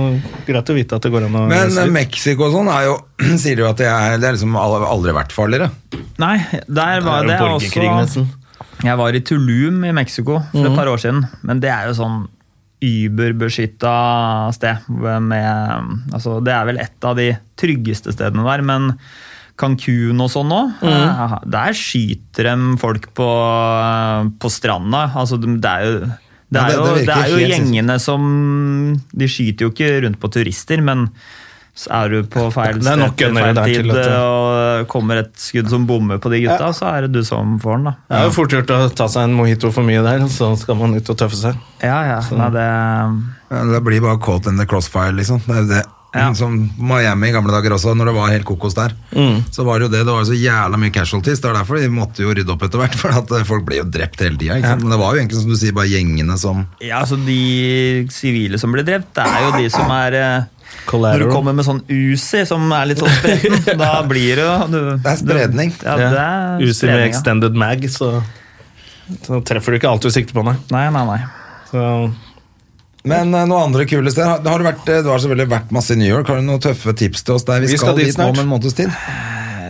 greit 0.48 0.72
å 0.72 0.76
vite 0.76 0.98
at 0.98 1.08
det 1.08 1.12
går 1.12 1.28
an 1.28 1.40
å 1.40 1.46
Men. 1.50 1.80
Mexico 1.92 2.48
og 2.48 2.56
sånn 2.58 2.72
er 2.72 2.88
jo 2.90 2.96
sier 3.42 3.58
du 3.58 3.64
jo 3.64 3.70
at 3.72 3.80
det 3.80 3.88
er, 3.88 4.16
det 4.20 4.28
er 4.28 4.36
liksom 4.36 4.56
aldri 4.60 5.16
vært 5.16 5.34
farligere. 5.36 5.72
Nei, 6.20 6.36
der 6.68 7.04
var 7.04 7.24
Det 7.24 7.36
er 7.36 7.46
det 7.46 7.54
også 7.56 7.86
nesten. 7.88 8.34
Jeg 8.84 8.94
var 9.00 9.16
i 9.16 9.20
Tulum 9.26 9.80
i 9.88 9.92
Mexico 9.94 10.38
for 10.52 10.68
et 10.68 10.76
par 10.76 10.90
år 10.90 11.00
siden, 11.02 11.24
men 11.42 11.62
det 11.64 11.72
er 11.72 11.88
jo 11.88 11.96
sånn 11.98 12.26
überbeskytta 12.84 13.94
sted. 14.54 14.86
Med, 14.88 15.96
altså, 16.12 16.38
det 16.44 16.54
er 16.54 16.68
vel 16.68 16.80
et 16.82 17.08
av 17.08 17.18
de 17.18 17.32
tryggeste 17.58 18.14
stedene 18.14 18.46
der, 18.46 18.62
men 18.66 18.92
Cancún 19.58 20.22
og 20.22 20.30
sånn 20.30 20.54
òg, 20.54 20.84
der 21.50 21.74
skyter 21.74 22.52
de 22.52 22.76
folk 22.78 23.10
på, 23.18 23.28
på 24.38 24.50
stranda. 24.54 25.08
Altså, 25.18 25.40
det 25.42 25.72
er 25.72 25.86
jo 25.88 25.98
det 26.48 26.60
er, 26.62 26.76
jo, 26.78 26.84
det 26.96 27.02
det 27.04 27.12
er 27.12 27.28
jo 27.28 27.40
gjengene 27.44 27.94
som 28.00 28.22
De 29.12 29.26
skyter 29.28 29.66
jo 29.66 29.72
ikke 29.74 29.90
rundt 30.06 30.16
på 30.22 30.30
turister, 30.32 30.80
men 30.80 31.10
så 31.78 31.90
er 31.94 32.10
du 32.10 32.16
på 32.26 32.48
feil 32.54 32.80
sted 32.82 33.04
til 33.20 33.36
feil 33.38 33.58
tid, 33.62 33.90
at 33.94 34.14
og 34.18 34.88
kommer 34.90 35.20
et 35.22 35.30
skudd 35.38 35.68
som 35.70 35.84
bommer 35.86 36.18
på 36.22 36.32
de 36.32 36.40
gutta, 36.42 36.72
så 36.74 36.88
er 36.90 37.06
det 37.06 37.12
du 37.20 37.22
som 37.26 37.54
får 37.62 37.78
den, 37.78 37.90
da. 37.90 37.92
Det 38.08 38.18
er 38.18 38.26
jo 38.26 38.32
fort 38.34 38.56
gjort 38.56 38.72
å 38.74 38.80
ta 38.98 39.06
seg 39.12 39.28
en 39.28 39.36
mojito 39.38 39.70
for 39.74 39.86
mye 39.86 40.02
der, 40.02 40.24
så 40.32 40.50
skal 40.58 40.80
man 40.80 40.96
ut 40.98 41.12
og 41.14 41.20
tøffe 41.20 41.38
seg. 41.38 41.60
Ja, 41.84 42.00
ja. 42.08 42.18
Nei, 42.34 42.50
det 42.56 42.66
Ja, 43.48 43.62
det 43.70 43.84
blir 43.86 44.02
bare 44.04 44.18
caught 44.20 44.50
in 44.50 44.58
the 44.58 44.66
crossfire, 44.68 45.14
liksom. 45.16 45.40
Det 45.46 45.62
er 45.62 45.70
det. 45.70 45.84
Ja. 46.16 46.30
Som 46.34 46.54
Miami 46.80 47.28
i 47.28 47.32
gamle 47.34 47.52
dager 47.52 47.74
også, 47.76 47.92
når 47.96 48.08
det 48.08 48.14
var 48.16 48.30
helt 48.32 48.46
kokos 48.48 48.74
der. 48.74 48.94
Så 49.52 49.64
var 49.68 49.78
det 49.78 49.86
jo 49.88 49.92
det, 49.92 50.02
det 50.08 50.12
var 50.12 50.22
jo 50.24 50.30
så 50.30 50.36
jævla 50.38 50.80
mye 50.80 50.92
casualties. 50.94 51.42
Det 51.44 51.50
var 51.50 51.58
derfor 51.60 51.78
de 51.82 51.90
måtte 51.92 52.24
jo 52.24 52.32
rydde 52.32 52.54
opp 52.54 52.64
etter 52.64 52.80
hvert, 52.80 52.96
for 53.02 53.14
at 53.14 53.34
eh, 53.36 53.44
folk 53.48 53.66
ble 53.68 53.82
jo 53.82 53.86
drept 53.92 54.24
hele 54.24 54.40
tida. 54.40 54.56
sant? 54.64 54.82
Men 54.82 54.96
det 54.96 55.00
var 55.02 55.14
jo 55.14 55.22
egentlig 55.22 55.42
som 55.42 55.52
du 55.52 55.58
sier, 55.60 55.76
bare 55.76 55.90
gjengene 55.92 56.38
som 56.40 56.64
Ja, 56.80 57.02
altså 57.02 57.20
De 57.20 58.08
sivile 58.12 58.58
som 58.60 58.72
ble 58.74 58.86
drept, 58.88 59.12
det 59.18 59.26
er 59.28 59.44
jo 59.46 59.52
de 59.60 59.68
som 59.72 59.92
er 59.94 60.16
eh, 60.68 60.98
Når 60.98 61.24
du 61.24 61.30
kommer 61.32 61.52
med 61.56 61.66
sånn 61.66 61.82
Uzi 61.88 62.44
som 62.48 62.64
er 62.72 62.86
litt 62.90 63.00
sånn 63.02 63.12
spretten, 63.18 63.78
da 63.80 64.02
blir 64.08 64.38
det 64.40 64.44
jo 64.46 64.54
du- 64.72 64.96
Det 65.04 65.12
er 65.12 65.18
spredning. 65.20 65.74
Ja, 65.84 65.96
det 66.00 66.22
er 66.24 66.64
Uzi 66.68 66.86
med 66.90 67.02
ja. 67.02 67.08
extended 67.10 67.58
mag, 67.58 67.84
så, 67.92 68.12
så 69.26 69.42
treffer 69.44 69.72
du 69.74 69.80
ikke 69.80 69.90
alt 69.92 70.02
du 70.06 70.10
sikter 70.14 70.36
på, 70.38 70.44
nei. 70.46 70.56
Nei, 70.74 70.86
nei, 70.94 71.04
nei. 71.12 71.20
Så, 71.70 71.82
Men 73.08 73.32
uh, 73.34 73.44
noe 73.48 73.62
andre 73.68 73.84
kule 73.88 74.10
steder? 74.12 74.28
Har, 74.36 74.44
har 74.44 74.58
du, 74.62 74.64
vært, 74.68 74.88
eh, 74.92 75.02
du 75.04 75.10
har 75.12 75.20
selvfølgelig 75.22 75.50
vært 75.52 75.70
masse 75.76 75.94
i 75.94 75.98
New 76.00 76.08
York. 76.10 76.28
Har 76.28 76.40
du 76.40 76.46
noen 76.48 76.60
tøffe 76.64 76.92
tips 76.98 77.22
til 77.24 77.36
oss 77.38 77.44
der? 77.48 77.60
Vi, 77.64 77.70
Vi 77.72 77.78
skal, 77.80 77.92
skal 77.94 78.00
dit 78.00 78.10
dit 78.10 78.16
nå 78.18 78.24
snart. 78.24 78.36
om 78.36 78.44
en 78.44 78.50
måneds 78.56 78.76
tid. 78.76 78.92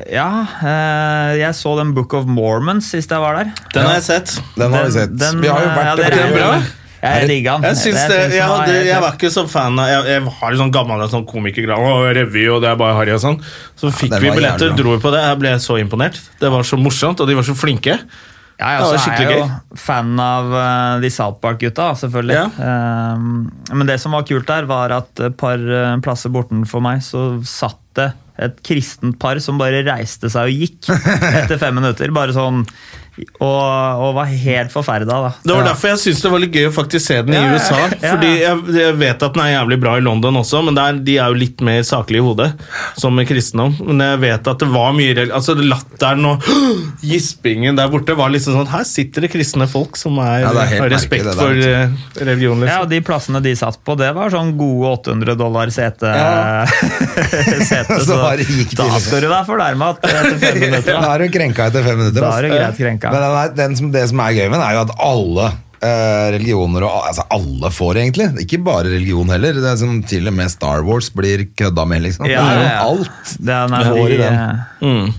Ja, 0.08 0.28
eh, 0.64 1.32
jeg 1.42 1.52
så 1.58 1.74
den 1.76 1.90
Book 1.94 2.14
of 2.16 2.24
Mormons 2.30 2.86
sist 2.94 3.10
jeg 3.12 3.20
var 3.20 3.36
der. 3.42 3.50
den 3.74 3.84
har 3.84 3.98
jeg 3.98 4.06
sett. 4.06 4.38
Den 4.56 4.72
har 4.72 4.86
vi 4.86 4.94
sett. 4.96 5.12
den, 5.20 5.42
vi 5.44 5.50
har 5.52 5.60
jo 5.66 5.72
vært 5.74 5.90
ja, 5.90 5.96
det 6.00 6.38
der. 6.38 6.68
Jeg 7.02 7.28
digga 7.30 7.58
den. 7.62 7.76
Jeg, 7.76 7.94
det, 7.94 8.16
jeg, 8.18 8.30
jeg, 8.34 8.46
hadde, 8.50 8.78
jeg 8.88 9.02
var 9.04 9.14
ikke 9.14 9.30
så 9.30 9.44
fan 9.50 9.78
av 9.78 9.86
Jeg, 9.86 10.00
jeg 10.10 10.22
har 10.40 10.54
en 10.54 10.62
sånn 10.64 10.72
gammel 10.74 11.04
sånn 11.12 11.26
komikergran 11.28 11.84
og 11.86 12.08
revy, 12.18 12.48
og 12.50 12.64
det 12.64 12.72
er 12.72 12.80
bare 12.80 12.96
harry 12.98 13.14
og 13.14 13.22
sånn. 13.22 13.38
Så 13.78 13.92
fikk 13.94 14.16
ja, 14.16 14.22
vi 14.24 14.32
billetter, 14.34 14.74
dro 14.78 14.96
vi 14.96 15.02
på 15.02 15.12
det. 15.14 15.22
Jeg 15.22 15.38
ble 15.44 15.54
så 15.62 15.78
imponert. 15.78 16.18
Det 16.40 16.50
var 16.52 16.66
så 16.66 16.80
morsomt, 16.80 17.22
og 17.22 17.30
de 17.30 17.38
var 17.38 17.46
så 17.46 17.54
flinke. 17.58 18.00
Ja, 18.58 18.72
jeg 18.74 18.86
også 18.88 19.12
er 19.14 19.20
jeg 19.22 19.36
jo 19.38 19.42
fan 19.78 20.16
av 20.18 20.48
uh, 20.50 20.94
de 21.02 21.10
South 21.14 21.38
Park-gutta, 21.42 21.92
selvfølgelig. 22.00 22.34
Ja. 22.34 22.48
Uh, 22.58 23.76
men 23.78 23.86
det 23.86 24.00
som 24.02 24.16
var 24.16 24.26
kult 24.26 24.48
der, 24.50 24.66
var 24.66 24.94
at 24.96 25.22
et 25.28 25.36
par 25.38 25.62
uh, 25.62 25.94
plasser 26.02 26.32
bortenfor 26.34 26.82
meg 26.82 27.04
så 27.06 27.28
satt 27.46 27.78
det 27.98 28.10
et 28.38 28.58
kristent 28.66 29.18
par 29.22 29.38
som 29.42 29.58
bare 29.58 29.84
reiste 29.86 30.30
seg 30.30 30.50
og 30.50 30.64
gikk 30.64 30.90
etter 31.42 31.58
fem 31.60 31.78
minutter. 31.78 32.10
Bare 32.14 32.34
sånn 32.34 32.64
Og, 33.40 34.02
og 34.04 34.14
var 34.16 34.28
helt 34.30 34.72
forferda, 34.74 35.18
da. 35.28 35.30
Det 35.44 35.54
var 35.54 35.66
derfor 35.68 35.92
jeg 35.92 36.00
syntes 36.04 36.22
det 36.24 36.30
var 36.32 36.42
litt 36.42 36.54
gøy 36.58 36.66
å 36.68 36.74
faktisk 36.74 37.06
se 37.06 37.16
den 37.22 37.34
i 37.34 37.38
Ja, 37.38 37.44
ja, 37.46 37.54
USA. 37.58 37.78
ja. 38.02 38.12
Fordi 38.14 38.30
jeg, 38.40 38.62
jeg 38.78 38.96
vet 39.00 39.22
at 39.28 39.34
den 39.36 39.42
er 39.44 39.50
jævlig 39.54 39.78
bra 39.82 39.96
i 39.98 40.04
London 40.04 40.40
også, 40.42 40.62
men 40.66 40.76
der, 40.78 40.98
de 41.06 41.16
er 41.18 41.32
jo 41.32 41.38
litt 41.38 41.60
mer 41.64 41.82
saklige 41.86 42.22
i 42.22 42.26
hodet, 42.26 42.48
som 42.98 43.14
med 43.18 43.28
kristendom. 43.30 43.76
Men 43.84 44.04
jeg 44.06 44.20
vet 44.26 44.50
at 44.54 44.62
det 44.64 44.68
var 44.72 44.92
mye 44.96 45.26
Altså 45.28 45.54
Latteren 45.58 46.24
og 46.28 46.44
gispingen 47.04 47.76
der 47.78 47.88
borte 47.92 48.14
var 48.18 48.30
liksom 48.32 48.54
sånn 48.56 48.68
Her 48.70 48.84
sitter 48.88 49.24
det 49.24 49.30
kristne 49.32 49.66
folk 49.70 49.96
som 49.98 50.18
er, 50.22 50.44
Ja, 50.46 50.52
er 50.62 50.72
har 50.82 50.90
respekt 50.92 51.26
for 51.38 51.54
eh, 51.56 51.90
religion. 52.20 52.58
Ja, 52.62 52.66
Liksom. 52.68 52.84
og 52.84 52.90
De 52.92 53.00
plassene 53.04 53.40
de 53.44 53.52
satt 53.58 53.78
på, 53.86 53.94
det 53.98 54.10
var 54.16 54.30
sånn 54.32 54.54
gode 54.58 54.90
800 54.98 55.36
dollar 55.38 55.70
sete. 55.74 56.10
Ja. 56.10 56.64
sete 57.68 57.98
Så 58.08 58.14
så 58.14 58.16
da 58.78 58.86
skal 59.00 59.22
du 59.24 59.28
være 59.30 59.44
fornærma 59.48 59.90
etter 59.98 60.38
fem 60.40 60.58
minutter. 60.62 60.92
Da 60.94 61.00
Da. 61.02 61.14
er 61.14 61.24
du 61.24 61.32
krenka 61.34 61.66
etter 61.70 61.84
fem 61.86 61.98
minutter. 62.00 62.22
Da 62.24 62.30
er 62.38 62.46
du 62.46 62.52
greit 62.54 62.78
krenka. 62.78 63.07
Men 63.12 63.24
den 63.24 63.38
er, 63.40 63.56
den 63.56 63.78
som, 63.78 63.90
det 63.94 64.04
som 64.10 64.22
er 64.24 64.36
gøy 64.36 64.46
med 64.48 64.58
den, 64.58 64.66
er 64.66 64.76
jo 64.76 64.84
at 64.86 64.94
alle 65.08 65.46
eh, 65.80 66.26
religioner 66.36 66.86
og 66.88 67.08
altså 67.10 67.26
alle 67.34 67.70
får, 67.74 68.02
egentlig. 68.02 68.28
Ikke 68.44 68.60
bare 68.64 68.88
religion 68.88 69.30
heller. 69.34 69.58
Det 69.58 69.70
er 69.72 69.78
som 69.80 70.02
Til 70.08 70.30
og 70.30 70.36
med 70.38 70.52
Star 70.52 70.84
Wars 70.86 71.10
blir 71.14 71.46
kødda 71.58 71.86
med, 71.88 72.04
liksom. 72.08 72.28
Ja, 72.30 72.42
det 72.42 72.50
er 72.50 72.58
jo 72.58 72.66
ja, 72.66 72.74
ja. 72.74 72.84
alt. 72.90 73.32
Det 73.38 73.56
er, 73.56 73.72
nei, 73.72 73.82
Får 73.88 74.04
i 74.04 74.12
de, 74.16 74.20
den. 74.26 74.62
Mm. 74.82 75.16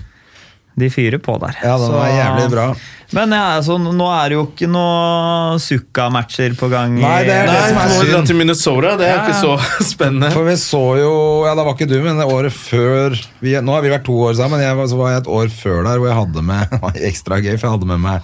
De 0.78 0.88
fyrer 0.90 1.18
på 1.18 1.38
der. 1.40 1.56
Ja, 1.62 1.76
den 1.78 1.86
Så- 1.90 2.02
er 2.02 2.16
jævlig 2.16 2.50
bra. 2.50 2.74
Men 3.12 3.32
ja, 3.34 3.56
altså, 3.58 3.74
nå 3.80 4.06
er 4.14 4.28
det 4.30 4.36
jo 4.36 4.44
ikke 4.46 4.68
noe 4.70 5.58
Sukka-matcher 5.58 6.54
på 6.56 6.68
gang. 6.70 6.94
Nei, 7.00 7.24
det 7.26 7.34
er 7.34 7.46
det 7.48 7.54
Nei, 7.56 7.68
som 7.68 7.78
er 7.82 7.88
dra 7.88 8.18
synd. 8.20 8.26
til 8.30 8.36
Minnesota. 8.38 8.96
Det 8.96 9.08
er 9.08 9.16
Ja. 9.16 9.24
ikke 9.26 9.40
så 9.40 9.58
spennende. 9.92 10.30
For 10.32 10.44
vi 10.44 10.52
så 10.56 10.84
jo 11.00 11.44
Ja, 11.46 11.54
da 11.54 11.64
var 11.64 11.74
ikke 11.74 11.88
du, 11.90 12.00
men 12.02 12.16
det 12.18 12.26
året 12.30 12.52
før 12.54 13.18
vi, 13.42 13.54
Nå 13.60 13.72
har 13.74 13.82
vi 13.82 13.88
vært 13.90 14.04
to 14.04 14.12
år 14.14 14.34
sammen, 14.38 14.60
jeg 14.60 14.76
så 14.88 14.96
var 14.96 15.10
jeg 15.10 15.22
et 15.22 15.26
år 15.26 15.48
før 15.50 15.82
der 15.84 15.98
hvor 15.98 16.06
jeg 16.08 16.18
hadde 16.20 16.42
med 16.42 16.68
det 16.70 16.80
var 16.80 16.92
ekstra 16.92 17.40
gøy, 17.42 17.58
for 17.58 17.66
jeg 17.66 17.74
hadde 17.78 17.86
med 17.86 18.00
meg 18.00 18.22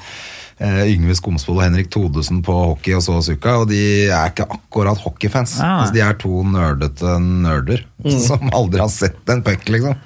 Yngve 0.57 1.13
Skomsvold 1.19 1.59
og 1.59 1.65
Henrik 1.67 1.91
Todesen 1.93 2.39
på 2.45 2.55
hockey 2.71 2.95
og 2.97 3.03
så 3.05 3.19
Suka, 3.21 3.59
og 3.61 3.67
de 3.69 3.81
er 4.09 4.31
ikke 4.31 4.47
akkurat 4.49 4.97
hockeyfans. 5.03 5.59
Ah. 5.61 5.83
Altså, 5.83 5.93
de 5.93 6.01
er 6.01 6.17
to 6.17 6.41
nerdete 6.49 7.17
nerder 7.21 7.83
som 8.27 8.49
aldri 8.57 8.81
har 8.81 8.89
sett 8.93 9.33
en 9.33 9.43
puck, 9.45 9.69
liksom. 9.69 9.99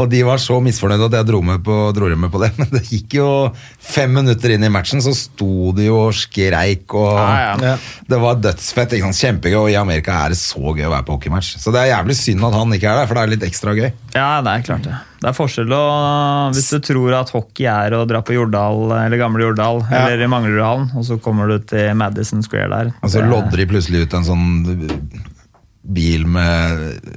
Og 0.00 0.08
de 0.12 0.22
var 0.24 0.40
så 0.40 0.56
misfornøyde 0.64 1.10
at 1.10 1.18
jeg 1.18 1.28
dro, 1.28 1.42
med 1.44 1.60
på, 1.66 1.76
dro 1.96 2.08
med 2.16 2.32
på 2.32 2.40
det. 2.40 2.52
Men 2.62 2.72
det 2.72 2.84
gikk 2.88 3.18
jo 3.18 3.28
fem 3.76 4.16
minutter 4.16 4.56
inn 4.56 4.64
i 4.64 4.72
matchen, 4.72 5.04
så 5.04 5.12
sto 5.16 5.74
de 5.76 5.90
jo 5.90 6.00
og 6.06 6.16
skreik, 6.16 6.96
og 6.96 7.12
Ja, 7.20 7.52
ja. 7.60 7.76
det 8.08 8.22
var 8.24 8.40
dødsfett. 8.40 8.96
Ikke 8.96 9.10
sant? 9.10 9.20
Kjempegøy, 9.20 9.58
og 9.66 9.70
i 9.74 9.76
Amerika 9.80 10.16
er 10.24 10.32
det 10.32 10.40
så 10.40 10.64
gøy 10.72 10.86
å 10.88 10.94
være 10.94 11.04
på 11.10 11.18
hockeymatch. 11.18 11.58
Så 11.60 11.76
det 11.76 11.84
er 11.84 11.92
jævlig 11.92 12.16
synd 12.16 12.48
at 12.48 12.56
han 12.56 12.72
ikke 12.78 12.88
er 12.88 13.02
der, 13.02 13.10
for 13.12 13.20
det 13.20 13.26
er 13.26 13.34
litt 13.36 13.48
ekstra 13.52 13.76
gøy. 13.76 13.90
Ja, 14.16 14.30
det 14.40 14.56
er 14.56 14.68
klart 14.70 14.88
det. 14.88 14.96
Det 15.20 15.28
er 15.28 15.36
forskjell 15.36 15.72
å 15.76 15.80
Hvis 16.56 16.70
du 16.72 16.78
tror 16.80 17.12
at 17.18 17.30
hockey 17.34 17.66
er 17.68 17.92
å 17.92 18.04
dra 18.08 18.22
på 18.24 18.32
Jordal, 18.38 18.86
eller 18.96 19.20
gamle 19.20 19.44
Jordal, 19.50 19.82
eller 19.92 20.22
i 20.24 20.28
Manglerudhallen, 20.32 20.90
og 20.96 21.04
så 21.04 21.18
kommer 21.20 21.50
du 21.52 21.58
til 21.68 21.92
Madison 22.00 22.40
Square 22.46 22.70
der. 22.72 22.92
Og 23.02 23.10
så 23.12 23.20
Det- 23.20 23.28
lodder 23.28 23.56
de 23.60 23.66
plutselig 23.66 24.06
ut 24.06 24.14
en 24.14 24.24
sånn 24.24 24.46
bil 25.84 26.24
med 26.26 27.16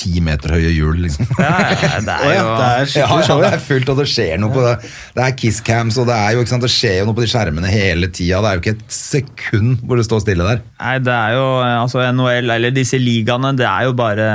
ti 0.00 0.20
meter 0.24 0.54
høye 0.54 0.70
hjul, 0.72 0.96
liksom. 1.02 1.26
Ja, 1.36 1.50
ja, 1.74 1.98
det 2.06 2.14
er 2.14 2.30
jo 2.38 2.44
det 2.56 2.68
er 2.68 2.92
Ja, 3.02 3.08
ja, 3.20 3.34
det 3.42 3.48
er 3.52 3.58
fullt, 3.64 3.88
og 3.92 3.98
det 3.98 4.06
skjer 4.08 4.38
noe 4.40 4.52
på 4.54 4.62
det. 4.64 4.76
Det 5.16 5.24
er 5.26 5.34
kisscams, 5.36 5.98
og 6.00 6.06
det 6.08 6.14
er 6.16 6.36
jo, 6.38 6.44
sant, 6.48 6.62
det 6.64 6.70
skjer 6.72 7.00
jo 7.00 7.08
noe 7.10 7.18
på 7.18 7.24
de 7.26 7.28
skjermene 7.34 7.68
hele 7.68 8.08
tida. 8.08 8.38
Det 8.40 8.48
er 8.52 8.54
jo 8.56 8.62
ikke 8.62 8.76
et 8.78 8.94
sekund 8.96 9.82
hvor 9.84 10.00
det 10.00 10.06
står 10.06 10.22
stille 10.24 10.46
der. 10.46 10.62
Nei, 10.80 10.94
det 11.04 11.12
er 11.18 11.34
jo 11.36 11.44
altså 11.82 12.06
NHL, 12.14 12.54
eller 12.56 12.70
disse 12.78 12.96
ligaene, 13.02 13.52
det 13.58 13.66
er 13.68 13.90
jo 13.90 13.92
bare 13.98 14.30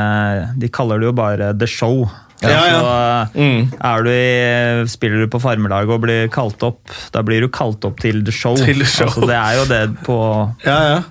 De 0.60 0.68
kaller 0.70 1.00
det 1.02 1.10
jo 1.10 1.16
bare 1.24 1.54
The 1.58 1.66
Show. 1.72 2.04
Ja, 2.52 2.64
ja. 2.70 2.80
Så 2.82 2.96
Mm. 3.36 3.74
er 3.82 4.04
du 4.04 4.10
i, 4.12 4.88
spiller 4.88 5.26
du 5.26 5.28
på 5.28 5.42
farmelaget 5.42 5.90
og 5.90 6.02
blir 6.02 6.28
kalt 6.30 6.62
opp, 6.64 6.80
da 7.12 7.22
blir 7.26 7.42
du 7.42 7.48
kalt 7.50 7.84
opp 7.86 8.00
til 8.00 8.24
The 8.24 8.32
Show. 8.32 8.56
Til 8.56 8.80
The 8.80 8.86
Show. 8.86 9.08
Altså, 9.08 9.28
det 9.28 9.36
er 9.36 9.54
jo 9.60 9.66
det 9.72 10.04
på 10.06 10.18
Ja, 10.66 10.80
ja. 10.96 11.02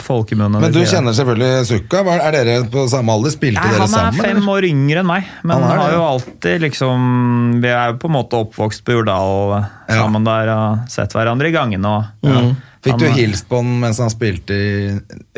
folkemunne. 0.00 0.60
Men 0.62 0.72
du 0.72 0.80
kjenner 0.88 1.12
selvfølgelig 1.16 1.66
Sukka. 1.68 2.00
Er 2.16 2.32
dere 2.32 2.64
på 2.72 2.86
samme 2.88 3.12
alder? 3.12 3.30
Spilte 3.34 3.60
Nei, 3.60 3.72
dere 3.74 3.86
han 3.86 3.96
er 4.00 4.16
fem 4.16 4.36
eller? 4.38 4.52
år 4.54 4.66
yngre 4.70 5.02
enn 5.02 5.06
meg, 5.10 5.24
men 5.44 5.62
Han 5.62 5.78
har 5.78 5.92
jo 5.92 6.02
alltid 6.06 6.60
liksom 6.64 7.60
Vi 7.60 7.68
er 7.68 7.92
jo 7.92 7.98
på 8.00 8.08
en 8.10 8.16
måte 8.16 8.40
oppvokst 8.40 8.84
på 8.84 8.96
Jordal 8.98 9.64
Ja. 9.88 9.98
sammen 10.00 10.24
der 10.24 10.48
og 10.54 10.88
sett 10.88 11.12
hverandre 11.12 11.48
i 11.50 11.52
gangene. 11.52 11.84
Og, 11.86 12.04
Mm. 12.24 12.56
Fikk 12.84 12.98
du 13.00 13.06
hilst 13.16 13.46
på 13.48 13.56
han 13.62 13.68
mens 13.80 13.98
han 14.02 14.10
spilte 14.12 14.52
i, 14.54 14.72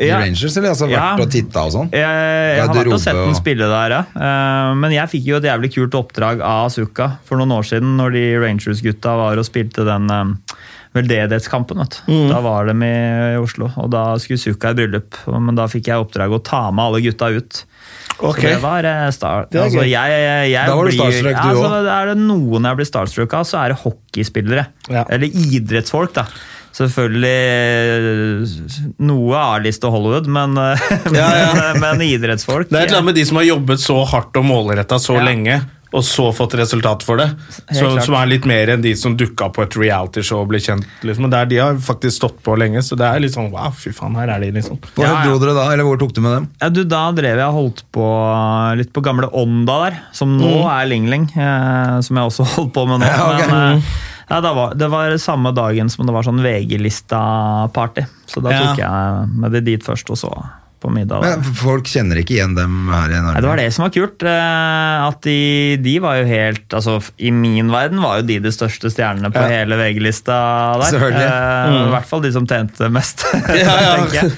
i 0.03 0.07
Ja. 0.09 0.19
Rangers, 0.19 0.57
eller 0.59 0.73
altså 0.73 0.89
Ja. 0.91 1.15
vært 1.15 1.25
og 1.25 1.31
titta 1.31 1.63
og 1.67 1.71
sånn? 1.71 1.89
Jeg, 1.95 2.03
jeg 2.03 2.61
har 2.67 2.73
vært 2.75 2.93
og 2.93 2.99
sett 2.99 3.15
han 3.15 3.35
spille 3.39 3.69
der, 3.71 3.95
ja. 3.97 4.01
Uh, 4.15 4.75
Men 4.75 4.91
jeg 4.91 5.07
fikk 5.15 5.25
jo 5.31 5.37
et 5.39 5.47
jævlig 5.47 5.71
kult 5.77 5.95
oppdrag 5.95 6.41
av 6.43 6.69
Suka 6.75 7.11
for 7.27 7.39
noen 7.39 7.55
år 7.57 7.63
siden, 7.69 7.95
når 7.99 8.11
de 8.17 8.25
Rangers-gutta 8.43 9.15
var 9.17 9.39
og 9.39 9.47
spilte 9.47 9.85
den 9.87 10.09
eh, 10.11 10.33
veldedighetskampen. 10.97 11.77
vet 11.83 12.01
du. 12.05 12.11
Mm. 12.13 12.29
Da 12.31 12.39
var 12.41 12.65
de 12.69 12.75
i 12.87 13.37
Oslo, 13.39 13.69
og 13.77 13.89
da 13.93 14.03
skulle 14.21 14.39
Suka 14.41 14.71
i 14.73 14.77
bryllup. 14.81 15.17
Men 15.31 15.55
da 15.59 15.67
fikk 15.71 15.87
jeg 15.91 16.03
oppdrag 16.03 16.33
å 16.33 16.41
ta 16.43 16.65
med 16.71 16.83
alle 16.87 17.01
gutta 17.05 17.29
ut. 17.35 17.63
Okay. 18.17 18.41
Så 18.49 18.55
det 18.55 18.61
var 18.63 18.83
eh, 18.89 19.07
start. 19.13 19.51
Det 19.53 19.61
altså, 19.61 19.83
jeg, 19.85 19.93
jeg, 19.93 20.51
jeg 20.51 20.67
Da 20.71 20.75
var 20.75 20.85
du 20.87 20.89
blir- 20.89 20.99
starstruck, 20.99 21.37
du 21.37 21.47
ja, 21.47 21.53
altså. 21.53 21.81
Er 21.99 22.05
det 22.11 22.17
noen 22.23 22.69
jeg 22.71 22.79
blir 22.79 22.89
starstruck 22.89 23.33
av, 23.37 23.43
så 23.45 23.59
er 23.61 23.73
det 23.75 23.79
hockeyspillere. 23.83 24.67
Ja. 24.89 25.03
Eller 25.13 25.27
idrettsfolk, 25.29 26.15
da. 26.17 26.25
Selvfølgelig 26.77 28.47
noe 29.07 29.39
A-liste 29.39 29.89
Hollywood, 29.91 30.27
men, 30.29 30.57
Ja, 30.57 31.29
ja. 31.41 31.47
men, 31.57 31.79
men 31.83 32.03
idrettsfolk 32.05 32.69
Det 32.69 32.77
er 32.77 32.85
et 32.85 32.91
eller 32.91 33.01
annet 33.01 33.11
med 33.13 33.17
de 33.21 33.25
som 33.29 33.39
har 33.41 33.47
jobbet 33.49 33.81
så 33.83 33.97
hardt 34.11 34.37
og 34.39 34.45
målretta 34.47 34.99
så 35.01 35.17
Ja. 35.17 35.23
lenge, 35.25 35.55
og 35.95 36.03
så 36.03 36.27
fått 36.35 36.51
resultat 36.59 37.01
for 37.07 37.15
det. 37.17 37.29
Så, 37.73 37.87
som 38.03 38.13
er 38.19 38.27
litt 38.29 38.43
mer 38.45 38.67
enn 38.73 38.81
de 38.83 38.91
som 38.99 39.15
dukka 39.17 39.47
på 39.55 39.63
et 39.63 39.77
realityshow 39.79 40.41
og 40.43 40.49
ble 40.51 40.59
kjent. 40.61 40.83
Liksom. 41.07 41.25
Og 41.29 41.31
Der 41.31 41.47
de 41.49 41.57
har 41.63 41.79
faktisk 41.81 42.17
stått 42.19 42.41
på 42.43 42.57
lenge, 42.59 42.83
så 42.85 42.97
det 42.99 43.07
er 43.07 43.23
litt 43.23 43.33
sånn 43.33 43.47
wow, 43.53 43.71
fy 43.71 43.93
faen, 43.95 44.17
her 44.19 44.29
er 44.35 44.43
de, 44.43 44.51
liksom. 44.59 44.77
Hvor 44.93 45.07
Ja, 45.07 45.13
ja. 45.15 45.23
dro 45.31 45.39
dere 45.41 45.55
da, 45.55 45.63
eller 45.73 45.87
hvor 45.87 45.97
tok 46.03 46.11
du 46.13 46.19
med 46.25 46.35
dem? 46.35 46.49
Ja, 46.61 46.69
du, 46.75 46.81
Da 46.91 47.05
drev 47.15 47.39
jeg 47.39 47.47
og 47.47 47.57
holdt 47.61 47.81
på 47.95 48.05
litt 48.83 48.91
på 48.93 49.01
gamle 49.07 49.31
Ånda 49.31 49.79
der, 49.87 49.97
som 50.19 50.35
nå 50.37 50.51
er 50.67 50.91
Ling 50.91 51.07
Ling. 51.09 51.25
Eh, 51.33 51.97
som 52.05 52.19
jeg 52.19 52.33
også 52.33 52.45
holdt 52.57 52.75
på 52.75 52.83
med 52.91 53.01
nå. 53.01 53.07
Ja, 53.07 53.31
ok. 53.31 53.47
Men 53.47 53.79
eh, 53.79 53.95
ja, 54.29 54.41
det 54.43 54.53
var, 54.55 54.73
det 54.75 54.87
var 54.91 55.17
samme 55.23 55.53
dagen 55.55 55.89
som 55.89 56.05
det 56.05 56.13
var 56.13 56.23
sånn 56.27 56.41
VG-lista-party. 56.43 58.05
Så 58.27 58.43
da 58.43 58.51
tok 58.59 58.79
jeg 58.81 59.27
med 59.39 59.53
det 59.55 59.65
dit 59.67 59.83
først, 59.85 60.09
og 60.11 60.19
så 60.19 60.31
på 60.77 60.91
middag. 60.93 61.23
Men 61.23 61.41
Folk 61.57 61.87
kjenner 61.89 62.19
ikke 62.21 62.35
igjen 62.35 62.51
dem 62.53 62.73
her 62.93 63.09
i 63.09 63.17
Norge. 63.17 63.31
Nei, 63.33 63.41
det 63.41 63.49
var 63.49 63.57
det 63.57 63.69
som 63.73 63.85
var 63.87 63.93
kult. 63.95 64.21
eh, 64.29 65.05
At 65.07 65.23
de, 65.25 65.37
de 65.81 65.95
var 66.03 66.19
jo 66.19 66.27
helt 66.29 66.75
altså 66.77 66.99
I 67.17 67.31
min 67.33 67.71
verden 67.73 67.97
var 68.03 68.19
jo 68.19 68.27
de 68.29 68.35
de 68.45 68.51
største 68.53 68.91
stjernene 68.93 69.31
på 69.33 69.41
Ja. 69.41 69.63
hele 69.63 69.79
VG-lista 69.79 70.35
der. 70.83 70.99
Eh, 71.09 71.79
I 71.81 71.89
hvert 71.95 72.05
fall 72.11 72.21
de 72.21 72.31
som 72.35 72.45
tjente 72.45 72.91
mest, 72.93 73.25
Ja, 73.49 73.73
ja. 73.81 73.95
tenker 74.03 74.19
jeg. 74.21 74.31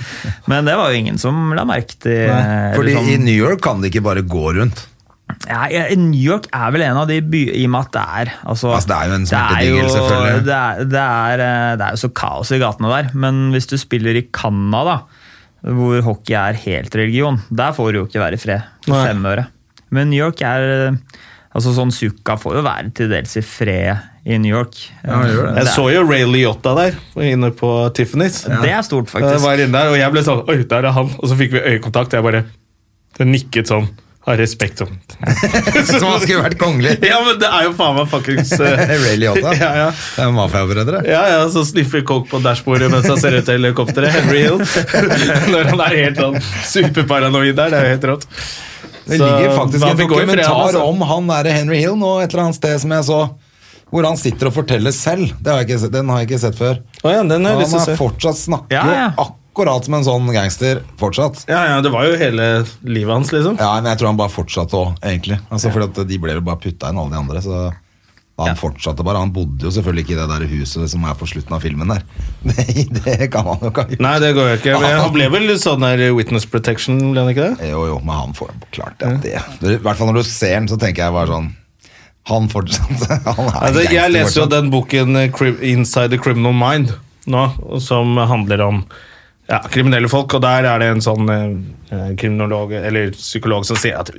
Men 0.48 0.64
det 0.72 0.78
var 0.80 0.94
jo 0.96 1.02
ingen 1.04 1.20
som 1.20 1.52
la 1.60 1.66
merke 1.68 2.00
til 2.00 2.32
Fordi 2.78 2.96
sånn- 2.96 3.12
i 3.12 3.20
New 3.26 3.36
York 3.36 3.60
kan 3.68 3.82
de 3.84 3.92
ikke 3.92 4.06
bare 4.08 4.24
gå 4.24 4.46
rundt. 4.62 4.86
Ja, 5.50 5.86
New 5.98 6.22
York 6.22 6.46
er 6.54 6.74
vel 6.76 6.84
en 6.86 6.98
av 7.02 7.08
de 7.10 7.20
by 7.26 7.40
I 7.58 7.64
og 7.66 7.72
med 7.74 7.88
at 7.88 7.94
det 7.96 8.04
er 8.22 8.32
altså, 8.54 8.74
Altså, 8.76 8.90
det 8.92 8.98
er 8.98 9.08
jo 9.10 9.16
en 9.16 9.24
er 9.26 9.30
smertedigel, 9.32 9.88
selvfølgelig. 9.96 10.44
Det 10.46 10.58
er, 10.58 10.84
det, 10.94 11.06
er, 11.06 11.44
eh, 11.46 11.72
det 11.80 11.88
er 11.88 11.96
jo 11.96 12.02
så 12.04 12.12
kaos 12.22 12.52
i 12.54 12.60
gatene 12.62 12.92
der. 12.94 13.10
Men 13.26 13.40
hvis 13.56 13.70
du 13.72 13.78
spiller 13.82 14.20
i 14.20 14.28
Canada, 14.36 15.00
hvor 15.66 16.04
hockey 16.06 16.38
er 16.38 16.60
helt 16.66 16.96
religion, 16.96 17.42
der 17.50 17.74
får 17.76 17.90
du 17.92 18.02
jo 18.02 18.06
ikke 18.08 18.22
være 18.22 18.38
i 18.38 18.44
fred. 18.44 18.70
Femøre. 18.86 19.08
Fem 19.10 19.26
øre. 19.34 19.48
Men 19.98 20.12
New 20.14 20.22
York 20.22 20.44
er 20.46 20.68
eh, 20.76 21.00
altså 21.58 21.74
sånn 21.76 21.92
Suka 21.94 22.38
får 22.40 22.60
jo 22.60 22.66
være 22.68 22.92
til 23.00 23.10
dels 23.12 23.34
i 23.40 23.44
fred 23.46 24.30
i 24.30 24.38
New 24.38 24.54
York. 24.54 24.78
Ja. 25.02 25.24
Jeg 25.58 25.72
så 25.74 25.88
jo 25.90 26.04
Ray 26.06 26.28
Liotta 26.30 26.76
der, 26.78 27.00
inne 27.26 27.50
på 27.58 27.72
Tiffany's. 27.98 28.44
Det 28.46 28.70
er 28.70 28.84
stort, 28.86 29.10
Jeg 29.10 29.16
faktisk. 29.18 29.46
var 29.48 29.64
inne 29.64 29.74
der, 29.74 29.90
og 29.90 29.98
jeg 29.98 30.14
ble 30.14 30.24
sånn 30.28 30.44
Oi, 30.46 30.60
der 30.70 30.86
er 30.92 30.94
han! 30.94 31.10
Og 31.18 31.32
så 31.32 31.38
fikk 31.40 31.56
vi 31.58 31.64
øyekontakt, 31.74 32.14
og 32.14 32.20
jeg 32.20 32.28
bare 32.28 32.44
Det 33.18 33.26
nikket 33.28 33.72
sånn. 33.72 33.90
Har 34.30 34.38
respekt. 34.38 34.78
Som 35.90 36.04
han 36.06 36.20
skulle 36.22 36.44
vært 36.44 36.60
kongelig. 36.62 36.92
Ja, 37.02 37.18
men 37.26 37.40
det 37.42 37.48
er 37.50 37.64
jo 37.66 37.72
faen 37.74 37.96
meg 37.98 38.12
fuckings 38.12 38.52
eh, 38.62 38.92
Ray 39.04 39.16
Liotta. 39.18 39.56
Ja, 39.58 39.70
ja. 39.74 39.88
Det 39.90 40.22
er 40.22 40.36
mafiabrødre. 40.36 41.00
Ja, 41.10 41.24
ja, 41.32 41.40
så 41.50 41.64
sniffer 41.66 42.04
coke 42.06 42.30
på 42.30 42.42
dashbordet 42.46 42.92
mens 42.94 43.08
han 43.10 43.18
ser 43.18 43.40
ut 43.40 43.48
til 43.48 43.58
helikopteret. 43.58 44.14
Henry 44.14 44.44
Hill. 44.46 44.62
Når 45.56 45.72
han 45.72 45.82
er 45.88 45.98
helt 46.04 46.22
sånn 46.22 46.38
superparanoid 46.76 47.58
der. 47.58 47.74
Det 47.74 47.80
er 47.80 47.88
jo 47.88 47.96
helt 47.96 48.08
rått. 48.12 48.30
Det 49.10 49.18
ligger 49.18 49.56
faktisk 49.58 49.82
så, 49.82 49.90
en 49.90 49.98
dokumentar 50.04 50.14
dokumentar 50.14 50.62
altså. 50.68 50.86
om 50.86 51.02
han 51.10 51.34
der 51.34 51.52
Henry 51.56 51.82
Hill 51.82 51.98
nå 51.98 52.14
et 52.22 52.30
eller 52.30 52.46
annet 52.46 52.62
sted 52.62 52.78
som 52.86 52.94
jeg 53.00 53.10
så. 53.10 53.20
Hvor 53.90 54.06
han 54.06 54.22
sitter 54.22 54.52
og 54.52 54.58
forteller 54.60 54.94
selv. 54.94 55.34
Det 55.42 55.50
har 55.50 55.64
jeg 55.64 55.72
ikke 55.72 55.94
den 55.98 56.14
har 56.14 56.22
jeg 56.22 56.30
ikke 56.30 56.44
sett 56.46 56.62
før. 56.62 56.84
Oh, 57.02 57.10
ja, 57.10 57.26
den 57.26 57.50
har 57.50 57.58
jeg 57.58 57.66
lyst 57.66 57.74
til 57.74 57.82
Han 57.88 57.98
er 57.98 58.02
fortsatt 58.06 58.44
snakker 58.46 58.78
Ja, 58.78 58.86
ja. 58.94 59.12
jo 59.18 59.39
akkurat 59.60 59.86
som 59.86 59.98
en 59.98 60.08
sånn 60.08 60.32
gangster. 60.32 60.82
Fortsatt. 61.00 61.44
Ja, 61.50 61.66
ja, 61.68 61.82
det 61.84 61.92
var 61.92 62.08
jo 62.08 62.16
hele 62.20 62.48
livet 62.88 63.12
hans, 63.12 63.34
liksom. 63.36 63.60
Ja, 63.60 63.76
men 63.82 63.92
jeg 63.92 64.00
tror 64.00 64.14
han 64.14 64.20
bare 64.20 64.32
fortsatte 64.32 64.80
òg, 64.80 64.96
egentlig. 65.04 65.40
Altså, 65.52 65.72
fordi 65.74 65.90
at 65.90 66.08
De 66.08 66.20
ble 66.22 66.38
jo 66.38 66.44
bare 66.46 66.62
putta 66.64 66.92
inn, 66.92 67.00
alle 67.02 67.12
de 67.12 67.20
andre. 67.20 67.42
Så 67.44 67.60
han 68.40 68.56
fortsatte 68.56 69.04
bare. 69.04 69.20
Han 69.20 69.34
bodde 69.36 69.68
jo 69.68 69.72
selvfølgelig 69.76 70.06
ikke 70.06 70.16
i 70.16 70.20
det 70.22 70.28
der 70.32 70.46
huset 70.48 70.92
som 70.94 71.04
er 71.04 71.18
på 71.20 71.28
slutten 71.28 71.58
av 71.58 71.64
filmen 71.66 71.92
der. 71.92 72.06
Det, 72.50 72.66
det 73.04 73.28
kan 73.34 73.48
han 73.50 73.60
jo 73.60 73.72
ikke 73.74 73.84
ha 73.84 73.92
gjort. 73.92 74.04
Nei, 74.06 74.16
det 74.24 74.32
går 74.38 74.48
jo 74.48 74.58
ikke. 74.62 74.78
Men 74.80 74.98
han 75.04 75.14
ble 75.18 75.30
vel 75.34 75.56
sånn 75.60 75.84
der 75.84 76.06
witness 76.16 76.48
protection, 76.48 77.02
ble 77.12 77.26
han 77.26 77.34
ikke 77.34 77.50
det? 77.50 77.72
Jo, 77.74 77.84
jo, 77.92 78.00
men 78.00 78.16
han 78.16 78.38
får 78.38 78.56
klart 78.72 78.96
det. 79.04 79.12
det. 79.28 79.76
I 79.76 79.82
hvert 79.84 80.00
fall 80.00 80.14
når 80.14 80.22
du 80.22 80.30
ser 80.30 80.56
den, 80.56 80.72
så 80.72 80.80
tenker 80.80 81.10
jeg 81.10 81.18
bare 81.18 81.34
sånn 81.36 81.52
Han 82.30 82.48
fortsatt 82.52 83.06
Han 83.28 83.52
er 83.52 83.60
Altså, 83.68 83.86
jeg 83.92 84.16
leser 84.16 84.44
jo 84.44 84.48
den 84.52 84.72
boken 84.72 85.20
eh, 85.20 85.46
Inside 85.74 86.14
the 86.16 86.22
Criminal 86.22 86.56
Mind 86.56 86.96
nå, 87.30 87.44
som 87.84 88.16
handler 88.18 88.64
om 88.66 88.84
ja, 89.50 89.64
kriminelle 89.72 90.10
folk, 90.12 90.38
og 90.38 90.44
der 90.46 90.68
er 90.70 90.82
det 90.82 90.92
en 90.94 91.04
sånn 91.04 91.34
eh, 91.34 92.14
kriminolog 92.20 92.76
eller 92.80 93.16
psykolog 93.18 93.66
som 93.68 93.80
sier 93.80 93.98
at 93.98 94.14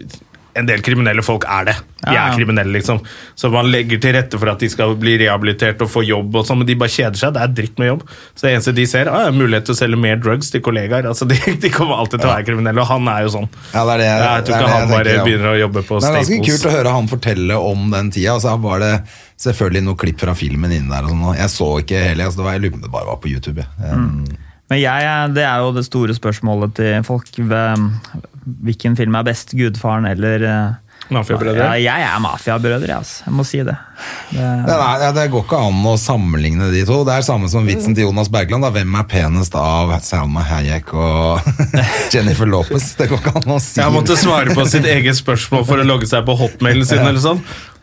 en 0.58 0.66
del 0.66 0.82
kriminelle 0.82 1.22
folk 1.22 1.44
er 1.48 1.68
det. 1.68 1.74
De 2.02 2.16
er 2.16 2.32
kriminelle, 2.34 2.72
liksom. 2.74 2.98
Så 3.38 3.50
man 3.52 3.68
legger 3.70 4.00
til 4.02 4.14
rette 4.16 4.38
for 4.40 4.50
at 4.50 4.62
de 4.62 4.68
skal 4.72 4.96
bli 4.98 5.14
rehabilitert 5.20 5.82
og 5.84 5.90
få 5.92 6.02
jobb, 6.06 6.40
og 6.40 6.46
sånn, 6.48 6.60
men 6.62 6.68
de 6.68 6.76
bare 6.80 6.92
kjeder 6.92 7.20
seg. 7.20 7.34
Det 7.36 7.44
er 7.44 7.54
dritt 7.60 7.78
med 7.80 7.90
jobb. 7.92 8.02
Så 8.34 8.46
det 8.46 8.54
eneste 8.56 8.74
de 8.76 8.86
ser, 8.90 9.10
ah, 9.12 9.28
er 9.28 9.36
mulighet 9.36 9.68
til 9.68 9.76
å 9.76 9.78
selge 9.78 10.00
mer 10.02 10.18
drugs 10.22 10.50
til 10.50 10.64
kollegaer. 10.66 11.06
Altså, 11.12 11.28
de, 11.30 11.38
de 11.64 11.72
kommer 11.74 12.02
alltid 12.02 12.18
til 12.18 12.30
å 12.30 12.34
være 12.34 12.48
kriminelle, 12.50 12.82
og 12.82 12.90
han 12.90 13.12
er 13.14 13.24
jo 13.26 13.32
sånn. 13.36 13.48
Ja, 13.70 13.86
det 13.86 13.96
er 13.96 14.02
det, 14.02 14.10
Jeg 14.10 14.46
tror 14.48 14.50
det 14.50 14.58
er 14.58 14.66
ikke 14.66 14.74
han 14.74 14.94
bare 14.96 15.16
begynner 15.28 15.52
å 15.52 15.56
jobbe 15.60 15.86
på 15.86 16.02
Staples. 16.02 16.28
Det 16.28 16.36
er 16.36 16.42
ganske 16.42 16.52
kult 16.52 16.68
å 16.72 16.76
høre 16.76 16.98
han 16.98 17.10
fortelle 17.14 17.64
om 17.70 17.88
den 17.94 18.14
tida. 18.18 18.36
Og 18.36 18.44
så 18.44 18.58
var 18.66 18.82
det 18.84 18.94
selvfølgelig 19.40 19.86
noen 19.86 20.04
klipp 20.04 20.22
fra 20.26 20.36
filmen 20.36 20.78
inne 20.80 20.90
der. 20.90 21.06
Og 21.06 21.14
sånn, 21.14 21.26
jeg 21.38 21.54
så 21.54 21.72
ikke 21.84 22.06
hele, 22.10 22.26
altså, 22.26 22.42
det 22.42 22.48
var, 22.48 22.58
jeg 22.58 22.66
lurer 22.66 22.74
på 22.74 22.80
om 22.82 22.86
det 22.88 22.94
bare 22.98 23.12
var 23.14 23.20
på 23.22 23.36
YouTube. 23.36 23.68
Ja. 23.78 23.94
Um, 23.94 24.48
Men 24.70 24.78
jeg, 24.78 25.32
det 25.34 25.46
er 25.46 25.64
jo 25.64 25.72
det 25.74 25.86
store 25.88 26.14
spørsmålet 26.14 26.76
til 26.78 27.06
folk. 27.06 27.26
Hvilken 28.66 28.94
film 28.96 29.18
er 29.18 29.26
best? 29.26 29.54
'Gudfaren' 29.54 30.06
eller 30.12 30.46
eh, 30.46 30.78
Mafiabrødre. 31.10 31.58
Ja, 31.58 31.72
jeg 31.74 32.06
er 32.06 32.18
mafiabrødre, 32.22 32.96
altså. 33.00 33.24
Jeg 33.26 33.34
må 33.34 33.44
si 33.46 33.58
det. 33.66 33.74
det 34.30 34.44
det, 34.66 34.74
er, 34.76 35.14
det 35.16 35.24
går 35.32 35.42
ikke 35.42 35.58
an 35.66 35.80
å 35.90 35.94
sammenligne 35.98 36.68
de 36.70 36.84
to. 36.86 37.00
Det 37.06 37.16
er 37.16 37.24
samme 37.26 37.50
som 37.50 37.66
vitsen 37.66 37.96
til 37.98 38.06
Jonas 38.06 38.30
Bergland. 38.30 38.62
Da. 38.62 38.70
Hvem 38.76 38.94
er 39.00 39.08
penest 39.10 39.56
av 39.58 39.90
Salma 40.06 40.44
Hayek 40.46 40.94
og 40.94 41.50
Jennifer 42.14 42.46
Lopez? 42.46 42.92
Det 42.98 43.08
går 43.10 43.24
ikke 43.24 43.34
an 43.42 43.56
å 43.56 43.58
si. 43.64 43.80
Jeg 43.82 43.94
måtte 43.96 44.18
svare 44.20 44.54
på 44.54 44.68
sitt 44.70 44.86
eget 44.86 45.18
spørsmål 45.18 45.66
for 45.66 45.82
å 45.82 45.88
logge 45.88 46.06
seg 46.10 46.22
på 46.28 46.38
hotmailen 46.38 46.86
sin. 46.86 47.02
eller 47.02 47.22
sånn. 47.24 47.42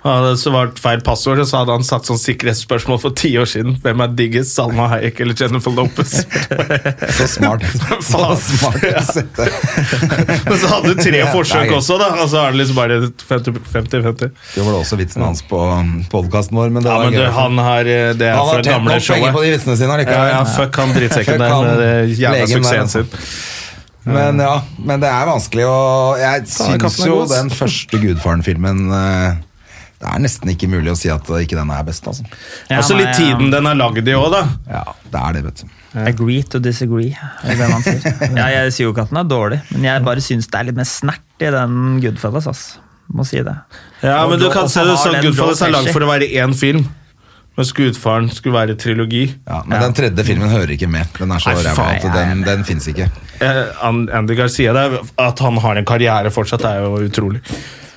Hadde 0.09 0.37
svart 0.41 0.79
feil 0.81 1.01
passord, 1.05 1.41
og 1.43 1.47
så 1.49 1.61
hadde 1.61 1.75
han 1.77 1.85
satt 1.85 2.07
sånn 2.09 2.19
sikkerhetsspørsmål 2.21 2.99
for 3.03 3.15
ti 3.17 3.33
år 3.39 3.49
siden. 3.49 3.75
Hvem 3.83 4.03
er 4.05 4.13
diggest, 4.17 4.53
Salma 4.57 4.87
Hayek 4.93 5.21
eller 5.23 5.37
Jennifer 5.37 5.73
Lopez? 5.75 6.13
Så 7.17 7.27
smart. 7.35 7.65
Så 8.09 8.23
smart 8.43 8.85
sette. 9.11 9.47
Men 10.47 10.57
så 10.61 10.71
hadde 10.71 10.93
du 10.93 11.01
tre 11.01 11.23
forsøk 11.33 11.73
også, 11.77 11.97
da. 12.01 12.09
Og 12.23 12.31
så 12.31 12.41
er 12.43 12.55
det 12.55 12.61
liksom 12.61 12.79
bare 12.79 12.99
50-50. 13.27 14.31
Det 14.55 14.65
var 14.65 14.71
da 14.71 14.79
også 14.79 14.99
vitsen 14.99 15.25
hans 15.25 15.43
på 15.47 15.59
podkasten 16.11 16.57
vår, 16.57 16.71
men 16.73 16.85
det 16.85 16.91
Ja, 16.91 16.97
men 17.03 17.15
du, 17.15 17.23
han 17.33 17.61
har 17.61 17.89
eh, 17.89 18.13
Det 18.17 18.27
er 18.29 18.37
Han 18.37 18.49
har 18.51 18.63
tjent 18.63 18.87
nok 18.87 19.05
penger 19.07 19.35
på 19.35 19.43
de 19.43 19.53
vitsene 19.53 19.77
sine 19.79 19.91
Ja, 19.91 19.97
allikevel. 19.97 20.31
ja, 20.33 20.41
fuck 20.57 20.81
han 20.81 20.95
drittsekken 20.95 21.43
der 21.43 21.55
med 21.67 21.81
det 21.81 21.93
jævla 22.21 22.49
suksessen 22.51 22.83
altså. 22.85 23.03
sin. 23.03 23.63
Men 24.07 24.39
ja, 24.39 24.53
men 24.79 25.03
det 25.03 25.09
er 25.11 25.27
vanskelig 25.27 25.65
å 25.67 25.79
Jeg 26.21 26.45
syns 26.51 26.99
jo 27.03 27.19
den 27.27 27.51
første 27.51 27.99
Gudfaren-filmen 27.99 28.85
eh, 28.95 29.43
Det 29.97 30.05
er 30.13 30.19
nesten 30.21 30.51
ikke 30.53 30.67
mulig 30.69 30.91
å 30.93 30.97
si 30.99 31.09
at 31.09 31.25
ikke 31.41 31.57
den 31.57 31.71
er 31.73 31.83
best, 31.87 32.05
altså. 32.05 32.25
Ja, 32.69 32.77
Også 32.83 32.93
nei, 32.93 33.05
litt 33.07 33.15
tiden 33.17 33.49
den 33.53 33.65
er 33.65 33.77
lagd 33.79 34.05
i 34.07 34.13
òg, 34.13 34.27
da. 34.35 34.43
Ja, 34.69 34.83
det 35.09 35.21
er 35.23 35.37
det, 35.37 35.41
vet 35.47 35.63
du. 35.63 35.71
Agree 35.97 36.43
to 36.45 36.59
disagree, 36.61 37.15
er 37.41 37.57
det 37.57 37.69
man 37.71 37.81
sier. 37.81 38.03
Ja, 38.37 38.45
jeg 38.53 38.75
sier 38.75 38.85
jo 38.85 38.93
ikke 38.93 39.07
at 39.07 39.13
den 39.15 39.21
er 39.23 39.31
dårlig, 39.31 39.57
men 39.73 39.87
jeg 39.89 40.03
bare 40.05 40.21
syns 40.21 40.45
det 40.53 40.59
er 40.59 40.69
litt 40.69 40.77
mer 40.77 40.85
snert 40.89 41.41
i 41.41 41.49
den 41.55 41.79
Goodfellas. 42.03 42.45
ass. 42.51 42.63
Må 43.09 43.23
si 43.25 43.39
det. 43.41 43.55
Ja, 44.03 44.19
Og 44.25 44.33
men 44.35 44.41
du 44.43 44.49
kan 44.53 44.69
se 44.69 44.83
det 44.85 44.97
sånn 45.01 45.17
Goodfellas 45.23 45.61
er 45.65 45.71
lagd 45.73 45.89
for 45.95 46.05
å 46.05 46.09
være 46.11 46.27
én 46.43 46.53
film. 46.59 46.85
Mens 47.57 47.71
Gudfaren 47.73 48.27
skulle 48.29 48.53
være 48.53 48.75
trilogi. 48.77 49.23
Ja, 49.47 49.63
men 49.65 49.81
den 49.81 49.95
tredje 49.97 50.21
filmen 50.27 50.51
hører 50.51 50.75
ikke 50.75 50.85
med. 50.93 51.07
Den 51.17 51.31
er 51.33 51.41
så 51.41 51.55
ræva 51.55 51.71
faen, 51.73 51.95
at 52.05 52.13
den, 52.13 52.43
den 52.45 52.65
fins 52.67 52.85
ikke. 52.91 53.07
Eh, 53.41 53.63
An- 53.87 54.03
Andy 54.13 54.35
Garcia, 54.37 54.75
det 54.77 54.83
er, 54.91 54.99
at 55.25 55.41
han 55.41 55.57
har 55.63 55.79
en 55.81 55.87
karriere 55.89 56.29
fortsatt, 56.35 56.67
er 56.69 56.83
jo 56.85 56.99
utrolig. 57.07 57.41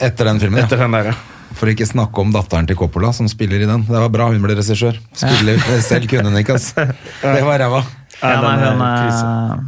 Etter 0.01 0.31
den 0.31 0.41
filmen, 0.41 0.63
Etter 0.63 0.81
ja. 0.81 0.87
den 0.89 0.97
der, 0.97 1.11
For 1.59 1.71
ikke 1.71 1.89
snakke 1.89 2.23
om 2.23 2.31
datteren 2.35 2.69
til 2.69 2.79
Coppola, 2.79 3.11
som 3.17 3.29
spiller 3.31 3.63
i 3.63 3.69
den. 3.69 3.83
Det 3.89 3.99
var 3.99 4.13
bra 4.13 4.29
hun 4.31 4.43
ble 4.45 4.57
regissør. 4.59 4.99
Spiller 5.17 5.61
selv 5.89 6.09
kunne 6.11 6.31
hun 6.31 6.41
ikke, 6.41 6.57
ass. 6.61 6.73
Det 6.77 7.43
var 7.47 7.61
ræva. 7.63 7.83
Ja, 8.21 8.37
den 8.45 8.63
er 8.63 8.71
hun 8.71 8.87
er, 8.87 9.61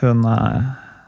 hun 0.00 0.26
er 0.30 0.58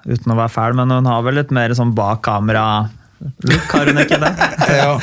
Uten 0.09 0.33
å 0.33 0.37
være 0.39 0.49
fæl, 0.49 0.77
men 0.79 0.93
hun 0.95 1.09
har 1.11 1.25
vel 1.27 1.37
litt 1.37 1.51
mer 1.53 1.73
sånn 1.77 1.91
bak 1.97 2.23
kamera-look, 2.25 3.65
har 3.75 3.91
hun 3.91 4.01
ikke 4.01 4.21
det? 4.23 4.31
Ja. 4.79 4.95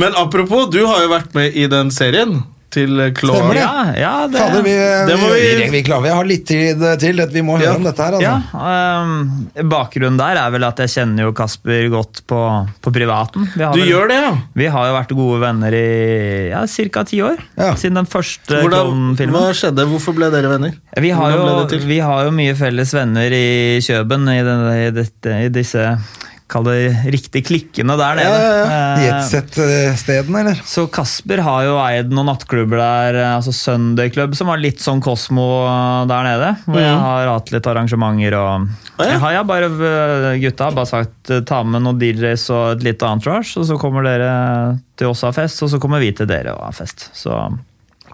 Men 0.00 0.16
apropos, 0.16 0.70
du 0.72 0.78
har 0.86 1.02
jo 1.02 1.10
vært 1.12 1.34
med 1.36 1.56
i 1.56 1.66
den 1.68 1.90
serien 1.92 2.38
til 2.74 2.98
Kloa. 3.16 3.36
Stemmer 3.38 3.54
det. 3.54 3.60
Ja, 3.62 3.84
ja, 3.96 4.12
det, 4.28 4.38
Fader, 4.40 4.62
vi, 4.66 4.72
Det 5.08 5.16
må 5.20 5.28
vi, 5.32 5.40
vi- 5.40 5.56
vi, 5.62 5.68
vi, 5.70 5.82
klarer, 5.86 6.02
vi 6.02 6.08
har 6.12 6.24
litt 6.28 6.44
tid 6.46 6.82
til. 7.00 7.22
Vi 7.32 7.42
må 7.46 7.56
høre 7.58 7.70
Ja. 7.70 7.74
om 7.78 7.84
dette 7.86 8.02
her. 8.02 8.16
Altså. 8.18 8.22
Ja, 8.26 9.02
um, 9.02 9.48
Bakgrunnen 9.70 10.18
der 10.18 10.36
er 10.42 10.50
vel 10.50 10.64
at 10.64 10.78
jeg 10.84 10.88
kjenner 10.94 11.22
jo 11.28 11.32
Kasper 11.32 11.88
godt 11.92 12.22
på, 12.26 12.40
på 12.82 12.92
privaten. 12.92 13.48
Vi 13.54 13.62
har 13.64 13.72
Du 13.72 13.80
vel- 13.80 13.88
gjør 13.92 14.08
det, 14.08 14.18
ja? 14.22 14.32
Vi 14.54 14.66
har 14.66 14.86
jo 14.90 14.94
vært 14.98 15.14
gode 15.16 15.40
venner 15.40 15.72
i 15.78 16.48
ja, 16.50 16.64
ca. 16.66 17.04
ti 17.04 17.22
år. 17.22 17.38
Ja. 17.56 17.72
Siden 17.74 17.94
den 18.02 18.06
første 18.06 18.60
Klovn-filmen. 18.66 19.32
hva 19.36 19.54
skjedde? 19.54 19.86
Hvorfor 19.88 20.14
ble 20.18 20.30
dere 20.30 20.48
venner? 20.56 20.74
Vi 21.00 21.10
har, 21.10 21.30
jo, 21.32 21.66
vi 21.86 21.98
har 22.00 22.24
jo 22.24 22.30
mye 22.32 22.54
felles 22.56 22.92
venner 22.94 23.30
i 23.32 23.78
Kjøben, 23.80 24.28
i, 24.32 24.42
denne, 24.42 24.76
i, 24.86 24.90
dette, 24.90 25.34
i 25.46 25.48
disse 25.48 25.98
Kall 26.46 26.66
det 26.68 26.76
riktig 27.10 27.42
klikkene 27.48 27.96
der 27.98 28.18
nede. 28.20 28.34
Ja, 28.38 28.50
ja, 28.50 28.66
ja. 28.70 28.98
Jetsett-stedene, 29.02 30.44
eller? 30.44 30.60
så 30.62 30.84
Kasper 30.86 31.42
har 31.42 31.64
jo 31.66 31.74
eid 31.82 32.12
noen 32.14 32.30
nattklubber 32.30 32.78
der, 32.78 33.18
eh, 33.18 33.32
altså 33.34 33.54
Sunday 33.56 34.12
Club, 34.14 34.36
som 34.38 34.52
var 34.52 34.62
litt 34.62 34.78
sånn 34.82 35.02
Kosmo 35.02 35.46
der 36.06 36.28
nede. 36.28 36.52
Hvor 36.68 36.78
jeg 36.82 37.00
har 37.02 37.32
hatt 37.32 37.50
litt 37.54 37.66
arrangementer 37.72 38.38
og 38.38 38.68
jeg 39.04 39.20
har 39.20 39.44
bare, 39.44 39.66
eh, 39.66 40.38
Gutta 40.40 40.70
har 40.70 40.76
bare 40.76 40.88
sagt 40.88 41.30
eh, 41.30 41.42
ta 41.44 41.60
med 41.66 41.84
noen 41.84 41.98
DJs 42.00 42.46
og 42.54 42.64
et 42.76 42.86
lite 42.86 43.08
entourage, 43.08 43.56
og 43.60 43.66
så 43.68 43.76
kommer 43.80 44.06
dere 44.06 44.30
til 44.96 45.10
oss 45.10 45.24
og 45.24 45.32
har 45.32 45.40
fest, 45.42 45.62
og 45.66 45.72
så 45.72 45.80
kommer 45.82 46.00
vi 46.00 46.12
til 46.16 46.28
dere 46.30 46.54
og 46.56 46.64
har 46.64 46.76
fest. 46.78 47.10
Så 47.16 47.34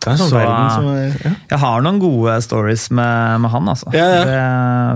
sånn 0.03 0.19
Så, 0.19 0.31
som 0.33 0.89
er 0.93 1.15
ja. 1.23 1.33
jeg 1.53 1.61
har 1.63 1.85
noen 1.85 1.99
gode 2.03 2.35
stories 2.45 2.89
med, 2.95 3.43
med 3.45 3.53
han, 3.53 3.69
altså. 3.73 3.93
Ja, 3.95 4.07
ja. 4.27 4.47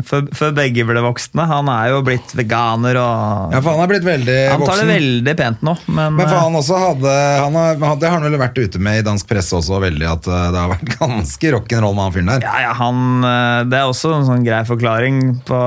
Før, 0.06 0.26
før 0.36 0.54
begge 0.56 0.86
ble 0.88 1.02
voksne. 1.04 1.46
Han 1.50 1.70
er 1.72 1.92
jo 1.92 2.02
blitt 2.06 2.34
veganer 2.36 2.98
og 3.00 3.54
Ja, 3.54 3.60
for 3.60 3.76
han 3.76 3.84
er 3.84 3.92
blitt 3.94 4.06
veldig 4.06 4.38
Han 4.52 4.64
tar 4.66 4.82
det 4.82 4.88
veldig 4.90 5.36
pent 5.38 5.64
nå, 5.66 5.76
men, 5.86 6.16
Men 6.18 6.24
for 6.24 6.36
eh, 6.36 6.44
han 6.46 6.58
også 6.60 6.80
hadde 6.82 7.14
han 7.44 7.58
har, 7.60 7.76
Det 8.00 8.10
har 8.10 8.18
han 8.18 8.26
vel 8.28 8.40
vært 8.40 8.58
ute 8.60 8.82
med 8.82 9.00
i 9.00 9.04
dansk 9.06 9.28
presse 9.30 9.56
også, 9.58 9.80
veldig 9.82 10.08
at 10.10 10.30
eh, 10.30 10.48
det 10.54 10.62
har 10.62 10.72
vært 10.74 10.96
ganske 11.00 11.52
rock'n'roll 11.56 11.96
med 11.96 12.08
han 12.08 12.16
fyren 12.16 12.32
der. 12.34 12.48
Ja, 12.48 12.56
ja, 12.66 12.72
han 12.78 13.28
eh, 13.30 13.60
Det 13.70 13.80
er 13.80 13.92
også 13.92 14.16
en 14.16 14.26
sånn 14.28 14.46
grei 14.46 14.62
forklaring 14.68 15.22
på, 15.46 15.62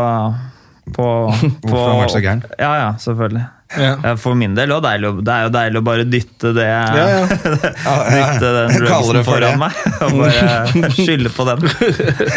på, 0.96 1.06
på 1.06 1.08
Hvorfor 1.70 1.80
han 1.80 1.96
har 1.96 2.04
vært 2.06 2.18
så 2.18 2.26
gæren. 2.26 2.44
Ja, 2.60 2.74
ja, 2.84 2.92
selvfølgelig. 3.02 3.48
Ja. 3.78 4.16
For 4.18 4.34
min 4.34 4.56
del 4.58 4.72
også 4.74 4.82
deilig, 4.88 5.10
det 5.28 5.34
er 5.34 5.44
jo 5.46 5.50
deilig 5.54 5.78
å 5.78 5.84
bare 5.86 6.06
dytte 6.10 6.50
det 6.58 6.64
Ja, 6.66 7.04
ja. 7.06 7.18
Dytte 8.16 8.50
den 8.56 8.72
rømsen 8.82 9.12
det 9.14 9.20
det. 9.20 9.26
foran 9.28 9.60
meg 9.62 9.76
og 10.08 10.16
bare 10.24 10.90
skylde 10.96 11.30
på 11.36 11.46
den. 11.46 11.68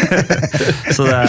Så 0.93 1.07
det, 1.07 1.21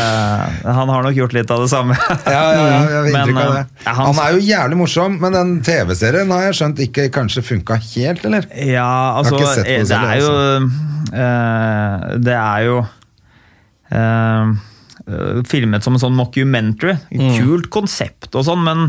han 0.67 0.93
har 0.93 1.07
nok 1.07 1.17
gjort 1.17 1.33
litt 1.39 1.55
av 1.55 1.63
det 1.65 1.71
samme. 1.73 1.97
Ja, 2.29 2.43
jeg 2.53 2.67
har 2.69 3.09
Men, 3.15 3.33
av 3.47 3.55
det. 3.55 3.63
eh, 3.65 3.93
han- 3.97 4.11
Han 4.11 4.21
er 4.27 4.37
jo 4.37 4.45
jævlig 4.45 4.77
morsom, 4.83 5.17
men 5.25 5.33
den 5.39 5.55
TV-serien 5.65 6.31
har 6.37 6.43
jeg 6.51 6.59
skjønt 6.61 6.85
ikke 6.85 7.09
kanskje 7.15 7.45
funka 7.49 7.81
helt, 7.95 8.25
eller? 8.29 8.45
Ja, 8.61 8.91
altså 9.23 9.39
det, 9.41 9.49
sett 9.55 9.65
på 9.65 9.73
det 9.73 9.89
det, 9.89 10.03
er 10.05 10.21
jo 10.21 10.37
eh, 11.17 12.07
Det 12.29 12.37
er 12.37 12.61
jo 12.69 12.77
eh, 13.89 13.99
eh, 13.99 14.55
filmet 15.49 15.85
som 15.85 15.97
en 15.97 16.01
sånn 16.01 16.17
mockumentary. 16.17 16.97
Mm. 17.13 17.35
Kult 17.37 17.69
konsept 17.75 18.33
og 18.35 18.47
sånn, 18.47 18.63
men 18.65 18.87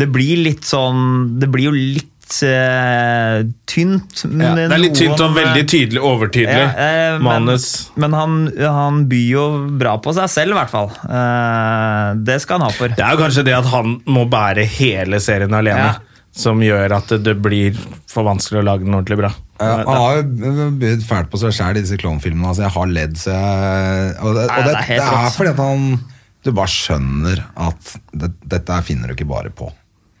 det 0.00 0.06
blir 0.08 0.38
litt 0.40 0.64
sånn 0.64 1.34
Det 1.40 1.48
blir 1.52 1.68
jo 1.68 1.74
litt 1.76 2.08
uh, 2.40 3.42
tynt. 3.68 4.22
Ja, 4.24 4.54
det 4.56 4.68
er 4.70 4.80
litt 4.80 4.96
tynt 4.96 5.20
og 5.20 5.34
veldig 5.36 5.64
tydelig, 5.68 6.00
overtydelig. 6.00 6.62
Ja, 6.72 7.16
uh, 7.16 7.22
Manus. 7.24 7.66
men 8.00 8.16
han, 8.16 8.38
han 8.56 9.02
byr 9.10 9.26
jo 9.28 9.44
bra 9.80 9.98
på 10.02 10.14
seg 10.16 10.30
selv, 10.32 10.54
i 10.54 10.60
hvert 10.60 10.72
fall. 10.72 10.88
Uh, 11.04 12.16
det 12.24 12.40
skal 12.44 12.60
han 12.60 12.70
ha 12.70 12.72
for. 12.76 12.96
Det 12.96 13.04
er 13.04 13.16
jo 13.16 13.22
kanskje 13.26 13.46
det 13.50 13.58
at 13.58 13.68
han 13.72 13.98
må 14.08 14.24
bære 14.32 14.64
hele 14.78 15.20
serien 15.20 15.52
alene, 15.58 15.92
Ja. 15.92 16.28
som 16.32 16.62
gjør 16.64 16.96
at 16.96 17.12
det, 17.12 17.22
det 17.28 17.36
blir 17.44 17.76
for 18.08 18.24
vanskelig 18.28 18.62
å 18.62 18.68
lage 18.70 18.86
den 18.88 18.96
ordentlig 18.96 19.20
bra. 19.20 19.34
Han 19.62 20.00
har 20.02 20.16
jo 20.20 20.70
bydd 20.80 21.04
fælt 21.06 21.30
på 21.32 21.40
seg 21.42 21.54
sjæl 21.56 21.78
i 21.78 21.84
disse 21.84 21.98
klovnfilmene. 22.00 22.48
Altså, 22.50 22.64
jeg 22.66 22.74
har 22.76 22.90
ledd, 22.96 23.14
så 23.20 23.36
jeg 23.36 24.16
Og 24.22 24.34
det, 24.36 24.46
og 24.48 24.66
det, 24.68 24.74
det 24.88 24.98
er 25.02 25.36
fordi 25.36 25.52
at 25.52 25.62
han 25.62 25.86
Du 26.42 26.50
bare 26.56 26.72
skjønner 26.72 27.44
at 27.68 27.94
det, 28.18 28.32
dette 28.50 28.80
finner 28.88 29.10
du 29.10 29.14
ikke 29.14 29.28
bare 29.30 29.52
på. 29.54 29.68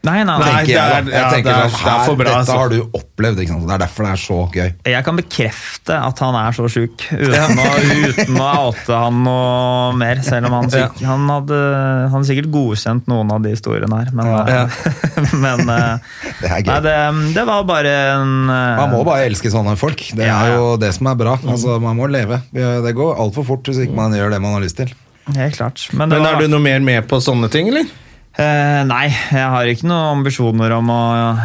Nei, 0.02 0.24
nei, 0.26 0.34
Nei, 0.34 0.46
Tenker 0.48 0.66
det 0.66 0.72
jeg, 0.74 0.82
er- 0.82 1.10
ja, 1.12 1.18
jeg 1.22 1.32
tenker 1.32 1.46
det 1.46 1.58
er- 1.62 1.68
sånn, 1.70 1.84
det 1.86 1.92
er 1.92 2.06
for 2.08 2.16
bra, 2.18 2.24
Dette 2.26 2.38
altså. 2.40 2.54
har 2.58 2.68
du 2.72 2.98
opplevd, 2.98 3.36
ikke 3.44 3.52
sant? 3.52 3.66
det 3.68 3.74
er 3.76 3.82
derfor 3.84 4.02
det 4.02 4.10
er 4.12 4.20
så 4.22 4.38
gøy. 4.50 4.70
Jeg 4.90 5.04
kan 5.06 5.16
bekrefte 5.20 5.98
at 6.08 6.18
han 6.24 6.34
er 6.40 6.56
så 6.56 6.64
sjuk, 6.74 7.04
uten, 7.12 7.60
uten 8.08 8.40
å 8.42 8.48
oute 8.66 8.96
han 8.98 9.20
noe 9.22 9.92
mer. 10.00 10.22
Selv 10.26 10.48
om 10.50 10.56
han, 10.58 10.66
sikk- 10.74 11.04
han, 11.06 11.28
hadde, 11.30 11.60
han 12.02 12.10
hadde 12.16 12.26
sikkert 12.32 12.50
godkjent 12.50 13.06
noen 13.12 13.30
av 13.30 13.42
de 13.46 13.54
historiene 13.54 14.00
her. 14.02 14.10
Men, 14.12 14.26
Ja. 14.26 14.66
men 15.44 15.64
eh, 15.70 16.10
Det 16.40 16.50
er 16.50 16.58
gøy. 16.58 16.66
nei, 16.72 16.80
det, 16.88 16.96
det 17.38 17.46
var 17.46 17.62
bare 17.70 17.94
en 18.16 18.34
eh, 18.50 18.76
Man 18.82 18.90
må 18.96 19.04
bare 19.06 19.28
elske 19.30 19.54
sånne 19.54 19.76
folk. 19.78 20.02
Det 20.18 20.26
er 20.26 20.34
ja. 20.50 20.56
jo 20.58 20.76
det 20.82 20.90
som 20.98 21.06
er 21.14 21.14
bra. 21.22 21.38
Altså, 21.46 21.78
man 21.80 21.94
må 22.02 22.10
leve. 22.10 22.42
Det 22.50 22.94
går 22.98 23.22
altfor 23.22 23.46
fort 23.46 23.70
hvis 23.70 23.78
ikke 23.86 23.94
man 24.02 24.18
gjør 24.18 24.34
det 24.34 24.42
man 24.42 24.58
har 24.58 24.66
lyst 24.66 24.82
til. 24.82 24.90
Helt 25.36 25.54
klart. 25.54 25.86
Men, 25.94 26.08
det 26.10 26.18
Men 26.18 26.26
var, 26.26 26.34
er 26.42 26.48
du 26.48 26.56
noe 26.56 26.64
mer 26.66 26.80
med 26.82 27.06
på 27.06 27.22
sånne 27.22 27.46
ting, 27.54 27.68
eller? 27.70 27.86
Eh, 28.32 28.78
nei, 28.88 29.10
jeg 29.12 29.44
har 29.52 29.68
ikke 29.68 29.84
noen 29.84 30.16
ambisjoner 30.22 30.72
om 30.78 30.86
å 30.88 31.00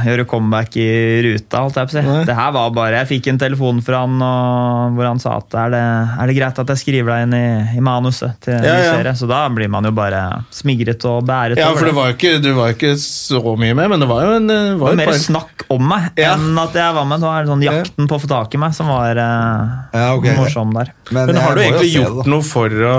gjøre 0.08 0.24
comeback 0.32 0.78
i 0.80 0.86
ruta. 1.26 1.60
holdt 1.66 1.76
jeg 1.82 1.90
på 1.90 1.92
å 1.92 1.96
si. 1.98 2.04
Nei. 2.08 2.22
Det 2.30 2.36
her 2.38 2.54
var 2.56 2.70
bare, 2.72 3.02
Jeg 3.02 3.10
fikk 3.10 3.28
en 3.34 3.40
telefon 3.42 3.82
fra 3.84 4.06
han 4.06 4.14
og, 4.24 4.96
hvor 4.96 5.10
han 5.10 5.20
sa 5.20 5.34
at 5.42 5.58
er 5.66 5.74
det, 5.76 5.82
er 6.24 6.32
det 6.32 6.36
greit 6.38 6.62
at 6.64 6.72
jeg 6.72 6.80
skriver 6.86 7.12
deg 7.12 7.26
inn 7.28 7.36
i, 7.36 7.50
i 7.76 7.84
manuset 7.84 8.40
til 8.48 8.56
Ja, 8.56 8.78
ja. 8.80 8.94
serie. 8.96 9.14
Så 9.20 9.28
da 9.28 9.42
blir 9.52 9.68
man 9.74 9.84
jo 9.84 9.92
bare 9.92 10.22
smigret 10.56 11.04
og 11.12 11.28
bæret 11.28 11.60
Ja, 11.60 11.74
for 11.76 11.90
det 11.92 11.96
var 11.98 12.16
ikke, 12.16 12.38
du 12.42 12.54
var 12.56 12.72
ikke 12.72 12.94
så 13.04 13.44
mye 13.60 13.76
med, 13.76 13.92
men 13.92 14.00
det 14.00 14.08
var 14.08 14.24
jo 14.24 14.32
en 14.40 14.48
det 14.48 14.58
Det 14.72 14.80
var 14.80 14.88
var 14.94 15.02
mer 15.04 15.12
par- 15.12 15.22
snakk 15.28 15.68
om 15.76 15.88
meg 15.92 16.08
Ja. 16.24 16.34
enn 16.38 16.56
at 16.64 16.74
jeg 16.80 16.96
var 17.02 17.04
med. 17.12 17.20
Det 17.20 17.28
var 17.34 17.52
sånn 17.52 17.68
jakten 17.68 18.08
på 18.08 18.16
å 18.16 18.24
få 18.24 18.32
tak 18.32 18.56
i 18.56 18.64
meg 18.64 18.74
som 18.80 18.88
var 18.88 19.12
uh, 19.20 19.92
Ja, 19.92 20.08
ok. 20.16 20.32
morsom 20.40 20.72
der. 20.80 20.94
Men 21.12 21.28
men 21.34 21.36
har 21.44 21.54
du 21.56 21.62
egentlig 21.68 21.94
gjort 22.00 22.24
det, 22.24 22.32
noe 22.32 22.42
for 22.48 22.70
å 22.72 22.96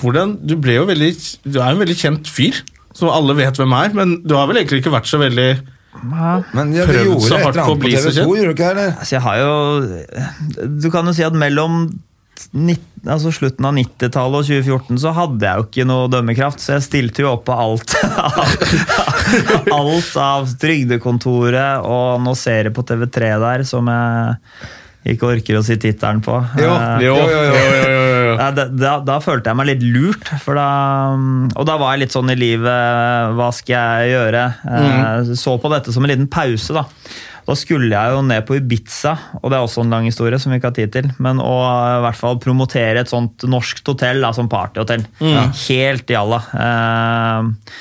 hvordan, 0.00 0.36
Du 0.46 0.56
ble 0.56 0.74
jo 0.78 0.86
veldig 0.88 1.10
Du 1.44 1.58
er 1.60 1.70
jo 1.70 1.76
en 1.76 1.82
veldig 1.84 1.96
kjent 2.00 2.26
fyr, 2.32 2.62
som 2.96 3.10
alle 3.12 3.34
vet 3.36 3.58
hvem 3.60 3.74
er, 3.76 3.92
men 3.94 4.16
du 4.24 4.34
har 4.38 4.46
vel 4.48 4.56
egentlig 4.62 4.80
ikke 4.84 4.94
vært 4.96 5.10
så 5.10 5.18
veldig 5.20 5.48
Men 6.54 6.72
ja, 6.76 6.84
Prøvd 6.88 7.06
gjorde 7.10 7.28
så 7.28 7.38
hardt 7.44 7.60
på 7.62 7.72
å 7.76 7.78
bli 7.80 7.94
så 7.96 8.10
TV 8.10 8.12
2, 8.12 8.16
kjent. 8.16 8.36
gjorde 8.36 8.50
du 8.50 8.56
ikke 8.56 8.74
det? 8.80 8.88
Altså, 9.00 9.12
jeg 9.16 9.24
har 9.26 9.36
jo 9.40 10.76
Du 10.84 10.90
kan 10.92 11.06
jo 11.08 11.16
si 11.16 11.24
at 11.24 11.32
mellom 11.44 11.86
nitt- 12.52 13.08
altså 13.08 13.30
slutten 13.32 13.64
av 13.64 13.72
90-tallet 13.72 14.42
og 14.42 14.44
2014 14.44 14.98
så 15.00 15.12
hadde 15.16 15.46
jeg 15.46 15.56
jo 15.56 15.64
ikke 15.70 15.86
noe 15.88 16.08
dømmekraft, 16.12 16.60
så 16.60 16.74
jeg 16.76 16.84
stilte 16.84 17.22
jo 17.24 17.30
opp 17.32 17.46
på 17.48 17.54
alt. 17.56 17.94
alt 19.72 20.16
av 20.20 20.50
Trygdekontoret 20.60 21.84
og 21.86 22.20
nå 22.24 22.34
ser 22.38 22.68
jeg 22.68 22.74
på 22.76 22.84
TV3 22.86 23.30
der 23.42 23.64
som 23.68 23.88
jeg 23.88 25.14
ikke 25.16 25.28
orker 25.36 25.60
å 25.60 25.64
si 25.64 25.76
tittelen 25.80 26.20
på. 26.24 26.34
Jo, 26.60 26.70
Eh, 26.76 27.04
Jo, 27.06 27.14
jo, 27.14 27.26
jo, 27.30 27.42
jo, 27.46 27.66
jo, 27.72 27.90
jo. 27.94 28.15
Ja, 28.38 28.50
da, 28.54 28.66
da, 28.70 28.96
da 29.04 29.20
følte 29.24 29.52
jeg 29.52 29.58
meg 29.60 29.70
litt 29.70 29.84
lurt, 29.84 30.32
for 30.44 30.58
da, 30.58 30.68
og 31.52 31.68
da 31.68 31.78
var 31.80 31.94
jeg 31.94 32.06
litt 32.06 32.16
sånn 32.16 32.32
i 32.32 32.38
livet 32.38 33.36
Hva 33.38 33.48
skal 33.54 34.02
jeg 34.04 34.14
gjøre? 34.16 34.44
Mm. 34.66 35.32
Så 35.38 35.56
på 35.62 35.72
dette 35.72 35.94
som 35.94 36.06
en 36.06 36.12
liten 36.12 36.30
pause, 36.32 36.76
da. 36.76 36.86
Da 37.46 37.54
skulle 37.54 37.92
jeg 37.92 38.14
jo 38.14 38.22
ned 38.26 38.42
på 38.48 38.56
Ibiza, 38.58 39.12
og 39.38 39.52
det 39.52 39.58
er 39.58 39.64
også 39.64 39.84
en 39.84 39.92
lang 39.94 40.08
historie 40.08 40.38
som 40.42 40.50
vi 40.50 40.58
ikke 40.58 40.72
har 40.72 40.78
tid 40.78 40.94
til. 40.96 41.10
Men 41.22 41.38
å 41.42 41.52
i 41.62 42.00
hvert 42.02 42.18
fall 42.18 42.40
promotere 42.42 43.04
et 43.04 43.12
sånt 43.12 43.46
norskt 43.46 43.86
hotell 43.86 44.24
da, 44.24 44.32
som 44.34 44.50
partyhotell. 44.50 45.04
Helt 45.20 46.10
jalla. 46.10 46.40
Eh, 46.66 47.76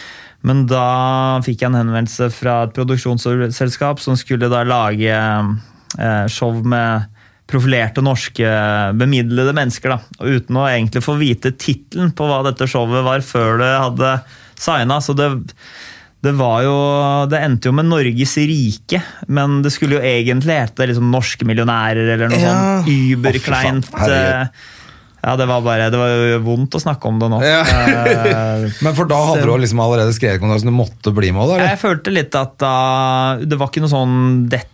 men 0.45 0.67
da 0.69 0.85
fikk 1.45 1.63
jeg 1.63 1.71
en 1.71 1.79
henvendelse 1.79 2.29
fra 2.35 2.59
et 2.67 2.75
produksjonsselskap 2.77 4.03
som 4.03 4.17
skulle 4.19 4.51
da 4.53 4.61
lage 4.67 5.09
eh, 5.09 6.25
show 6.29 6.61
med 6.61 7.09
profilerte 7.45 8.01
norske 8.01 8.45
bemidlede 8.97 9.53
mennesker. 9.55 9.93
da, 9.95 9.99
og 10.19 10.39
Uten 10.39 10.57
å 10.57 10.67
egentlig 10.69 11.03
få 11.05 11.17
vite 11.19 11.51
tittelen 11.53 12.11
på 12.17 12.25
hva 12.29 12.39
dette 12.47 12.67
showet 12.69 13.03
var 13.05 13.21
før 13.25 13.59
det 13.61 13.73
hadde 13.83 14.13
signa. 14.57 14.97
Så 15.03 15.13
det, 15.17 15.27
det 16.25 16.33
var 16.39 16.63
jo 16.65 16.75
Det 17.29 17.41
endte 17.45 17.69
jo 17.69 17.75
med 17.77 17.85
Norges 17.89 18.33
rike, 18.41 19.01
men 19.27 19.59
det 19.65 19.71
skulle 19.75 19.99
jo 19.99 20.05
egentlig 20.05 20.57
hete 20.57 20.87
liksom 20.89 21.11
Norske 21.13 21.45
millionærer 21.45 22.15
eller 22.15 22.31
noe 22.33 22.39
Ja. 22.41 22.55
sånn 22.81 22.89
überkleint. 23.13 23.91
Eh, 23.93 24.47
ja, 25.25 25.33
det 25.37 25.45
var 25.49 25.61
bare, 25.65 25.87
det 25.89 25.97
var 25.97 26.11
jo 26.13 26.39
vondt 26.45 26.75
å 26.77 26.81
snakke 26.81 27.09
om 27.09 27.17
det 27.21 27.29
nå. 27.33 27.39
Ja. 27.45 27.61
Eh, 27.65 28.65
Men 28.85 28.93
for 28.97 29.05
da 29.09 29.17
hadde 29.31 29.45
du 29.45 29.53
liksom 29.57 29.79
allerede 29.81 30.13
skrevet 30.17 30.41
kontrakt, 30.41 30.61
så 30.65 30.69
du 30.69 30.75
måtte 30.77 31.13
bli 31.17 31.31
med 31.33 31.45
eller? 31.47 31.65
jeg 31.69 31.81
følte 31.81 32.13
litt 32.13 32.35
at 32.37 32.57
da 32.61 32.73
Det 33.41 33.57
var 33.57 33.69
ikke 33.69 33.81
noe 33.85 33.93
sånn 33.93 34.15
'dette 34.49 34.71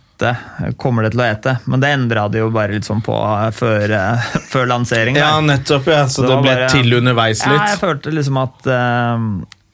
kommer 0.80 1.02
det 1.06 1.12
til 1.14 1.22
å 1.22 1.26
ete', 1.28 1.54
men 1.66 1.80
det 1.82 1.90
endra 1.94 2.26
det 2.32 2.40
jo 2.42 2.50
bare 2.54 2.72
litt 2.76 2.86
sånn 2.88 3.02
på 3.04 3.14
eh, 3.16 3.50
før, 3.56 3.94
eh, 3.98 4.30
før 4.52 4.66
lansering. 4.70 5.16
Ja, 5.20 5.34
nettopp, 5.44 5.86
ja. 5.90 6.04
Så 6.08 6.22
Det 6.24 6.30
det 6.32 6.40
ble 6.42 6.54
bare- 6.56 6.70
til 6.74 6.94
underveis 6.98 7.42
litt? 7.46 7.58
Ja, 7.58 7.68
jeg 7.74 7.80
følte 7.82 8.14
liksom 8.14 8.40
at 8.42 8.66
eh, 8.66 9.26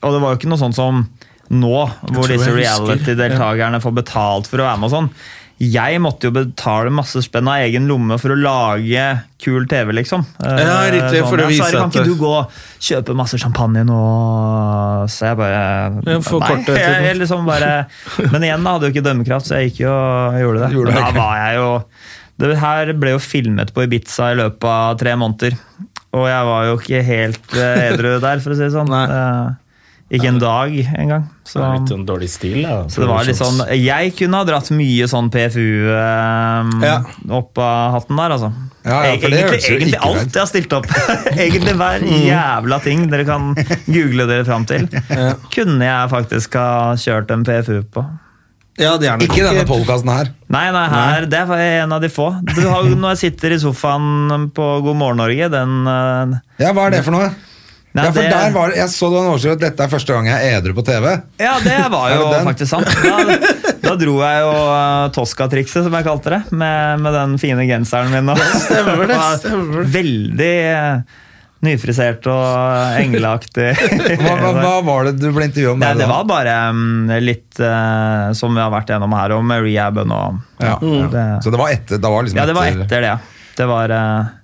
Og 0.07 0.15
det 0.15 0.21
var 0.23 0.35
jo 0.35 0.39
ikke 0.41 0.53
noe 0.53 0.63
sånn 0.63 0.75
som 0.77 1.05
nå, 1.51 1.77
hvor 2.13 2.29
disse 2.29 2.53
reality-deltakerne 2.53 3.81
får 3.81 3.95
betalt 4.03 4.47
for 4.51 4.61
å 4.61 4.67
være 4.69 4.79
med 4.83 4.91
og 4.91 4.93
sånn. 4.93 5.07
Jeg 5.59 5.99
måtte 5.99 6.29
jo 6.29 6.35
betale 6.37 6.91
masse 6.95 7.19
spenn 7.25 7.49
av 7.51 7.65
egen 7.65 7.89
lomme 7.91 8.15
for 8.23 8.31
å 8.31 8.37
lage 8.39 9.07
kul 9.43 9.65
TV, 9.71 9.91
liksom. 9.99 10.23
Eh, 10.39 10.61
Ja, 10.63 10.77
riktig, 10.95 11.25
for 11.27 11.35
å 11.35 11.49
ja, 11.49 11.51
vise 11.51 11.67
at... 11.67 11.75
kan 11.81 11.91
ikke 11.91 12.05
du 12.07 12.15
gå 12.21 12.31
og 12.31 12.55
kjøpe 12.79 13.17
masse 13.19 13.41
champagne 13.43 13.83
nå? 13.87 13.99
Så 15.11 15.33
jeg 15.33 15.41
bare 15.41 15.59
jeg 15.59 15.99
Nei, 16.07 16.61
jeg, 16.79 17.03
jeg 17.09 17.19
liksom 17.19 17.49
bare 17.49 17.73
Men 18.31 18.47
igjen, 18.47 18.63
da 18.63 18.77
hadde 18.77 18.87
jo 18.87 18.95
ikke 18.95 19.07
dømmekraft, 19.09 19.51
så 19.51 19.59
jeg 19.59 19.73
gikk 19.73 19.83
jo 19.89 19.93
og 19.99 20.39
gjorde 20.45 20.63
det. 20.63 20.73
Gjorde 20.79 20.95
det, 20.95 21.03
da 21.03 21.13
var 21.19 21.37
jeg 21.43 21.59
jo 21.59 21.69
Det 22.39 22.55
her 22.63 22.95
ble 23.03 23.15
jo 23.17 23.23
filmet 23.23 23.75
på 23.75 23.87
Ibiza 23.89 24.33
i 24.35 24.39
løpet 24.39 24.71
av 24.71 24.99
tre 25.03 25.17
måneder. 25.19 25.59
Og 26.15 26.29
jeg 26.31 26.51
var 26.53 26.69
jo 26.71 26.77
ikke 26.79 27.01
helt 27.05 27.57
eh, 27.59 27.89
edru 27.91 28.15
der, 28.23 28.39
for 28.45 28.55
å 28.55 28.59
si 28.59 28.63
det 28.63 28.75
sånn. 28.79 28.95
Nei. 28.95 29.57
Ikke 30.09 30.29
en 30.31 30.39
dag 30.41 30.73
engang. 30.97 31.27
Så, 31.45 31.59
Det 31.59 31.65
er 31.67 31.75
litt 31.79 31.91
sånn 31.93 32.05
dårlig 32.09 32.29
stil, 32.33 32.63
da. 32.65 32.77
så 32.89 33.03
det 33.03 33.09
var 33.11 33.27
litt 33.29 33.37
sånn 33.37 33.59
Jeg 33.77 34.15
kunne 34.17 34.41
ha 34.41 34.47
dratt 34.49 34.71
mye 34.73 35.09
sånn 35.09 35.29
PFU 35.33 35.65
eh, 35.93 36.71
Ja. 36.87 36.95
opp 37.39 37.61
av 37.61 37.99
hatten 37.99 38.17
der, 38.17 38.35
altså. 38.39 38.53
Ja, 38.89 39.03
ja, 39.05 39.17
for 39.21 39.29
det 39.29 39.41
egentlig 39.43 39.59
egentlig 39.69 39.89
ikke 39.93 40.07
alt 40.09 40.33
jeg 40.33 40.41
har 40.41 40.49
stilt 40.49 40.73
opp. 40.79 40.87
egentlig 41.45 41.75
hver 41.77 42.07
jævla 42.09 42.79
ting 42.85 43.05
dere 43.13 43.27
kan 43.29 43.51
google 43.85 44.25
dere 44.31 44.47
fram 44.49 44.65
til. 44.71 44.87
Kunne 45.53 45.91
jeg 45.91 46.13
faktisk 46.15 46.57
ha 46.57 46.71
kjørt 46.97 47.35
en 47.35 47.45
PFU 47.45 47.83
på. 47.93 48.07
Ja, 48.79 48.93
det 48.97 49.09
er 49.11 49.19
nok 49.19 49.27
Ikke 49.27 49.43
denne 49.43 49.65
podkasten 49.67 50.11
her. 50.13 50.29
Nei, 50.55 50.69
nei, 50.73 50.85
her, 50.93 51.27
det 51.29 51.41
er 51.43 51.63
en 51.83 51.93
av 51.97 52.01
de 52.01 52.09
få. 52.15 52.29
Du 52.47 52.61
har, 52.63 52.87
når 52.95 53.17
jeg 53.17 53.21
sitter 53.25 53.57
i 53.57 53.61
sofaen 53.61 54.49
på 54.55 54.69
God 54.87 54.97
morgen 55.01 55.19
Norge, 55.21 55.49
den 55.53 55.81
eh, 55.91 56.37
Ja, 56.63 56.71
hva 56.73 56.87
er 56.87 56.95
det 56.97 57.03
for 57.05 57.17
noe? 57.17 57.29
Nei, 57.97 58.05
ja, 58.05 58.13
for 58.13 58.21
det- 58.21 58.31
der 58.31 58.51
var 58.53 58.73
Jeg 58.77 58.89
så 58.93 59.09
det 59.09 59.17
var 59.17 59.23
en 59.25 59.31
overskrift 59.33 59.57
at 59.57 59.63
dette 59.65 59.85
er 59.87 59.89
første 59.89 60.13
gang 60.13 60.27
jeg 60.29 60.49
er 60.49 60.59
edru 60.61 60.75
på 60.77 60.85
TV. 60.85 61.07
Ja, 61.41 61.55
det 61.65 61.79
var 61.97 62.11
jo 62.13 62.27
det 62.33 62.43
faktisk 62.51 62.71
sant. 62.71 62.91
Da, 63.03 63.39
da 63.83 63.95
dro 63.97 64.19
jeg 64.21 64.43
jo 64.45 64.51
uh, 64.53 65.07
Tosca-trikset, 65.17 65.87
som 65.87 65.97
jeg 65.97 66.05
kalte 66.07 66.35
det, 66.37 66.43
med, 66.53 67.01
med 67.01 67.17
den 67.17 67.39
fine 67.41 67.65
genseren 67.71 68.13
min. 68.13 68.29
Og, 68.29 68.43
stemmer 68.61 69.09
det, 69.09 69.17
stemmer. 69.41 69.89
Veldig 69.97 70.53
uh, 70.69 71.25
nyfrisert 71.65 72.29
og 72.31 73.01
engleaktig. 73.01 73.71
Hva, 74.21 74.35
hva, 74.45 74.53
hva 74.61 74.75
var 74.87 75.09
det 75.09 75.17
du 75.19 75.31
ble 75.35 75.49
intervjua 75.49 75.73
om? 75.75 75.83
Det 75.83 75.95
da? 75.99 76.11
var 76.13 76.29
bare 76.29 76.55
um, 76.71 77.09
litt 77.25 77.59
uh, 77.59 78.31
som 78.37 78.53
vi 78.55 78.63
har 78.63 78.71
vært 78.71 78.93
gjennom 78.93 79.17
her, 79.17 79.35
om 79.35 79.57
rehaben 79.57 80.13
og 80.15 80.39
ja, 80.63 80.77
ja. 80.77 81.09
det, 81.17 81.25
Så 81.43 81.51
det 81.55 81.59
var 81.65 81.73
etter? 81.75 81.99
Det 81.99 82.13
var 82.15 82.29
liksom 82.29 82.39
Ja, 82.39 82.47
det 82.47 82.55
var 82.61 82.69
etter 82.71 83.09
det. 83.09 83.17
Det 83.59 83.67
var 83.67 83.91
uh, 83.97 84.37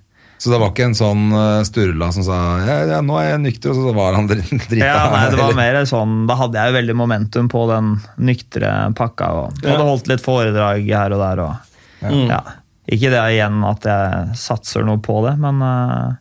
Så 0.45 0.51
det 0.53 0.59
var 0.61 0.69
ikke 0.69 0.85
en 0.85 0.93
sånn 0.97 1.21
uh, 1.33 1.63
Sturla 1.65 2.11
som 2.13 2.21
sa 2.27 2.35
ja, 2.61 2.75
ja, 2.91 2.99
'nå 3.01 3.15
er 3.17 3.31
jeg 3.31 3.39
nykter', 3.47 3.71
og 3.73 3.79
så 3.87 3.93
var 3.97 4.13
han 4.13 4.27
dr- 4.29 4.43
drita? 4.45 4.77
Ja, 4.85 4.99
nei, 5.09 5.23
det 5.31 5.39
var 5.39 5.49
eller? 5.49 5.57
mer 5.57 5.87
sånn 5.89 6.13
Da 6.29 6.35
hadde 6.37 6.59
jeg 6.59 6.69
jo 6.69 6.75
veldig 6.77 6.95
momentum 6.99 7.47
på 7.49 7.63
den 7.71 7.95
nyktre 8.29 8.73
pakka. 8.99 9.31
Og 9.39 9.63
hadde 9.65 9.87
holdt 9.89 10.11
litt 10.11 10.21
foredrag 10.21 10.85
her 10.85 11.15
og 11.17 11.23
der. 11.23 11.41
Og, 11.47 12.05
ja. 12.29 12.41
Ikke 12.85 13.09
det 13.09 13.23
igjen 13.33 13.63
at 13.65 13.87
jeg 13.89 14.37
satser 14.37 14.85
noe 14.85 15.01
på 15.01 15.17
det, 15.25 15.33
men 15.41 15.63
uh, 15.65 16.13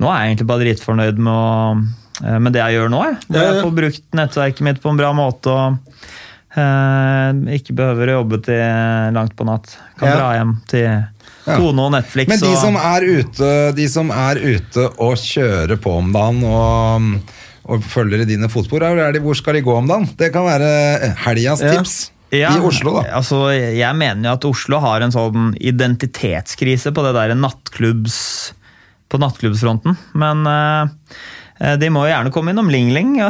nå 0.00 0.08
er 0.08 0.22
jeg 0.24 0.30
egentlig 0.32 0.48
bare 0.48 0.64
dritfornøyd 0.64 1.18
med, 1.20 1.32
å, 1.36 2.24
eh, 2.24 2.38
med 2.40 2.54
det 2.56 2.62
jeg 2.64 2.78
gjør 2.78 2.88
nå. 2.94 3.02
Jeg, 3.04 3.18
Ja, 3.28 3.42
ja. 3.42 3.50
jeg 3.52 3.62
får 3.66 3.74
brukt 3.76 4.06
nettverket 4.16 4.64
mitt 4.66 4.80
på 4.82 4.88
en 4.90 4.96
bra 5.02 5.12
måte 5.14 5.52
og 5.52 5.76
eh, 6.56 7.56
ikke 7.60 7.76
behøver 7.76 8.10
å 8.10 8.16
jobbe 8.22 8.40
til 8.48 8.62
langt 9.16 9.36
på 9.38 9.46
natt. 9.46 9.76
Kan 10.00 10.08
Ja. 10.08 10.16
dra 10.16 10.30
hjem 10.38 10.56
til 10.72 10.88
kone 11.44 11.86
og 11.86 11.92
Netflix. 11.96 12.28
Men 12.30 12.42
de 12.42 12.50
og, 12.52 12.58
som, 12.60 12.76
ute, 13.02 13.50
de 13.76 13.88
som 13.90 14.10
er 14.14 14.40
ute 14.42 14.88
og 15.02 15.16
kjører 15.18 15.80
på 15.82 15.96
om 15.98 16.12
dagen 16.14 16.42
og, 16.46 17.36
og 17.66 17.84
følger 17.92 18.24
i 18.24 18.28
dine 18.28 18.50
fotspor, 18.52 18.86
hvor 19.22 19.38
skal 19.38 19.58
de 19.58 19.64
gå 19.66 19.76
om 19.76 19.90
dagen? 19.90 20.08
Det 20.18 20.32
kan 20.34 20.46
være 20.48 21.14
helgas 21.26 21.62
Ja. 21.62 21.76
tips 21.78 22.00
Ja, 22.32 22.54
i 22.56 22.62
Oslo, 22.64 22.94
da. 22.96 23.02
Altså, 23.18 23.42
jeg 23.52 23.92
mener 24.00 24.30
jo 24.30 24.32
at 24.38 24.44
Oslo 24.48 24.78
har 24.80 25.02
en 25.04 25.12
sånn 25.12 25.50
identitetskrise 25.60 26.88
på 26.96 27.04
det 27.04 27.12
der 27.18 27.34
nattklubbs 27.36 28.16
på 29.12 29.20
nattklubbsfronten. 29.20 29.98
Men 30.16 30.40
uh, 30.48 31.76
de 31.76 31.90
må 31.92 32.06
jo 32.06 32.14
gjerne 32.14 32.32
komme 32.32 32.54
innom 32.54 32.70
Ling 32.72 32.88
Ling 32.96 33.18
Ja. 33.20 33.28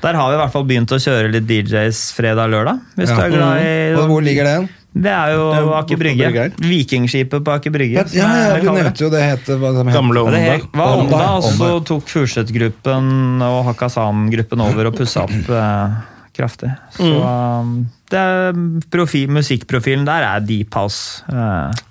Der 0.00 0.16
har 0.16 0.30
vi 0.30 0.38
i 0.38 0.40
hvert 0.40 0.54
fall 0.54 0.64
begynt 0.64 0.94
å 0.96 1.00
kjøre 1.02 1.28
litt 1.34 1.44
DJs 1.50 2.00
fredag-lørdag. 2.16 2.80
Hvis 2.96 3.12
Ja. 3.12 3.16
du 3.16 3.22
er 3.26 3.36
glad 3.36 3.62
i 3.62 3.76
Og 3.98 4.08
hvor 4.08 4.24
ligger 4.24 4.48
det? 4.48 4.56
Det 4.92 5.10
er 5.12 5.32
jo 5.36 5.42
Det 5.52 5.58
er 5.58 5.72
Aker 5.78 5.98
på 5.98 6.00
Brygge. 6.02 6.44
Vikingskipet 6.64 7.44
på 7.44 7.54
Aker 7.54 7.74
Brygge. 7.74 8.04
Ja, 8.16 8.28
ja, 8.34 8.44
ja, 8.48 8.60
du 8.62 8.70
nevnte 8.72 9.04
jo 9.04 9.10
det 9.12 9.22
het 9.22 9.50
hva 9.50 9.72
de. 9.76 9.84
Gamle 9.94 10.24
Onda 10.24 10.38
det 10.40 10.54
var 10.74 11.02
Onda, 11.02 11.24
og 11.36 11.50
så 11.58 11.72
tok 11.86 12.08
Furseth-gruppen 12.10 13.42
og 13.44 13.58
Hakkasan-gruppen 13.68 14.64
over 14.64 14.90
og 14.90 14.96
pussa 14.98 15.26
opp 15.28 15.52
eh, 15.60 15.98
kraftig. 16.38 16.72
Så 16.96 17.10
mm. 17.12 17.76
det 18.10 18.24
er 18.24 18.64
profil, 18.90 19.28
musikkprofilen 19.38 20.08
der 20.08 20.26
er 20.32 20.48
deep 20.48 20.74
house. 20.78 21.22
eh. 21.28 21.84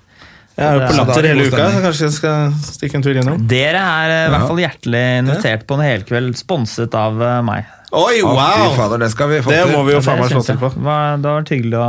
Jeg 0.58 0.66
er 0.66 0.74
jo 0.74 0.86
på 0.88 0.94
Latter 0.98 1.22
er 1.22 1.30
hele 1.30 1.44
uka, 1.46 1.66
så 1.70 1.80
kanskje 1.84 2.06
jeg 2.08 2.14
skal 2.16 2.54
stikke 2.66 2.98
en 2.98 3.04
tur 3.06 3.18
innom. 3.20 3.42
Dere 3.50 3.78
er 3.78 4.14
eh, 4.14 4.22
i 4.26 4.32
hvert 4.34 4.48
fall 4.50 4.62
hjertelig 4.64 5.02
invitert 5.20 5.66
på 5.68 5.76
en 5.78 5.84
helkveld, 5.86 6.32
sponset 6.40 6.96
av 6.98 7.22
eh, 7.22 7.36
meg. 7.46 7.68
Oi, 7.88 8.20
wow! 8.20 8.36
Fy 8.36 8.76
fader, 8.76 8.98
det 9.00 9.06
skal 9.14 9.30
vi 9.30 9.38
få 9.40 9.48
Det 9.48 9.62
til. 9.64 9.70
må 9.72 9.78
vi 9.86 9.92
jo 9.94 10.00
faen 10.04 10.18
det 10.18 10.24
meg 10.26 10.32
slå 10.34 10.42
til 10.44 10.58
på. 10.60 10.68
Hva- 10.84 11.16
Det 11.16 11.24
var 11.24 11.38
vært 11.40 11.48
hyggelig 11.54 11.78
å 11.80 11.88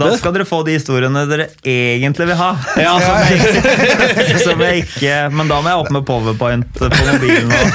Da 0.00 0.06
skal 0.16 0.32
dere 0.32 0.46
få 0.48 0.62
de 0.64 0.72
historiene 0.78 1.26
dere 1.28 1.50
egentlig 1.68 2.24
vil 2.30 2.38
ha. 2.40 2.50
Ja, 2.80 2.94
som, 2.96 3.12
jeg, 3.28 4.40
som 4.40 4.56
jeg 4.64 4.80
ikke 4.86 5.12
Men 5.36 5.44
da 5.52 5.60
må 5.60 5.68
jeg 5.68 5.76
opp 5.82 5.92
med 5.92 6.00
powerpoint 6.08 6.64
på 6.78 6.88
mobilen. 6.88 7.52
Og. 7.52 7.60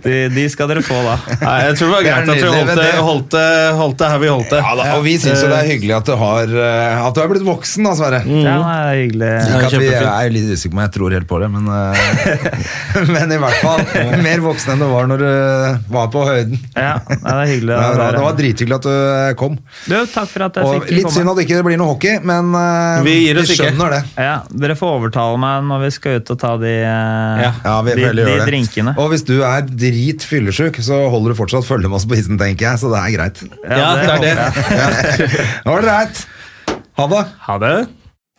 De, 0.00 0.30
de 0.32 0.46
skal 0.48 0.64
dere 0.70 0.80
få, 0.82 0.96
da. 1.04 1.18
Nei, 1.42 1.56
jeg 1.68 1.74
tror 1.76 1.86
det 1.90 1.94
var 1.94 2.02
greit 2.06 2.28
at 2.32 2.38
vi 2.40 2.48
holdt 2.50 2.70
det, 2.80 2.92
holdt 3.04 3.30
det, 3.34 3.42
holdt 3.76 3.98
det 4.00 4.06
her 4.10 4.18
vi 4.22 4.28
holdt 4.32 4.50
det. 4.54 4.60
Ja, 4.64 4.70
da, 4.78 4.82
og 4.96 5.02
vi 5.04 5.12
syns 5.20 5.42
jo 5.44 5.48
det 5.52 5.58
er 5.60 5.66
hyggelig 5.68 5.92
at 5.98 6.06
du 6.08 6.14
har 6.18 6.48
eh, 6.64 7.04
At 7.04 7.12
du 7.14 7.20
er 7.22 7.28
blitt 7.30 7.44
voksen, 7.46 7.84
da, 7.84 7.92
Sverre. 7.98 8.20
Det 8.24 8.48
er 8.48 8.96
hyggelig. 9.02 9.28
Ikke 9.44 9.66
at 9.68 9.76
vi 9.76 9.88
er 10.00 10.30
litt 10.34 10.48
usikre 10.56 10.72
på 10.72 10.76
om 10.78 10.82
jeg 10.86 10.92
tror 10.96 11.10
helt 11.18 11.28
på 11.30 11.36
det, 11.44 11.48
men 11.52 11.64
eh, 11.68 11.76
Men 13.14 13.26
i 13.36 13.38
hvert 13.44 13.60
fall 13.60 13.80
mer 14.24 14.40
voksen 14.48 14.72
enn 14.74 14.80
du 14.82 14.88
var 14.90 15.04
når 15.12 15.18
du 15.22 15.28
var 15.90 16.08
på 16.12 16.22
høyden. 16.26 16.58
Ja, 16.74 16.96
det 17.06 17.18
er 17.32 17.50
hyggelig 17.50 17.76
Det 17.80 17.98
var, 18.00 18.14
det 18.16 18.22
var 18.24 18.38
drithyggelig 18.38 18.76
at 18.78 18.86
du 18.86 18.94
eh, 18.94 19.32
kom. 19.40 19.58
Du, 19.86 19.94
takk 20.12 20.30
for 20.30 20.46
at 20.46 20.58
jeg 20.60 20.66
Og 20.66 20.74
fikk 20.78 20.94
litt 20.98 21.12
synd 21.14 21.32
at 21.32 21.38
det 21.38 21.46
ikke 21.46 21.60
blir 21.66 21.80
noe 21.80 21.92
hockey, 21.92 22.18
men 22.30 22.50
eh, 22.58 23.02
Vi 23.06 23.14
gir 23.26 23.40
oss 23.42 23.52
ikke. 23.54 23.68
skjønner 23.68 23.94
det. 23.96 24.00
Ja, 24.16 24.34
dere 24.64 24.78
får 24.78 24.96
overtale 24.98 25.40
meg 25.42 25.68
når 25.70 25.84
vi 25.86 25.92
skal 25.98 26.18
ut 26.20 26.34
og 26.34 26.40
ta 26.42 26.54
de, 26.64 26.74
eh, 26.80 27.44
Ja. 27.46 27.76
Vi 27.86 27.96
de, 28.00 28.10
de 28.18 28.40
drinkene. 28.48 28.96
Og 29.00 29.12
hvis 29.14 29.24
du 29.28 29.38
er 29.46 29.64
drit 29.68 30.26
fyllesyk, 30.26 30.82
så 30.84 31.04
holder 31.12 31.34
du 31.34 31.40
fortsatt 31.40 31.68
følge 31.68 31.88
med 31.90 32.00
oss 32.00 32.08
på 32.08 32.18
isen, 32.18 32.40
tenker 32.40 32.70
jeg. 32.70 32.82
Så 32.82 32.92
det 32.92 33.00
er 33.04 33.16
greit. 33.16 33.40
Ja, 33.64 33.94
det 33.96 34.12
er 34.16 34.26
det. 34.26 34.34
jeg. 35.30 35.80
greit. 35.86 36.26
Ha 37.00 37.06
det. 37.08 37.20
Ha 37.46 37.54
det. 37.62 37.99